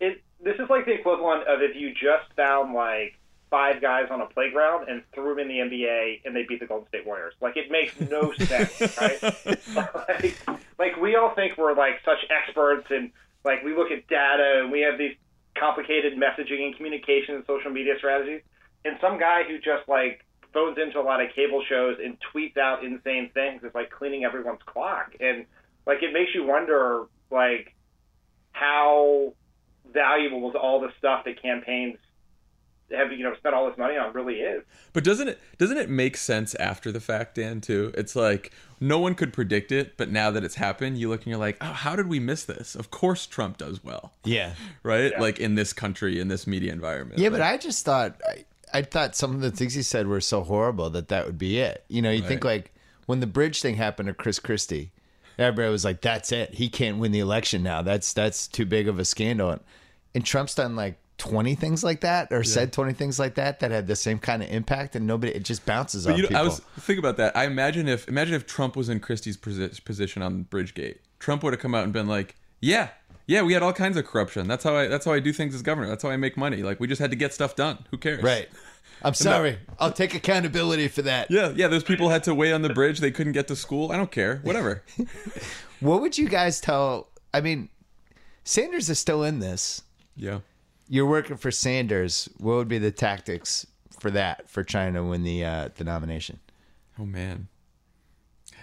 It 0.00 0.22
this 0.42 0.54
is 0.58 0.68
like 0.70 0.86
the 0.86 0.92
equivalent 0.92 1.46
of 1.48 1.62
if 1.62 1.74
you 1.76 1.90
just 1.92 2.32
found 2.36 2.74
like 2.74 3.14
five 3.50 3.82
guys 3.82 4.06
on 4.10 4.20
a 4.20 4.26
playground 4.26 4.88
and 4.88 5.02
threw 5.12 5.34
them 5.34 5.40
in 5.40 5.48
the 5.48 5.58
NBA 5.58 6.22
and 6.24 6.34
they 6.34 6.44
beat 6.44 6.60
the 6.60 6.66
Golden 6.66 6.88
State 6.88 7.04
Warriors. 7.04 7.34
Like 7.40 7.56
it 7.56 7.70
makes 7.70 7.98
no 8.00 8.32
sense, 8.38 8.80
right? 8.98 9.22
like, 9.76 10.38
like 10.78 10.96
we 11.00 11.16
all 11.16 11.34
think 11.34 11.58
we're 11.58 11.74
like 11.74 12.00
such 12.04 12.18
experts 12.30 12.86
and 12.90 13.10
like 13.44 13.62
we 13.64 13.74
look 13.74 13.90
at 13.90 14.06
data 14.06 14.60
and 14.62 14.70
we 14.70 14.80
have 14.80 14.98
these 14.98 15.16
complicated 15.58 16.14
messaging 16.14 16.64
and 16.66 16.76
communication 16.76 17.34
and 17.34 17.44
social 17.46 17.70
media 17.70 17.94
strategies. 17.98 18.42
And 18.84 18.96
some 19.00 19.18
guy 19.18 19.42
who 19.42 19.58
just 19.58 19.88
like 19.88 20.24
phones 20.54 20.78
into 20.78 21.00
a 21.00 21.02
lot 21.02 21.20
of 21.20 21.32
cable 21.34 21.62
shows 21.68 21.98
and 22.02 22.16
tweets 22.32 22.56
out 22.56 22.84
insane 22.84 23.30
things 23.34 23.62
is 23.64 23.74
like 23.74 23.90
cleaning 23.90 24.24
everyone's 24.24 24.62
clock. 24.64 25.14
And 25.18 25.44
like 25.86 26.02
it 26.02 26.12
makes 26.12 26.34
you 26.34 26.44
wonder 26.46 27.06
like 27.30 27.74
how 28.52 29.34
valuable 29.92 30.40
was 30.40 30.54
all 30.54 30.80
the 30.80 30.92
stuff 30.98 31.24
that 31.24 31.42
campaigns 31.42 31.96
have 32.96 33.12
you 33.12 33.22
know 33.24 33.34
spent 33.36 33.54
all 33.54 33.68
this 33.68 33.78
money 33.78 33.96
on 33.96 34.12
really 34.12 34.36
is. 34.36 34.62
But 34.92 35.04
doesn't 35.04 35.28
it 35.28 35.38
doesn't 35.58 35.76
it 35.78 35.88
make 35.90 36.16
sense 36.16 36.54
after 36.56 36.90
the 36.92 37.00
fact, 37.00 37.36
Dan? 37.36 37.60
Too, 37.60 37.92
it's 37.96 38.14
like 38.16 38.52
no 38.80 38.98
one 38.98 39.14
could 39.14 39.32
predict 39.32 39.72
it, 39.72 39.96
but 39.96 40.10
now 40.10 40.30
that 40.30 40.42
it's 40.44 40.54
happened, 40.54 40.98
you 40.98 41.08
look 41.08 41.20
and 41.20 41.28
you're 41.28 41.38
like, 41.38 41.56
oh, 41.60 41.66
how 41.66 41.94
did 41.96 42.06
we 42.08 42.18
miss 42.18 42.44
this? 42.44 42.74
Of 42.74 42.90
course, 42.90 43.26
Trump 43.26 43.58
does 43.58 43.84
well, 43.84 44.12
Yeah. 44.24 44.54
right? 44.82 45.12
Yeah. 45.12 45.20
Like 45.20 45.38
in 45.38 45.54
this 45.54 45.72
country, 45.72 46.18
in 46.18 46.28
this 46.28 46.46
media 46.46 46.72
environment. 46.72 47.18
Yeah, 47.20 47.28
Like, 47.28 47.32
but 47.40 47.42
I 47.42 47.56
just 47.58 47.84
thought 47.84 48.20
I, 48.26 48.44
I 48.72 48.82
thought 48.82 49.14
some 49.16 49.34
of 49.34 49.40
the 49.40 49.50
things 49.50 49.74
he 49.74 49.82
said 49.82 50.06
were 50.06 50.20
so 50.20 50.42
horrible 50.42 50.88
that 50.90 51.08
that 51.08 51.26
would 51.26 51.38
be 51.38 51.58
it. 51.58 51.84
You 51.88 52.00
know, 52.02 52.10
you 52.10 52.22
think 52.22 52.44
like 52.44 52.72
when 53.06 53.20
the 53.20 53.26
bridge 53.26 53.60
thing 53.60 53.74
happened 53.76 54.06
to 54.08 54.14
Chris 54.14 54.38
Christie, 54.38 54.92
everybody 55.38 55.70
was 55.70 55.84
like, 55.84 56.00
"That's 56.00 56.32
it. 56.32 56.54
He 56.54 56.68
can't 56.68 56.98
win 56.98 57.12
the 57.12 57.18
election 57.20 57.62
now. 57.62 57.82
That's 57.82 58.12
that's 58.12 58.46
too 58.48 58.64
big 58.64 58.88
of 58.88 58.98
a 58.98 59.04
scandal." 59.04 59.58
And 60.14 60.24
Trump's 60.24 60.54
done 60.54 60.74
like 60.76 60.98
twenty 61.20 61.54
things 61.54 61.84
like 61.84 62.00
that, 62.00 62.32
or 62.32 62.42
said 62.42 62.72
twenty 62.72 62.92
things 62.94 63.18
like 63.20 63.36
that 63.36 63.60
that 63.60 63.70
had 63.70 63.86
the 63.86 63.94
same 63.94 64.18
kind 64.18 64.42
of 64.42 64.50
impact, 64.50 64.96
and 64.96 65.06
nobody 65.06 65.32
it 65.32 65.44
just 65.44 65.64
bounces 65.64 66.04
But 66.06 66.12
on 66.12 66.16
you 66.16 66.22
know, 66.24 66.28
people. 66.28 66.42
I 66.42 66.44
was 66.44 66.60
think 66.80 66.98
about 66.98 67.16
that. 67.18 67.36
I 67.36 67.44
imagine 67.44 67.86
if 67.86 68.08
imagine 68.08 68.34
if 68.34 68.46
Trump 68.46 68.74
was 68.74 68.88
in 68.88 68.98
Christie's 68.98 69.36
posi- 69.36 69.84
position 69.84 70.22
on 70.22 70.46
Bridgegate, 70.50 70.98
Trump 71.20 71.44
would 71.44 71.52
have 71.52 71.60
come 71.60 71.74
out 71.74 71.84
and 71.84 71.92
been 71.92 72.08
like, 72.08 72.34
"Yeah, 72.60 72.88
yeah, 73.26 73.42
we 73.42 73.52
had 73.52 73.62
all 73.62 73.72
kinds 73.72 73.96
of 73.96 74.04
corruption. 74.06 74.48
That's 74.48 74.64
how 74.64 74.74
I 74.74 74.88
that's 74.88 75.04
how 75.04 75.12
I 75.12 75.20
do 75.20 75.32
things 75.32 75.54
as 75.54 75.62
governor. 75.62 75.88
That's 75.88 76.02
how 76.02 76.10
I 76.10 76.16
make 76.16 76.36
money. 76.36 76.62
Like 76.64 76.80
we 76.80 76.88
just 76.88 77.00
had 77.00 77.10
to 77.10 77.16
get 77.16 77.32
stuff 77.32 77.54
done. 77.54 77.84
Who 77.90 77.98
cares?" 77.98 78.22
right. 78.22 78.48
I'm 79.02 79.14
sorry. 79.14 79.58
I'll 79.78 79.92
take 79.92 80.14
accountability 80.14 80.86
for 80.88 81.00
that. 81.02 81.30
Yeah, 81.30 81.52
yeah. 81.56 81.68
Those 81.68 81.84
people 81.84 82.10
had 82.10 82.22
to 82.24 82.34
wait 82.34 82.52
on 82.52 82.60
the 82.60 82.68
bridge. 82.68 82.98
They 82.98 83.10
couldn't 83.10 83.32
get 83.32 83.48
to 83.48 83.56
school. 83.56 83.90
I 83.90 83.96
don't 83.96 84.10
care. 84.10 84.40
Whatever. 84.42 84.82
What 85.80 86.02
would 86.02 86.18
you 86.18 86.28
guys 86.28 86.60
tell? 86.60 87.08
I 87.32 87.40
mean, 87.40 87.70
Sanders 88.44 88.90
is 88.90 88.98
still 88.98 89.24
in 89.24 89.38
this. 89.38 89.82
yeah. 90.16 90.40
You're 90.92 91.06
working 91.06 91.36
for 91.36 91.52
Sanders. 91.52 92.28
What 92.38 92.56
would 92.56 92.68
be 92.68 92.78
the 92.78 92.90
tactics 92.90 93.64
for 94.00 94.10
that 94.10 94.50
for 94.50 94.64
trying 94.64 94.94
to 94.94 95.04
win 95.04 95.22
the 95.22 95.44
uh, 95.44 95.68
the 95.76 95.84
nomination? 95.84 96.40
Oh 96.98 97.06
man, 97.06 97.46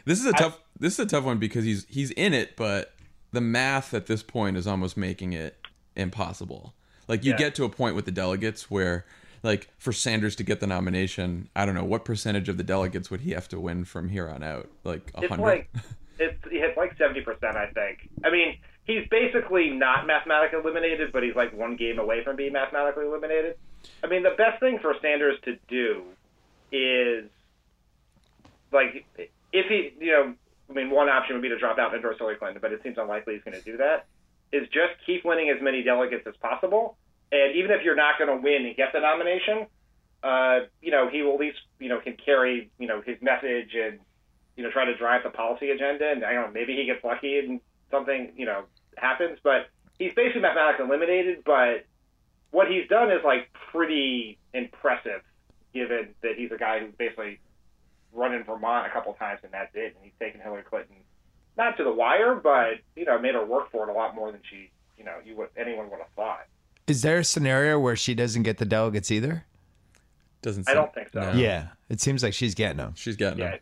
this 0.06 0.20
is 0.20 0.26
a 0.26 0.34
tough. 0.34 0.60
This 0.78 0.94
is 0.94 1.00
a 1.00 1.06
tough 1.06 1.24
one 1.24 1.38
because 1.40 1.64
he's 1.64 1.86
he's 1.90 2.12
in 2.12 2.34
it, 2.34 2.58
but 2.58 2.94
the 3.32 3.40
math 3.42 3.94
at 3.94 4.08
this 4.08 4.22
point 4.24 4.58
is 4.58 4.68
almost 4.68 4.98
making 4.98 5.32
it 5.34 5.56
impossible. 5.96 6.74
Like 7.08 7.24
you 7.24 7.32
Yeah. 7.32 7.38
get 7.38 7.56
to 7.56 7.64
a 7.64 7.70
point 7.70 7.96
with 7.96 8.04
the 8.04 8.12
delegates 8.12 8.70
where, 8.70 9.06
like, 9.42 9.70
for 9.78 9.94
Sanders 9.94 10.36
to 10.36 10.44
get 10.44 10.60
the 10.60 10.68
nomination, 10.68 11.48
I 11.56 11.66
don't 11.66 11.76
know 11.76 11.86
what 11.86 12.04
percentage 12.04 12.50
of 12.50 12.58
the 12.58 12.64
delegates 12.64 13.10
would 13.10 13.22
he 13.22 13.32
have 13.32 13.48
to 13.50 13.60
win 13.60 13.86
from 13.86 14.10
here 14.10 14.28
on 14.28 14.44
out. 14.44 14.70
Like 14.84 15.12
a 15.16 15.26
hundred. 15.28 15.44
like 15.44 15.70
it's 16.20 16.38
it's 16.52 16.78
like 16.78 16.98
seventy 16.98 17.22
percent, 17.22 17.56
I 17.56 17.68
think. 17.68 18.10
I 18.26 18.30
mean, 18.30 18.58
he's 18.88 19.08
basically 19.10 19.70
not 19.70 20.08
mathematically 20.08 20.60
eliminated, 20.60 21.12
but 21.12 21.24
he's 21.24 21.36
like 21.36 21.56
one 21.56 21.76
game 21.76 22.00
away 22.00 22.24
from 22.24 22.36
being 22.36 22.54
mathematically 22.54 23.06
eliminated. 23.06 23.58
I 24.04 24.08
mean, 24.08 24.24
the 24.24 24.36
best 24.38 24.60
thing 24.60 24.80
for 24.82 24.96
Sanders 25.02 25.38
to 25.44 25.58
do 25.68 26.04
is 26.72 27.26
like 28.72 29.06
if 29.54 29.68
he, 29.68 29.94
you 30.00 30.12
know, 30.12 30.34
I 30.70 30.74
mean, 30.74 30.90
one 30.90 31.08
option 31.10 31.36
would 31.36 31.42
be 31.42 31.50
to 31.50 31.60
drop 31.60 31.78
out 31.78 31.88
and 31.88 31.98
endorse 31.98 32.18
Hillary 32.18 32.36
Clinton, 32.36 32.60
but 32.62 32.74
it 32.74 32.82
seems 32.84 32.98
unlikely 32.98 33.36
he's 33.36 33.44
going 33.44 33.58
to 33.58 33.64
do 33.64 33.78
that. 33.78 34.06
Is 34.52 34.68
just 34.70 34.94
keep 35.06 35.26
winning 35.26 35.50
as 35.50 35.62
many 35.62 35.84
delegates 35.84 36.26
as 36.26 36.36
possible, 36.38 36.96
and 37.32 37.56
even 37.56 37.72
if 37.72 37.84
you're 37.84 37.98
not 37.98 38.18
going 38.18 38.30
to 38.30 38.42
win 38.42 38.66
and 38.66 38.76
get 38.78 38.94
the 38.94 39.00
nomination, 39.02 39.68
uh, 40.24 40.60
you 40.82 40.92
know, 40.92 41.10
he 41.10 41.22
will 41.22 41.34
at 41.34 41.40
least, 41.40 41.58
you 41.80 41.90
know, 41.90 42.00
can 42.00 42.16
carry, 42.16 42.70
you 42.80 42.88
know, 42.88 43.02
his 43.02 43.22
message 43.22 43.76
and 43.76 44.00
you 44.58 44.64
know, 44.64 44.72
try 44.72 44.86
to 44.86 44.98
drive 44.98 45.24
the 45.24 45.30
policy 45.30 45.70
agenda. 45.70 46.10
And 46.10 46.26
I 46.26 46.34
don't 46.34 46.48
know, 46.48 46.52
maybe 46.52 46.76
he 46.76 46.86
gets 46.86 47.04
lucky 47.04 47.38
and 47.38 47.62
something, 47.92 48.34
you 48.36 48.46
know, 48.46 48.64
happens. 48.98 49.39
But 49.43 49.68
he's 50.00 50.14
basically 50.16 50.41
mathematically 50.41 50.86
eliminated. 50.86 51.43
But 51.45 51.86
what 52.52 52.70
he's 52.70 52.88
done 52.89 53.12
is 53.12 53.20
like 53.24 53.50
pretty 53.72 54.38
impressive, 54.54 55.22
given 55.74 56.10
that 56.24 56.36
he's 56.38 56.52
a 56.52 56.58
guy 56.58 56.80
who's 56.80 56.93
basically 56.98 57.39
run 58.14 58.34
in 58.34 58.43
Vermont 58.43 58.88
a 58.88 58.89
couple 58.89 59.14
times 59.14 59.39
and 59.43 59.52
that's 59.52 59.74
it. 59.76 59.95
And 59.95 60.04
he's 60.04 60.14
taken 60.20 60.41
Hillary 60.41 60.64
Clinton 60.64 60.95
not 61.58 61.76
to 61.78 61.84
the 61.84 61.91
wire, 61.91 62.36
but 62.36 62.76
you 62.95 63.06
know, 63.06 63.20
made 63.20 63.34
her 63.36 63.45
work 63.45 63.72
for 63.72 63.88
it 63.88 63.91
a 63.91 63.93
lot 63.93 64.16
more 64.16 64.32
than 64.32 64.41
she, 64.50 64.70
you 64.98 65.04
know, 65.04 65.16
you 65.26 65.36
would 65.36 65.50
anyone 65.58 65.89
would 65.89 66.00
have 66.00 66.10
thought. 66.16 66.45
Is 66.88 67.02
there 67.02 67.18
a 67.20 67.24
scenario 67.24 67.80
where 67.80 67.95
she 67.95 68.14
doesn't 68.16 68.43
get 68.43 68.58
the 68.60 68.66
delegates 68.66 69.12
either? 69.12 69.45
Doesn't. 70.41 70.70
I 70.70 70.74
don't 70.74 70.93
think 70.93 71.10
so. 71.12 71.20
No. 71.20 71.32
Yeah, 71.34 71.70
it 71.89 72.00
seems 72.00 72.24
like 72.24 72.34
she's 72.34 72.54
getting 72.56 72.78
them. 72.78 72.93
She's 72.95 73.16
getting 73.18 73.39
Yeah. 73.39 73.52
them. 73.52 73.60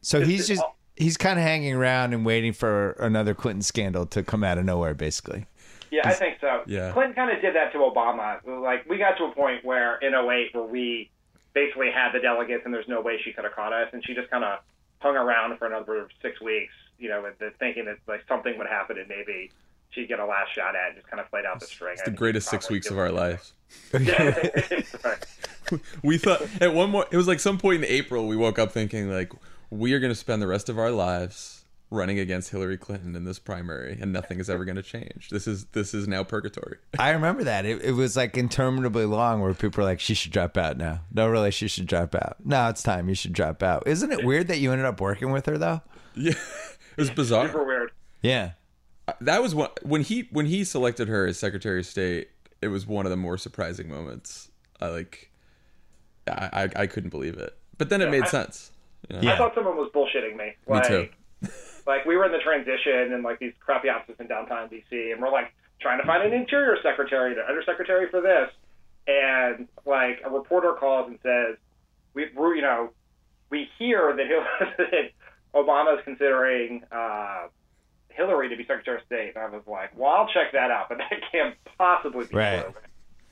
So 0.00 0.16
It's- 0.18 0.30
he's 0.30 0.40
it's 0.40 0.48
just 0.48 0.62
all- 0.62 0.76
he's 0.96 1.16
kind 1.16 1.38
of 1.38 1.44
hanging 1.44 1.74
around 1.74 2.12
and 2.12 2.24
waiting 2.24 2.52
for 2.52 2.92
another 2.92 3.34
Clinton 3.34 3.62
scandal 3.62 4.06
to 4.06 4.22
come 4.22 4.44
out 4.44 4.58
of 4.58 4.64
nowhere, 4.64 4.94
basically. 4.94 5.46
Yeah, 5.90 6.08
I 6.08 6.12
think 6.12 6.38
so. 6.40 6.62
Yeah. 6.66 6.92
Clinton 6.92 7.14
kind 7.14 7.30
of 7.30 7.40
did 7.40 7.54
that 7.54 7.72
to 7.72 7.78
Obama. 7.78 8.44
Like 8.46 8.88
we 8.88 8.98
got 8.98 9.16
to 9.18 9.24
a 9.24 9.32
point 9.32 9.64
where 9.64 9.96
in 9.98 10.14
08 10.14 10.54
where 10.54 10.64
we 10.64 11.10
basically 11.52 11.90
had 11.90 12.12
the 12.12 12.18
delegates 12.18 12.62
and 12.64 12.74
there's 12.74 12.88
no 12.88 13.00
way 13.00 13.20
she 13.22 13.32
could 13.32 13.44
have 13.44 13.54
caught 13.54 13.72
us, 13.72 13.88
and 13.92 14.04
she 14.04 14.14
just 14.14 14.30
kind 14.30 14.44
of 14.44 14.58
hung 15.00 15.16
around 15.16 15.56
for 15.58 15.66
another 15.66 16.08
six 16.20 16.40
weeks, 16.40 16.72
you 16.98 17.08
know, 17.08 17.22
with 17.22 17.38
the, 17.38 17.52
thinking 17.58 17.84
that 17.84 17.98
like 18.08 18.22
something 18.26 18.56
would 18.58 18.66
happen 18.66 18.98
and 18.98 19.08
maybe 19.08 19.52
she'd 19.90 20.08
get 20.08 20.18
a 20.18 20.26
last 20.26 20.52
shot 20.54 20.74
at 20.74 20.86
it 20.86 20.88
and 20.88 20.96
just 20.96 21.08
kind 21.08 21.20
of 21.20 21.30
played 21.30 21.44
out 21.44 21.60
the 21.60 21.66
string. 21.66 21.92
It's 21.92 22.02
the 22.02 22.10
greatest 22.10 22.48
six 22.48 22.68
weeks 22.70 22.90
of 22.90 22.98
our 22.98 23.12
lives. 23.12 23.52
life. 23.92 25.70
we 26.02 26.18
thought 26.18 26.42
at 26.60 26.74
one 26.74 26.90
more 26.90 27.06
it 27.10 27.16
was 27.16 27.26
like 27.26 27.40
some 27.40 27.58
point 27.58 27.82
in 27.82 27.90
april 27.90 28.28
we 28.28 28.36
woke 28.36 28.58
up 28.58 28.70
thinking 28.70 29.10
like 29.10 29.32
we 29.70 29.92
are 29.92 30.00
going 30.00 30.12
to 30.12 30.18
spend 30.18 30.40
the 30.42 30.46
rest 30.46 30.68
of 30.68 30.78
our 30.78 30.90
lives 30.90 31.64
running 31.90 32.18
against 32.18 32.50
hillary 32.50 32.76
clinton 32.78 33.14
in 33.14 33.24
this 33.24 33.38
primary 33.38 33.96
and 34.00 34.12
nothing 34.12 34.40
is 34.40 34.50
ever 34.50 34.64
going 34.64 34.74
to 34.76 34.82
change 34.82 35.28
this 35.30 35.46
is 35.46 35.66
this 35.66 35.94
is 35.94 36.08
now 36.08 36.24
purgatory 36.24 36.78
I 36.98 37.10
remember 37.10 37.44
that. 37.44 37.64
It, 37.66 37.82
it 37.82 37.92
was 37.92 38.16
like 38.16 38.36
interminably 38.36 39.04
long 39.04 39.40
where 39.40 39.52
people 39.54 39.82
were 39.82 39.88
like, 39.90 40.00
she 40.00 40.14
should 40.14 40.32
drop 40.32 40.56
out 40.56 40.76
now. 40.76 41.00
No, 41.12 41.28
really, 41.28 41.50
she 41.50 41.68
should 41.68 41.86
drop 41.86 42.14
out. 42.14 42.36
No, 42.44 42.68
it's 42.68 42.82
time. 42.82 43.08
You 43.08 43.14
should 43.14 43.32
drop 43.32 43.62
out. 43.62 43.86
Isn't 43.86 44.10
it 44.12 44.24
weird 44.24 44.46
that 44.48 44.58
you 44.58 44.70
ended 44.72 44.86
up 44.86 45.00
working 45.00 45.30
with 45.32 45.46
her, 45.46 45.58
though? 45.58 45.82
yeah 46.14 46.32
it 46.96 46.96
was 46.96 47.10
bizarre. 47.10 47.46
Super 47.46 47.58
bizarre 47.58 47.66
weird. 47.66 47.90
Yeah. 48.22 48.50
that 49.20 49.42
was 49.42 49.54
one 49.54 49.68
when 49.82 50.02
he 50.02 50.28
when 50.30 50.46
he 50.46 50.64
selected 50.64 51.08
her 51.08 51.26
as 51.26 51.38
secretary 51.38 51.80
of 51.80 51.86
state 51.86 52.28
it 52.62 52.68
was 52.68 52.86
one 52.86 53.04
of 53.06 53.10
the 53.10 53.16
more 53.16 53.36
surprising 53.36 53.88
moments 53.90 54.50
i 54.80 54.86
like 54.88 55.30
i 56.26 56.48
i, 56.76 56.82
I 56.82 56.86
couldn't 56.86 57.10
believe 57.10 57.36
it 57.36 57.54
but 57.76 57.90
then 57.90 58.00
it 58.00 58.06
Yeah, 58.06 58.10
made 58.12 58.22
I- 58.24 58.28
sense 58.28 58.70
you 58.70 58.70
know? 58.70 58.73
Yeah. 59.08 59.34
I 59.34 59.36
thought 59.36 59.54
someone 59.54 59.76
was 59.76 59.90
bullshitting 59.94 60.36
me. 60.36 60.52
Me 60.68 60.80
too. 60.86 61.08
like 61.86 62.04
we 62.06 62.16
were 62.16 62.24
in 62.26 62.32
the 62.32 62.38
transition 62.38 63.12
and 63.12 63.22
like 63.22 63.38
these 63.38 63.52
crappy 63.60 63.88
offices 63.88 64.16
in 64.20 64.26
downtown 64.26 64.68
DC, 64.68 65.12
and 65.12 65.20
we're 65.20 65.30
like 65.30 65.52
trying 65.80 66.00
to 66.00 66.06
find 66.06 66.22
an 66.22 66.32
interior 66.32 66.76
secretary, 66.82 67.34
the 67.34 67.42
undersecretary 67.46 68.08
for 68.10 68.20
this, 68.20 68.50
and 69.06 69.68
like 69.84 70.20
a 70.24 70.30
reporter 70.30 70.72
calls 70.72 71.08
and 71.08 71.18
says, 71.22 71.56
"We, 72.14 72.26
we're, 72.34 72.54
you 72.54 72.62
know, 72.62 72.90
we 73.50 73.68
hear 73.78 74.14
that, 74.16 74.26
Hil- 74.26 74.68
that 74.78 75.10
Obama's 75.54 76.00
considering 76.04 76.82
uh, 76.90 77.48
Hillary 78.08 78.48
to 78.48 78.56
be 78.56 78.64
Secretary 78.64 78.98
of 78.98 79.04
State." 79.06 79.32
And 79.36 79.44
I 79.44 79.48
was 79.48 79.62
like, 79.66 79.90
"Well, 79.96 80.10
I'll 80.10 80.28
check 80.28 80.52
that 80.52 80.70
out, 80.70 80.88
but 80.88 80.98
that 80.98 81.10
can't 81.32 81.54
possibly 81.78 82.26
be 82.26 82.36
Right. 82.36 82.62
true." 82.62 82.74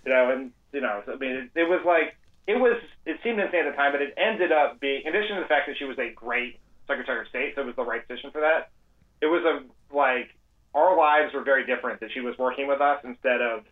You 0.05 0.13
know, 0.13 0.31
and 0.33 0.51
you 0.73 0.81
know, 0.81 1.03
so, 1.07 1.13
I 1.13 1.17
mean, 1.17 1.31
it, 1.55 1.61
it 1.61 1.69
was 1.69 1.81
like 1.87 2.17
it 2.47 2.57
was. 2.57 2.77
It 3.07 3.19
seemed 3.23 3.41
insane 3.41 3.67
at 3.67 3.73
the 3.73 3.77
time, 3.77 3.93
but 3.93 4.03
it 4.03 4.15
ended 4.17 4.53
up 4.53 4.81
being, 4.81 5.03
in 5.05 5.15
addition 5.15 5.37
to 5.37 5.43
the 5.43 5.49
fact 5.49 5.67
that 5.69 5.77
she 5.79 5.85
was 5.85 5.99
a 5.99 6.13
great 6.15 6.59
Secretary 6.87 7.21
of 7.21 7.29
State, 7.29 7.55
so 7.55 7.63
it 7.63 7.67
was 7.67 7.77
the 7.77 7.85
right 7.85 8.07
decision 8.07 8.31
for 8.31 8.41
that. 8.41 8.71
It 9.21 9.27
was 9.27 9.43
a 9.45 9.95
like 9.95 10.35
our 10.75 10.97
lives 10.97 11.35
were 11.35 11.43
very 11.43 11.67
different 11.67 12.01
that 12.01 12.11
she 12.13 12.21
was 12.21 12.37
working 12.39 12.67
with 12.67 12.81
us 12.81 13.01
instead 13.05 13.41
of 13.41 13.65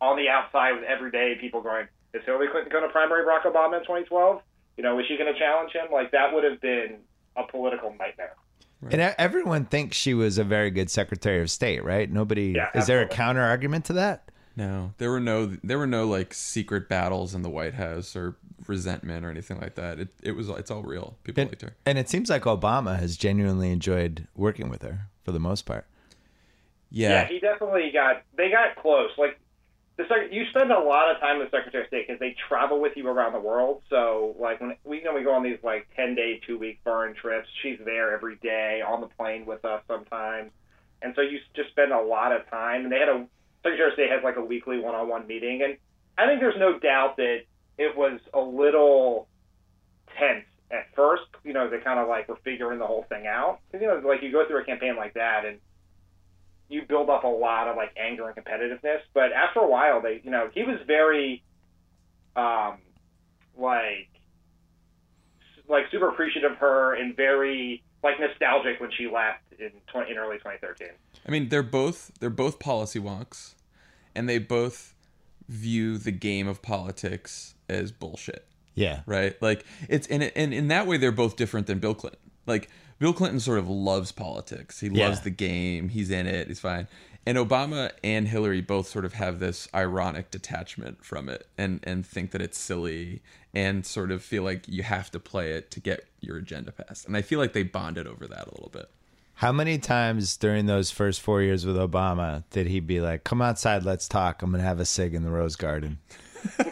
on 0.00 0.16
the 0.16 0.28
outside 0.28 0.72
with 0.72 0.84
everyday 0.84 1.36
people 1.40 1.60
going, 1.60 1.86
"Is 2.14 2.22
Hillary 2.24 2.48
Clinton 2.48 2.72
going 2.72 2.84
to 2.84 2.90
primary 2.90 3.24
Barack 3.24 3.42
Obama 3.42 3.78
in 3.78 3.82
2012? 3.82 4.42
You 4.76 4.82
know, 4.82 4.98
is 4.98 5.06
she 5.06 5.16
going 5.16 5.32
to 5.32 5.38
challenge 5.38 5.72
him?" 5.72 5.86
Like 5.92 6.10
that 6.12 6.32
would 6.32 6.44
have 6.44 6.60
been 6.60 6.98
a 7.36 7.44
political 7.44 7.90
nightmare. 7.98 8.34
And 8.90 9.00
everyone 9.18 9.64
thinks 9.64 9.96
she 9.96 10.12
was 10.12 10.36
a 10.36 10.44
very 10.44 10.70
good 10.70 10.90
Secretary 10.90 11.40
of 11.40 11.50
State, 11.50 11.82
right? 11.84 12.10
Nobody. 12.10 12.52
Yeah, 12.56 12.68
is 12.74 12.86
there 12.86 13.00
a 13.00 13.08
counter 13.08 13.40
argument 13.40 13.86
to 13.86 13.94
that? 13.94 14.23
No, 14.56 14.92
there 14.98 15.10
were 15.10 15.20
no 15.20 15.46
there 15.64 15.78
were 15.78 15.86
no 15.86 16.06
like 16.06 16.32
secret 16.32 16.88
battles 16.88 17.34
in 17.34 17.42
the 17.42 17.50
White 17.50 17.74
House 17.74 18.14
or 18.14 18.36
resentment 18.68 19.24
or 19.26 19.30
anything 19.30 19.60
like 19.60 19.74
that. 19.74 19.98
It 19.98 20.08
it 20.22 20.32
was 20.32 20.48
it's 20.48 20.70
all 20.70 20.82
real. 20.82 21.16
People 21.24 21.42
And, 21.42 21.50
liked 21.50 21.62
her. 21.62 21.74
and 21.84 21.98
it 21.98 22.08
seems 22.08 22.30
like 22.30 22.42
Obama 22.42 22.98
has 22.98 23.16
genuinely 23.16 23.72
enjoyed 23.72 24.28
working 24.36 24.68
with 24.68 24.82
her 24.82 25.08
for 25.24 25.32
the 25.32 25.40
most 25.40 25.62
part. 25.66 25.86
Yeah, 26.90 27.22
Yeah, 27.22 27.26
he 27.28 27.40
definitely 27.40 27.90
got. 27.92 28.22
They 28.36 28.50
got 28.50 28.76
close. 28.80 29.10
Like 29.18 29.40
the 29.96 30.04
sec- 30.08 30.32
you 30.32 30.44
spend 30.50 30.70
a 30.70 30.78
lot 30.78 31.10
of 31.12 31.20
time 31.20 31.40
with 31.40 31.50
Secretary 31.50 31.82
of 31.82 31.88
State 31.88 32.06
because 32.06 32.20
they 32.20 32.36
travel 32.48 32.80
with 32.80 32.92
you 32.96 33.08
around 33.08 33.32
the 33.32 33.40
world. 33.40 33.82
So 33.90 34.36
like 34.38 34.60
when 34.60 34.76
we 34.84 34.98
you 34.98 35.04
know 35.04 35.14
we 35.14 35.24
go 35.24 35.34
on 35.34 35.42
these 35.42 35.58
like 35.64 35.88
ten 35.96 36.14
day, 36.14 36.40
two 36.46 36.58
week 36.58 36.78
foreign 36.84 37.14
trips, 37.16 37.48
she's 37.62 37.78
there 37.84 38.12
every 38.14 38.36
day 38.36 38.82
on 38.86 39.00
the 39.00 39.08
plane 39.08 39.46
with 39.46 39.64
us 39.64 39.82
sometimes, 39.88 40.52
and 41.02 41.12
so 41.16 41.22
you 41.22 41.40
just 41.56 41.70
spend 41.70 41.90
a 41.92 42.00
lot 42.00 42.30
of 42.30 42.48
time. 42.48 42.84
And 42.84 42.92
they 42.92 43.00
had 43.00 43.08
a 43.08 43.26
Secretary 43.64 43.88
of 43.88 43.94
State 43.94 44.10
has 44.10 44.22
like 44.22 44.36
a 44.36 44.44
weekly 44.44 44.78
one 44.78 44.94
on 44.94 45.08
one 45.08 45.26
meeting, 45.26 45.62
and 45.62 45.76
I 46.16 46.26
think 46.26 46.38
there's 46.40 46.58
no 46.58 46.78
doubt 46.78 47.16
that 47.16 47.38
it 47.78 47.96
was 47.96 48.20
a 48.32 48.38
little 48.40 49.26
tense 50.16 50.44
at 50.70 50.94
first. 50.94 51.24
You 51.42 51.52
know, 51.54 51.68
they 51.68 51.78
kind 51.78 51.98
of 51.98 52.06
like 52.06 52.28
were 52.28 52.36
figuring 52.44 52.78
the 52.78 52.86
whole 52.86 53.04
thing 53.08 53.26
out. 53.26 53.58
'Cause, 53.72 53.80
you 53.80 53.88
know, 53.88 53.96
like 54.06 54.22
you 54.22 54.30
go 54.30 54.46
through 54.46 54.60
a 54.60 54.64
campaign 54.64 54.94
like 54.96 55.14
that 55.14 55.44
and 55.44 55.58
you 56.68 56.82
build 56.82 57.10
up 57.10 57.24
a 57.24 57.28
lot 57.28 57.66
of 57.68 57.76
like 57.76 57.90
anger 57.96 58.28
and 58.28 58.36
competitiveness. 58.36 59.00
But 59.12 59.32
after 59.32 59.60
a 59.60 59.66
while, 59.66 60.00
they, 60.00 60.20
you 60.22 60.30
know, 60.30 60.50
he 60.54 60.62
was 60.62 60.78
very, 60.86 61.42
um, 62.36 62.78
like, 63.56 64.08
like 65.68 65.84
super 65.90 66.08
appreciative 66.08 66.52
of 66.52 66.58
her 66.58 66.94
and 66.94 67.16
very 67.16 67.82
like 68.02 68.20
nostalgic 68.20 68.80
when 68.80 68.90
she 68.92 69.08
left 69.08 69.40
in 69.58 69.70
20, 69.88 70.10
in 70.10 70.18
early 70.18 70.36
2013. 70.36 70.88
I 71.26 71.30
mean, 71.30 71.48
they're 71.48 71.62
both 71.62 72.12
they're 72.20 72.28
both 72.30 72.58
policy 72.58 73.00
wonks, 73.00 73.53
and 74.14 74.28
they 74.28 74.38
both 74.38 74.94
view 75.48 75.98
the 75.98 76.10
game 76.12 76.48
of 76.48 76.62
politics 76.62 77.54
as 77.68 77.92
bullshit. 77.92 78.46
Yeah. 78.74 79.02
right? 79.06 79.40
Like 79.40 79.64
it's 79.88 80.06
and 80.08 80.22
and 80.34 80.52
in 80.52 80.68
that 80.68 80.86
way 80.86 80.96
they're 80.96 81.12
both 81.12 81.36
different 81.36 81.66
than 81.68 81.78
Bill 81.78 81.94
Clinton. 81.94 82.20
Like 82.46 82.68
Bill 82.98 83.12
Clinton 83.12 83.40
sort 83.40 83.58
of 83.58 83.68
loves 83.68 84.10
politics. 84.12 84.80
He 84.80 84.88
Yeah. 84.88 85.06
loves 85.08 85.20
the 85.20 85.30
game. 85.30 85.90
He's 85.90 86.10
in 86.10 86.26
it. 86.26 86.48
He's 86.48 86.60
fine. 86.60 86.88
And 87.26 87.38
Obama 87.38 87.90
and 88.02 88.28
Hillary 88.28 88.60
both 88.60 88.86
sort 88.88 89.04
of 89.04 89.14
have 89.14 89.38
this 89.40 89.68
ironic 89.74 90.30
detachment 90.30 91.04
from 91.04 91.28
it 91.28 91.46
and 91.56 91.80
and 91.84 92.04
think 92.04 92.32
that 92.32 92.42
it's 92.42 92.58
silly 92.58 93.22
and 93.54 93.86
sort 93.86 94.10
of 94.10 94.22
feel 94.22 94.42
like 94.42 94.66
you 94.68 94.82
have 94.82 95.10
to 95.12 95.20
play 95.20 95.52
it 95.52 95.70
to 95.70 95.80
get 95.80 96.06
your 96.20 96.36
agenda 96.38 96.72
passed. 96.72 97.06
And 97.06 97.16
I 97.16 97.22
feel 97.22 97.38
like 97.38 97.52
they 97.52 97.62
bonded 97.62 98.06
over 98.08 98.26
that 98.26 98.48
a 98.48 98.50
little 98.50 98.70
bit. 98.72 98.90
How 99.34 99.52
many 99.52 99.78
times 99.78 100.36
during 100.36 100.66
those 100.66 100.90
first 100.90 101.20
four 101.20 101.42
years 101.42 101.66
with 101.66 101.76
Obama 101.76 102.44
did 102.50 102.66
he 102.68 102.80
be 102.80 103.00
like, 103.00 103.24
"Come 103.24 103.42
outside, 103.42 103.84
let's 103.84 104.06
talk. 104.08 104.42
I'm 104.42 104.50
gonna 104.50 104.62
have 104.62 104.80
a 104.80 104.84
cig 104.86 105.14
in 105.14 105.22
the 105.22 105.30
rose 105.30 105.56
garden. 105.56 105.98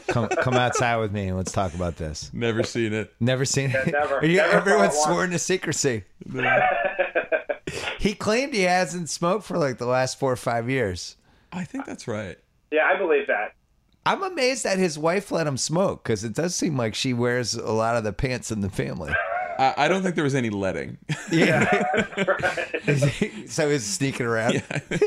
come, 0.06 0.28
come 0.28 0.54
outside 0.54 0.96
with 0.98 1.12
me 1.12 1.28
and 1.28 1.36
let's 1.36 1.50
talk 1.52 1.74
about 1.74 1.96
this." 1.96 2.30
Never 2.32 2.62
seen 2.62 2.92
it. 2.92 3.12
Never 3.20 3.44
seen 3.44 3.70
it. 3.70 3.92
never- 3.92 4.18
Are 4.18 4.24
you, 4.24 4.36
never 4.36 4.52
everyone's 4.58 4.94
saw 4.94 5.06
sworn 5.06 5.30
to 5.30 5.38
secrecy. 5.38 6.04
he 7.98 8.14
claimed 8.14 8.54
he 8.54 8.62
hasn't 8.62 9.08
smoked 9.10 9.44
for 9.44 9.58
like 9.58 9.78
the 9.78 9.86
last 9.86 10.18
four 10.18 10.32
or 10.32 10.36
five 10.36 10.68
years. 10.70 11.16
I 11.52 11.64
think 11.64 11.84
that's 11.84 12.06
right. 12.08 12.38
Yeah, 12.70 12.84
I 12.86 12.96
believe 12.96 13.26
that. 13.26 13.54
I'm 14.06 14.22
amazed 14.22 14.64
that 14.64 14.78
his 14.78 14.98
wife 14.98 15.30
let 15.30 15.46
him 15.46 15.56
smoke 15.56 16.02
because 16.02 16.24
it 16.24 16.32
does 16.34 16.56
seem 16.56 16.76
like 16.76 16.94
she 16.94 17.12
wears 17.12 17.54
a 17.54 17.70
lot 17.72 17.96
of 17.96 18.02
the 18.04 18.12
pants 18.12 18.50
in 18.50 18.60
the 18.60 18.70
family. 18.70 19.12
I, 19.62 19.84
I 19.84 19.88
don't 19.88 20.02
think 20.02 20.14
there 20.14 20.24
was 20.24 20.34
any 20.34 20.50
letting. 20.50 20.98
Yeah. 21.30 21.64
so 23.46 23.70
he's 23.70 23.84
sneaking 23.86 24.26
around. 24.26 24.62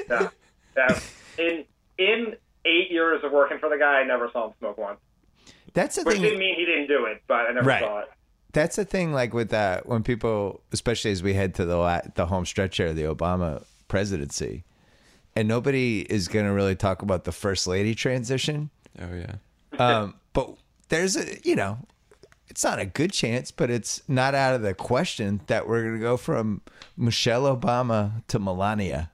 Yeah. 0.10 0.30
yeah. 0.78 1.00
In 1.38 1.66
in 1.98 2.36
eight 2.66 2.92
years 2.92 3.22
of 3.24 3.32
working 3.32 3.60
for 3.60 3.70
the 3.70 3.78
guy, 3.78 4.00
I 4.00 4.04
never 4.04 4.30
saw 4.32 4.48
him 4.48 4.54
smoke 4.60 4.78
once. 4.78 5.00
That's 5.74 5.96
the 5.98 6.04
Which 6.04 6.16
thing. 6.16 6.24
didn't 6.24 6.40
mean 6.40 6.56
he 6.56 6.66
didn't 6.66 6.88
do 6.88 7.06
it, 7.06 7.22
but 7.28 7.48
I 7.48 7.52
never 7.52 7.68
Right. 7.68 7.82
saw 7.82 8.00
it. 8.00 8.10
That's 8.54 8.78
the 8.78 8.86
thing. 8.86 9.12
Like 9.12 9.34
with 9.34 9.50
that, 9.50 9.88
when 9.88 10.04
people, 10.04 10.62
especially 10.72 11.12
as 11.12 11.22
we 11.22 11.34
head 11.34 11.54
to 11.56 11.66
the 11.66 12.12
the 12.16 12.28
home 12.28 12.46
stretch 12.46 12.78
here, 12.78 12.88
of 12.88 12.96
the 12.96 13.04
Obama 13.04 13.64
presidency, 13.90 14.64
and 15.36 15.48
nobody 15.48 16.02
is 16.10 16.30
going 16.30 16.46
to 16.46 16.54
really 16.54 16.76
talk 16.76 17.02
about 17.02 17.26
the 17.26 17.34
first 17.34 17.68
lady 17.68 17.94
transition. 17.94 18.70
Oh 19.02 19.14
yeah. 19.14 19.36
Um, 19.78 20.16
but 20.32 20.52
there's 20.88 21.18
a, 21.18 21.26
you 21.44 21.58
know, 21.58 21.78
it's 22.56 22.64
not 22.64 22.80
a 22.80 22.86
good 22.86 23.12
chance, 23.12 23.52
but 23.52 23.70
it's 23.70 24.02
not 24.08 24.34
out 24.34 24.56
of 24.56 24.62
the 24.62 24.74
question 24.74 25.42
that 25.48 25.68
we're 25.68 25.82
going 25.82 25.96
to 25.96 26.00
go 26.00 26.16
from 26.16 26.62
Michelle 26.96 27.54
Obama 27.54 28.26
to 28.30 28.40
Melania. 28.40 29.12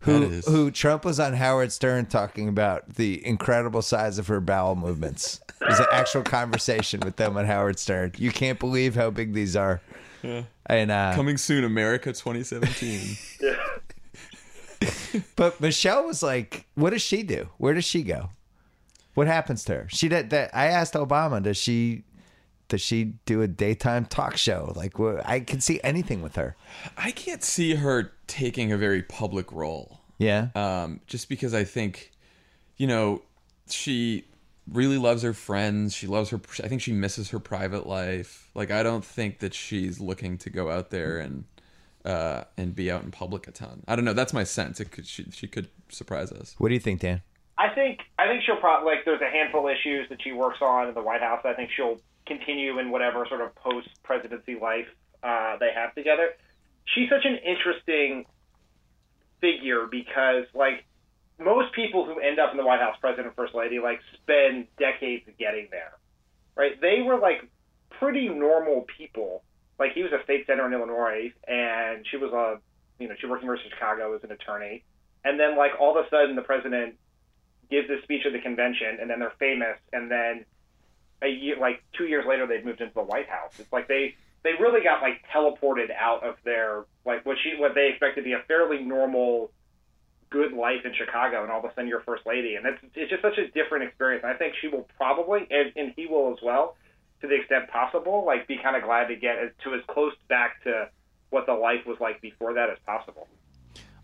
Who, 0.00 0.26
who 0.46 0.70
Trump 0.70 1.06
was 1.06 1.18
on 1.18 1.32
Howard 1.32 1.72
Stern 1.72 2.04
talking 2.04 2.50
about 2.50 2.96
the 2.96 3.26
incredible 3.26 3.80
size 3.80 4.18
of 4.18 4.26
her 4.26 4.42
bowel 4.42 4.76
movements. 4.76 5.40
There's 5.58 5.80
an 5.80 5.86
actual 5.90 6.22
conversation 6.38 7.00
with 7.00 7.16
them 7.16 7.38
on 7.38 7.46
Howard 7.46 7.78
Stern. 7.78 8.12
You 8.18 8.30
can't 8.30 8.58
believe 8.58 8.94
how 8.94 9.08
big 9.08 9.32
these 9.32 9.56
are. 9.56 9.80
And 10.22 10.90
uh, 10.90 11.12
Coming 11.14 11.38
soon, 11.38 11.64
America 11.64 12.12
2017. 12.12 13.16
yeah. 13.40 15.22
But 15.34 15.62
Michelle 15.62 16.04
was 16.04 16.22
like, 16.22 16.66
"What 16.74 16.90
does 16.90 17.00
she 17.02 17.22
do? 17.22 17.48
Where 17.56 17.72
does 17.72 17.86
she 17.86 18.02
go? 18.02 18.30
What 19.18 19.26
happens 19.26 19.64
to 19.64 19.74
her?" 19.74 19.86
She 19.90 20.08
did. 20.08 20.30
That, 20.30 20.54
I 20.54 20.66
asked 20.66 20.94
Obama, 20.94 21.42
"Does 21.42 21.56
she, 21.56 22.04
does 22.68 22.80
she 22.80 23.14
do 23.26 23.42
a 23.42 23.48
daytime 23.48 24.06
talk 24.06 24.36
show? 24.36 24.72
Like, 24.76 24.98
I 25.24 25.40
can 25.40 25.60
see 25.60 25.80
anything 25.82 26.22
with 26.22 26.36
her." 26.36 26.56
I 26.96 27.10
can't 27.10 27.42
see 27.42 27.74
her 27.74 28.12
taking 28.26 28.72
a 28.72 28.76
very 28.76 29.02
public 29.02 29.52
role. 29.52 30.00
Yeah, 30.18 30.48
um, 30.54 31.00
just 31.06 31.28
because 31.28 31.54
I 31.54 31.64
think, 31.64 32.12
you 32.76 32.86
know, 32.86 33.22
she 33.68 34.24
really 34.72 34.98
loves 34.98 35.22
her 35.22 35.32
friends. 35.32 35.94
She 35.94 36.06
loves 36.06 36.30
her. 36.30 36.40
I 36.62 36.68
think 36.68 36.82
she 36.82 36.92
misses 36.92 37.30
her 37.30 37.38
private 37.38 37.86
life. 37.86 38.50
Like 38.54 38.70
I 38.70 38.82
don't 38.82 39.04
think 39.04 39.38
that 39.40 39.54
she's 39.54 40.00
looking 40.00 40.38
to 40.38 40.50
go 40.50 40.70
out 40.70 40.90
there 40.90 41.18
and 41.18 41.44
uh, 42.04 42.44
and 42.56 42.74
be 42.74 42.90
out 42.90 43.02
in 43.02 43.10
public 43.10 43.46
a 43.48 43.50
ton. 43.50 43.82
I 43.88 43.96
don't 43.96 44.04
know. 44.04 44.12
That's 44.12 44.32
my 44.32 44.44
sense. 44.44 44.80
It 44.80 44.90
could 44.90 45.06
she 45.06 45.26
she 45.30 45.46
could 45.46 45.68
surprise 45.88 46.32
us. 46.32 46.54
what 46.58 46.68
do 46.68 46.74
you 46.74 46.80
think, 46.80 47.00
Dan? 47.00 47.22
I 47.58 47.70
think 47.74 48.00
I 48.16 48.28
think 48.28 48.44
she'll 48.44 48.56
probably 48.56 48.94
like. 48.94 49.04
There's 49.04 49.20
a 49.20 49.30
handful 49.30 49.68
of 49.68 49.74
issues 49.74 50.08
that 50.10 50.22
she 50.22 50.30
works 50.30 50.58
on 50.62 50.88
in 50.88 50.94
the 50.94 51.02
White 51.02 51.20
House. 51.20 51.40
I 51.44 51.54
think 51.54 51.70
she'll 51.76 52.00
continue 52.24 52.78
in 52.78 52.90
whatever 52.90 53.26
sort 53.28 53.40
of 53.40 53.52
post 53.56 53.88
presidency 54.04 54.54
life 54.54 54.86
uh, 55.24 55.56
they 55.58 55.70
have 55.74 55.94
together. 55.94 56.30
She's 56.84 57.10
such 57.10 57.24
an 57.24 57.36
interesting 57.44 58.26
figure 59.40 59.86
because 59.90 60.44
like 60.54 60.84
most 61.38 61.72
people 61.72 62.04
who 62.04 62.20
end 62.20 62.38
up 62.38 62.52
in 62.52 62.56
the 62.56 62.64
White 62.64 62.80
House, 62.80 62.96
president, 63.00 63.34
first 63.34 63.54
lady, 63.54 63.80
like 63.80 64.00
spend 64.14 64.68
decades 64.78 65.24
getting 65.38 65.66
there, 65.70 65.92
right? 66.54 66.80
They 66.80 67.02
were 67.04 67.18
like 67.18 67.48
pretty 67.98 68.28
normal 68.28 68.86
people. 68.96 69.42
Like 69.80 69.92
he 69.94 70.02
was 70.02 70.12
a 70.12 70.22
state 70.22 70.46
senator 70.46 70.66
in 70.66 70.72
Illinois, 70.72 71.32
and 71.46 72.06
she 72.08 72.16
was 72.16 72.32
a, 72.32 72.60
you 73.02 73.08
know, 73.08 73.14
she 73.20 73.26
worked 73.26 73.42
in 73.42 73.46
University 73.46 73.70
of 73.70 73.78
Chicago 73.78 74.14
as 74.14 74.22
an 74.22 74.30
attorney, 74.30 74.84
and 75.24 75.40
then 75.40 75.56
like 75.56 75.72
all 75.80 75.98
of 75.98 76.04
a 76.04 76.08
sudden 76.08 76.36
the 76.36 76.42
president 76.42 76.96
gives 77.70 77.88
this 77.88 78.02
speech 78.02 78.24
at 78.26 78.32
the 78.32 78.40
convention, 78.40 78.98
and 79.00 79.10
then 79.10 79.18
they're 79.20 79.32
famous, 79.38 79.78
and 79.92 80.10
then 80.10 80.44
a 81.22 81.28
year, 81.28 81.56
like 81.58 81.82
two 81.96 82.06
years 82.06 82.24
later, 82.26 82.46
they've 82.46 82.64
moved 82.64 82.80
into 82.80 82.94
the 82.94 83.02
White 83.02 83.28
House. 83.28 83.52
It's 83.58 83.72
like 83.72 83.88
they 83.88 84.14
they 84.44 84.50
really 84.60 84.82
got 84.82 85.02
like 85.02 85.22
teleported 85.34 85.90
out 85.98 86.24
of 86.24 86.36
their 86.44 86.84
like 87.04 87.26
what 87.26 87.36
she 87.42 87.58
what 87.58 87.74
they 87.74 87.88
expect 87.88 88.16
to 88.16 88.22
be 88.22 88.32
a 88.32 88.40
fairly 88.46 88.82
normal 88.82 89.50
good 90.30 90.52
life 90.52 90.84
in 90.84 90.92
Chicago, 90.94 91.42
and 91.42 91.50
all 91.50 91.58
of 91.58 91.64
a 91.64 91.74
sudden 91.74 91.88
you're 91.88 92.00
first 92.00 92.26
lady, 92.26 92.54
and 92.54 92.66
it's 92.66 92.78
it's 92.94 93.10
just 93.10 93.22
such 93.22 93.38
a 93.38 93.48
different 93.48 93.84
experience. 93.84 94.24
I 94.24 94.34
think 94.34 94.54
she 94.60 94.68
will 94.68 94.86
probably, 94.96 95.46
and, 95.50 95.72
and 95.76 95.92
he 95.96 96.06
will 96.06 96.32
as 96.32 96.42
well, 96.42 96.76
to 97.20 97.26
the 97.26 97.34
extent 97.34 97.68
possible, 97.68 98.24
like 98.26 98.46
be 98.46 98.58
kind 98.62 98.76
of 98.76 98.82
glad 98.82 99.08
to 99.08 99.16
get 99.16 99.38
as, 99.38 99.50
to 99.64 99.74
as 99.74 99.80
close 99.88 100.12
back 100.28 100.62
to 100.64 100.88
what 101.30 101.46
the 101.46 101.52
life 101.52 101.86
was 101.86 101.98
like 102.00 102.20
before 102.20 102.54
that 102.54 102.70
as 102.70 102.78
possible. 102.86 103.26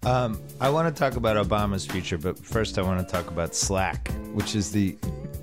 Um, 0.06 0.38
I 0.60 0.68
want 0.68 0.94
to 0.94 0.98
talk 0.98 1.16
about 1.16 1.36
Obama's 1.46 1.86
future, 1.86 2.18
but 2.18 2.38
first 2.38 2.78
I 2.78 2.82
want 2.82 3.06
to 3.06 3.10
talk 3.10 3.28
about 3.30 3.54
Slack, 3.54 4.10
which 4.34 4.54
is 4.54 4.70
the 4.70 4.96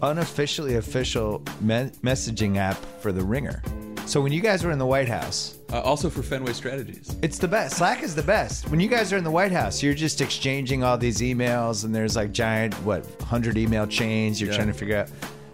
unofficially 0.04 0.76
official 0.76 1.42
me- 1.62 1.90
messaging 2.04 2.58
app 2.58 2.78
for 3.02 3.12
the 3.12 3.24
Ringer. 3.24 3.64
So 4.06 4.22
when 4.22 4.32
you 4.34 4.42
guys 4.42 4.64
were 4.64 4.72
in 4.72 4.78
the 4.80 4.86
White 4.86 5.08
House, 5.08 5.58
Uh, 5.72 5.80
also 5.80 6.10
for 6.10 6.22
Fenway 6.22 6.54
Strategies. 6.54 7.16
It's 7.22 7.38
the 7.38 7.48
best. 7.48 7.78
Slack 7.78 8.04
is 8.04 8.14
the 8.14 8.22
best. 8.24 8.70
When 8.70 8.80
you 8.80 8.90
guys 8.90 9.14
are 9.14 9.18
in 9.18 9.24
the 9.24 9.32
White 9.32 9.52
House, 9.54 9.82
you're 9.82 9.94
just 9.94 10.20
exchanging 10.22 10.84
all 10.84 10.98
these 10.98 11.20
emails, 11.20 11.86
and 11.86 11.96
there's 11.96 12.16
like 12.16 12.32
giant, 12.32 12.74
what, 12.84 13.06
100 13.22 13.58
email 13.58 13.88
chains. 13.88 14.40
You're 14.42 14.50
Yeah. 14.52 14.58
trying 14.58 14.68
to 14.68 14.74
figure 14.74 14.98
out. 14.98 15.10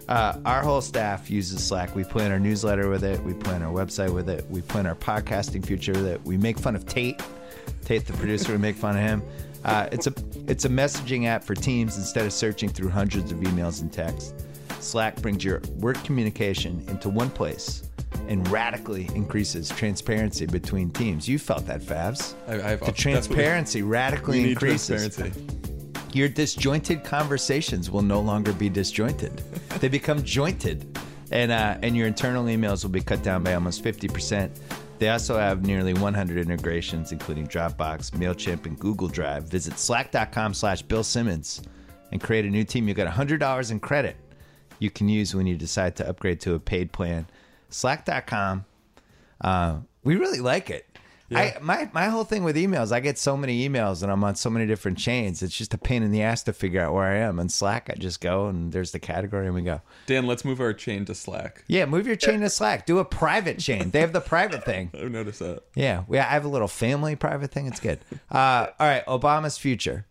Uh, 0.08 0.38
our 0.44 0.62
whole 0.62 0.80
staff 0.80 1.30
uses 1.30 1.62
Slack. 1.62 1.94
We 1.94 2.02
plan 2.02 2.32
our 2.32 2.40
newsletter 2.40 2.88
with 2.88 3.04
it. 3.04 3.22
We 3.22 3.32
plan 3.34 3.62
our 3.62 3.72
website 3.72 4.10
with 4.12 4.28
it. 4.28 4.44
We 4.50 4.60
plan 4.62 4.86
our 4.86 4.94
podcasting 4.96 5.64
future 5.64 5.92
with 5.92 6.06
it. 6.06 6.20
We 6.24 6.36
make 6.36 6.58
fun 6.58 6.74
of 6.74 6.84
Tate. 6.86 7.20
Tate, 7.84 8.06
the 8.06 8.12
producer, 8.14 8.52
we 8.52 8.58
make 8.58 8.76
fun 8.76 8.96
of 8.96 9.02
him. 9.02 9.22
Uh, 9.64 9.88
it's 9.90 10.06
a 10.06 10.14
it's 10.46 10.64
a 10.64 10.68
messaging 10.68 11.26
app 11.26 11.42
for 11.44 11.54
teams 11.54 11.96
instead 11.98 12.24
of 12.24 12.32
searching 12.32 12.68
through 12.68 12.88
hundreds 12.88 13.32
of 13.32 13.38
emails 13.38 13.82
and 13.82 13.92
texts. 13.92 14.32
Slack 14.80 15.20
brings 15.20 15.42
your 15.44 15.60
work 15.78 16.02
communication 16.04 16.84
into 16.88 17.08
one 17.08 17.28
place 17.30 17.82
and 18.28 18.46
radically 18.48 19.08
increases 19.14 19.68
transparency 19.70 20.46
between 20.46 20.90
teams. 20.90 21.28
You 21.28 21.38
felt 21.38 21.66
that, 21.66 21.80
Favs. 21.80 22.34
I, 22.46 22.72
I've, 22.72 22.80
The 22.80 22.86
we- 22.86 22.92
transparency 22.92 23.82
radically 23.82 24.42
we 24.44 24.50
increases. 24.50 25.16
transparency. 25.16 25.54
Your 26.12 26.28
disjointed 26.28 27.04
conversations 27.04 27.90
will 27.90 28.02
no 28.02 28.20
longer 28.20 28.52
be 28.52 28.68
disjointed; 28.70 29.42
they 29.80 29.88
become 29.88 30.22
jointed, 30.22 30.96
and 31.32 31.50
uh, 31.52 31.76
and 31.82 31.94
your 31.96 32.06
internal 32.06 32.44
emails 32.46 32.82
will 32.82 32.90
be 32.90 33.02
cut 33.02 33.22
down 33.22 33.42
by 33.42 33.54
almost 33.54 33.82
fifty 33.82 34.08
percent. 34.08 34.58
They 34.98 35.08
also 35.10 35.38
have 35.38 35.64
nearly 35.64 35.94
100 35.94 36.38
integrations, 36.38 37.12
including 37.12 37.46
Dropbox, 37.46 38.10
Mailchimp, 38.10 38.66
and 38.66 38.78
Google 38.78 39.08
Drive. 39.08 39.44
Visit 39.44 39.78
slack.com/slash 39.78 40.82
Bill 40.82 41.04
Simmons 41.04 41.62
and 42.10 42.20
create 42.20 42.44
a 42.44 42.50
new 42.50 42.64
team, 42.64 42.88
you 42.88 42.94
get 42.94 43.06
$100 43.06 43.70
in 43.70 43.80
credit 43.80 44.16
you 44.78 44.90
can 44.90 45.08
use 45.08 45.34
when 45.34 45.46
you 45.46 45.56
decide 45.56 45.96
to 45.96 46.08
upgrade 46.08 46.40
to 46.40 46.54
a 46.54 46.58
paid 46.60 46.92
plan. 46.92 47.26
Slack.com. 47.70 48.64
Uh, 49.40 49.78
we 50.04 50.16
really 50.16 50.40
like 50.40 50.70
it. 50.70 50.87
I 51.30 51.56
my 51.60 51.90
my 51.92 52.06
whole 52.06 52.24
thing 52.24 52.42
with 52.42 52.56
emails, 52.56 52.90
I 52.90 53.00
get 53.00 53.18
so 53.18 53.36
many 53.36 53.68
emails 53.68 54.02
and 54.02 54.10
I'm 54.10 54.24
on 54.24 54.34
so 54.34 54.48
many 54.48 54.66
different 54.66 54.96
chains. 54.98 55.42
It's 55.42 55.56
just 55.56 55.74
a 55.74 55.78
pain 55.78 56.02
in 56.02 56.10
the 56.10 56.22
ass 56.22 56.42
to 56.44 56.52
figure 56.52 56.80
out 56.80 56.94
where 56.94 57.04
I 57.04 57.16
am. 57.18 57.38
On 57.38 57.48
Slack, 57.48 57.90
I 57.90 57.94
just 57.98 58.20
go 58.20 58.46
and 58.48 58.72
there's 58.72 58.92
the 58.92 58.98
category 58.98 59.46
and 59.46 59.54
we 59.54 59.62
go. 59.62 59.82
Dan, 60.06 60.26
let's 60.26 60.44
move 60.44 60.60
our 60.60 60.72
chain 60.72 61.04
to 61.04 61.14
Slack. 61.14 61.64
Yeah, 61.66 61.84
move 61.84 62.06
your 62.06 62.16
chain 62.16 62.40
to 62.40 62.48
Slack. 62.50 62.86
Do 62.86 62.98
a 62.98 63.04
private 63.04 63.58
chain. 63.58 63.90
They 63.90 64.00
have 64.00 64.12
the 64.14 64.20
private 64.20 64.64
thing. 64.64 64.90
I've 64.98 65.10
noticed 65.10 65.40
that. 65.40 65.64
Yeah, 65.74 66.04
we 66.08 66.18
I 66.18 66.22
have 66.22 66.44
a 66.44 66.48
little 66.48 66.68
family 66.68 67.14
private 67.14 67.50
thing. 67.50 67.66
It's 67.66 67.80
good. 67.80 68.00
Uh, 68.30 68.68
all 68.80 68.86
right, 68.86 69.04
Obama's 69.06 69.58
future. 69.58 70.06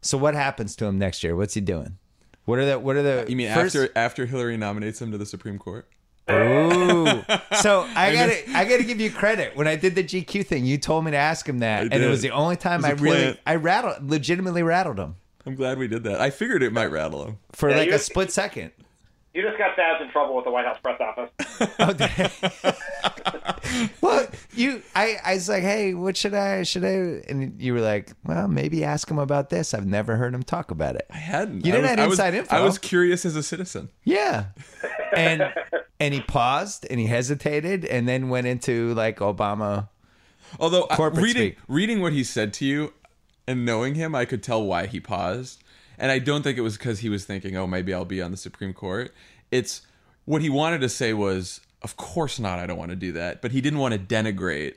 So 0.00 0.16
what 0.16 0.34
happens 0.34 0.74
to 0.76 0.86
him 0.86 0.98
next 0.98 1.22
year? 1.22 1.36
What's 1.36 1.54
he 1.54 1.60
doing? 1.60 1.98
What 2.46 2.60
are 2.60 2.64
the 2.64 2.78
what 2.78 2.96
are 2.96 3.02
the 3.02 3.26
You 3.28 3.36
mean 3.36 3.52
first- 3.52 3.74
after 3.76 3.92
after 3.96 4.26
Hillary 4.26 4.56
nominates 4.56 5.02
him 5.02 5.10
to 5.12 5.18
the 5.18 5.26
Supreme 5.26 5.58
Court? 5.58 5.88
Ooh. 6.30 7.24
So 7.60 7.86
I 7.94 8.12
gotta 8.12 8.56
I 8.56 8.64
gotta 8.64 8.84
give 8.84 9.00
you 9.00 9.10
credit. 9.10 9.56
When 9.56 9.68
I 9.68 9.76
did 9.76 9.94
the 9.94 10.04
GQ 10.04 10.46
thing, 10.46 10.64
you 10.64 10.78
told 10.78 11.04
me 11.04 11.12
to 11.12 11.16
ask 11.16 11.48
him 11.48 11.60
that, 11.60 11.84
and 11.84 12.02
it 12.02 12.08
was 12.08 12.22
the 12.22 12.30
only 12.30 12.56
time 12.56 12.84
I 12.84 12.90
really 12.90 13.16
plant. 13.22 13.40
I 13.46 13.54
rattled 13.56 14.10
legitimately 14.10 14.62
rattled 14.62 14.98
him 14.98 15.16
I'm 15.46 15.54
glad 15.54 15.78
we 15.78 15.86
did 15.86 16.02
that. 16.04 16.20
I 16.20 16.30
figured 16.30 16.62
it 16.64 16.72
might 16.72 16.90
rattle 16.90 17.24
him. 17.24 17.38
for 17.52 17.70
Yeah, 17.70 17.76
like 17.76 17.90
a 17.90 18.00
split 18.00 18.32
second. 18.32 18.72
You 19.36 19.42
just 19.42 19.58
got 19.58 19.76
Favs 19.76 20.00
in 20.00 20.10
trouble 20.10 20.34
with 20.34 20.46
the 20.46 20.50
White 20.50 20.64
House 20.64 20.78
press 20.82 20.98
office. 20.98 21.30
Oh, 21.78 21.92
did 21.92 22.10
well, 24.00 24.26
you 24.54 24.82
I 24.94 25.16
I 25.24 25.34
was 25.34 25.48
like, 25.48 25.62
hey, 25.62 25.92
what 25.94 26.16
should 26.16 26.32
I 26.34 26.62
should 26.62 26.84
I? 26.84 27.22
And 27.28 27.60
you 27.60 27.74
were 27.74 27.80
like, 27.80 28.12
well, 28.24 28.48
maybe 28.48 28.82
ask 28.84 29.10
him 29.10 29.18
about 29.18 29.50
this. 29.50 29.74
I've 29.74 29.86
never 29.86 30.16
heard 30.16 30.34
him 30.34 30.42
talk 30.42 30.70
about 30.70 30.96
it. 30.96 31.06
I 31.10 31.16
hadn't. 31.18 31.64
You 31.66 31.72
didn't 31.72 31.82
was, 31.82 31.90
have 31.90 31.98
I 31.98 32.06
was- 32.06 32.18
inside 32.18 32.34
info. 32.34 32.56
I 32.56 32.60
was 32.60 32.78
curious 32.78 33.24
as 33.26 33.36
a 33.36 33.42
citizen. 33.42 33.90
Yeah. 34.04 34.46
And 35.16 35.52
and 36.00 36.12
he 36.14 36.20
paused 36.20 36.86
and 36.90 36.98
he 37.00 37.06
hesitated 37.06 37.84
and 37.86 38.06
then 38.08 38.28
went 38.28 38.46
into 38.46 38.92
like 38.94 39.18
Obama. 39.18 39.88
Although 40.60 40.86
I- 40.90 40.96
Corporate 40.96 41.24
reading 41.24 41.52
speak. 41.52 41.58
reading 41.68 42.00
what 42.00 42.12
he 42.12 42.24
said 42.24 42.52
to 42.54 42.64
you 42.64 42.92
and 43.46 43.64
knowing 43.64 43.94
him, 43.94 44.14
I 44.14 44.24
could 44.24 44.42
tell 44.42 44.62
why 44.64 44.86
he 44.86 44.98
paused. 45.00 45.62
And 45.98 46.10
I 46.10 46.18
don't 46.18 46.42
think 46.42 46.58
it 46.58 46.62
was 46.62 46.76
because 46.76 47.00
he 47.00 47.08
was 47.08 47.24
thinking, 47.24 47.56
"Oh, 47.56 47.66
maybe 47.66 47.92
I'll 47.92 48.04
be 48.04 48.22
on 48.22 48.30
the 48.30 48.36
Supreme 48.36 48.72
Court." 48.72 49.12
It's 49.50 49.82
what 50.24 50.42
he 50.42 50.50
wanted 50.50 50.80
to 50.80 50.88
say 50.88 51.12
was, 51.12 51.60
"Of 51.82 51.96
course 51.96 52.38
not. 52.38 52.58
I 52.58 52.66
don't 52.66 52.78
want 52.78 52.90
to 52.90 52.96
do 52.96 53.12
that." 53.12 53.42
But 53.42 53.52
he 53.52 53.60
didn't 53.60 53.78
want 53.78 53.94
to 53.94 54.00
denigrate 54.00 54.74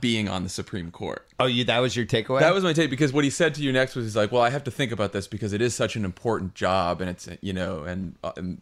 being 0.00 0.28
on 0.28 0.42
the 0.42 0.48
Supreme 0.48 0.90
Court. 0.90 1.26
Oh, 1.40 1.46
you 1.46 1.64
that 1.64 1.78
was 1.78 1.96
your 1.96 2.06
takeaway? 2.06 2.40
That 2.40 2.54
was 2.54 2.64
my 2.64 2.72
take 2.72 2.90
because 2.90 3.12
what 3.12 3.24
he 3.24 3.30
said 3.30 3.54
to 3.54 3.62
you 3.62 3.72
next 3.72 3.94
was 3.94 4.04
he's 4.04 4.16
like, 4.16 4.32
"Well, 4.32 4.42
I 4.42 4.50
have 4.50 4.64
to 4.64 4.70
think 4.70 4.92
about 4.92 5.12
this 5.12 5.26
because 5.26 5.52
it 5.52 5.60
is 5.60 5.74
such 5.74 5.96
an 5.96 6.04
important 6.04 6.54
job, 6.54 7.00
and 7.00 7.10
it's 7.10 7.28
you 7.40 7.52
know, 7.52 7.84
and, 7.84 8.16
uh, 8.22 8.32
and 8.36 8.60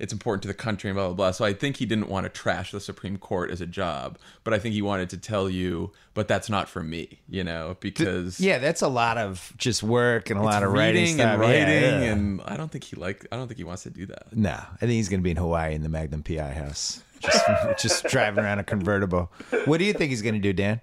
it's 0.00 0.12
important 0.12 0.42
to 0.42 0.48
the 0.48 0.54
country 0.54 0.90
and 0.90 0.96
blah 0.96 1.06
blah 1.08 1.14
blah." 1.14 1.30
So 1.30 1.44
I 1.44 1.52
think 1.52 1.76
he 1.76 1.86
didn't 1.86 2.08
want 2.08 2.24
to 2.24 2.30
trash 2.30 2.72
the 2.72 2.80
Supreme 2.80 3.16
Court 3.18 3.50
as 3.50 3.60
a 3.60 3.66
job, 3.66 4.18
but 4.44 4.52
I 4.54 4.58
think 4.58 4.74
he 4.74 4.82
wanted 4.82 5.10
to 5.10 5.16
tell 5.18 5.48
you, 5.50 5.92
"But 6.14 6.26
that's 6.28 6.48
not 6.50 6.68
for 6.68 6.82
me," 6.82 7.20
you 7.28 7.44
know, 7.44 7.76
because 7.80 8.40
Yeah, 8.40 8.58
that's 8.58 8.82
a 8.82 8.88
lot 8.88 9.18
of 9.18 9.52
just 9.56 9.82
work 9.82 10.30
and 10.30 10.40
a 10.40 10.42
lot 10.42 10.62
of 10.62 10.72
writing 10.72 11.02
reading 11.02 11.14
stuff. 11.16 11.34
and 11.34 11.42
Yeah, 11.42 11.48
writing, 11.48 12.02
yeah. 12.02 12.12
and 12.12 12.40
I 12.46 12.56
don't 12.56 12.70
think 12.72 12.84
he 12.84 12.96
like. 12.96 13.26
I 13.30 13.36
don't 13.36 13.46
think 13.46 13.58
he 13.58 13.64
wants 13.64 13.82
to 13.84 13.90
do 13.90 14.06
that. 14.06 14.34
no, 14.36 14.50
I 14.50 14.78
think 14.80 14.92
he's 14.92 15.08
gonna 15.08 15.22
be 15.22 15.30
in 15.30 15.36
Hawaii 15.36 15.74
in 15.74 15.82
the 15.82 15.88
Magnum 15.88 16.22
PI 16.22 16.52
house, 16.52 17.02
just, 17.20 17.44
just 17.82 18.04
driving 18.04 18.42
around 18.44 18.58
a 18.58 18.64
convertible. 18.64 19.30
What 19.66 19.78
do 19.78 19.84
you 19.84 19.92
think 19.92 20.10
he's 20.10 20.22
gonna 20.22 20.38
do, 20.38 20.52
Dan? 20.52 20.80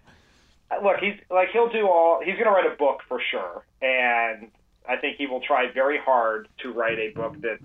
Uh, 0.69 0.83
look, 0.83 0.97
he's 0.99 1.15
like 1.31 1.49
he'll 1.53 1.69
do 1.69 1.87
all. 1.87 2.19
He's 2.23 2.33
going 2.33 2.43
to 2.45 2.51
write 2.51 2.65
a 2.69 2.75
book 2.75 2.99
for 3.07 3.21
sure, 3.31 3.63
and 3.81 4.51
I 4.87 4.97
think 4.97 5.15
he 5.17 5.25
will 5.25 5.39
try 5.39 5.71
very 5.71 5.97
hard 5.97 6.49
to 6.61 6.73
write 6.73 6.99
a 6.99 7.11
book 7.11 7.35
that's 7.41 7.61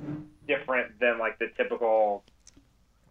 different 0.47 0.99
than 1.01 1.19
like 1.19 1.39
the 1.39 1.49
typical, 1.57 2.25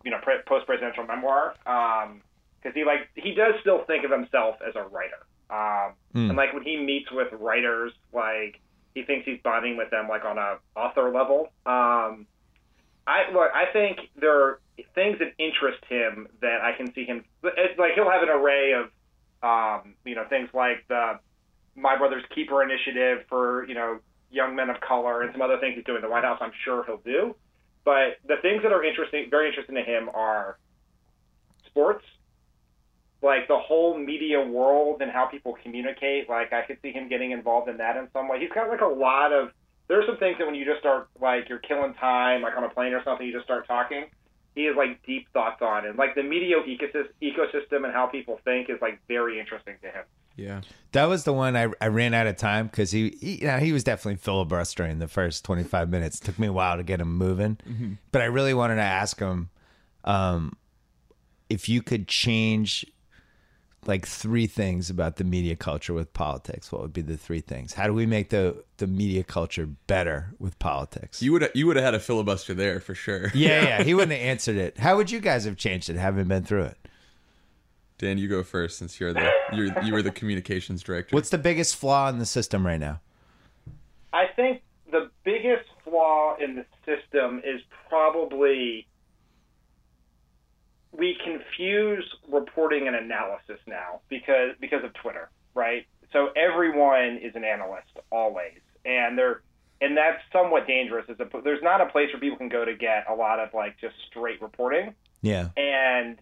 you 0.03 0.11
know, 0.11 0.17
pre- 0.21 0.41
post-presidential 0.45 1.05
memoir. 1.05 1.55
Um, 1.65 2.21
because 2.61 2.75
he 2.75 2.83
like 2.83 3.09
he 3.15 3.33
does 3.33 3.55
still 3.61 3.83
think 3.85 4.05
of 4.05 4.11
himself 4.11 4.57
as 4.67 4.75
a 4.75 4.83
writer, 4.83 5.25
um, 5.49 5.93
and 6.29 6.37
like 6.37 6.53
when 6.53 6.63
he 6.63 6.77
meets 6.77 7.11
with 7.11 7.31
writers, 7.33 7.91
like 8.13 8.59
he 8.93 9.03
thinks 9.03 9.25
he's 9.25 9.39
bonding 9.43 9.77
with 9.77 9.89
them 9.89 10.07
like 10.07 10.25
on 10.25 10.37
a 10.37 10.57
author 10.75 11.11
level. 11.11 11.47
Um, 11.65 12.27
I 13.07 13.31
look. 13.33 13.49
I 13.53 13.65
think 13.73 13.99
there 14.19 14.39
are 14.39 14.61
things 14.93 15.19
that 15.19 15.33
interest 15.37 15.83
him 15.89 16.27
that 16.41 16.61
I 16.61 16.73
can 16.73 16.93
see 16.93 17.05
him. 17.05 17.25
It's 17.43 17.79
like 17.79 17.93
he'll 17.95 18.09
have 18.09 18.23
an 18.23 18.29
array 18.29 18.73
of, 18.73 18.91
um, 19.43 19.95
you 20.05 20.15
know, 20.15 20.25
things 20.29 20.49
like 20.53 20.87
the 20.87 21.19
My 21.75 21.97
Brother's 21.97 22.25
Keeper 22.33 22.61
initiative 22.61 23.25
for 23.27 23.65
you 23.67 23.73
know 23.73 23.99
young 24.31 24.55
men 24.55 24.69
of 24.69 24.79
color 24.81 25.21
and 25.21 25.31
some 25.31 25.41
other 25.41 25.59
things 25.59 25.75
he's 25.75 25.85
doing 25.85 25.97
in 25.97 26.01
the 26.01 26.09
White 26.09 26.23
House. 26.23 26.39
I'm 26.41 26.53
sure 26.63 26.83
he'll 26.85 26.97
do. 26.97 27.35
But 27.83 28.17
the 28.27 28.35
things 28.41 28.63
that 28.63 28.71
are 28.71 28.83
interesting, 28.83 29.27
very 29.29 29.47
interesting 29.47 29.75
to 29.75 29.83
him, 29.83 30.09
are 30.13 30.57
sports, 31.67 32.05
like 33.21 33.47
the 33.47 33.57
whole 33.57 33.97
media 33.97 34.41
world 34.41 35.01
and 35.01 35.11
how 35.11 35.25
people 35.25 35.55
communicate. 35.61 36.29
Like 36.29 36.53
I 36.53 36.63
could 36.63 36.77
see 36.81 36.91
him 36.91 37.09
getting 37.09 37.31
involved 37.31 37.69
in 37.69 37.77
that 37.77 37.97
in 37.97 38.07
some 38.13 38.27
way. 38.27 38.39
He's 38.39 38.51
got 38.51 38.69
like 38.69 38.81
a 38.81 38.85
lot 38.85 39.33
of. 39.33 39.49
There's 39.87 40.05
some 40.05 40.17
things 40.17 40.37
that 40.37 40.45
when 40.45 40.55
you 40.55 40.63
just 40.65 40.79
start 40.79 41.09
like 41.19 41.49
you're 41.49 41.59
killing 41.59 41.93
time, 41.95 42.41
like 42.41 42.55
on 42.55 42.63
a 42.63 42.69
plane 42.69 42.93
or 42.93 43.03
something, 43.03 43.25
you 43.25 43.33
just 43.33 43.45
start 43.45 43.67
talking. 43.67 44.05
He 44.55 44.65
has 44.65 44.75
like 44.75 45.01
deep 45.05 45.27
thoughts 45.33 45.61
on, 45.61 45.85
and 45.85 45.97
like 45.97 46.15
the 46.15 46.23
media 46.23 46.57
ecosystem 46.67 47.83
and 47.83 47.93
how 47.93 48.07
people 48.07 48.39
think 48.43 48.69
is 48.69 48.77
like 48.81 48.99
very 49.07 49.39
interesting 49.39 49.75
to 49.81 49.87
him. 49.87 50.03
Yeah, 50.35 50.61
That 50.93 51.05
was 51.05 51.23
the 51.23 51.33
one 51.33 51.55
I, 51.55 51.67
I 51.79 51.87
ran 51.87 52.13
out 52.13 52.25
of 52.27 52.37
time 52.37 52.67
because 52.67 52.91
he, 52.91 53.17
he 53.21 53.41
you 53.41 53.47
know 53.47 53.57
he 53.57 53.71
was 53.73 53.83
definitely 53.83 54.17
filibustering 54.17 54.99
the 54.99 55.07
first 55.07 55.45
25 55.45 55.89
minutes. 55.89 56.19
took 56.19 56.39
me 56.39 56.47
a 56.47 56.53
while 56.53 56.77
to 56.77 56.83
get 56.83 56.99
him 57.01 57.15
moving, 57.17 57.59
but 58.11 58.21
I 58.21 58.25
really 58.25 58.53
wanted 58.53 58.75
to 58.75 58.81
ask 58.81 59.19
him 59.19 59.49
um, 60.03 60.57
if 61.49 61.69
you 61.69 61.81
could 61.81 62.07
change 62.07 62.85
like 63.87 64.05
three 64.05 64.45
things 64.47 64.89
about 64.89 65.15
the 65.15 65.23
media 65.23 65.55
culture 65.55 65.93
with 65.93 66.13
politics. 66.13 66.71
What 66.71 66.81
would 66.83 66.93
be 66.93 67.01
the 67.01 67.17
three 67.17 67.41
things? 67.41 67.73
How 67.73 67.87
do 67.87 67.93
we 67.93 68.05
make 68.05 68.29
the 68.29 68.63
the 68.77 68.87
media 68.87 69.23
culture 69.23 69.67
better 69.87 70.33
with 70.39 70.57
politics? 70.59 71.21
you 71.21 71.31
would 71.33 71.49
you 71.53 71.67
would 71.67 71.75
have 71.75 71.85
had 71.85 71.95
a 71.95 71.99
filibuster 71.99 72.53
there 72.53 72.79
for 72.79 72.95
sure. 72.95 73.31
yeah, 73.33 73.63
yeah. 73.63 73.83
He 73.83 73.93
wouldn't 73.95 74.11
have 74.11 74.21
answered 74.21 74.55
it. 74.57 74.77
How 74.77 74.97
would 74.97 75.09
you 75.11 75.19
guys 75.19 75.45
have 75.45 75.57
changed 75.57 75.89
it, 75.89 75.97
having 75.97 76.25
been 76.25 76.43
through 76.43 76.63
it? 76.63 76.77
Dan, 78.01 78.17
you 78.17 78.27
go 78.27 78.41
first 78.41 78.79
since 78.79 78.99
you're 78.99 79.13
the 79.13 79.31
you're 79.53 79.79
you 79.83 79.93
were 79.93 80.01
the 80.01 80.11
communications 80.11 80.81
director. 80.81 81.15
What's 81.15 81.29
the 81.29 81.37
biggest 81.37 81.75
flaw 81.75 82.09
in 82.09 82.17
the 82.17 82.25
system 82.25 82.65
right 82.65 82.79
now? 82.79 82.99
I 84.11 84.25
think 84.35 84.63
the 84.91 85.11
biggest 85.23 85.69
flaw 85.83 86.35
in 86.37 86.55
the 86.55 86.65
system 86.83 87.43
is 87.45 87.61
probably 87.87 88.87
we 90.91 91.15
confuse 91.23 92.03
reporting 92.27 92.87
and 92.87 92.95
analysis 92.95 93.59
now 93.67 94.01
because 94.09 94.55
because 94.59 94.83
of 94.83 94.93
Twitter, 94.95 95.29
right? 95.53 95.85
So 96.11 96.29
everyone 96.35 97.19
is 97.21 97.35
an 97.35 97.43
analyst 97.43 97.99
always, 98.11 98.59
and 98.83 99.15
they're 99.15 99.43
and 99.79 99.95
that's 99.95 100.21
somewhat 100.33 100.65
dangerous. 100.65 101.05
As 101.07 101.19
a, 101.19 101.27
there's 101.43 101.61
not 101.61 101.81
a 101.81 101.85
place 101.85 102.09
where 102.11 102.19
people 102.19 102.39
can 102.39 102.49
go 102.49 102.65
to 102.65 102.75
get 102.75 103.05
a 103.07 103.13
lot 103.13 103.39
of 103.39 103.53
like 103.53 103.79
just 103.79 103.93
straight 104.09 104.41
reporting. 104.41 104.95
Yeah. 105.21 105.49
And 105.55 106.17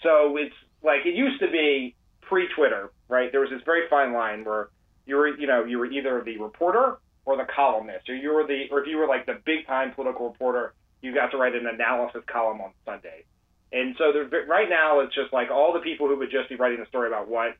so 0.00 0.36
it's 0.36 0.54
like 0.84 1.06
it 1.06 1.14
used 1.14 1.40
to 1.40 1.50
be 1.50 1.96
pre-Twitter, 2.22 2.92
right? 3.08 3.32
There 3.32 3.40
was 3.40 3.50
this 3.50 3.62
very 3.64 3.88
fine 3.88 4.12
line 4.12 4.44
where 4.44 4.68
you 5.06 5.16
were, 5.16 5.28
you 5.28 5.46
know, 5.46 5.64
you 5.64 5.78
were 5.78 5.86
either 5.86 6.22
the 6.24 6.38
reporter 6.38 6.98
or 7.24 7.36
the 7.36 7.46
columnist, 7.54 8.08
or 8.08 8.14
you 8.14 8.32
were 8.32 8.46
the, 8.46 8.64
or 8.70 8.82
if 8.82 8.86
you 8.86 8.98
were 8.98 9.06
like 9.06 9.26
the 9.26 9.40
big-time 9.44 9.92
political 9.94 10.28
reporter, 10.28 10.74
you 11.00 11.14
got 11.14 11.30
to 11.30 11.36
write 11.36 11.54
an 11.54 11.66
analysis 11.66 12.22
column 12.30 12.60
on 12.60 12.70
Sunday. 12.84 13.24
And 13.72 13.94
so 13.98 14.12
there, 14.12 14.46
right 14.46 14.68
now, 14.68 15.00
it's 15.00 15.14
just 15.14 15.32
like 15.32 15.50
all 15.50 15.72
the 15.72 15.80
people 15.80 16.06
who 16.06 16.18
would 16.18 16.30
just 16.30 16.48
be 16.48 16.56
writing 16.56 16.80
a 16.80 16.86
story 16.86 17.08
about 17.08 17.28
what 17.28 17.56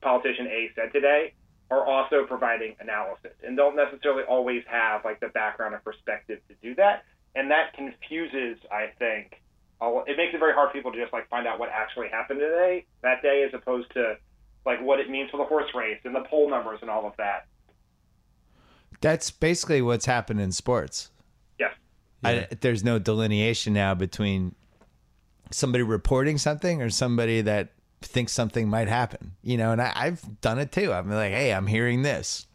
politician 0.00 0.46
A 0.46 0.70
said 0.74 0.92
today 0.92 1.34
are 1.70 1.84
also 1.84 2.24
providing 2.26 2.74
analysis 2.80 3.32
and 3.44 3.56
don't 3.56 3.76
necessarily 3.76 4.22
always 4.22 4.62
have 4.70 5.04
like 5.04 5.20
the 5.20 5.28
background 5.28 5.74
and 5.74 5.84
perspective 5.84 6.40
to 6.48 6.54
do 6.62 6.74
that. 6.76 7.04
And 7.34 7.50
that 7.50 7.74
confuses, 7.74 8.56
I 8.72 8.86
think, 8.98 9.42
it 9.80 10.16
makes 10.16 10.34
it 10.34 10.38
very 10.38 10.52
hard 10.52 10.70
for 10.70 10.74
people 10.74 10.92
to 10.92 11.00
just 11.00 11.12
like 11.12 11.28
find 11.28 11.46
out 11.46 11.58
what 11.58 11.70
actually 11.72 12.08
happened 12.08 12.40
today, 12.40 12.84
that 13.02 13.22
day, 13.22 13.44
as 13.46 13.54
opposed 13.54 13.92
to 13.94 14.16
like 14.66 14.80
what 14.82 15.00
it 15.00 15.08
means 15.08 15.30
for 15.30 15.36
the 15.36 15.44
horse 15.44 15.70
race 15.74 15.98
and 16.04 16.14
the 16.14 16.24
poll 16.28 16.50
numbers 16.50 16.78
and 16.82 16.90
all 16.90 17.06
of 17.06 17.12
that. 17.16 17.46
That's 19.00 19.30
basically 19.30 19.80
what's 19.80 20.06
happened 20.06 20.40
in 20.40 20.50
sports. 20.52 21.10
Yes. 21.58 21.72
I, 22.24 22.48
there's 22.60 22.82
no 22.82 22.98
delineation 22.98 23.72
now 23.72 23.94
between 23.94 24.54
somebody 25.50 25.84
reporting 25.84 26.36
something 26.36 26.82
or 26.82 26.90
somebody 26.90 27.40
that 27.42 27.70
thinks 28.02 28.32
something 28.32 28.68
might 28.68 28.88
happen. 28.88 29.36
You 29.42 29.56
know, 29.56 29.70
and 29.70 29.80
I, 29.80 29.92
I've 29.94 30.40
done 30.40 30.58
it 30.58 30.72
too. 30.72 30.92
I'm 30.92 31.08
like, 31.10 31.32
hey, 31.32 31.52
I'm 31.54 31.68
hearing 31.68 32.02
this. 32.02 32.46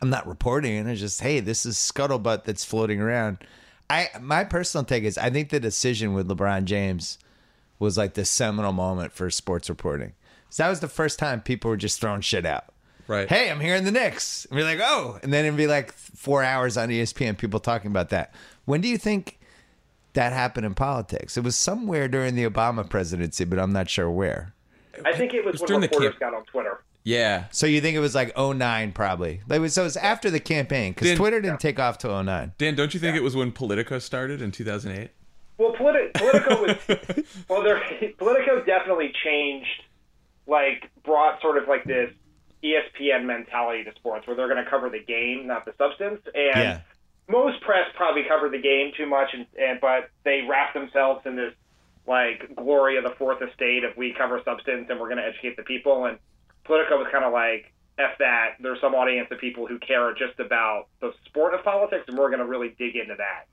I'm 0.00 0.10
not 0.10 0.26
reporting 0.26 0.76
it. 0.76 0.86
It's 0.86 1.00
just, 1.00 1.20
hey, 1.20 1.40
this 1.40 1.66
is 1.66 1.76
scuttlebutt 1.76 2.44
that's 2.44 2.64
floating 2.64 3.00
around. 3.00 3.38
I 3.92 4.08
my 4.20 4.44
personal 4.44 4.84
take 4.84 5.04
is 5.04 5.18
I 5.18 5.28
think 5.28 5.50
the 5.50 5.60
decision 5.60 6.14
with 6.14 6.28
LeBron 6.28 6.64
James 6.64 7.18
was 7.78 7.98
like 7.98 8.14
the 8.14 8.24
seminal 8.24 8.72
moment 8.72 9.12
for 9.12 9.28
sports 9.30 9.68
reporting. 9.68 10.14
So 10.48 10.62
that 10.62 10.70
was 10.70 10.80
the 10.80 10.88
first 10.88 11.18
time 11.18 11.40
people 11.40 11.70
were 11.70 11.76
just 11.76 12.00
throwing 12.00 12.20
shit 12.20 12.46
out. 12.46 12.66
Right. 13.08 13.28
Hey, 13.28 13.50
I'm 13.50 13.60
here 13.60 13.74
in 13.74 13.84
the 13.84 13.90
Knicks. 13.90 14.46
And 14.46 14.56
we're 14.56 14.64
like, 14.64 14.80
oh, 14.80 15.18
and 15.22 15.32
then 15.32 15.44
it'd 15.44 15.56
be 15.56 15.66
like 15.66 15.92
four 15.92 16.42
hours 16.42 16.76
on 16.76 16.88
ESPN, 16.88 17.36
people 17.36 17.60
talking 17.60 17.90
about 17.90 18.10
that. 18.10 18.32
When 18.64 18.80
do 18.80 18.88
you 18.88 18.96
think 18.96 19.38
that 20.12 20.32
happened 20.32 20.64
in 20.64 20.74
politics? 20.74 21.36
It 21.36 21.42
was 21.42 21.56
somewhere 21.56 22.06
during 22.06 22.34
the 22.34 22.48
Obama 22.48 22.88
presidency, 22.88 23.44
but 23.44 23.58
I'm 23.58 23.72
not 23.72 23.90
sure 23.90 24.10
where. 24.10 24.54
I 25.04 25.12
think 25.12 25.34
it 25.34 25.44
was, 25.44 25.54
was 25.54 25.62
when 25.62 25.68
during 25.68 25.80
the 25.80 25.88
reporters 25.88 26.10
camp- 26.12 26.20
got 26.20 26.34
on 26.34 26.44
Twitter. 26.44 26.82
Yeah. 27.04 27.44
So 27.50 27.66
you 27.66 27.80
think 27.80 27.96
it 27.96 28.00
was 28.00 28.14
like 28.14 28.36
09 28.38 28.92
probably? 28.92 29.40
Like, 29.48 29.68
so 29.70 29.82
it 29.82 29.84
was 29.84 29.96
after 29.96 30.30
the 30.30 30.40
campaign 30.40 30.92
because 30.92 31.08
Then- 31.08 31.16
Twitter 31.16 31.40
didn't 31.40 31.60
take 31.60 31.78
off 31.80 31.98
till 31.98 32.12
09. 32.22 32.52
Dan, 32.58 32.74
don't 32.74 32.94
you 32.94 33.00
think 33.00 33.16
it 33.16 33.22
was 33.22 33.34
when 33.34 33.50
Politico 33.52 33.98
started 33.98 34.40
in 34.40 34.52
2008? 34.52 35.10
Well, 35.58 35.72
politi- 35.74 36.12
Politico 36.14 36.62
was 36.62 36.76
well. 37.48 37.62
There, 37.62 37.82
Politico 38.18 38.64
definitely 38.64 39.12
changed, 39.24 39.82
like 40.46 40.90
brought 41.04 41.40
sort 41.40 41.58
of 41.58 41.68
like 41.68 41.84
this 41.84 42.10
ESPN 42.64 43.24
mentality 43.24 43.84
to 43.84 43.92
sports, 43.96 44.26
where 44.26 44.36
they're 44.36 44.48
going 44.48 44.62
to 44.64 44.70
cover 44.70 44.88
the 44.88 45.02
game, 45.02 45.46
not 45.46 45.64
the 45.64 45.74
substance. 45.78 46.20
And 46.34 46.56
Yeah. 46.56 46.80
most 47.28 47.60
press 47.62 47.86
probably 47.96 48.22
covered 48.28 48.52
the 48.52 48.60
game 48.62 48.92
too 48.96 49.06
much, 49.06 49.28
and, 49.34 49.46
and 49.60 49.80
but 49.80 50.10
they 50.24 50.42
wrap 50.48 50.72
themselves 50.74 51.26
in 51.26 51.36
this 51.36 51.52
like 52.06 52.54
glory 52.56 52.96
of 52.96 53.04
the 53.04 53.14
fourth 53.18 53.40
estate 53.42 53.84
of 53.84 53.96
we 53.96 54.12
cover 54.16 54.40
substance 54.44 54.86
and 54.90 54.98
we're 54.98 55.06
going 55.08 55.18
to 55.18 55.24
educate 55.26 55.56
the 55.56 55.62
people. 55.62 56.06
And 56.06 56.18
Politico 56.64 56.98
was 56.98 57.08
kind 57.10 57.24
of 57.24 57.32
like 57.32 57.72
f 57.98 58.18
that. 58.18 58.56
There's 58.60 58.80
some 58.80 58.94
audience 58.94 59.28
of 59.30 59.38
people 59.38 59.66
who 59.66 59.78
care 59.78 60.12
just 60.14 60.38
about 60.40 60.86
the 61.00 61.12
sport 61.26 61.54
of 61.54 61.64
politics, 61.64 62.04
and 62.08 62.16
we're 62.16 62.30
going 62.30 62.40
to 62.40 62.46
really 62.46 62.74
dig 62.78 62.96
into 62.96 63.14
that. 63.16 63.46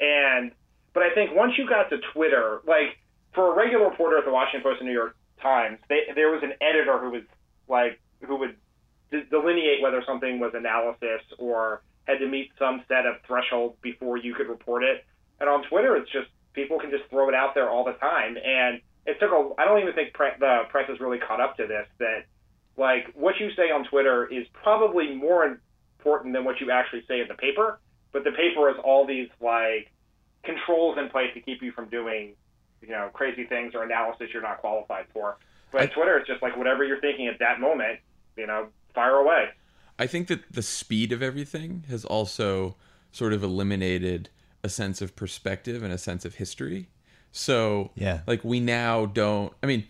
And 0.00 0.52
but 0.92 1.02
I 1.02 1.14
think 1.14 1.34
once 1.34 1.52
you 1.58 1.68
got 1.68 1.90
to 1.90 1.98
Twitter, 2.12 2.60
like 2.66 2.98
for 3.34 3.52
a 3.52 3.56
regular 3.56 3.88
reporter 3.88 4.18
at 4.18 4.24
the 4.24 4.32
Washington 4.32 4.62
Post 4.62 4.80
and 4.80 4.88
New 4.88 4.94
York 4.94 5.16
Times, 5.42 5.78
they, 5.88 6.00
there 6.14 6.30
was 6.30 6.42
an 6.42 6.54
editor 6.60 6.98
who 6.98 7.10
was 7.10 7.22
like 7.68 8.00
who 8.22 8.36
would 8.36 8.56
de- 9.10 9.24
delineate 9.24 9.82
whether 9.82 10.02
something 10.06 10.40
was 10.40 10.52
analysis 10.54 11.20
or 11.38 11.82
had 12.04 12.18
to 12.18 12.28
meet 12.28 12.50
some 12.58 12.82
set 12.88 13.04
of 13.04 13.16
threshold 13.26 13.76
before 13.82 14.16
you 14.16 14.34
could 14.34 14.48
report 14.48 14.82
it. 14.82 15.04
And 15.40 15.48
on 15.48 15.64
Twitter, 15.68 15.96
it's 15.96 16.10
just 16.10 16.28
people 16.54 16.78
can 16.80 16.90
just 16.90 17.04
throw 17.10 17.28
it 17.28 17.34
out 17.34 17.54
there 17.54 17.68
all 17.68 17.84
the 17.84 17.92
time. 17.92 18.36
And 18.36 18.80
it 19.04 19.20
took 19.20 19.30
a. 19.30 19.60
I 19.60 19.64
don't 19.64 19.80
even 19.80 19.94
think 19.94 20.14
pre- 20.14 20.38
the 20.38 20.62
press 20.70 20.88
has 20.88 20.98
really 20.98 21.18
caught 21.18 21.40
up 21.40 21.56
to 21.58 21.66
this. 21.66 21.86
That 21.98 22.24
like 22.76 23.12
what 23.14 23.34
you 23.40 23.50
say 23.56 23.70
on 23.70 23.84
Twitter 23.84 24.26
is 24.26 24.46
probably 24.52 25.14
more 25.14 25.58
important 25.98 26.34
than 26.34 26.44
what 26.44 26.60
you 26.60 26.70
actually 26.70 27.04
say 27.08 27.20
in 27.20 27.28
the 27.28 27.34
paper. 27.34 27.78
But 28.12 28.24
the 28.24 28.30
paper 28.32 28.68
has 28.68 28.76
all 28.84 29.06
these 29.06 29.28
like 29.40 29.90
controls 30.44 30.96
in 30.98 31.08
place 31.08 31.30
to 31.34 31.40
keep 31.40 31.62
you 31.62 31.72
from 31.72 31.88
doing, 31.88 32.34
you 32.80 32.88
know, 32.88 33.10
crazy 33.12 33.44
things 33.44 33.74
or 33.74 33.82
analysis 33.82 34.28
you're 34.32 34.42
not 34.42 34.58
qualified 34.58 35.06
for. 35.12 35.36
But 35.72 35.82
I- 35.82 35.86
Twitter 35.86 36.18
is 36.20 36.26
just 36.26 36.42
like 36.42 36.56
whatever 36.56 36.84
you're 36.84 37.00
thinking 37.00 37.26
at 37.26 37.38
that 37.40 37.60
moment, 37.60 37.98
you 38.36 38.46
know, 38.46 38.68
fire 38.94 39.16
away. 39.16 39.48
I 39.98 40.06
think 40.06 40.28
that 40.28 40.52
the 40.52 40.62
speed 40.62 41.10
of 41.12 41.22
everything 41.22 41.84
has 41.88 42.04
also 42.04 42.76
sort 43.12 43.32
of 43.32 43.42
eliminated 43.42 44.28
a 44.62 44.68
sense 44.68 45.00
of 45.00 45.16
perspective 45.16 45.82
and 45.82 45.92
a 45.92 45.98
sense 45.98 46.24
of 46.24 46.34
history. 46.36 46.88
So, 47.32 47.90
Yeah. 47.94 48.20
like 48.26 48.44
we 48.44 48.60
now 48.60 49.06
don't. 49.06 49.52
I 49.62 49.66
mean, 49.66 49.84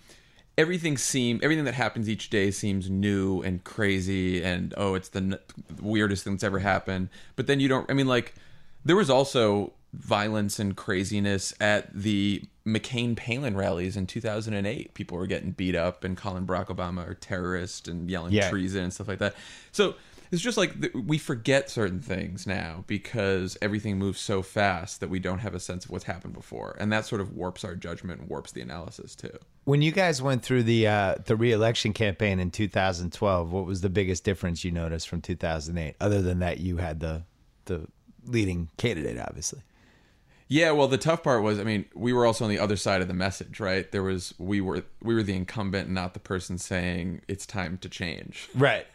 everything 0.59 0.97
seem 0.97 1.41
everything 1.43 1.65
that 1.65 1.75
happens 1.75 2.09
each 2.09 2.31
day 2.31 2.51
seems 2.51 2.89
new 2.91 3.43
and 3.43 3.63
crazy, 3.65 4.43
and 4.43 4.73
oh, 4.77 4.95
it's 4.95 5.09
the 5.11 5.19
n- 5.21 5.39
weirdest 5.81 6.25
thing 6.25 6.35
that's 6.35 6.45
ever 6.45 6.59
happened. 6.61 7.09
But 7.37 7.47
then 7.47 7.61
you 7.61 7.69
don't. 7.69 7.91
I 7.91 7.95
mean, 7.95 8.07
like 8.07 8.35
there 8.85 8.97
was 8.97 9.11
also 9.11 9.73
violence 9.93 10.59
and 10.59 10.77
craziness 10.77 11.55
at 11.61 11.93
the 11.95 12.43
McCain 12.67 13.17
Palin 13.17 13.57
rallies 13.57 13.97
in 13.97 14.07
2008. 14.07 14.93
People 14.95 15.17
were 15.17 15.27
getting 15.27 15.53
beat 15.53 15.75
up 15.75 16.05
and 16.05 16.17
calling 16.17 16.47
Barack 16.47 16.67
Obama 16.67 17.11
a 17.11 17.15
terrorist 17.15 17.89
and 17.89 18.11
yelling 18.11 18.33
Yeah. 18.33 18.51
treason 18.51 18.85
and 18.85 18.93
stuff 18.93 19.09
like 19.09 19.21
that. 19.21 19.35
So 19.73 19.95
it's 20.31 20.43
just 20.43 20.57
like 20.57 20.74
we 20.95 21.18
forget 21.18 21.70
certain 21.70 22.01
things 22.01 22.47
now 22.47 22.85
because 22.87 23.57
everything 23.62 23.99
moves 23.99 24.20
so 24.20 24.43
fast 24.43 25.01
that 25.01 25.11
we 25.11 25.18
don't 25.18 25.39
have 25.39 25.55
a 25.55 25.61
sense 25.61 25.85
of 25.85 25.91
what's 25.91 26.05
happened 26.05 26.35
before, 26.35 26.77
and 26.79 26.93
that 26.93 27.07
sort 27.07 27.20
of 27.20 27.33
warps 27.33 27.64
our 27.64 27.74
judgment, 27.74 28.20
and 28.20 28.29
warps 28.29 28.53
the 28.53 28.61
analysis 28.61 29.14
too. 29.14 29.39
When 29.64 29.83
you 29.83 29.93
guys 29.93 30.22
went 30.22 30.43
through 30.43 30.64
the 30.64 30.87
uh, 30.87 31.14
the 31.24 31.37
reelection 31.37 31.93
campaign 31.93 32.39
in 32.41 32.51
2012, 32.51 33.53
what 33.53 33.66
was 33.66 33.81
the 33.81 33.91
biggest 33.91 34.24
difference 34.24 34.64
you 34.64 34.70
noticed 34.70 35.09
from 35.09 35.20
2008? 35.20 35.97
Other 36.01 36.22
than 36.22 36.41
that, 36.41 36.61
you 36.61 36.79
had 36.79 37.01
the 37.01 37.24
the 37.66 37.87
leading 38.24 38.70
candidate, 38.77 39.18
obviously. 39.18 39.62
Yeah, 40.49 40.70
well, 40.70 40.86
the 40.86 40.99
tough 40.99 41.24
part 41.24 41.42
was, 41.42 41.59
I 41.59 41.64
mean, 41.64 41.86
we 41.94 42.12
were 42.12 42.24
also 42.24 42.44
on 42.44 42.51
the 42.51 42.59
other 42.61 42.76
side 42.76 43.03
of 43.03 43.09
the 43.09 43.14
message, 43.14 43.59
right? 43.59 43.90
There 43.90 44.03
was 44.05 44.32
we 44.38 44.61
were 44.61 44.84
we 45.03 45.14
were 45.14 45.22
the 45.24 45.34
incumbent, 45.34 45.88
not 45.90 46.14
the 46.14 46.20
person 46.20 46.57
saying 46.59 47.22
it's 47.26 47.47
time 47.47 47.78
to 47.78 47.88
change, 47.88 48.49
Right. 48.55 48.86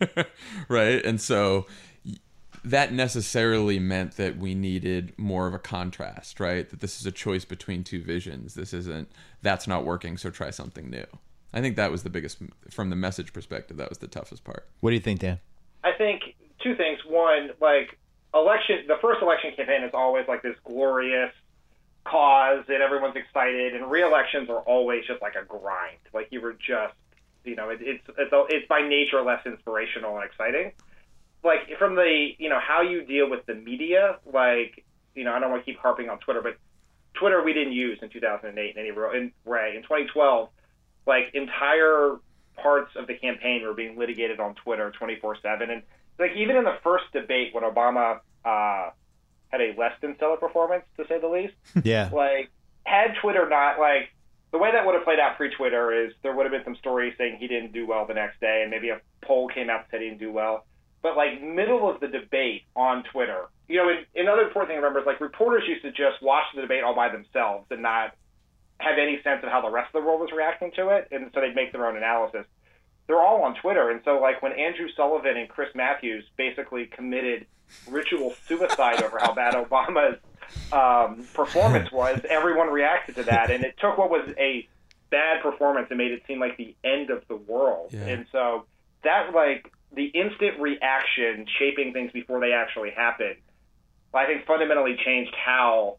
right? 0.70 1.04
And 1.04 1.20
so 1.20 1.68
that 2.64 2.94
necessarily 2.94 3.80
meant 3.80 4.18
that 4.18 4.38
we 4.38 4.54
needed 4.56 5.14
more 5.18 5.48
of 5.48 5.54
a 5.54 5.60
contrast, 5.60 6.40
right? 6.40 6.70
That 6.70 6.80
this 6.80 7.00
is 7.00 7.06
a 7.06 7.12
choice 7.12 7.44
between 7.44 7.84
two 7.84 8.02
visions. 8.02 8.54
This 8.54 8.74
isn't 8.74 9.12
that's 9.42 9.68
not 9.68 9.84
working, 9.84 10.18
so 10.18 10.30
try 10.30 10.52
something 10.52 10.90
new. 10.90 11.06
I 11.54 11.60
think 11.60 11.76
that 11.76 11.92
was 11.92 12.04
the 12.04 12.10
biggest 12.10 12.38
from 12.70 12.90
the 12.92 12.96
message 12.96 13.34
perspective. 13.34 13.76
That 13.78 13.90
was 13.90 13.98
the 13.98 14.08
toughest 14.08 14.44
part. 14.46 14.68
what 14.80 14.92
do 14.92 14.96
you 14.96 15.02
think, 15.02 15.20
Dan? 15.20 15.40
I 15.84 15.92
think 15.98 16.22
two 16.64 16.76
things. 16.76 17.00
One, 17.06 17.50
like 17.60 17.98
election, 18.34 18.86
the 18.88 18.96
first 19.02 19.22
election 19.22 19.52
campaign 19.58 19.84
is 19.84 19.92
always 19.94 20.26
like 20.30 20.44
this 20.44 20.56
glorious 20.64 21.32
cause 22.04 22.64
and 22.68 22.82
everyone's 22.82 23.16
excited, 23.16 23.76
and 23.76 23.90
re-elections 23.90 24.50
are 24.50 24.62
always 24.62 25.06
just 25.06 25.22
like 25.22 25.36
a 25.36 25.46
grind. 25.46 26.00
Like 26.14 26.28
you 26.32 26.42
were 26.42 26.54
just, 26.54 26.96
you 27.44 27.56
know, 27.56 27.70
it, 27.70 27.80
it's 27.82 28.04
it's 28.18 28.32
it's 28.50 28.68
by 28.68 28.82
nature 28.88 29.22
less 29.22 29.46
inspirational 29.46 30.16
and 30.16 30.26
exciting. 30.26 30.72
Like 31.44 31.78
from 31.78 31.96
the, 31.96 32.32
you 32.38 32.50
know, 32.50 32.60
how 32.60 32.82
you 32.82 33.04
deal 33.06 33.30
with 33.30 33.46
the 33.46 33.56
media. 33.56 34.18
Like, 34.32 34.84
you 35.16 35.24
know, 35.24 35.34
I 35.34 35.40
don't 35.40 35.52
want 35.52 35.66
to 35.66 35.72
keep 35.72 35.80
harping 35.80 36.10
on 36.10 36.20
Twitter, 36.20 36.42
but 36.42 36.58
Twitter 37.14 37.44
we 37.44 37.54
didn't 37.54 37.74
use 37.74 38.00
in 38.02 38.10
2008 38.10 38.76
in 38.76 38.80
any 38.80 38.92
real 38.92 39.12
in 39.12 39.32
Ray 39.46 39.76
in 39.76 39.84
2012. 39.84 40.50
Like 41.06 41.32
entire 41.34 42.18
parts 42.58 42.92
of 42.96 43.08
the 43.08 43.16
campaign 43.16 43.64
were 43.64 43.74
being 43.74 43.98
litigated 43.98 44.40
on 44.40 44.56
Twitter 44.56 44.92
24/7, 45.00 45.70
and 45.70 45.84
like 46.20 46.32
even 46.36 46.56
in 46.56 46.64
the 46.64 46.78
first 46.84 47.06
debate 47.14 47.54
when 47.54 47.64
Obama 47.64 48.20
uh, 48.46 48.92
had 49.52 49.62
a 49.62 49.74
less 49.78 49.94
than 50.02 50.16
stellar 50.16 50.38
performance, 50.38 50.84
to 50.98 51.06
say 51.08 51.20
the 51.20 51.28
least, 51.28 51.54
Yeah. 51.86 52.10
like 52.14 52.50
had 52.86 53.16
Twitter 53.22 53.48
not 53.50 53.80
like 53.80 54.10
the 54.52 54.58
way 54.58 54.72
that 54.72 54.86
would 54.86 54.96
have 54.96 55.04
played 55.06 55.20
out 55.20 55.38
pre-Twitter 55.38 56.06
is 56.06 56.14
there 56.24 56.36
would 56.36 56.46
have 56.46 56.52
been 56.52 56.64
some 56.66 56.76
stories 56.76 57.14
saying 57.18 57.38
he 57.40 57.48
didn't 57.48 57.72
do 57.72 57.88
well 57.88 58.06
the 58.06 58.14
next 58.14 58.40
day, 58.42 58.62
and 58.64 58.72
maybe 58.72 58.90
a 58.90 59.00
poll 59.22 59.48
came 59.48 59.70
out 59.70 59.82
that 59.84 59.92
said 59.92 60.02
he 60.02 60.10
didn't 60.10 60.20
do 60.20 60.32
well. 60.32 60.66
But 61.02 61.16
like 61.16 61.42
middle 61.42 61.90
of 61.90 62.00
the 62.02 62.08
debate 62.08 62.64
on 62.76 63.04
Twitter, 63.12 63.46
you 63.70 63.78
know, 63.78 63.90
and 63.90 64.06
another 64.16 64.42
important 64.44 64.70
thing 64.70 64.76
to 64.78 64.82
remember 64.82 65.00
is 65.00 65.06
like 65.06 65.22
reporters 65.22 65.64
used 65.68 65.84
to 65.84 65.92
just 65.92 66.22
watch 66.22 66.44
the 66.54 66.62
debate 66.62 66.84
all 66.84 66.94
by 66.96 67.08
themselves 67.10 67.66
and 67.72 67.82
not 67.82 68.14
have 68.80 68.98
any 69.00 69.22
sense 69.24 69.42
of 69.44 69.50
how 69.50 69.62
the 69.62 69.70
rest 69.70 69.96
of 69.96 70.02
the 70.02 70.06
world 70.06 70.20
was 70.20 70.30
reacting 70.36 70.72
to 70.76 70.90
it, 70.90 71.08
and 71.12 71.32
so 71.34 71.40
they'd 71.42 71.56
make 71.56 71.72
their 71.72 71.86
own 71.88 71.96
analysis. 71.96 72.46
They're 73.08 73.22
all 73.22 73.44
on 73.44 73.56
Twitter, 73.56 73.90
and 73.90 74.02
so 74.06 74.20
like 74.20 74.42
when 74.42 74.52
Andrew 74.54 74.88
Sullivan 74.98 75.38
and 75.38 75.48
Chris 75.48 75.70
Matthews 75.76 76.26
basically 76.38 76.86
committed 76.88 77.46
ritual 77.88 78.34
suicide 78.48 79.02
over 79.04 79.20
how 79.20 79.34
bad 79.34 79.54
Obama's 79.54 80.20
um, 80.72 81.26
performance 81.34 81.92
was, 81.94 82.22
everyone 82.30 82.70
reacted 82.70 83.16
to 83.16 83.24
that, 83.24 83.52
and 83.52 83.64
it 83.64 83.76
took 83.80 83.98
what 83.98 84.10
was 84.10 84.34
a 84.38 84.68
bad 85.10 85.42
performance 85.42 85.88
and 85.90 85.98
made 85.98 86.12
it 86.12 86.24
seem 86.28 86.40
like 86.40 86.58
the 86.58 86.76
end 86.84 87.10
of 87.10 87.28
the 87.28 87.36
world. 87.36 87.92
Yeah. 87.94 88.06
And 88.06 88.26
so 88.32 88.66
that 89.04 89.34
like 89.34 89.72
the 89.94 90.06
instant 90.06 90.60
reaction, 90.60 91.46
shaping 91.60 91.94
things 91.94 92.12
before 92.12 92.40
they 92.40 92.54
actually 92.54 92.92
happen, 92.92 93.36
I 94.14 94.26
think 94.26 94.46
fundamentally 94.46 94.98
changed 95.06 95.36
how 95.36 95.98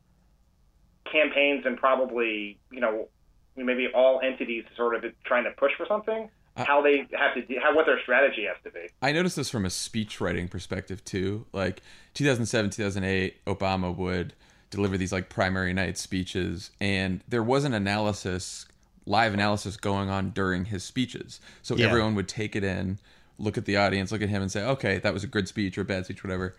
campaigns 1.11 1.67
and 1.67 1.77
probably 1.77 2.59
you 2.71 2.81
know 2.81 3.09
maybe 3.57 3.89
all 3.95 4.21
entities 4.23 4.65
sort 4.77 4.95
of 4.95 5.05
trying 5.25 5.45
to 5.45 5.51
push 5.51 5.73
for 5.77 5.85
something 5.87 6.31
how 6.57 6.83
they 6.83 7.07
have 7.13 7.35
to 7.35 7.43
do, 7.43 7.59
how 7.63 7.75
what 7.75 7.87
their 7.87 8.01
strategy 8.03 8.45
has 8.45 8.57
to 8.65 8.71
be 8.71 8.87
I 9.01 9.13
noticed 9.13 9.37
this 9.37 9.49
from 9.51 9.65
a 9.65 9.71
speech 9.71 10.21
writing 10.21 10.49
perspective 10.49 11.05
too. 11.05 11.47
Like 11.53 11.83
2007, 12.15 12.71
2008, 12.71 13.45
Obama 13.47 13.95
would 13.97 14.35
deliver 14.71 14.97
these 14.99 15.13
like 15.13 15.29
primary 15.29 15.73
night 15.73 15.99
speeches, 15.99 16.71
and 16.81 17.23
there 17.29 17.43
was 17.43 17.65
an 17.65 17.73
analysis, 17.75 18.67
live 19.07 19.35
analysis 19.35 19.77
going 19.77 20.09
on 20.11 20.31
during 20.31 20.67
his 20.67 20.85
speeches. 20.85 21.41
So 21.63 21.77
Yeah. 21.77 21.87
everyone 21.87 22.15
would 22.15 22.29
take 22.29 22.55
it 22.57 22.65
in, 22.65 22.99
look 23.39 23.57
at 23.59 23.65
the 23.65 23.77
audience, 23.77 24.13
look 24.13 24.23
at 24.23 24.29
him, 24.29 24.43
and 24.43 24.51
say, 24.53 24.63
okay, 24.65 24.99
that 24.99 25.13
was 25.13 25.25
a 25.25 25.27
good 25.27 25.49
speech 25.49 25.77
or 25.79 25.83
a 25.83 25.85
bad 25.85 26.05
speech, 26.05 26.23
whatever. 26.23 26.55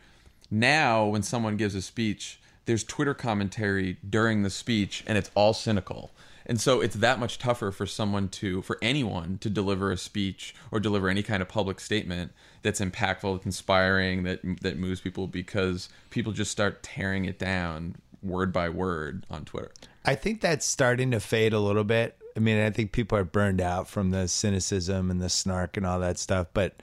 Now, 0.51 1.05
when 1.05 1.23
someone 1.23 1.55
gives 1.57 1.73
a 1.75 1.81
speech, 1.81 2.39
there's 2.65 2.83
Twitter 2.83 3.13
commentary 3.13 3.97
during 4.07 4.43
the 4.43 4.49
speech, 4.49 5.03
and 5.07 5.17
it's 5.17 5.31
all 5.35 5.53
cynical. 5.53 6.11
And 6.45 6.59
so 6.59 6.81
it's 6.81 6.95
that 6.97 7.19
much 7.19 7.37
tougher 7.39 7.71
for 7.71 7.85
someone 7.85 8.27
to, 8.29 8.61
for 8.61 8.77
anyone 8.81 9.37
to 9.39 9.49
deliver 9.49 9.91
a 9.91 9.97
speech 9.97 10.53
or 10.71 10.79
deliver 10.79 11.07
any 11.07 11.23
kind 11.23 11.41
of 11.41 11.47
public 11.47 11.79
statement 11.79 12.33
that's 12.63 12.81
impactful, 12.81 13.35
that's 13.35 13.45
inspiring, 13.45 14.23
that 14.23 14.41
that 14.61 14.77
moves 14.77 14.99
people 14.99 15.27
because 15.27 15.89
people 16.09 16.33
just 16.33 16.51
start 16.51 16.83
tearing 16.83 17.25
it 17.25 17.39
down 17.39 17.95
word 18.21 18.51
by 18.51 18.69
word 18.69 19.25
on 19.29 19.45
Twitter. 19.45 19.71
I 20.05 20.15
think 20.15 20.41
that's 20.41 20.65
starting 20.65 21.11
to 21.11 21.19
fade 21.19 21.53
a 21.53 21.59
little 21.59 21.83
bit. 21.83 22.17
I 22.35 22.39
mean, 22.39 22.59
I 22.59 22.71
think 22.71 22.91
people 22.91 23.17
are 23.17 23.23
burned 23.23 23.61
out 23.61 23.87
from 23.87 24.11
the 24.11 24.27
cynicism 24.27 25.11
and 25.11 25.21
the 25.21 25.29
snark 25.29 25.77
and 25.77 25.85
all 25.85 25.99
that 25.99 26.17
stuff. 26.17 26.47
But 26.53 26.75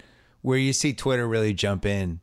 where 0.43 0.59
you 0.59 0.72
see 0.72 0.93
Twitter 0.93 1.26
really 1.26 1.53
jump 1.53 1.85
in. 1.85 2.20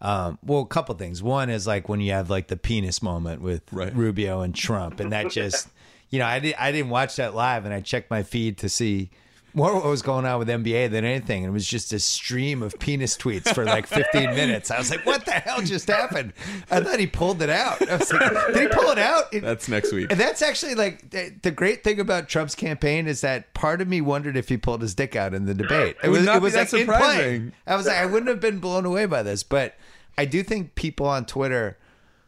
Um, 0.00 0.38
well, 0.44 0.60
a 0.60 0.66
couple 0.66 0.94
things. 0.94 1.22
One 1.22 1.50
is 1.50 1.66
like 1.66 1.88
when 1.88 2.00
you 2.00 2.12
have 2.12 2.30
like 2.30 2.48
the 2.48 2.56
penis 2.56 3.02
moment 3.02 3.42
with 3.42 3.62
Right. 3.72 3.94
Rubio 3.94 4.42
and 4.42 4.54
Trump, 4.54 5.00
and 5.00 5.12
that 5.12 5.30
just, 5.30 5.68
you 6.10 6.18
know, 6.18 6.26
I 6.26 6.38
did 6.38 6.54
I 6.58 6.70
didn't 6.72 6.90
watch 6.90 7.16
that 7.16 7.34
live, 7.34 7.64
and 7.64 7.74
I 7.74 7.80
checked 7.80 8.10
my 8.10 8.22
feed 8.22 8.58
to 8.58 8.68
see 8.68 9.10
more 9.54 9.74
what 9.74 9.84
was 9.84 10.02
going 10.02 10.24
on 10.26 10.38
with 10.38 10.48
NBA 10.48 10.90
than 10.90 11.04
anything, 11.04 11.42
it 11.44 11.50
was 11.50 11.66
just 11.66 11.92
a 11.92 11.98
stream 11.98 12.62
of 12.62 12.78
penis 12.78 13.16
tweets 13.16 13.52
for 13.54 13.64
like 13.64 13.86
15 13.86 14.30
minutes. 14.34 14.70
I 14.70 14.78
was 14.78 14.90
like, 14.90 15.04
what 15.06 15.24
the 15.24 15.32
hell 15.32 15.62
just 15.62 15.88
happened? 15.88 16.32
I 16.70 16.80
thought 16.80 17.00
he 17.00 17.06
pulled 17.06 17.40
it 17.42 17.50
out. 17.50 17.80
I 17.88 17.96
was 17.96 18.12
like, 18.12 18.46
did 18.48 18.56
he 18.56 18.68
pull 18.68 18.90
it 18.90 18.98
out? 18.98 19.32
It- 19.32 19.42
That's 19.42 19.68
next 19.68 19.92
week. 19.92 20.10
and 20.12 20.20
that's 20.20 20.42
actually 20.42 20.74
like 20.74 21.10
the, 21.10 21.32
the 21.42 21.50
great 21.50 21.82
thing 21.82 21.98
about 21.98 22.28
Trump's 22.28 22.54
campaign 22.54 23.06
is 23.06 23.22
that 23.22 23.52
part 23.54 23.80
of 23.80 23.88
me 23.88 24.00
wondered 24.00 24.36
if 24.36 24.48
he 24.48 24.56
pulled 24.56 24.82
his 24.82 24.94
dick 24.94 25.16
out 25.16 25.32
in 25.34 25.46
the 25.46 25.54
debate. 25.54 25.96
It, 26.02 26.08
would 26.10 26.18
was 26.18 26.26
not 26.26 26.36
it 26.36 26.42
was 26.42 26.52
that 26.52 26.72
like 26.72 26.80
in 26.82 26.86
surprising. 26.86 27.52
I 27.66 27.76
was 27.76 27.86
like, 27.86 27.96
I 27.96 28.06
wouldn't 28.06 28.28
have 28.28 28.40
been 28.40 28.58
blown 28.58 28.84
away 28.84 29.06
by 29.06 29.22
this, 29.22 29.42
but 29.42 29.74
I 30.16 30.24
do 30.26 30.42
think 30.42 30.74
people 30.74 31.06
on 31.06 31.24
Twitter 31.24 31.78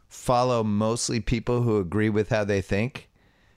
follow 0.09 0.64
mostly 0.64 1.21
people 1.21 1.62
who 1.62 1.79
agree 1.79 2.09
with 2.09 2.31
how 2.31 2.45
they 2.45 2.61
think. 2.61 3.09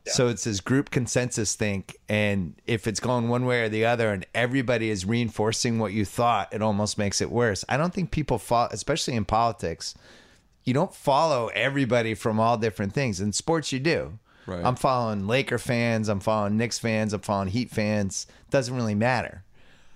So 0.06 0.28
it's 0.28 0.44
this 0.44 0.60
group 0.60 0.90
consensus 0.90 1.56
think, 1.56 1.98
and 2.10 2.56
if 2.68 2.88
it's 2.88 3.00
going 3.00 3.30
one 3.30 3.46
way 3.46 3.62
or 3.62 3.70
the 3.70 3.86
other, 3.86 4.12
and 4.12 4.26
everybody 4.36 4.90
is 4.90 5.06
reinforcing 5.06 5.80
what 5.80 5.94
you 5.94 6.04
thought, 6.04 6.54
it 6.54 6.62
almost 6.62 6.98
makes 6.98 7.22
it 7.22 7.32
worse. 7.32 7.64
I 7.70 7.78
don't 7.78 7.94
think 7.94 8.12
people 8.12 8.38
follow, 8.38 8.68
especially 8.72 9.16
in 9.16 9.24
politics, 9.24 9.96
you 10.66 10.74
don't 10.74 10.94
follow 10.94 11.48
everybody 11.54 12.16
from 12.16 12.40
all 12.40 12.58
different 12.58 12.94
things. 12.94 13.22
In 13.22 13.32
sports, 13.32 13.72
you 13.72 13.80
do. 13.80 14.20
Right. 14.46 14.64
I'm 14.64 14.76
following 14.76 15.26
Laker 15.26 15.58
fans. 15.58 16.10
I'm 16.10 16.20
following 16.20 16.58
Knicks 16.58 16.80
fans. 16.80 17.14
I'm 17.14 17.22
following 17.22 17.50
Heat 17.50 17.70
fans. 17.70 18.28
Doesn't 18.50 18.76
really 18.76 18.96
matter. 18.96 19.44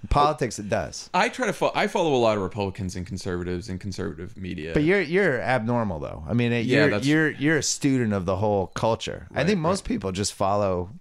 In 0.03 0.09
politics, 0.09 0.59
it 0.59 0.69
does. 0.69 1.09
I 1.13 1.27
try 1.29 1.47
to 1.47 1.53
follow. 1.53 1.71
I 1.75 1.87
follow 1.87 2.13
a 2.13 2.17
lot 2.17 2.37
of 2.37 2.43
Republicans 2.43 2.95
and 2.95 3.05
conservatives 3.05 3.67
and 3.69 3.79
conservative 3.79 4.37
media. 4.37 4.71
But 4.73 4.83
you're 4.83 5.01
you're 5.01 5.41
abnormal 5.41 5.99
though. 5.99 6.23
I 6.27 6.33
mean, 6.33 6.51
Yeah, 6.51 6.59
you're 6.59 6.89
that's- 6.89 7.05
you're 7.07 7.31
you're 7.31 7.57
a 7.57 7.63
student 7.63 8.13
of 8.13 8.25
the 8.25 8.35
whole 8.35 8.67
culture. 8.67 9.27
I 9.33 9.43
think 9.43 9.59
most 9.59 9.85
people 9.85 10.11
just 10.11 10.33
follow 10.33 10.91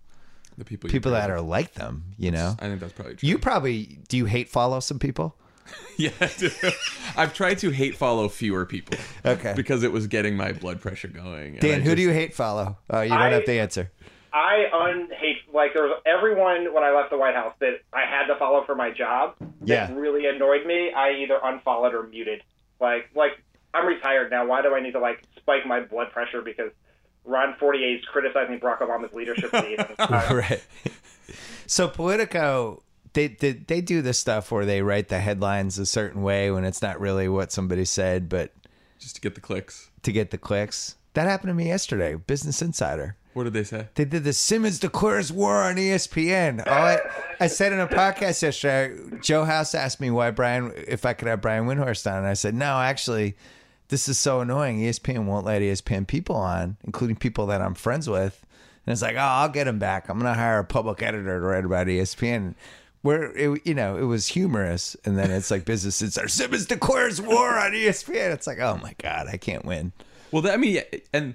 the 0.56 0.64
people 0.64 0.88
people 0.88 1.12
that 1.12 1.30
are 1.30 1.42
like 1.42 1.74
them. 1.74 2.04
You 2.16 2.30
know, 2.30 2.56
I 2.58 2.68
think 2.68 2.80
that's 2.80 2.94
probably 2.94 3.16
true. 3.16 3.28
you 3.28 3.38
probably 3.38 3.98
do. 4.08 4.16
You 4.16 4.24
hate 4.24 4.48
follow 4.48 4.80
some 4.80 4.98
people. 4.98 5.36
yeah, 5.98 6.10
I 6.20 6.30
do. 6.38 6.48
I've 7.16 7.34
tried 7.34 7.58
to 7.58 7.70
hate 7.70 7.96
follow 7.96 8.28
fewer 8.28 8.64
people. 8.64 8.96
Okay. 9.26 9.54
Because 9.56 9.82
it 9.82 9.90
was 9.90 10.06
getting 10.06 10.36
my 10.36 10.52
blood 10.52 10.80
pressure 10.80 11.08
going. 11.08 11.56
Dan, 11.56 11.80
I 11.80 11.84
who 11.84 11.96
do 11.96 12.02
you 12.02 12.12
hate 12.12 12.32
follow? 12.32 12.78
Oh, 12.88 13.00
you 13.00 13.08
don't 13.08 13.18
I- 13.20 13.30
have 13.30 13.44
to 13.44 13.52
answer. 13.58 13.90
I 14.36 14.66
unhate 14.72 15.52
like 15.52 15.72
there 15.72 15.84
was 15.84 16.00
everyone 16.04 16.74
when 16.74 16.84
I 16.84 16.90
left 16.94 17.10
the 17.10 17.16
White 17.16 17.34
House 17.34 17.54
that 17.60 17.80
I 17.92 18.02
had 18.02 18.26
to 18.26 18.36
follow 18.38 18.64
for 18.66 18.74
my 18.74 18.90
job. 18.90 19.34
That 19.40 19.48
Yeah. 19.90 19.92
really 19.94 20.26
annoyed 20.26 20.66
me. 20.66 20.92
I 20.92 21.12
either 21.22 21.38
unfollowed 21.42 21.94
or 21.94 22.02
muted. 22.02 22.42
Like 22.78 23.08
like 23.14 23.32
I'm 23.72 23.86
retired 23.86 24.30
now. 24.30 24.46
Why 24.46 24.60
do 24.60 24.74
I 24.74 24.80
need 24.80 24.92
to 24.92 25.00
like 25.00 25.22
spike 25.38 25.64
my 25.66 25.80
blood 25.80 26.10
pressure 26.12 26.42
because 26.42 26.70
Ron 27.24 27.54
Fournier 27.58 27.96
is 27.96 28.04
criticizing 28.04 28.60
Barack 28.60 28.80
Obama's 28.80 29.14
leadership? 29.14 29.52
lead? 29.54 29.78
Right. 29.98 30.62
So 31.66 31.88
Politico, 31.88 32.82
they, 33.14 33.28
they 33.28 33.52
they 33.52 33.80
do 33.80 34.02
this 34.02 34.18
stuff 34.18 34.52
where 34.52 34.64
they 34.66 34.82
write 34.82 35.08
the 35.08 35.18
headlines 35.18 35.78
a 35.78 35.86
certain 35.86 36.22
way 36.22 36.50
when 36.50 36.64
it's 36.64 36.82
not 36.82 37.00
really 37.00 37.28
what 37.28 37.50
somebody 37.52 37.84
said, 37.86 38.28
but 38.28 38.52
just 38.98 39.14
to 39.16 39.20
get 39.20 39.34
the 39.34 39.40
clicks. 39.40 39.90
to 40.02 40.12
get 40.12 40.30
the 40.30 40.38
clicks. 40.38 40.96
That 41.14 41.26
happened 41.26 41.48
to 41.50 41.54
me 41.54 41.66
yesterday. 41.68 42.14
Business 42.14 42.60
Insider. 42.62 43.16
What 43.36 43.44
did 43.44 43.52
they 43.52 43.64
say? 43.64 43.88
They 43.96 44.06
did 44.06 44.24
the 44.24 44.32
Simmons 44.32 44.78
declares 44.78 45.30
war 45.30 45.62
on 45.62 45.76
ESPN. 45.76 46.66
All 46.66 46.72
I, 46.72 47.00
I 47.38 47.48
said 47.48 47.70
in 47.70 47.80
a 47.80 47.86
podcast 47.86 48.40
yesterday, 48.40 48.96
Joe 49.20 49.44
House 49.44 49.74
asked 49.74 50.00
me 50.00 50.10
why 50.10 50.30
Brian, 50.30 50.72
if 50.88 51.04
I 51.04 51.12
could 51.12 51.28
have 51.28 51.42
Brian 51.42 51.66
Windhorst 51.66 52.10
on, 52.10 52.16
and 52.16 52.26
I 52.26 52.32
said 52.32 52.54
no, 52.54 52.80
actually, 52.80 53.36
this 53.88 54.08
is 54.08 54.18
so 54.18 54.40
annoying. 54.40 54.80
ESPN 54.80 55.26
won't 55.26 55.44
let 55.44 55.60
ESPN 55.60 56.06
people 56.06 56.34
on, 56.34 56.78
including 56.84 57.16
people 57.16 57.44
that 57.48 57.60
I'm 57.60 57.74
friends 57.74 58.08
with. 58.08 58.42
And 58.86 58.94
it's 58.94 59.02
like, 59.02 59.16
oh, 59.16 59.20
I'll 59.20 59.50
get 59.50 59.68
him 59.68 59.78
back. 59.78 60.08
I'm 60.08 60.16
gonna 60.16 60.32
hire 60.32 60.60
a 60.60 60.64
public 60.64 61.02
editor 61.02 61.38
to 61.38 61.44
write 61.44 61.66
about 61.66 61.88
ESPN. 61.88 62.54
Where 63.02 63.36
it, 63.36 63.60
you 63.66 63.74
know, 63.74 63.98
it 63.98 64.04
was 64.04 64.28
humorous, 64.28 64.96
and 65.04 65.18
then 65.18 65.30
it's 65.30 65.50
like 65.50 65.66
business 65.66 66.00
insider. 66.00 66.28
Simmons 66.28 66.64
declares 66.64 67.20
war 67.20 67.58
on 67.58 67.72
ESPN. 67.72 68.32
It's 68.32 68.46
like, 68.46 68.60
oh 68.60 68.80
my 68.82 68.94
god, 68.96 69.26
I 69.30 69.36
can't 69.36 69.66
win. 69.66 69.92
Well, 70.32 70.40
that, 70.40 70.54
I 70.54 70.56
mean, 70.56 70.80
and 71.12 71.34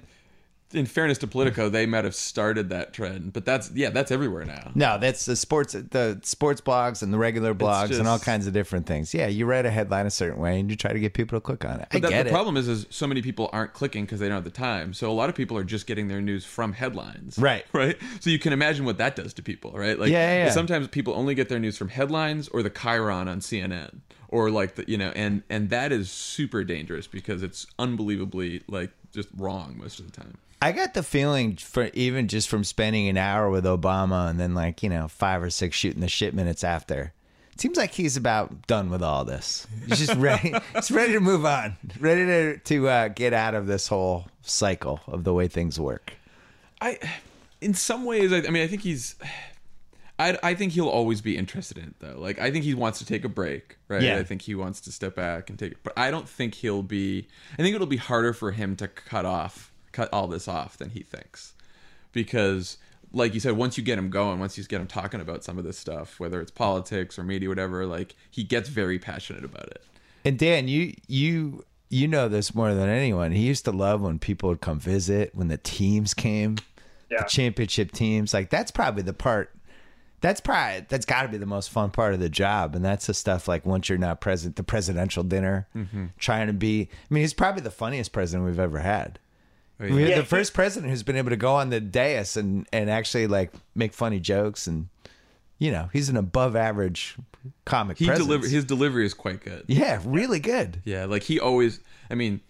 in 0.74 0.86
fairness 0.86 1.18
to 1.18 1.26
Politico, 1.26 1.68
they 1.68 1.86
might 1.86 2.04
have 2.04 2.14
started 2.14 2.68
that 2.70 2.92
trend, 2.92 3.32
but 3.32 3.44
that's 3.44 3.70
yeah, 3.72 3.90
that's 3.90 4.10
everywhere 4.10 4.44
now. 4.44 4.70
No, 4.74 4.98
that's 4.98 5.24
the 5.26 5.36
sports, 5.36 5.72
the 5.72 6.18
sports 6.22 6.60
blogs 6.60 7.02
and 7.02 7.12
the 7.12 7.18
regular 7.18 7.54
blogs 7.54 7.98
and 7.98 8.08
all 8.08 8.18
kinds 8.18 8.46
of 8.46 8.52
different 8.52 8.86
things. 8.86 9.12
Yeah, 9.14 9.26
you 9.26 9.46
write 9.46 9.66
a 9.66 9.70
headline 9.70 10.06
a 10.06 10.10
certain 10.10 10.40
way 10.40 10.58
and 10.60 10.70
you 10.70 10.76
try 10.76 10.92
to 10.92 11.00
get 11.00 11.14
people 11.14 11.36
to 11.36 11.40
click 11.40 11.64
on 11.64 11.80
it. 11.80 11.88
I 11.90 11.98
But 11.98 12.02
that, 12.02 12.10
get 12.10 12.22
the 12.24 12.28
it. 12.30 12.32
problem 12.32 12.56
is, 12.56 12.68
is 12.68 12.86
so 12.90 13.06
many 13.06 13.22
people 13.22 13.50
aren't 13.52 13.72
clicking 13.72 14.04
because 14.04 14.20
they 14.20 14.28
don't 14.28 14.36
have 14.36 14.44
the 14.44 14.50
time. 14.50 14.94
So 14.94 15.10
a 15.10 15.12
lot 15.12 15.28
of 15.28 15.34
people 15.34 15.56
are 15.58 15.64
just 15.64 15.86
getting 15.86 16.08
their 16.08 16.20
news 16.20 16.44
from 16.44 16.72
headlines. 16.72 17.38
Right. 17.38 17.64
Right. 17.72 17.96
So 18.20 18.30
you 18.30 18.38
can 18.38 18.52
imagine 18.52 18.84
what 18.84 18.98
that 18.98 19.16
does 19.16 19.32
to 19.34 19.42
people, 19.42 19.72
right? 19.72 19.98
Like, 19.98 20.10
Yeah, 20.10 20.34
yeah, 20.34 20.44
yeah. 20.46 20.50
sometimes 20.50 20.88
people 20.88 21.14
only 21.14 21.34
get 21.34 21.48
their 21.48 21.58
news 21.58 21.76
from 21.76 21.88
headlines 21.88 22.48
or 22.48 22.62
the 22.62 22.70
chyron 22.70 23.28
on 23.28 23.40
CNN, 23.40 24.00
or 24.32 24.50
like 24.50 24.74
the 24.74 24.84
you 24.88 24.98
know, 24.98 25.12
and 25.14 25.42
and 25.48 25.70
that 25.70 25.92
is 25.92 26.10
super 26.10 26.64
dangerous 26.64 27.06
because 27.06 27.44
it's 27.44 27.66
unbelievably 27.78 28.62
like 28.66 28.90
just 29.12 29.28
wrong 29.36 29.76
most 29.78 30.00
of 30.00 30.10
the 30.10 30.20
time. 30.20 30.38
I 30.60 30.72
got 30.72 30.94
the 30.94 31.02
feeling 31.02 31.56
for 31.56 31.90
even 31.92 32.28
just 32.28 32.48
from 32.48 32.64
spending 32.64 33.08
an 33.08 33.16
hour 33.16 33.50
with 33.50 33.64
Obama 33.64 34.30
and 34.30 34.40
then 34.40 34.54
like 34.54 34.82
you 34.82 34.88
know 34.88 35.06
five 35.06 35.42
or 35.42 35.50
six 35.50 35.76
shooting 35.76 36.00
the 36.00 36.08
shit 36.08 36.34
minutes 36.34 36.64
after. 36.64 37.12
It 37.52 37.60
seems 37.60 37.76
like 37.76 37.92
he's 37.92 38.16
about 38.16 38.66
done 38.66 38.88
with 38.88 39.02
all 39.02 39.26
this. 39.26 39.66
He's 39.86 39.98
just 39.98 40.18
ready. 40.18 40.54
he's 40.74 40.90
ready 40.90 41.12
to 41.12 41.20
move 41.20 41.44
on. 41.44 41.76
Ready 42.00 42.24
to 42.24 42.58
to 42.58 42.88
uh, 42.88 43.08
get 43.08 43.34
out 43.34 43.54
of 43.54 43.66
this 43.66 43.86
whole 43.86 44.26
cycle 44.40 45.00
of 45.06 45.24
the 45.24 45.34
way 45.34 45.46
things 45.46 45.78
work. 45.78 46.14
I, 46.80 46.98
in 47.60 47.74
some 47.74 48.06
ways, 48.06 48.32
I, 48.32 48.38
I 48.38 48.50
mean, 48.50 48.62
I 48.62 48.66
think 48.66 48.82
he's. 48.82 49.14
I, 50.18 50.38
I 50.42 50.54
think 50.54 50.72
he'll 50.72 50.88
always 50.88 51.20
be 51.20 51.36
interested 51.36 51.78
in 51.78 51.84
it 51.84 51.94
though. 51.98 52.16
Like 52.18 52.38
I 52.38 52.50
think 52.50 52.64
he 52.64 52.74
wants 52.74 52.98
to 53.00 53.06
take 53.06 53.24
a 53.24 53.28
break, 53.28 53.76
right? 53.88 54.02
Yeah. 54.02 54.16
I 54.18 54.24
think 54.24 54.42
he 54.42 54.54
wants 54.54 54.80
to 54.82 54.92
step 54.92 55.14
back 55.16 55.50
and 55.50 55.58
take 55.58 55.72
it. 55.72 55.78
But 55.82 55.94
I 55.96 56.10
don't 56.10 56.28
think 56.28 56.54
he'll 56.54 56.82
be. 56.82 57.26
I 57.54 57.62
think 57.62 57.74
it'll 57.74 57.86
be 57.86 57.96
harder 57.96 58.32
for 58.32 58.52
him 58.52 58.76
to 58.76 58.88
cut 58.88 59.24
off, 59.24 59.72
cut 59.92 60.12
all 60.12 60.28
this 60.28 60.46
off 60.48 60.76
than 60.76 60.90
he 60.90 61.00
thinks, 61.02 61.54
because, 62.12 62.76
like 63.12 63.34
you 63.34 63.40
said, 63.40 63.56
once 63.56 63.76
you 63.76 63.82
get 63.84 63.98
him 63.98 64.10
going, 64.10 64.38
once 64.38 64.56
you 64.56 64.64
get 64.64 64.80
him 64.80 64.86
talking 64.86 65.20
about 65.20 65.44
some 65.44 65.58
of 65.58 65.64
this 65.64 65.78
stuff, 65.78 66.20
whether 66.20 66.40
it's 66.40 66.50
politics 66.50 67.18
or 67.18 67.24
media, 67.24 67.48
whatever, 67.48 67.86
like 67.86 68.14
he 68.30 68.44
gets 68.44 68.68
very 68.68 68.98
passionate 68.98 69.44
about 69.44 69.66
it. 69.68 69.82
And 70.24 70.38
Dan, 70.38 70.68
you 70.68 70.94
you 71.08 71.64
you 71.88 72.06
know 72.06 72.28
this 72.28 72.54
more 72.54 72.74
than 72.74 72.88
anyone. 72.88 73.32
He 73.32 73.42
used 73.46 73.64
to 73.64 73.72
love 73.72 74.00
when 74.02 74.18
people 74.18 74.50
would 74.50 74.60
come 74.60 74.78
visit, 74.78 75.34
when 75.34 75.48
the 75.48 75.58
teams 75.58 76.14
came, 76.14 76.58
Yeah. 77.10 77.22
the 77.22 77.28
championship 77.28 77.92
teams. 77.92 78.32
Like 78.32 78.50
that's 78.50 78.70
probably 78.70 79.02
the 79.02 79.12
part. 79.14 79.50
That's 80.22 80.40
probably 80.40 80.86
that's 80.88 81.04
got 81.04 81.22
to 81.22 81.28
be 81.28 81.36
the 81.36 81.46
most 81.46 81.68
fun 81.68 81.90
part 81.90 82.14
of 82.14 82.20
the 82.20 82.30
job, 82.30 82.74
and 82.74 82.82
that's 82.84 83.06
the 83.06 83.12
stuff 83.14 83.46
like 83.48 83.66
once 83.66 83.88
you're 83.90 83.98
not 83.98 84.20
present, 84.20 84.56
the 84.56 84.62
presidential 84.62 85.22
dinner, 85.24 85.68
trying 86.18 86.46
to 86.46 86.52
be. 86.54 86.88
I 87.10 87.14
mean, 87.14 87.22
he's 87.22 87.34
probably 87.34 87.60
the 87.60 87.70
funniest 87.70 88.12
president 88.12 88.46
we've 88.46 88.58
ever 88.58 88.78
had. 88.78 89.18
Oh, 89.80 89.88
We're 89.90 90.08
yeah. 90.08 90.16
the 90.18 90.24
first 90.24 90.54
president 90.54 90.90
who's 90.90 91.02
been 91.02 91.16
able 91.16 91.30
to 91.30 91.36
go 91.36 91.54
on 91.56 91.70
the 91.70 91.80
dais 91.80 92.36
and 92.36 92.66
and 92.72 92.88
actually 92.88 93.26
like 93.26 93.52
make 93.74 93.92
funny 93.92 94.20
jokes, 94.20 94.66
and 94.66 94.88
you 95.58 95.70
know 95.72 95.90
he's 95.92 96.08
an 96.08 96.16
above 96.16 96.54
average 96.54 97.16
comic. 97.64 97.98
He 97.98 98.06
presence. 98.06 98.24
deliver 98.26 98.46
his 98.48 98.64
delivery 98.64 99.04
is 99.04 99.14
quite 99.14 99.40
good. 99.40 99.64
yeah, 99.66 100.00
really 100.04 100.38
good. 100.40 100.80
Yeah, 100.84 101.04
like 101.06 101.24
he 101.24 101.40
always. 101.40 101.80
I 102.10 102.14
mean, 102.14 102.40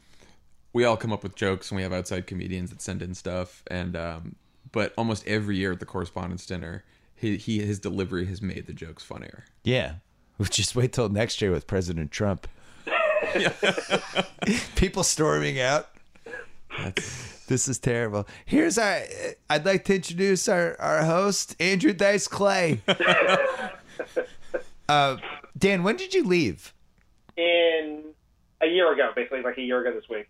we 0.74 0.84
all 0.84 0.98
come 0.98 1.12
up 1.12 1.22
with 1.22 1.34
jokes, 1.36 1.70
and 1.70 1.76
we 1.76 1.82
have 1.82 1.92
outside 1.92 2.26
comedians 2.26 2.70
that 2.70 2.82
send 2.82 3.00
in 3.00 3.14
stuff, 3.14 3.62
and 3.70 3.96
um, 3.96 4.36
but 4.72 4.92
almost 4.98 5.26
every 5.26 5.56
year 5.56 5.72
at 5.72 5.80
the 5.80 5.86
correspondence 5.86 6.44
dinner, 6.44 6.84
he, 7.22 7.36
he 7.36 7.60
his 7.60 7.78
delivery 7.78 8.26
has 8.26 8.42
made 8.42 8.66
the 8.66 8.72
jokes 8.72 9.02
funnier. 9.02 9.44
Yeah. 9.64 9.94
We'll 10.38 10.48
just 10.48 10.76
wait 10.76 10.92
till 10.92 11.08
next 11.08 11.40
year 11.40 11.50
with 11.50 11.66
President 11.66 12.10
Trump. 12.10 12.46
People 14.76 15.04
storming 15.04 15.60
out. 15.60 15.88
That's, 16.78 17.44
This 17.46 17.68
is 17.68 17.78
terrible. 17.78 18.26
Here's 18.44 18.76
our. 18.76 19.02
I'd 19.48 19.64
like 19.64 19.84
to 19.84 19.94
introduce 19.94 20.48
our, 20.48 20.78
our 20.80 21.04
host, 21.04 21.54
Andrew 21.60 21.92
Dice 21.92 22.26
Clay. 22.26 22.80
uh, 24.88 25.16
Dan, 25.56 25.82
when 25.82 25.96
did 25.96 26.14
you 26.14 26.24
leave? 26.24 26.74
in 27.36 28.02
a 28.60 28.66
year 28.66 28.92
ago, 28.92 29.10
basically 29.14 29.42
like 29.42 29.58
a 29.58 29.62
year 29.62 29.80
ago 29.80 29.94
this 29.94 30.08
week. 30.08 30.28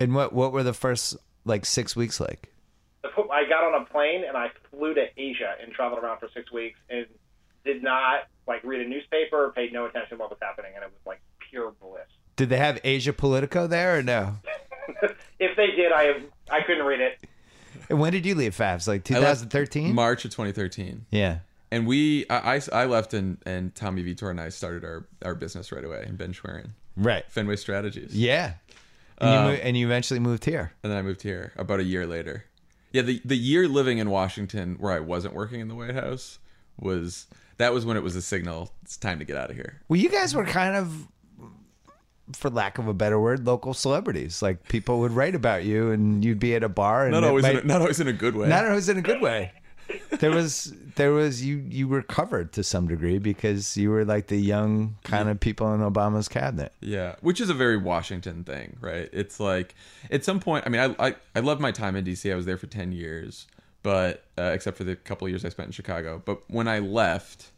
And 0.00 0.14
what 0.14 0.32
what 0.32 0.52
were 0.52 0.62
the 0.62 0.72
first 0.72 1.16
like 1.44 1.64
six 1.64 1.96
weeks 1.96 2.20
like? 2.20 2.52
I 3.04 3.48
got 3.48 3.64
on 3.64 3.80
a 3.82 3.84
plane 3.84 4.24
and 4.26 4.36
I 4.36 4.48
flew 4.70 4.94
to 4.94 5.06
Asia 5.16 5.54
and 5.62 5.72
traveled 5.72 6.02
around 6.02 6.18
for 6.18 6.28
six 6.34 6.50
weeks 6.52 6.78
and 6.90 7.06
did 7.64 7.82
not 7.82 8.24
like 8.46 8.62
read 8.64 8.84
a 8.84 8.88
newspaper, 8.88 9.52
paid 9.54 9.72
no 9.72 9.86
attention 9.86 10.16
to 10.18 10.22
what 10.22 10.30
was 10.30 10.38
happening, 10.42 10.72
and 10.74 10.82
it 10.84 10.90
was 10.90 11.00
like 11.06 11.20
pure 11.50 11.72
bliss. 11.80 12.02
Did 12.36 12.48
they 12.50 12.56
have 12.56 12.78
Asia 12.84 13.12
Politico 13.12 13.66
there 13.66 13.98
or 13.98 14.02
no? 14.02 14.36
if 15.38 15.56
they 15.56 15.68
did, 15.76 15.92
I 15.92 16.22
I 16.50 16.62
couldn't 16.66 16.86
read 16.86 17.00
it. 17.00 17.18
And 17.90 18.00
when 18.00 18.12
did 18.12 18.26
you 18.26 18.34
leave, 18.34 18.56
Favs? 18.56 18.86
Like 18.88 19.00
I 19.10 19.14
2013? 19.14 19.94
March 19.94 20.24
of 20.24 20.30
2013. 20.32 21.06
yeah. 21.10 21.38
and 21.70 21.86
we 21.86 22.26
I, 22.30 22.56
I, 22.56 22.60
I 22.72 22.84
left 22.86 23.14
and 23.14 23.38
and 23.46 23.74
Tommy 23.74 24.02
Vietor 24.02 24.30
and 24.30 24.40
I 24.40 24.48
started 24.48 24.84
our 24.84 25.06
our 25.24 25.34
business 25.34 25.70
right 25.72 25.84
away 25.84 26.04
in 26.06 26.16
Ben 26.16 26.32
Schwerin, 26.32 26.70
Right. 26.96 27.24
Fenway 27.28 27.56
Strategies. 27.56 28.14
Yeah. 28.14 28.54
And, 29.20 29.28
Uh, 29.30 29.32
you 29.32 29.38
mo- 29.56 29.62
and 29.62 29.76
you 29.76 29.86
eventually 29.86 30.20
moved 30.20 30.44
here. 30.44 30.72
and 30.82 30.90
then 30.92 30.98
I 30.98 31.02
moved 31.02 31.22
here 31.22 31.52
about 31.56 31.80
a 31.80 31.84
year 31.84 32.06
later. 32.06 32.44
Yeah, 32.92 33.02
the 33.02 33.20
the 33.24 33.36
year 33.36 33.68
living 33.68 33.98
in 33.98 34.10
Washington 34.10 34.76
where 34.78 34.92
I 34.92 35.00
wasn't 35.00 35.34
working 35.34 35.60
in 35.60 35.68
the 35.68 35.74
White 35.74 35.94
House 35.94 36.38
was 36.80 37.26
that 37.58 37.72
was 37.74 37.84
when 37.84 37.96
it 37.96 38.02
was 38.02 38.16
a 38.16 38.22
signal. 38.22 38.72
It's 38.82 38.96
time 38.96 39.18
to 39.18 39.24
get 39.24 39.36
out 39.36 39.50
of 39.50 39.56
here. 39.56 39.80
Well, 39.88 39.98
you 40.00 40.08
guys 40.08 40.34
were 40.34 40.44
kind 40.44 40.76
of, 40.76 41.08
for 42.32 42.50
lack 42.50 42.78
of 42.78 42.86
a 42.88 42.94
better 42.94 43.18
word, 43.20 43.46
local 43.46 43.74
celebrities. 43.74 44.40
Like 44.42 44.68
people 44.68 45.00
would 45.00 45.12
write 45.12 45.34
about 45.34 45.64
you, 45.64 45.90
and 45.90 46.24
you'd 46.24 46.38
be 46.38 46.54
at 46.54 46.62
a 46.62 46.68
bar, 46.68 47.04
and 47.04 47.12
Not 47.12 47.24
always, 47.24 47.42
might- 47.42 47.56
in 47.56 47.60
a, 47.62 47.64
not 47.64 47.80
always 47.80 48.00
in 48.00 48.08
a 48.08 48.12
good 48.12 48.36
way. 48.36 48.48
not 48.48 48.66
always 48.66 48.88
in 48.88 48.96
a 48.96 49.02
good 49.02 49.20
way. 49.20 49.52
There 50.18 50.30
was, 50.30 50.74
there 50.96 51.12
was 51.12 51.44
you. 51.44 51.64
You 51.68 51.86
were 51.86 52.02
covered 52.02 52.52
to 52.54 52.64
some 52.64 52.88
degree 52.88 53.18
because 53.18 53.76
you 53.76 53.90
were 53.90 54.04
like 54.04 54.26
the 54.26 54.36
young 54.36 54.96
kind 55.04 55.28
of 55.28 55.38
people 55.38 55.72
in 55.74 55.80
Obama's 55.80 56.28
cabinet. 56.28 56.72
Yeah, 56.80 57.14
which 57.20 57.40
is 57.40 57.50
a 57.50 57.54
very 57.54 57.76
Washington 57.76 58.44
thing, 58.44 58.76
right? 58.80 59.08
It's 59.12 59.38
like 59.38 59.74
at 60.10 60.24
some 60.24 60.40
point. 60.40 60.66
I 60.66 60.70
mean, 60.70 60.80
I 60.80 61.08
I, 61.08 61.14
I 61.36 61.40
love 61.40 61.60
my 61.60 61.70
time 61.70 61.94
in 61.94 62.04
D.C. 62.04 62.30
I 62.32 62.34
was 62.34 62.46
there 62.46 62.58
for 62.58 62.66
ten 62.66 62.92
years, 62.92 63.46
but 63.82 64.24
uh, 64.36 64.50
except 64.54 64.76
for 64.76 64.84
the 64.84 64.96
couple 64.96 65.28
years 65.28 65.44
I 65.44 65.50
spent 65.50 65.68
in 65.68 65.72
Chicago. 65.72 66.20
But 66.24 66.42
when 66.48 66.66
I 66.66 66.80
left, 66.80 67.50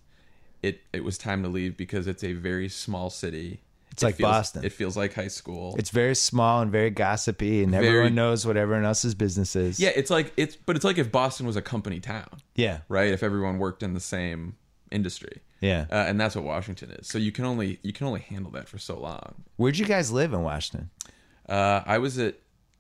it 0.62 0.80
it 0.92 1.02
was 1.02 1.16
time 1.16 1.42
to 1.42 1.48
leave 1.48 1.76
because 1.76 2.06
it's 2.06 2.22
a 2.22 2.34
very 2.34 2.68
small 2.68 3.10
city. 3.10 3.60
It's 3.92 4.02
It 4.02 4.06
like 4.06 4.16
feels- 4.16 4.30
Boston. 4.30 4.64
It 4.64 4.72
feels 4.72 4.96
like 4.96 5.14
high 5.14 5.28
school. 5.28 5.74
It's 5.78 5.90
very 5.90 6.14
small 6.14 6.62
and 6.62 6.70
very 6.70 6.90
gossipy, 6.90 7.62
and 7.62 7.72
Very- 7.72 7.88
everyone 7.88 8.14
knows 8.14 8.46
what 8.46 8.56
everyone 8.56 8.84
else's 8.84 9.14
business 9.14 9.56
is. 9.56 9.80
yeah, 9.80 9.90
it's 9.94 10.10
like 10.10 10.32
it's 10.36 10.56
but 10.56 10.76
it's 10.76 10.84
like 10.84 10.98
if 10.98 11.10
Boston 11.10 11.46
was 11.46 11.56
a 11.56 11.62
company 11.62 12.00
town, 12.00 12.28
yeah, 12.54 12.80
right? 12.88 13.12
If 13.12 13.22
everyone 13.22 13.58
worked 13.58 13.82
in 13.82 13.94
the 13.94 14.00
same 14.00 14.56
industry. 14.90 15.40
yeah. 15.60 15.86
Uh, 15.90 15.96
and 16.08 16.20
that's 16.20 16.34
what 16.34 16.44
Washington 16.44 16.90
is. 16.92 17.06
So 17.08 17.18
you 17.18 17.32
can 17.32 17.44
only 17.44 17.78
you 17.82 17.92
can 17.92 18.06
only 18.06 18.20
handle 18.20 18.50
that 18.52 18.68
for 18.68 18.78
so 18.78 18.98
long. 18.98 19.44
Where'd 19.56 19.76
you 19.78 19.86
guys 19.86 20.10
live 20.10 20.32
in 20.32 20.42
Washington? 20.42 20.90
Uh, 21.48 21.82
I 21.84 21.98
was 21.98 22.18
at 22.18 22.36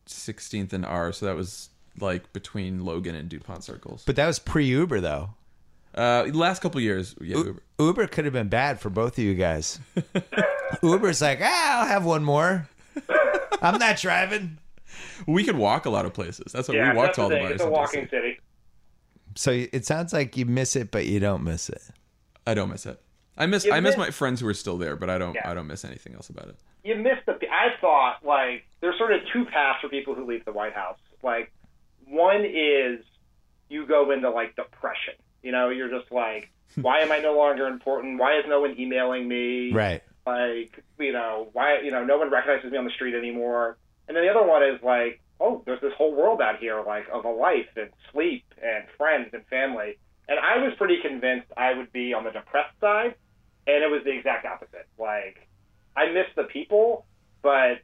16th 0.06 0.72
and 0.72 0.86
R, 0.86 1.12
so 1.12 1.26
that 1.26 1.36
was 1.36 1.70
like 1.98 2.32
between 2.32 2.84
Logan 2.84 3.14
and 3.16 3.28
Dupont 3.28 3.64
circles. 3.64 4.04
But 4.06 4.16
that 4.16 4.26
was 4.26 4.38
pre-Uber, 4.38 5.00
though. 5.00 5.30
Uh, 5.94 6.26
last 6.32 6.62
couple 6.62 6.80
years, 6.80 7.16
yeah, 7.20 7.36
Uber. 7.36 7.62
Uber 7.80 8.06
could 8.06 8.24
have 8.24 8.32
been 8.32 8.48
bad 8.48 8.78
for 8.80 8.90
both 8.90 9.18
of 9.18 9.24
you 9.24 9.34
guys. 9.34 9.80
Uber's 10.82 11.20
like, 11.22 11.40
ah, 11.42 11.80
I'll 11.82 11.86
have 11.88 12.04
one 12.04 12.24
more. 12.24 12.68
I'm 13.62 13.78
not 13.78 13.96
driving. 13.98 14.58
we 15.26 15.44
could 15.44 15.56
walk 15.56 15.86
a 15.86 15.90
lot 15.90 16.06
of 16.06 16.14
places. 16.14 16.52
That's 16.52 16.68
what 16.68 16.76
Yeah, 16.76 16.92
we 16.92 16.96
walked 16.96 17.14
to 17.16 17.22
all 17.22 17.28
the 17.28 17.34
the 17.36 17.40
thing. 17.40 17.48
bars. 17.48 17.54
It's 17.60 17.64
a 17.64 17.70
walking 17.70 18.08
city. 18.10 18.38
So 19.36 19.50
it 19.52 19.84
sounds 19.86 20.12
like 20.12 20.36
you 20.36 20.44
miss 20.46 20.74
it, 20.76 20.90
but 20.90 21.06
you 21.06 21.20
don't 21.20 21.44
miss 21.44 21.68
it. 21.68 21.82
I 22.46 22.54
don't 22.54 22.70
miss 22.70 22.86
it. 22.86 23.00
I 23.38 23.46
miss 23.46 23.64
You 23.64 23.72
I 23.72 23.80
miss 23.80 23.92
miss- 23.96 23.98
my 24.06 24.10
friends 24.10 24.40
who 24.40 24.48
are 24.48 24.54
still 24.54 24.76
there, 24.76 24.96
but 24.96 25.08
I 25.08 25.18
don't 25.18 25.34
Yeah. 25.34 25.48
I 25.50 25.54
don't 25.54 25.66
miss 25.66 25.84
anything 25.84 26.14
else 26.14 26.28
about 26.30 26.48
it. 26.48 26.56
you 26.84 26.96
missed 26.96 27.26
the. 27.26 27.32
I 27.50 27.68
thought 27.80 28.24
like 28.24 28.64
there's 28.80 28.98
sort 28.98 29.12
of 29.12 29.20
two 29.32 29.44
paths 29.46 29.78
for 29.80 29.88
people 29.88 30.14
who 30.14 30.26
leave 30.26 30.44
the 30.44 30.52
White 30.52 30.74
House. 30.74 30.98
Like 31.22 31.52
one 32.06 32.44
is 32.44 33.04
you 33.68 33.86
go 33.86 34.10
into 34.10 34.30
like 34.30 34.56
depression. 34.56 35.14
You 35.42 35.52
know, 35.52 35.68
you're 35.70 35.88
just 35.90 36.10
like, 36.10 36.50
why 36.74 37.00
am 37.00 37.12
I 37.12 37.18
no 37.20 37.34
longer 37.36 37.66
important? 37.66 38.18
Why 38.18 38.38
is 38.38 38.44
no 38.48 38.60
one 38.60 38.78
emailing 38.78 39.28
me? 39.28 39.72
Right. 39.72 40.02
Like, 40.30 40.84
you 40.98 41.12
know, 41.12 41.48
why? 41.52 41.80
You 41.82 41.90
know, 41.90 42.04
no 42.04 42.18
one 42.18 42.30
recognizes 42.30 42.70
me 42.70 42.78
on 42.78 42.84
the 42.84 42.90
street 42.92 43.14
anymore. 43.14 43.78
And 44.06 44.16
then 44.16 44.24
the 44.24 44.30
other 44.30 44.46
one 44.46 44.62
is 44.62 44.82
like, 44.82 45.20
oh, 45.40 45.62
there's 45.66 45.80
this 45.80 45.92
whole 45.96 46.14
world 46.14 46.40
out 46.40 46.58
here, 46.58 46.82
like 46.86 47.06
of 47.12 47.24
a 47.24 47.30
life 47.30 47.72
and 47.76 47.90
sleep 48.12 48.44
and 48.62 48.84
friends 48.96 49.30
and 49.32 49.44
family. 49.46 49.98
And 50.28 50.38
I 50.38 50.62
was 50.62 50.72
pretty 50.78 50.98
convinced 51.02 51.48
I 51.56 51.74
would 51.74 51.92
be 51.92 52.14
on 52.14 52.24
the 52.24 52.30
depressed 52.30 52.78
side, 52.80 53.14
and 53.66 53.82
it 53.82 53.90
was 53.90 54.02
the 54.04 54.16
exact 54.16 54.46
opposite. 54.46 54.86
Like, 54.98 55.48
I 55.96 56.12
miss 56.12 56.26
the 56.36 56.44
people, 56.44 57.06
but 57.42 57.82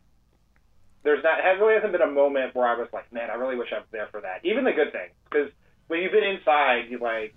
there's 1.03 1.25
not. 1.25 1.41
It 1.41 1.59
really 1.59 1.75
hasn't 1.75 1.93
been 1.93 2.03
a 2.03 2.11
moment 2.11 2.55
where 2.55 2.69
I 2.69 2.79
was 2.79 2.89
like, 2.93 3.13
man, 3.13 3.31
I 3.31 3.35
really 3.35 3.57
wish 3.57 3.73
I 3.75 3.79
was 3.79 3.91
there 3.91 4.09
for 4.13 4.21
that. 4.21 4.45
Even 4.45 4.65
the 4.65 4.73
good 4.73 4.93
things, 4.93 5.15
because 5.29 5.51
when 5.89 6.01
you've 6.03 6.13
been 6.13 6.25
inside, 6.37 6.87
you 6.91 6.99
like, 6.99 7.35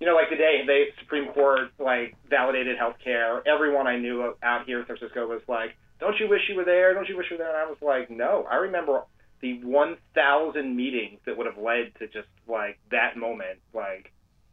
you 0.00 0.06
know, 0.06 0.14
like 0.14 0.30
the 0.30 0.36
day 0.36 0.62
the 0.66 0.84
Supreme 1.00 1.32
Court 1.32 1.70
like 1.78 2.16
validated 2.28 2.78
health 2.78 2.96
care. 3.04 3.46
Everyone 3.46 3.86
I 3.86 3.96
knew 3.98 4.34
out 4.42 4.66
here 4.66 4.80
in 4.80 4.86
San 4.86 4.96
Francisco 4.96 5.26
was 5.26 5.42
like, 5.46 5.76
don't 6.00 6.18
you 6.18 6.28
wish 6.28 6.40
you 6.48 6.56
were 6.56 6.64
there? 6.64 6.94
Don't 6.94 7.08
you 7.08 7.16
wish 7.16 7.26
you 7.30 7.36
were 7.36 7.44
there? 7.44 7.50
And 7.54 7.58
I 7.58 7.66
was 7.68 7.76
like, 7.82 8.10
no. 8.10 8.46
I 8.50 8.56
remember 8.56 9.04
the 9.42 9.62
1,000 9.62 10.74
meetings 10.76 11.20
that 11.26 11.36
would 11.36 11.46
have 11.46 11.58
led 11.58 11.92
to 11.98 12.06
just 12.06 12.28
like 12.48 12.78
that 12.90 13.16
moment. 13.16 13.60
Like, 13.74 14.10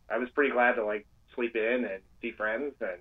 I 0.09 0.17
was 0.17 0.29
pretty 0.35 0.51
glad 0.51 0.73
to 0.73 0.85
like 0.85 1.05
sleep 1.33 1.55
in 1.55 1.85
and 1.85 2.01
see 2.21 2.31
friends 2.31 2.73
and 2.81 2.99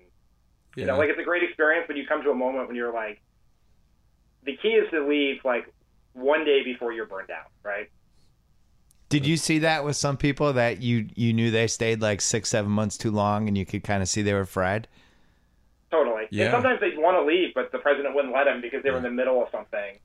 Yeah. 0.75 0.81
you 0.81 0.85
know, 0.87 0.97
like 0.97 1.09
it's 1.09 1.19
a 1.19 1.23
great 1.23 1.43
experience, 1.43 1.87
when 1.87 1.97
you 1.97 2.05
come 2.07 2.23
to 2.23 2.29
a 2.31 2.35
moment 2.35 2.67
when 2.67 2.75
you're 2.77 2.93
like, 2.93 3.19
the 4.43 4.55
key 4.61 4.69
is 4.69 4.89
to 4.91 5.05
leave 5.05 5.37
like 5.43 5.65
one 6.13 6.45
day 6.45 6.63
before 6.63 6.93
you're 6.93 7.05
burned 7.07 7.31
out, 7.31 7.51
right? 7.63 7.89
Did 9.09 9.25
you 9.25 9.37
see 9.37 9.59
that 9.59 9.85
with 9.85 9.95
some 9.95 10.17
people 10.17 10.51
that 10.53 10.81
you 10.81 11.07
you 11.15 11.31
knew 11.33 11.49
they 11.49 11.67
stayed 11.67 12.01
like 12.01 12.19
six 12.21 12.49
seven 12.49 12.71
months 12.71 12.97
too 12.97 13.11
long, 13.11 13.47
and 13.47 13.57
you 13.57 13.65
could 13.65 13.83
kind 13.83 14.01
of 14.03 14.09
see 14.09 14.21
they 14.21 14.33
were 14.33 14.45
fried? 14.45 14.87
Totally. 15.91 16.27
Yeah. 16.31 16.45
And 16.45 16.51
sometimes 16.53 16.81
they'd 16.81 16.97
want 16.97 17.15
to 17.15 17.23
leave, 17.23 17.53
but 17.53 17.71
the 17.71 17.77
president 17.79 18.13
wouldn't 18.13 18.33
let 18.33 18.43
them 18.43 18.59
because 18.61 18.83
they 18.83 18.91
were 18.91 18.97
in 18.97 19.03
the 19.03 19.09
middle 19.11 19.41
of 19.41 19.47
something 19.51 19.97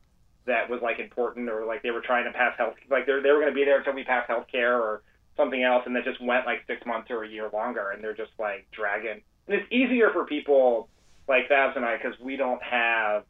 that 0.45 0.71
was 0.71 0.81
like 0.83 1.01
important, 1.01 1.49
or 1.49 1.65
like 1.65 1.83
they 1.83 1.91
were 1.91 2.01
trying 2.01 2.25
to 2.25 2.33
pass 2.33 2.57
health, 2.57 2.75
like 2.91 3.07
they 3.07 3.21
they 3.21 3.31
were 3.31 3.41
going 3.41 3.53
to 3.53 3.55
be 3.55 3.65
there 3.65 3.79
until 3.79 3.93
we 3.95 4.05
pass 4.05 4.27
health 4.29 4.47
care 4.51 4.81
or 4.81 5.03
something 5.37 5.63
else, 5.65 5.83
and 5.87 5.97
that 5.97 6.05
just 6.05 6.21
went 6.23 6.47
like 6.47 6.63
six 6.69 6.85
months 6.87 7.11
or 7.11 7.25
a 7.25 7.29
year 7.29 7.49
longer, 7.53 7.91
and 7.91 8.03
they're 8.05 8.15
just 8.15 8.33
like 8.39 8.67
dragging. 8.71 9.21
And 9.49 9.61
it's 9.61 9.67
easier 9.73 10.11
for 10.13 10.25
people 10.25 10.89
like 11.27 11.49
Favs 11.49 11.75
and 11.75 11.85
I 11.85 11.97
because 11.97 12.19
we 12.21 12.37
don't 12.37 12.63
have 12.63 13.25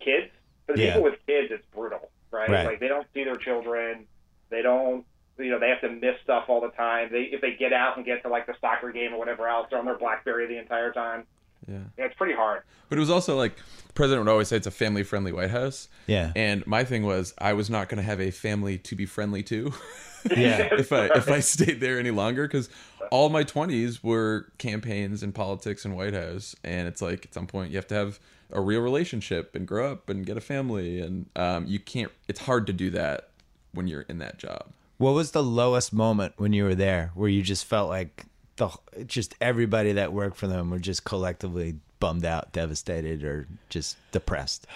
kids. 0.00 0.32
For 0.66 0.74
the 0.74 0.82
Yeah. 0.82 0.86
people 0.94 1.04
with 1.04 1.14
kids, 1.28 1.52
it's 1.52 1.64
brutal, 1.66 2.10
right? 2.32 2.48
Right. 2.48 2.66
Like 2.66 2.80
they 2.80 2.88
don't 2.88 3.06
see 3.14 3.22
their 3.22 3.36
children, 3.36 4.06
they 4.50 4.62
don't. 4.62 5.04
You 5.38 5.50
know, 5.50 5.58
they 5.58 5.68
have 5.68 5.82
to 5.82 5.90
miss 5.90 6.14
stuff 6.24 6.44
all 6.48 6.60
the 6.62 6.70
time. 6.70 7.08
They 7.12 7.22
if 7.32 7.40
they 7.42 7.54
get 7.56 7.72
out 7.72 7.96
and 7.96 8.06
get 8.06 8.22
to 8.22 8.28
like 8.28 8.46
the 8.46 8.54
soccer 8.60 8.90
game 8.90 9.12
or 9.12 9.18
whatever 9.18 9.46
else, 9.48 9.66
they're 9.68 9.78
on 9.78 9.84
their 9.84 9.98
BlackBerry 9.98 10.46
the 10.46 10.58
entire 10.58 10.92
time. 10.92 11.24
yeah. 11.68 11.80
Yeah, 11.98 12.06
it's 12.06 12.14
pretty 12.16 12.34
hard. 12.34 12.62
But 12.88 12.96
it 12.96 13.00
was 13.00 13.10
also 13.10 13.36
like 13.36 13.56
the 13.56 13.92
president 13.92 14.24
would 14.24 14.30
always 14.32 14.48
say 14.48 14.56
it's 14.56 14.66
a 14.66 14.70
family 14.70 15.02
friendly 15.02 15.32
White 15.32 15.50
House. 15.50 15.88
Yeah. 16.06 16.32
And 16.34 16.66
my 16.66 16.84
thing 16.84 17.04
was 17.04 17.34
I 17.36 17.52
was 17.52 17.68
not 17.68 17.88
going 17.90 17.98
to 17.98 18.02
have 18.02 18.20
a 18.20 18.30
family 18.30 18.78
to 18.78 18.94
be 18.96 19.04
friendly 19.04 19.42
to 19.44 19.72
Yeah. 20.30 20.68
if 20.72 20.90
I 20.92 21.06
if 21.14 21.28
I 21.30 21.40
stayed 21.40 21.80
there 21.80 21.98
any 21.98 22.10
longer 22.10 22.46
because 22.46 22.68
all 23.10 23.28
my 23.28 23.44
20s 23.44 24.02
were 24.02 24.50
campaigns 24.58 25.22
and 25.22 25.34
politics 25.34 25.84
and 25.84 25.94
White 25.96 26.14
House 26.14 26.56
and 26.64 26.88
it's 26.88 27.02
like 27.02 27.26
at 27.26 27.34
some 27.34 27.46
point 27.46 27.70
you 27.70 27.76
have 27.76 27.86
to 27.88 27.94
have 27.94 28.18
a 28.52 28.60
real 28.60 28.80
relationship 28.80 29.54
and 29.54 29.66
grow 29.66 29.92
up 29.92 30.08
and 30.08 30.24
get 30.24 30.36
a 30.36 30.40
family 30.40 31.00
and 31.00 31.26
um, 31.36 31.66
you 31.66 31.78
can't 31.78 32.10
it's 32.26 32.40
hard 32.40 32.66
to 32.66 32.72
do 32.72 32.90
that 32.90 33.28
when 33.72 33.86
you're 33.86 34.02
in 34.02 34.18
that 34.18 34.38
job. 34.38 34.66
What 34.98 35.12
was 35.12 35.32
the 35.32 35.42
lowest 35.42 35.92
moment 35.92 36.34
when 36.36 36.52
you 36.52 36.64
were 36.64 36.74
there, 36.74 37.10
where 37.14 37.28
you 37.28 37.42
just 37.42 37.64
felt 37.64 37.88
like 37.88 38.24
the 38.56 38.70
just 39.06 39.34
everybody 39.40 39.92
that 39.92 40.12
worked 40.12 40.36
for 40.36 40.46
them 40.46 40.70
were 40.70 40.78
just 40.78 41.04
collectively 41.04 41.76
bummed 42.00 42.24
out, 42.24 42.52
devastated, 42.52 43.22
or 43.22 43.46
just 43.68 43.96
depressed? 44.12 44.66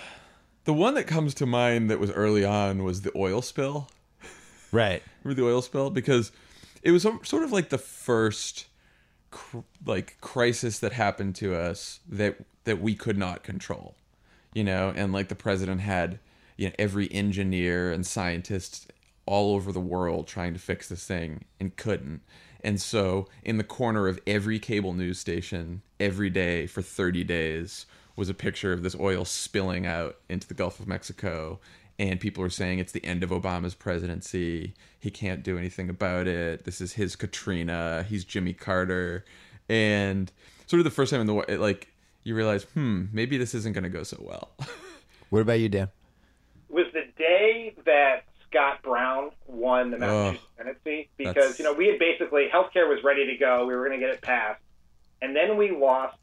The 0.64 0.74
one 0.74 0.94
that 0.94 1.04
comes 1.04 1.34
to 1.34 1.46
mind 1.46 1.90
that 1.90 1.98
was 1.98 2.10
early 2.10 2.44
on 2.44 2.84
was 2.84 3.00
the 3.02 3.12
oil 3.16 3.40
spill. 3.40 3.88
Right. 4.70 5.02
Remember 5.24 5.40
the 5.40 5.48
oil 5.48 5.62
spill? 5.62 5.88
Because 5.88 6.32
it 6.82 6.90
was 6.90 7.02
sort 7.02 7.42
of 7.42 7.52
like 7.52 7.70
the 7.70 7.78
first 7.78 8.66
cr- 9.30 9.58
like 9.86 10.18
crisis 10.20 10.78
that 10.80 10.92
happened 10.92 11.34
to 11.36 11.54
us 11.54 12.00
that 12.08 12.36
that 12.64 12.80
we 12.80 12.94
could 12.94 13.16
not 13.16 13.42
control. 13.42 13.94
You 14.52 14.64
know, 14.64 14.92
and 14.94 15.12
like 15.12 15.28
the 15.28 15.34
president 15.34 15.80
had 15.80 16.18
you 16.60 16.66
know 16.66 16.74
every 16.78 17.10
engineer 17.10 17.90
and 17.90 18.06
scientist 18.06 18.92
all 19.24 19.54
over 19.54 19.72
the 19.72 19.80
world 19.80 20.26
trying 20.26 20.52
to 20.52 20.60
fix 20.60 20.88
this 20.88 21.06
thing 21.06 21.46
and 21.58 21.74
couldn't. 21.76 22.20
And 22.62 22.78
so 22.78 23.28
in 23.42 23.56
the 23.56 23.64
corner 23.64 24.08
of 24.08 24.20
every 24.26 24.58
cable 24.58 24.92
news 24.92 25.18
station 25.18 25.80
every 25.98 26.28
day 26.28 26.66
for 26.66 26.82
30 26.82 27.24
days 27.24 27.86
was 28.14 28.28
a 28.28 28.34
picture 28.34 28.74
of 28.74 28.82
this 28.82 28.94
oil 29.00 29.24
spilling 29.24 29.86
out 29.86 30.16
into 30.28 30.46
the 30.46 30.52
Gulf 30.52 30.78
of 30.78 30.86
Mexico 30.86 31.60
and 31.98 32.20
people 32.20 32.44
are 32.44 32.50
saying 32.50 32.78
it's 32.78 32.92
the 32.92 33.04
end 33.06 33.22
of 33.22 33.30
Obama's 33.30 33.74
presidency. 33.74 34.74
He 34.98 35.10
can't 35.10 35.42
do 35.42 35.56
anything 35.56 35.88
about 35.88 36.26
it. 36.26 36.64
This 36.64 36.82
is 36.82 36.92
his 36.92 37.16
Katrina. 37.16 38.04
He's 38.06 38.24
Jimmy 38.24 38.54
Carter, 38.54 39.26
and 39.68 40.32
sort 40.66 40.80
of 40.80 40.84
the 40.84 40.90
first 40.90 41.10
time 41.10 41.20
in 41.20 41.26
the 41.26 41.36
it, 41.40 41.60
like 41.60 41.88
you 42.24 42.34
realize, 42.34 42.64
hmm, 42.72 43.04
maybe 43.12 43.36
this 43.36 43.54
isn't 43.54 43.74
going 43.74 43.84
to 43.84 43.90
go 43.90 44.02
so 44.02 44.16
well. 44.20 44.50
What 45.30 45.42
about 45.42 45.60
you, 45.60 45.68
Dan? 45.68 45.90
Was 46.70 46.86
the 46.92 47.04
day 47.16 47.74
that 47.84 48.24
Scott 48.48 48.82
Brown 48.82 49.30
won 49.46 49.90
the 49.90 49.98
Massachusetts 49.98 50.46
Senate 50.56 50.76
seat 50.84 51.08
because 51.16 51.34
That's- 51.34 51.58
you 51.58 51.64
know 51.64 51.72
we 51.72 51.88
had 51.88 51.98
basically 51.98 52.48
healthcare 52.52 52.88
was 52.88 53.02
ready 53.04 53.26
to 53.26 53.36
go. 53.36 53.66
We 53.66 53.74
were 53.74 53.86
going 53.86 53.98
to 53.98 54.04
get 54.04 54.14
it 54.14 54.22
passed, 54.22 54.60
and 55.22 55.34
then 55.34 55.56
we 55.56 55.70
lost 55.70 56.16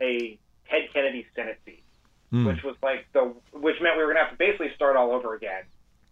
a 0.00 0.38
Ted 0.68 0.88
Kennedy 0.92 1.26
Senate 1.34 1.58
seat, 1.64 1.82
hmm. 2.30 2.46
which 2.46 2.62
was 2.62 2.76
like 2.82 3.06
the 3.12 3.34
which 3.52 3.76
meant 3.80 3.96
we 3.96 4.04
were 4.04 4.12
going 4.12 4.16
to 4.16 4.22
have 4.22 4.32
to 4.32 4.38
basically 4.38 4.72
start 4.74 4.96
all 4.96 5.12
over 5.12 5.34
again. 5.34 5.64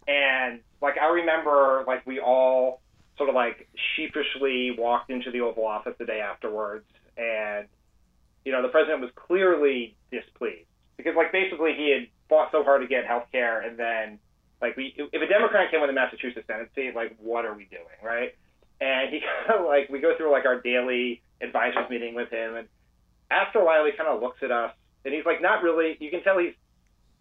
And 0.06 0.60
like 0.82 0.98
I 0.98 1.08
remember, 1.08 1.84
like 1.86 2.06
we 2.06 2.20
all 2.20 2.80
sort 3.16 3.28
of 3.28 3.34
like 3.34 3.68
sheepishly 3.96 4.72
walked 4.78 5.10
into 5.10 5.30
the 5.30 5.40
Oval 5.40 5.66
Office 5.66 5.94
the 5.98 6.04
day 6.04 6.20
afterwards, 6.20 6.86
and 7.16 7.66
you 8.44 8.52
know 8.52 8.62
the 8.62 8.68
president 8.68 9.00
was 9.00 9.10
clearly 9.14 9.96
displeased 10.10 10.67
because 10.98 11.14
like 11.16 11.32
basically 11.32 11.72
he 11.72 11.90
had 11.94 12.08
fought 12.28 12.50
so 12.52 12.62
hard 12.62 12.82
to 12.82 12.88
get 12.88 13.06
health 13.06 13.24
care, 13.32 13.62
and 13.62 13.78
then 13.78 14.18
like 14.60 14.76
we 14.76 14.92
if 14.98 15.22
a 15.22 15.26
Democrat 15.26 15.70
can 15.70 15.80
win 15.80 15.88
the 15.88 15.94
Massachusetts 15.94 16.46
Senate 16.46 16.68
seat, 16.74 16.92
like 16.94 17.16
what 17.18 17.46
are 17.46 17.54
we 17.54 17.64
doing, 17.70 17.96
right? 18.04 18.34
And 18.82 19.08
he 19.08 19.20
kind 19.46 19.60
of 19.60 19.66
like 19.66 19.88
we 19.88 20.00
go 20.00 20.12
through 20.18 20.30
like 20.30 20.44
our 20.44 20.60
daily 20.60 21.22
advisors 21.40 21.88
meeting 21.88 22.14
with 22.14 22.28
him, 22.28 22.56
and 22.56 22.68
after 23.30 23.60
a 23.60 23.64
while 23.64 23.86
he 23.86 23.92
kind 23.96 24.10
of 24.10 24.20
looks 24.20 24.42
at 24.42 24.50
us, 24.50 24.72
and 25.06 25.14
he's 25.14 25.24
like 25.24 25.40
not 25.40 25.62
really. 25.62 25.96
You 26.00 26.10
can 26.10 26.22
tell 26.22 26.38
he's 26.38 26.54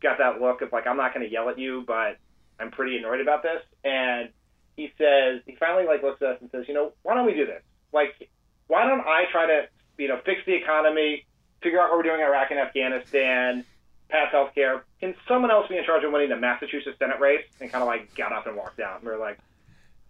got 0.02 0.18
that 0.18 0.42
look 0.42 0.62
of 0.62 0.74
like 0.74 0.88
I'm 0.88 0.98
not 0.98 1.14
going 1.14 1.26
to 1.26 1.32
yell 1.32 1.48
at 1.50 1.58
you, 1.58 1.84
but 1.86 2.18
I'm 2.60 2.72
pretty 2.72 2.98
annoyed 2.98 3.22
about 3.22 3.44
this, 3.44 3.62
and 3.86 4.30
he 4.76 4.92
says 4.98 5.42
he 5.46 5.56
finally 5.60 5.86
like 5.86 6.04
looks 6.04 6.22
at 6.22 6.28
us 6.28 6.38
and 6.42 6.50
says, 6.52 6.66
you 6.68 6.74
know, 6.74 6.94
why 7.04 7.14
don't 7.16 7.26
we 7.26 7.34
do 7.34 7.46
this? 7.46 7.62
Like, 7.94 8.30
why 8.68 8.86
don't 8.88 9.02
I 9.02 9.24
try 9.32 9.46
to 9.46 9.62
you 9.98 10.08
know 10.08 10.20
fix 10.26 10.42
the 10.46 10.54
economy, 10.54 11.26
figure 11.62 11.80
out 11.80 11.90
what 11.90 11.98
we're 11.98 12.04
doing 12.04 12.20
in 12.20 12.26
Iraq 12.26 12.52
and 12.52 12.60
Afghanistan, 12.60 13.66
pass 14.10 14.32
health 14.32 14.54
care? 14.56 14.84
Can 15.00 15.16
someone 15.28 15.52
else 15.52 15.68
be 15.68 15.78
in 15.78 15.86
charge 15.86 16.04
of 16.04 16.12
winning 16.12 16.30
the 16.30 16.38
Massachusetts 16.38 16.98
Senate 17.00 17.20
race? 17.20 17.46
And 17.60 17.72
kind 17.72 17.82
of 17.82 17.88
like 17.88 18.16
got 18.16 18.32
up 18.32 18.48
and 18.48 18.56
walked 18.56 18.80
out. 18.80 19.00
And 19.00 19.08
we 19.08 19.14
are 19.14 19.20
like, 19.20 19.40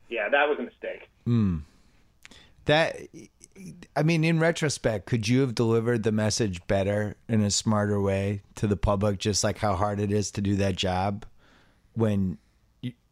yeah, 0.09 0.29
that 0.29 0.47
was 0.47 0.59
a 0.59 0.63
mistake. 0.63 1.09
Hmm. 1.25 1.59
That 2.65 2.97
I 3.95 4.03
mean, 4.03 4.23
in 4.23 4.39
retrospect, 4.39 5.05
could 5.05 5.27
you 5.27 5.41
have 5.41 5.55
delivered 5.55 6.03
the 6.03 6.11
message 6.11 6.65
better 6.67 7.15
in 7.27 7.41
a 7.41 7.51
smarter 7.51 7.99
way 7.99 8.41
to 8.55 8.67
the 8.67 8.77
public, 8.77 9.19
just 9.19 9.43
like 9.43 9.57
how 9.59 9.75
hard 9.75 9.99
it 9.99 10.11
is 10.11 10.31
to 10.31 10.41
do 10.41 10.55
that 10.57 10.75
job 10.75 11.25
when 11.93 12.37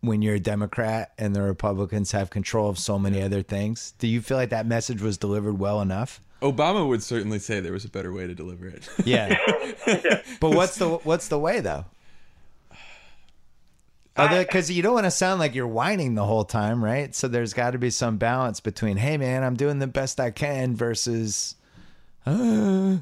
when 0.01 0.21
you're 0.21 0.35
a 0.35 0.39
Democrat 0.39 1.13
and 1.17 1.35
the 1.35 1.41
Republicans 1.41 2.11
have 2.11 2.29
control 2.29 2.69
of 2.69 2.77
so 2.77 2.99
many 2.99 3.21
other 3.21 3.41
things? 3.41 3.93
Do 3.97 4.07
you 4.07 4.21
feel 4.21 4.37
like 4.37 4.49
that 4.51 4.67
message 4.67 5.01
was 5.01 5.17
delivered 5.17 5.57
well 5.57 5.81
enough? 5.81 6.21
Obama 6.41 6.87
would 6.87 7.01
certainly 7.01 7.39
say 7.39 7.59
there 7.59 7.71
was 7.73 7.85
a 7.85 7.89
better 7.89 8.11
way 8.13 8.27
to 8.27 8.35
deliver 8.35 8.67
it. 8.67 8.87
Yeah. 9.05 9.37
but 10.39 10.51
what's 10.51 10.75
the 10.77 10.89
what's 11.03 11.27
the 11.27 11.39
way 11.39 11.59
though? 11.59 11.85
Because 14.15 14.71
you 14.71 14.81
don't 14.81 14.93
want 14.93 15.05
to 15.05 15.11
sound 15.11 15.39
like 15.41 15.55
you're 15.55 15.67
whining 15.67 16.15
the 16.15 16.23
whole 16.23 16.45
time, 16.45 16.83
right? 16.83 17.13
So 17.13 17.27
there's 17.27 17.53
got 17.53 17.71
to 17.71 17.77
be 17.77 17.89
some 17.89 18.17
balance 18.17 18.61
between, 18.61 18.95
"Hey, 18.95 19.17
man, 19.17 19.43
I'm 19.43 19.55
doing 19.55 19.79
the 19.79 19.87
best 19.87 20.21
I 20.21 20.31
can," 20.31 20.73
versus, 20.73 21.55
uh, 22.25 22.97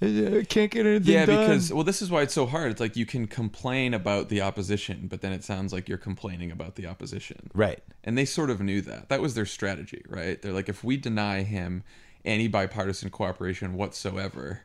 "I 0.00 0.44
can't 0.48 0.70
get 0.70 0.84
anything 0.84 1.14
yeah, 1.14 1.26
done." 1.26 1.34
Yeah, 1.36 1.46
because 1.46 1.72
well, 1.72 1.84
this 1.84 2.02
is 2.02 2.10
why 2.10 2.22
it's 2.22 2.34
so 2.34 2.46
hard. 2.46 2.72
It's 2.72 2.80
like 2.80 2.96
you 2.96 3.06
can 3.06 3.28
complain 3.28 3.94
about 3.94 4.30
the 4.30 4.40
opposition, 4.40 5.06
but 5.08 5.20
then 5.20 5.32
it 5.32 5.44
sounds 5.44 5.72
like 5.72 5.88
you're 5.88 5.96
complaining 5.96 6.50
about 6.50 6.74
the 6.74 6.86
opposition. 6.86 7.50
right, 7.54 7.80
And 8.02 8.18
they 8.18 8.24
sort 8.24 8.50
of 8.50 8.60
knew 8.60 8.80
that. 8.80 9.10
That 9.10 9.20
was 9.20 9.34
their 9.34 9.46
strategy, 9.46 10.02
right? 10.08 10.42
They're 10.42 10.52
like, 10.52 10.68
if 10.68 10.82
we 10.82 10.96
deny 10.96 11.44
him 11.44 11.84
any 12.24 12.48
bipartisan 12.48 13.10
cooperation 13.10 13.74
whatsoever, 13.74 14.62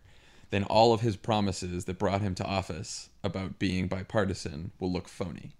then 0.49 0.63
all 0.63 0.93
of 0.93 1.01
his 1.01 1.15
promises 1.15 1.85
that 1.85 1.97
brought 1.97 2.21
him 2.21 2.35
to 2.35 2.45
office 2.45 3.09
about 3.23 3.59
being 3.59 3.87
bipartisan 3.87 4.71
will 4.79 4.91
look 4.91 5.07
phony. 5.07 5.53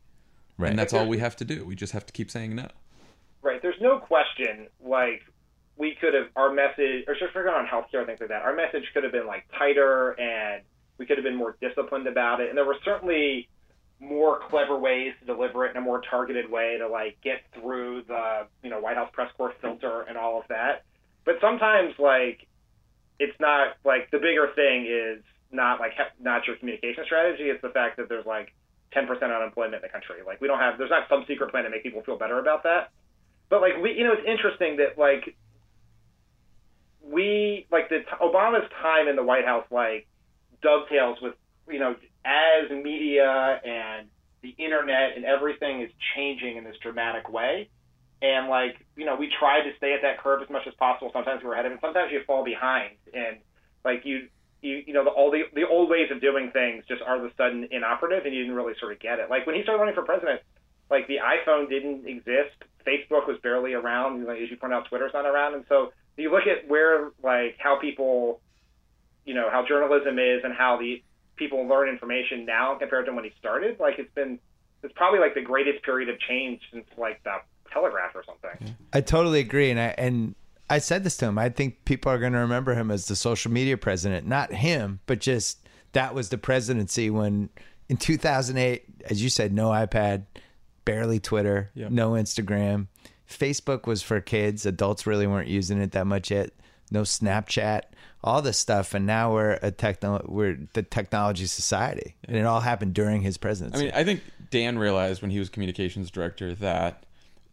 right, 0.57 0.69
And 0.69 0.79
that's 0.79 0.93
all 0.93 1.07
we 1.07 1.17
have 1.19 1.35
to 1.37 1.45
do. 1.45 1.65
We 1.65 1.75
just 1.75 1.93
have 1.93 2.05
to 2.05 2.13
keep 2.13 2.31
saying 2.31 2.55
no. 2.55 2.67
Right. 3.41 3.61
There's 3.61 3.79
no 3.81 3.99
question. 3.99 4.67
Like 4.83 5.21
we 5.77 5.95
could 5.99 6.13
have 6.13 6.27
our 6.35 6.51
message, 6.51 7.05
or 7.07 7.13
just 7.13 7.33
forget 7.33 7.53
on 7.53 7.65
healthcare 7.65 7.99
and 7.99 8.07
things 8.07 8.19
like 8.19 8.29
that. 8.29 8.41
Our 8.41 8.55
message 8.55 8.83
could 8.93 9.03
have 9.03 9.11
been 9.11 9.27
like 9.27 9.45
tighter, 9.57 10.19
and 10.19 10.63
we 10.97 11.05
could 11.05 11.17
have 11.17 11.23
been 11.23 11.35
more 11.35 11.55
disciplined 11.61 12.07
about 12.07 12.41
it. 12.41 12.49
And 12.49 12.57
there 12.57 12.65
were 12.65 12.77
certainly 12.83 13.47
more 13.99 14.39
clever 14.49 14.77
ways 14.77 15.13
to 15.19 15.25
deliver 15.25 15.65
it 15.65 15.71
in 15.71 15.77
a 15.77 15.81
more 15.81 16.01
targeted 16.01 16.49
way 16.49 16.77
to 16.77 16.87
like 16.87 17.17
get 17.23 17.41
through 17.53 18.03
the 18.07 18.47
you 18.63 18.69
know 18.69 18.79
White 18.79 18.95
House 18.95 19.09
press 19.13 19.31
corps 19.37 19.53
filter 19.61 20.01
and 20.01 20.17
all 20.17 20.39
of 20.39 20.47
that. 20.49 20.83
But 21.27 21.35
sometimes 21.41 21.93
like 21.99 22.47
it's 23.19 23.37
not 23.37 23.75
like 23.83 24.09
the 24.11 24.17
bigger 24.17 24.47
thing 24.55 24.87
is 24.87 25.21
not 25.51 25.81
like 25.81 25.91
he- 25.91 26.23
not 26.23 26.47
your 26.47 26.55
communication 26.55 27.03
strategy. 27.05 27.51
It's 27.51 27.61
the 27.61 27.75
fact 27.75 27.97
that 27.97 28.07
there's 28.07 28.25
like 28.25 28.55
10% 28.95 29.09
unemployment 29.21 29.75
in 29.75 29.81
the 29.81 29.89
country. 29.89 30.23
Like 30.25 30.39
we 30.39 30.47
don't 30.47 30.59
have 30.59 30.77
there's 30.77 30.89
not 30.89 31.09
some 31.09 31.25
secret 31.27 31.51
plan 31.51 31.65
to 31.65 31.69
make 31.69 31.83
people 31.83 32.01
feel 32.03 32.17
better 32.17 32.39
about 32.39 32.63
that. 32.63 32.91
But 33.49 33.59
like 33.59 33.73
we, 33.83 33.91
you 33.91 34.05
know, 34.05 34.13
it's 34.13 34.25
interesting 34.25 34.77
that 34.77 34.97
like 34.97 35.35
we 37.03 37.67
like 37.69 37.89
the 37.89 38.03
Obama's 38.21 38.69
time 38.81 39.09
in 39.09 39.17
the 39.17 39.23
White 39.23 39.43
House 39.43 39.65
like 39.69 40.07
dovetails 40.61 41.17
with 41.21 41.33
you 41.67 41.79
know 41.79 41.93
as 42.23 42.71
media 42.71 43.59
and 43.65 44.07
the 44.43 44.55
internet 44.57 45.17
and 45.17 45.25
everything 45.25 45.81
is 45.81 45.91
changing 46.15 46.55
in 46.55 46.63
this 46.63 46.77
dramatic 46.81 47.27
way. 47.29 47.67
And 48.21 48.49
like 48.49 48.75
you 48.95 49.05
know, 49.05 49.15
we 49.15 49.29
try 49.39 49.61
to 49.61 49.71
stay 49.77 49.93
at 49.93 50.01
that 50.01 50.19
curve 50.19 50.41
as 50.41 50.49
much 50.49 50.67
as 50.67 50.73
possible. 50.75 51.11
Sometimes 51.13 51.43
we're 51.43 51.53
ahead 51.53 51.65
of 51.65 51.73
it. 51.73 51.79
Sometimes 51.81 52.11
you 52.11 52.21
fall 52.25 52.43
behind, 52.43 52.95
and 53.13 53.37
like 53.83 54.05
you. 54.05 54.27
You, 54.59 54.81
you 54.87 54.93
know 54.93 55.03
the, 55.03 55.11
all 55.11 55.29
the 55.29 55.43
the 55.53 55.67
old 55.69 55.87
ways 55.87 56.09
of 56.09 56.19
doing 56.19 56.49
things 56.49 56.83
just 56.87 57.03
are 57.05 57.21
the 57.21 57.29
sudden 57.37 57.67
inoperative 57.69 58.25
and 58.25 58.33
you 58.33 58.41
didn't 58.41 58.55
really 58.55 58.73
sort 58.79 58.91
of 58.91 58.99
get 58.99 59.19
it 59.19 59.29
like 59.29 59.45
when 59.45 59.53
he 59.55 59.61
started 59.61 59.77
running 59.77 59.93
for 59.93 60.01
president 60.01 60.41
like 60.89 61.07
the 61.07 61.17
iPhone 61.17 61.69
didn't 61.69 62.07
exist. 62.07 62.55
Facebook 62.85 63.27
was 63.27 63.37
barely 63.43 63.73
around. 63.73 64.25
Like, 64.25 64.39
as 64.39 64.49
you 64.49 64.57
point 64.57 64.73
out, 64.73 64.87
Twitter's 64.87 65.11
not 65.13 65.25
around. 65.25 65.55
And 65.55 65.65
so 65.67 65.91
you 66.15 66.31
look 66.31 66.47
at 66.47 66.69
where, 66.69 67.11
like, 67.21 67.55
how 67.59 67.79
people, 67.79 68.39
you 69.25 69.33
know, 69.33 69.49
how 69.51 69.65
journalism 69.67 70.17
is 70.17 70.41
and 70.43 70.53
how 70.53 70.77
the 70.77 71.03
people 71.35 71.67
learn 71.67 71.89
information 71.89 72.45
now 72.45 72.75
compared 72.75 73.05
to 73.07 73.13
when 73.13 73.25
he 73.25 73.31
started. 73.37 73.79
Like, 73.79 73.99
it's 73.99 74.13
been, 74.13 74.39
it's 74.81 74.93
probably 74.95 75.19
like 75.19 75.35
the 75.35 75.41
greatest 75.41 75.83
period 75.83 76.07
of 76.09 76.19
change 76.19 76.61
since 76.71 76.85
like 76.97 77.21
the 77.23 77.35
telegraph 77.71 78.15
or 78.15 78.23
something. 78.23 78.75
I 78.93 79.01
totally 79.01 79.39
agree, 79.39 79.69
and 79.71 79.79
I 79.79 79.93
and 79.97 80.35
I 80.69 80.79
said 80.79 81.03
this 81.03 81.17
to 81.17 81.25
him. 81.25 81.37
I 81.37 81.49
think 81.49 81.85
people 81.85 82.11
are 82.11 82.17
going 82.19 82.33
to 82.33 82.39
remember 82.39 82.73
him 82.75 82.91
as 82.91 83.07
the 83.07 83.15
social 83.15 83.51
media 83.51 83.77
president, 83.77 84.27
not 84.27 84.51
him, 84.53 84.99
but 85.05 85.19
just 85.19 85.59
that 85.93 86.13
was 86.13 86.29
the 86.29 86.37
presidency 86.37 87.09
when 87.09 87.49
in 87.89 87.97
2008, 87.97 88.83
as 89.09 89.23
you 89.23 89.29
said, 89.29 89.53
no 89.53 89.69
iPad, 89.69 90.25
barely 90.85 91.19
Twitter, 91.19 91.69
Yep. 91.75 91.91
no 91.91 92.11
Instagram, 92.11 92.87
Facebook 93.29 93.87
was 93.87 94.01
for 94.01 94.19
kids. 94.21 94.65
Adults 94.65 95.07
really 95.07 95.27
weren't 95.27 95.47
using 95.47 95.81
it 95.81 95.91
that 95.93 96.05
much 96.07 96.31
yet. 96.31 96.51
No 96.91 97.01
Snapchat, 97.01 97.81
all 98.23 98.41
this 98.41 98.57
stuff, 98.57 98.93
and 98.93 99.05
now 99.05 99.33
we're 99.33 99.59
a 99.61 99.71
techno 99.71 100.25
we're 100.27 100.57
the 100.73 100.83
technology 100.83 101.45
society, 101.45 102.15
and 102.25 102.35
it 102.37 102.45
all 102.45 102.61
happened 102.61 102.93
during 102.93 103.21
his 103.21 103.37
presidency. 103.37 103.77
I 103.79 103.83
mean, 103.83 103.91
I 103.93 104.03
think 104.05 104.21
Dan 104.51 104.77
realized 104.77 105.21
when 105.21 105.31
he 105.31 105.39
was 105.39 105.49
communications 105.49 106.09
director 106.11 106.55
that 106.55 107.03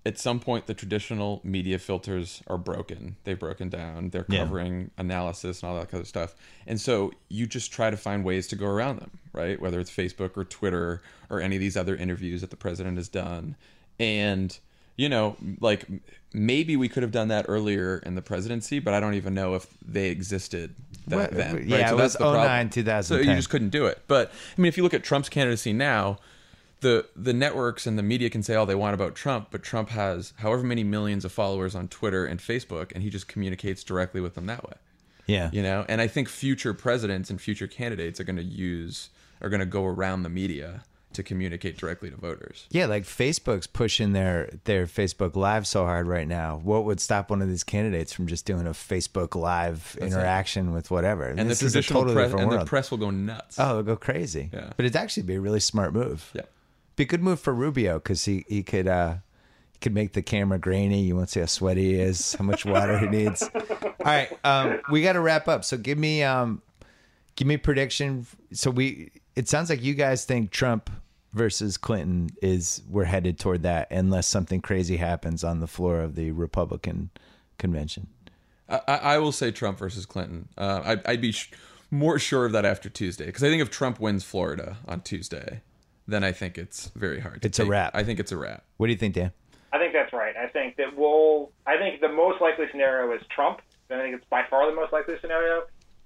at 0.07 0.19
some 0.19 0.39
point 0.39 0.67
the 0.67 0.75
traditional 0.75 1.41
media 1.45 1.79
filters 1.79 2.43
are 2.47 2.59
broken. 2.59 3.17
They've 3.25 3.39
broken 3.39 3.69
down. 3.71 4.11
They're 4.11 4.27
Yeah. 4.29 4.41
covering 4.45 4.91
analysis 4.99 5.63
and 5.63 5.71
all 5.71 5.79
that 5.79 5.91
kind 5.91 6.01
of 6.03 6.07
stuff. 6.09 6.35
And 6.67 6.81
so 6.81 7.13
you 7.29 7.47
just 7.47 7.73
try 7.73 7.91
to 7.91 7.97
find 7.97 8.23
ways 8.25 8.47
to 8.49 8.57
go 8.57 8.67
around 8.67 9.01
them, 9.01 9.13
right? 9.33 9.61
Whether 9.61 9.81
it's 9.81 9.91
Facebook 9.91 10.37
or 10.37 10.45
Twitter 10.45 11.01
or 11.31 11.41
any 11.41 11.57
of 11.57 11.61
these 11.61 11.77
other 11.77 11.97
interviews 11.97 12.43
that 12.43 12.51
the 12.51 12.57
president 12.57 12.97
has 12.99 13.09
done. 13.09 13.57
And 13.99 14.59
you 14.97 15.09
know, 15.09 15.37
like 15.61 15.87
maybe 16.33 16.77
we 16.77 16.89
could 16.89 17.03
have 17.03 17.11
done 17.11 17.27
that 17.29 17.47
earlier 17.49 17.99
in 18.07 18.15
the 18.15 18.23
presidency, 18.23 18.79
but 18.79 18.95
I 18.95 19.01
don't 19.01 19.15
even 19.15 19.35
know 19.35 19.55
if 19.55 19.67
they 19.85 20.09
existed 20.11 20.73
that 21.09 21.33
then. 21.33 21.55
right? 21.57 21.65
yeah, 21.65 21.91
it 21.91 21.95
was 21.95 22.01
that's 22.01 22.13
the 22.15 22.19
problem. 22.31 22.45
09, 22.45 23.03
So 23.03 23.17
you 23.17 23.35
just 23.35 23.51
couldn't 23.51 23.71
do 23.71 23.87
it. 23.87 24.03
But 24.07 24.31
I 24.57 24.61
mean, 24.61 24.69
if 24.69 24.77
you 24.77 24.85
look 24.85 24.95
at 24.95 25.03
Trump's 25.03 25.29
candidacy 25.29 25.73
now, 25.73 26.19
the 26.85 27.07
the 27.17 27.33
networks 27.33 27.87
and 27.87 27.99
the 27.99 28.03
media 28.03 28.29
can 28.29 28.43
say 28.43 28.55
all 28.55 28.67
they 28.67 28.75
want 28.75 28.93
about 28.95 29.15
Trump, 29.15 29.49
but 29.51 29.63
Trump 29.63 29.89
has 29.89 30.35
however 30.37 30.63
many 30.63 30.85
millions 30.85 31.25
of 31.25 31.33
followers 31.33 31.75
on 31.75 31.89
Twitter 31.89 32.27
and 32.27 32.39
Facebook, 32.39 32.93
and 32.93 33.03
he 33.03 33.09
just 33.09 33.27
communicates 33.27 33.83
directly 33.83 34.21
with 34.21 34.35
them 34.35 34.45
that 34.47 34.63
way. 34.69 34.75
yeah, 35.27 35.49
You 35.51 35.63
know, 35.63 35.87
and 35.89 36.01
I 36.03 36.07
think 36.07 36.29
future 36.29 36.75
presidents 36.75 37.31
and 37.31 37.41
future 37.41 37.67
candidates 37.67 38.21
are 38.21 38.25
going 38.25 38.37
to 38.37 38.45
use 38.45 39.09
are 39.41 39.49
going 39.49 39.61
to 39.61 39.67
go 39.67 39.85
around 39.87 40.25
the 40.25 40.29
media 40.29 40.85
to 41.15 41.23
communicate 41.23 41.79
directly 41.79 42.11
to 42.11 42.17
voters. 42.17 42.67
Yeah, 42.71 42.87
like 42.87 43.05
Facebook's 43.05 43.67
pushing 43.67 44.13
their 44.13 44.51
their 44.65 44.87
Facebook 44.87 45.37
Live 45.37 45.67
so 45.67 45.85
hard 45.85 46.07
right 46.07 46.29
now. 46.29 46.61
What 46.63 46.85
would 46.85 47.01
stop 47.01 47.31
one 47.31 47.41
of 47.41 47.49
these 47.49 47.65
candidates 47.65 48.13
from 48.13 48.27
just 48.27 48.45
doing 48.45 48.67
a 48.67 48.73
Facebook 48.73 49.35
Live 49.35 49.97
interaction 50.01 50.73
with 50.75 50.91
whatever? 50.91 51.29
And 51.29 51.49
this 51.49 51.61
the 51.61 51.67
is 51.67 51.73
a 51.73 51.79
traditional 51.79 52.03
totally 52.03 52.15
press 52.17 52.31
different 52.31 52.53
and 52.53 52.61
the 52.61 52.67
press 52.67 52.91
will 52.91 52.99
go 52.99 53.11
nuts. 53.11 53.59
oh, 53.59 53.71
it'll 53.71 53.83
go 53.85 53.97
crazy. 53.97 54.51
Yeah. 54.53 54.73
but 54.77 54.85
it'd 54.85 54.97
actually 54.97 55.23
be 55.23 55.37
a 55.37 55.41
really 55.41 55.61
smart 55.61 55.95
move. 55.95 56.31
Yeah. 56.35 56.43
Be 56.97 57.05
a 57.05 57.07
good 57.07 57.23
move 57.23 57.41
for 57.41 57.55
Rubio 57.55 57.95
because 57.95 58.25
he 58.25 58.45
he 58.49 58.63
could 58.63 58.87
uh 58.89 59.17
he 59.73 59.79
could 59.81 59.95
make 59.95 60.13
the 60.13 60.23
camera 60.23 60.59
grainy. 60.59 61.03
You 61.03 61.17
won't 61.17 61.31
see 61.31 61.41
how 61.41 61.47
sweaty 61.47 61.95
he 61.95 62.01
is, 62.01 62.35
how 62.35 62.45
much 62.45 62.65
water 62.65 62.99
he 62.99 63.07
needs. 63.07 63.43
All 63.43 63.91
right, 64.05 64.31
um, 64.45 64.81
we 64.91 65.03
got 65.03 65.15
to 65.15 65.21
wrap 65.21 65.49
up. 65.49 65.65
So 65.65 65.77
give 65.77 65.99
me 65.99 66.23
um 66.23 66.63
give 67.37 67.49
me 67.49 67.57
prediction. 67.57 68.27
So 68.53 68.71
we 68.71 69.11
it 69.37 69.49
sounds 69.49 69.71
like 69.71 69.83
you 69.83 69.95
guys 69.95 70.25
think 70.25 70.51
Trump 70.51 70.91
versus 71.33 71.77
Clinton 71.77 72.31
is 72.43 72.83
we're 72.89 73.05
headed 73.05 73.39
toward 73.39 73.63
that 73.63 73.91
unless 73.91 74.27
something 74.27 74.61
crazy 74.61 74.97
happens 74.97 75.43
on 75.43 75.61
the 75.61 75.67
floor 75.67 76.01
of 76.01 76.15
the 76.15 76.31
Republican 76.31 77.11
convention. 77.59 78.07
I, 78.69 78.81
I 78.87 78.97
I 78.97 79.19
will 79.19 79.33
say 79.33 79.51
Trump 79.51 79.79
versus 79.79 80.07
Clinton. 80.07 80.49
Uh, 80.57 80.83
I'd, 80.85 81.07
I'd 81.07 81.21
be 81.21 81.33
sh- 81.33 81.51
more 81.91 82.19
sure 82.19 82.47
of 82.47 82.53
that 82.53 82.65
after 82.65 82.89
Tuesday 82.89 83.27
because 83.27 83.43
I 83.43 83.49
think 83.49 83.63
if 83.63 83.71
Trump 83.71 84.01
wins 84.01 84.25
Florida 84.25 84.79
on 84.87 85.01
Tuesday, 85.01 85.61
then 86.07 86.25
I 86.25 86.33
think 86.33 86.59
it's 86.59 86.91
very 86.95 87.21
hard. 87.21 87.43
To 87.43 87.49
It's 87.49 87.59
a 87.59 87.63
take. 87.63 87.71
wrap. 87.71 87.95
I 87.95 88.05
think 88.05 88.21
it's 88.21 88.33
a 88.33 88.37
wrap. 88.37 88.65
What 88.77 88.87
do 88.87 88.93
you 88.93 88.99
think, 88.99 89.15
Dan? 89.15 89.33
I 89.73 89.79
think 89.79 89.93
that's 89.93 90.13
right. 90.13 90.37
I 90.37 90.47
think 90.49 90.77
that 90.77 90.97
we'll. 90.97 91.51
I 91.67 91.77
think 91.79 92.01
the 92.01 92.09
most 92.09 92.41
likely 92.41 92.67
scenario 92.71 93.13
is 93.15 93.23
Trump. 93.35 93.61
I 93.91 93.97
think 93.99 94.15
it's 94.15 94.25
by 94.31 94.43
far 94.49 94.69
the 94.71 94.75
most 94.77 94.93
likely 94.93 95.15
scenario. 95.21 95.63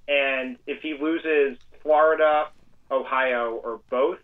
And 0.09 0.57
if 0.67 0.81
he 0.83 0.97
loses 1.01 1.59
Florida, 1.83 2.47
Ohio, 2.91 3.61
or 3.63 3.81
both, 3.91 4.19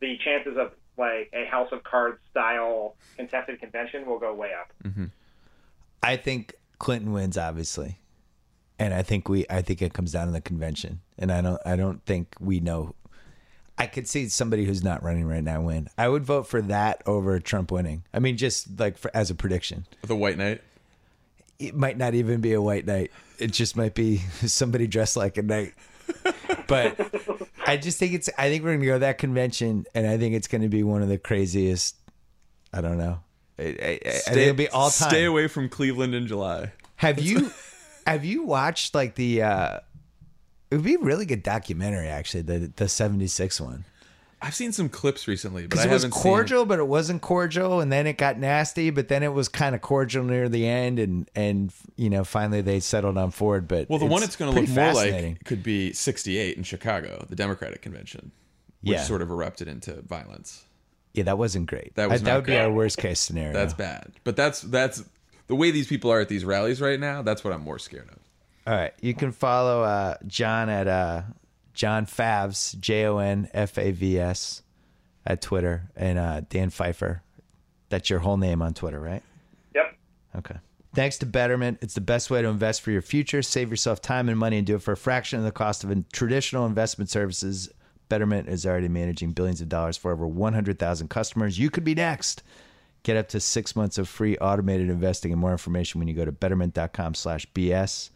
the 0.00 0.16
chances 0.24 0.56
of 0.56 0.72
like 0.96 1.30
a 1.34 1.44
House 1.50 1.68
of 1.72 1.84
Cards 1.84 2.18
style 2.30 2.96
contested 3.16 3.60
convention 3.60 4.06
will 4.06 4.18
go 4.18 4.32
way 4.34 4.52
up. 4.58 4.72
Mm-hmm. 4.82 5.04
I 6.02 6.16
think 6.16 6.54
Clinton 6.78 7.12
wins, 7.12 7.36
obviously, 7.36 7.98
and 8.78 8.94
I 8.94 9.02
think 9.02 9.28
we. 9.28 9.44
I 9.50 9.60
think 9.60 9.82
it 9.82 9.92
comes 9.92 10.12
down 10.12 10.26
to 10.26 10.32
the 10.32 10.40
convention, 10.40 11.00
and 11.18 11.30
I 11.30 11.42
don't. 11.42 11.60
I 11.66 11.76
don't 11.76 12.02
think 12.06 12.34
we 12.40 12.60
know. 12.60 12.94
I 13.78 13.86
could 13.86 14.08
see 14.08 14.28
somebody 14.28 14.64
who's 14.64 14.82
not 14.82 15.02
running 15.02 15.26
right 15.26 15.44
now 15.44 15.60
win. 15.60 15.88
I 15.98 16.08
would 16.08 16.24
vote 16.24 16.46
for 16.46 16.62
that 16.62 17.02
over 17.06 17.38
Trump 17.40 17.70
winning. 17.70 18.04
I 18.14 18.20
mean, 18.20 18.36
just 18.36 18.78
like 18.80 18.96
for, 18.96 19.10
as 19.14 19.30
a 19.30 19.34
prediction. 19.34 19.86
The 20.02 20.16
White 20.16 20.38
Knight. 20.38 20.62
It 21.58 21.74
might 21.74 21.96
not 21.96 22.14
even 22.14 22.40
be 22.40 22.52
a 22.52 22.60
white 22.60 22.86
knight. 22.86 23.10
It 23.38 23.50
just 23.50 23.76
might 23.76 23.94
be 23.94 24.18
somebody 24.46 24.86
dressed 24.86 25.16
like 25.16 25.38
a 25.38 25.42
knight. 25.42 25.72
But 26.66 26.98
I 27.66 27.76
just 27.76 27.98
think 27.98 28.12
it's. 28.12 28.28
I 28.36 28.50
think 28.50 28.62
we're 28.62 28.74
gonna 28.74 28.86
go 28.86 28.92
to 28.94 28.98
that 29.00 29.18
convention, 29.18 29.86
and 29.94 30.06
I 30.06 30.18
think 30.18 30.34
it's 30.34 30.48
gonna 30.48 30.68
be 30.68 30.82
one 30.82 31.02
of 31.02 31.08
the 31.08 31.18
craziest. 31.18 31.96
I 32.72 32.80
don't 32.80 32.98
know. 32.98 33.20
I, 33.58 33.62
I, 33.62 34.00
I 34.04 34.32
it'll 34.34 34.54
be 34.54 34.68
all 34.68 34.90
time. 34.90 35.08
Stay 35.08 35.24
away 35.24 35.48
from 35.48 35.68
Cleveland 35.68 36.14
in 36.14 36.26
July. 36.26 36.72
Have 36.96 37.18
you 37.22 37.50
have 38.06 38.24
you 38.24 38.42
watched 38.42 38.94
like 38.94 39.14
the 39.14 39.42
uh 39.42 39.80
it 40.70 40.76
would 40.76 40.84
be 40.84 40.94
a 40.94 40.98
really 40.98 41.26
good 41.26 41.42
documentary 41.42 42.08
actually, 42.08 42.42
the 42.42 42.72
the 42.76 42.88
76 42.88 43.60
one. 43.60 43.84
I've 44.42 44.54
seen 44.54 44.70
some 44.70 44.90
clips 44.90 45.26
recently, 45.26 45.66
but 45.66 45.78
I 45.78 45.84
it 45.84 45.90
was 45.90 46.02
haven't 46.02 46.10
cordial, 46.20 46.66
but 46.66 46.78
it 46.78 46.86
wasn't 46.86 47.22
cordial, 47.22 47.80
and 47.80 47.90
then 47.90 48.06
it 48.06 48.18
got 48.18 48.38
nasty, 48.38 48.90
but 48.90 49.08
then 49.08 49.22
it 49.22 49.32
was 49.32 49.48
kind 49.48 49.74
of 49.74 49.80
cordial 49.80 50.24
near 50.24 50.48
the 50.50 50.66
end, 50.68 50.98
and 50.98 51.28
and 51.34 51.72
you 51.96 52.10
know 52.10 52.22
finally 52.22 52.60
they 52.60 52.78
settled 52.80 53.16
on 53.16 53.30
Ford. 53.30 53.66
But 53.66 53.88
Well, 53.88 53.98
the 53.98 54.04
one 54.06 54.22
it's 54.22 54.36
going 54.36 54.52
to 54.54 54.60
look 54.60 54.68
more 54.68 54.92
like 54.92 55.42
could 55.44 55.62
be 55.62 55.92
'68 55.94 56.56
in 56.58 56.64
Chicago, 56.64 57.24
the 57.28 57.34
Democratic 57.36 57.80
convention, 57.80 58.30
which 58.82 58.92
Yeah. 58.92 59.02
sort 59.04 59.22
of 59.22 59.30
erupted 59.30 59.68
into 59.68 60.02
violence. 60.02 60.64
yeah, 61.14 61.24
that 61.24 61.38
wasn't 61.38 61.66
great. 61.66 61.94
That 61.94 62.10
was 62.10 62.20
I- 62.20 62.24
that 62.26 62.36
would 62.36 62.44
be 62.44 62.56
our 62.58 62.70
worst 62.70 62.98
case 62.98 63.20
scenario. 63.20 63.54
That's 63.54 63.72
bad. 63.72 64.12
But 64.22 64.36
that's 64.36 64.60
that's 64.60 65.02
the 65.46 65.54
way 65.54 65.70
these 65.70 65.86
people 65.86 66.12
are 66.12 66.20
at 66.20 66.28
these 66.28 66.44
rallies 66.44 66.82
right 66.82 67.00
now. 67.00 67.22
That's 67.22 67.42
what 67.42 67.54
I'm 67.54 67.62
more 67.62 67.78
scared 67.78 68.10
of. 68.10 68.18
All 68.66 68.74
right, 68.74 68.92
you 69.00 69.14
can 69.14 69.30
follow 69.30 69.82
uh, 69.82 70.16
Jon 70.26 70.68
at 70.68 70.88
uh, 70.88 71.22
Jon 71.72 72.06
Favs 72.06 72.78
J 72.80 73.06
O 73.06 73.18
N 73.18 73.48
F 73.54 73.78
A 73.78 73.92
V 73.92 74.18
S 74.18 74.62
at 75.24 75.40
Twitter, 75.40 75.90
and 75.96 76.18
uh, 76.18 76.40
Dan 76.48 76.70
Pfeiffer. 76.70 77.22
That's 77.88 78.10
your 78.10 78.20
whole 78.20 78.36
name 78.36 78.62
on 78.62 78.74
Twitter, 78.74 79.00
right? 79.00 79.22
Yep. 79.74 79.96
Okay. 80.38 80.56
Thanks 80.94 81.18
to 81.18 81.26
Betterment, 81.26 81.78
it's 81.82 81.92
the 81.92 82.00
best 82.00 82.30
way 82.30 82.40
to 82.40 82.48
invest 82.48 82.80
for 82.80 82.90
your 82.90 83.02
future. 83.02 83.42
Save 83.42 83.68
yourself 83.68 84.00
time 84.00 84.30
and 84.30 84.38
money 84.38 84.56
and 84.56 84.66
do 84.66 84.76
it 84.76 84.82
for 84.82 84.92
a 84.92 84.96
fraction 84.96 85.38
of 85.38 85.44
the 85.44 85.52
cost 85.52 85.84
of 85.84 86.10
traditional 86.10 86.64
investment 86.64 87.10
services. 87.10 87.68
Betterment 88.08 88.48
is 88.48 88.64
already 88.64 88.88
managing 88.88 89.32
billions 89.32 89.60
of 89.60 89.68
dollars 89.68 89.98
for 89.98 90.10
over 90.10 90.26
100,000 90.26 91.08
customers. 91.08 91.58
You 91.58 91.68
could 91.68 91.84
be 91.84 91.94
next. 91.94 92.42
Get 93.02 93.18
up 93.18 93.28
to 93.28 93.40
six 93.40 93.76
months 93.76 93.98
of 93.98 94.08
free 94.08 94.38
automated 94.38 94.88
investing 94.88 95.32
and 95.32 95.40
more 95.40 95.52
information 95.52 95.98
when 95.98 96.08
you 96.08 96.14
go 96.14 96.24
to 96.24 96.32
betterment.com 96.32 97.14
slash 97.14 97.46
BS. 97.54 98.08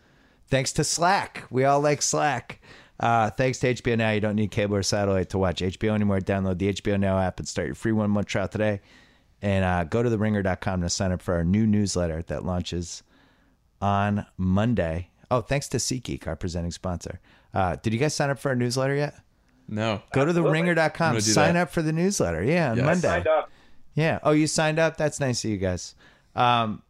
Thanks 0.50 0.72
to 0.72 0.84
Slack. 0.84 1.44
We 1.50 1.64
all 1.64 1.80
like 1.80 2.02
Slack. 2.02 2.60
Uh, 2.98 3.30
thanks 3.30 3.58
to 3.60 3.72
HBO 3.74 3.96
Now. 3.96 4.10
You 4.10 4.20
don't 4.20 4.36
need 4.36 4.50
cable 4.50 4.76
or 4.76 4.82
satellite 4.82 5.30
to 5.30 5.38
watch 5.38 5.60
HBO 5.62 5.94
anymore. 5.94 6.18
Download 6.20 6.58
the 6.58 6.72
HBO 6.72 6.98
Now 7.00 7.18
app 7.18 7.38
and 7.38 7.48
start 7.48 7.66
your 7.66 7.74
free 7.74 7.92
one 7.92 8.10
month 8.10 8.26
trial 8.26 8.48
today. 8.48 8.80
And 9.42 9.64
uh, 9.64 9.84
go 9.84 10.02
to 10.02 10.10
theringer.com 10.10 10.82
to 10.82 10.90
sign 10.90 11.12
up 11.12 11.22
for 11.22 11.34
our 11.34 11.44
new 11.44 11.66
newsletter 11.66 12.22
that 12.28 12.44
launches 12.44 13.02
on 13.80 14.26
Monday. 14.36 15.08
Oh, 15.30 15.40
thanks 15.40 15.68
to 15.68 15.78
SeatGeek, 15.78 16.26
our 16.26 16.36
presenting 16.36 16.72
sponsor. 16.72 17.20
Uh, 17.54 17.76
did 17.82 17.92
you 17.94 17.98
guys 17.98 18.14
sign 18.14 18.28
up 18.30 18.38
for 18.38 18.50
our 18.50 18.54
newsletter 18.56 18.94
yet? 18.96 19.14
No, 19.68 20.02
Go 20.12 20.24
to 20.24 20.30
Absolutely. 20.30 20.58
I'm 20.60 20.66
theringer.com. 20.66 21.20
Sign 21.20 21.54
that. 21.54 21.60
up 21.62 21.70
for 21.70 21.80
the 21.80 21.92
newsletter. 21.92 22.42
Yeah, 22.42 22.72
on 22.72 22.76
Yes. 22.78 22.84
Monday. 22.86 23.08
Signed 23.08 23.26
up. 23.28 23.50
Yeah. 23.94 24.18
Oh, 24.24 24.32
you 24.32 24.46
signed 24.48 24.78
up? 24.80 24.96
That's 24.96 25.20
nice 25.20 25.44
of 25.44 25.50
you 25.50 25.56
guys. 25.58 25.94
Um, 26.34 26.82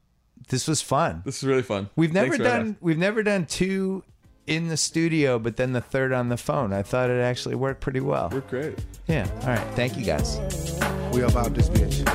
this 0.50 0.68
was 0.68 0.82
fun. 0.82 1.22
this 1.24 1.38
is 1.38 1.44
really 1.44 1.62
fun. 1.62 1.88
We've 1.96 2.12
never 2.12 2.36
Thanks 2.36 2.44
done 2.44 2.76
we've 2.80 2.98
never 2.98 3.22
done 3.22 3.46
two 3.46 4.04
in 4.46 4.68
the 4.68 4.76
studio, 4.76 5.38
but 5.38 5.56
then 5.56 5.72
the 5.72 5.80
third 5.80 6.12
on 6.12 6.28
the 6.28 6.36
phone. 6.36 6.72
I 6.72 6.82
thought 6.82 7.08
it 7.08 7.20
actually 7.20 7.54
worked 7.54 7.80
pretty 7.80 8.00
well. 8.00 8.30
We're 8.32 8.40
great. 8.40 8.78
Yeah. 9.06 9.28
All 9.42 9.48
right. 9.48 9.74
Thank 9.74 9.96
you 9.96 10.04
guys. 10.04 10.38
We 11.12 11.22
about 11.22 11.54
this 11.54 11.68
bitch. 11.68 12.06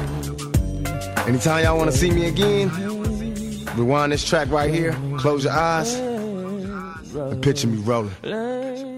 Anytime 1.27 1.63
y'all 1.63 1.77
want 1.77 1.91
to 1.91 1.97
see 1.97 2.11
me 2.11 2.27
again, 2.27 2.69
rewind 3.75 4.11
this 4.11 4.23
track 4.23 4.49
right 4.49 4.71
here, 4.73 4.95
close 5.17 5.43
your 5.45 5.53
eyes, 5.53 5.95
and 5.95 7.41
picture 7.41 7.67
me 7.67 7.77
rolling. 7.77 8.94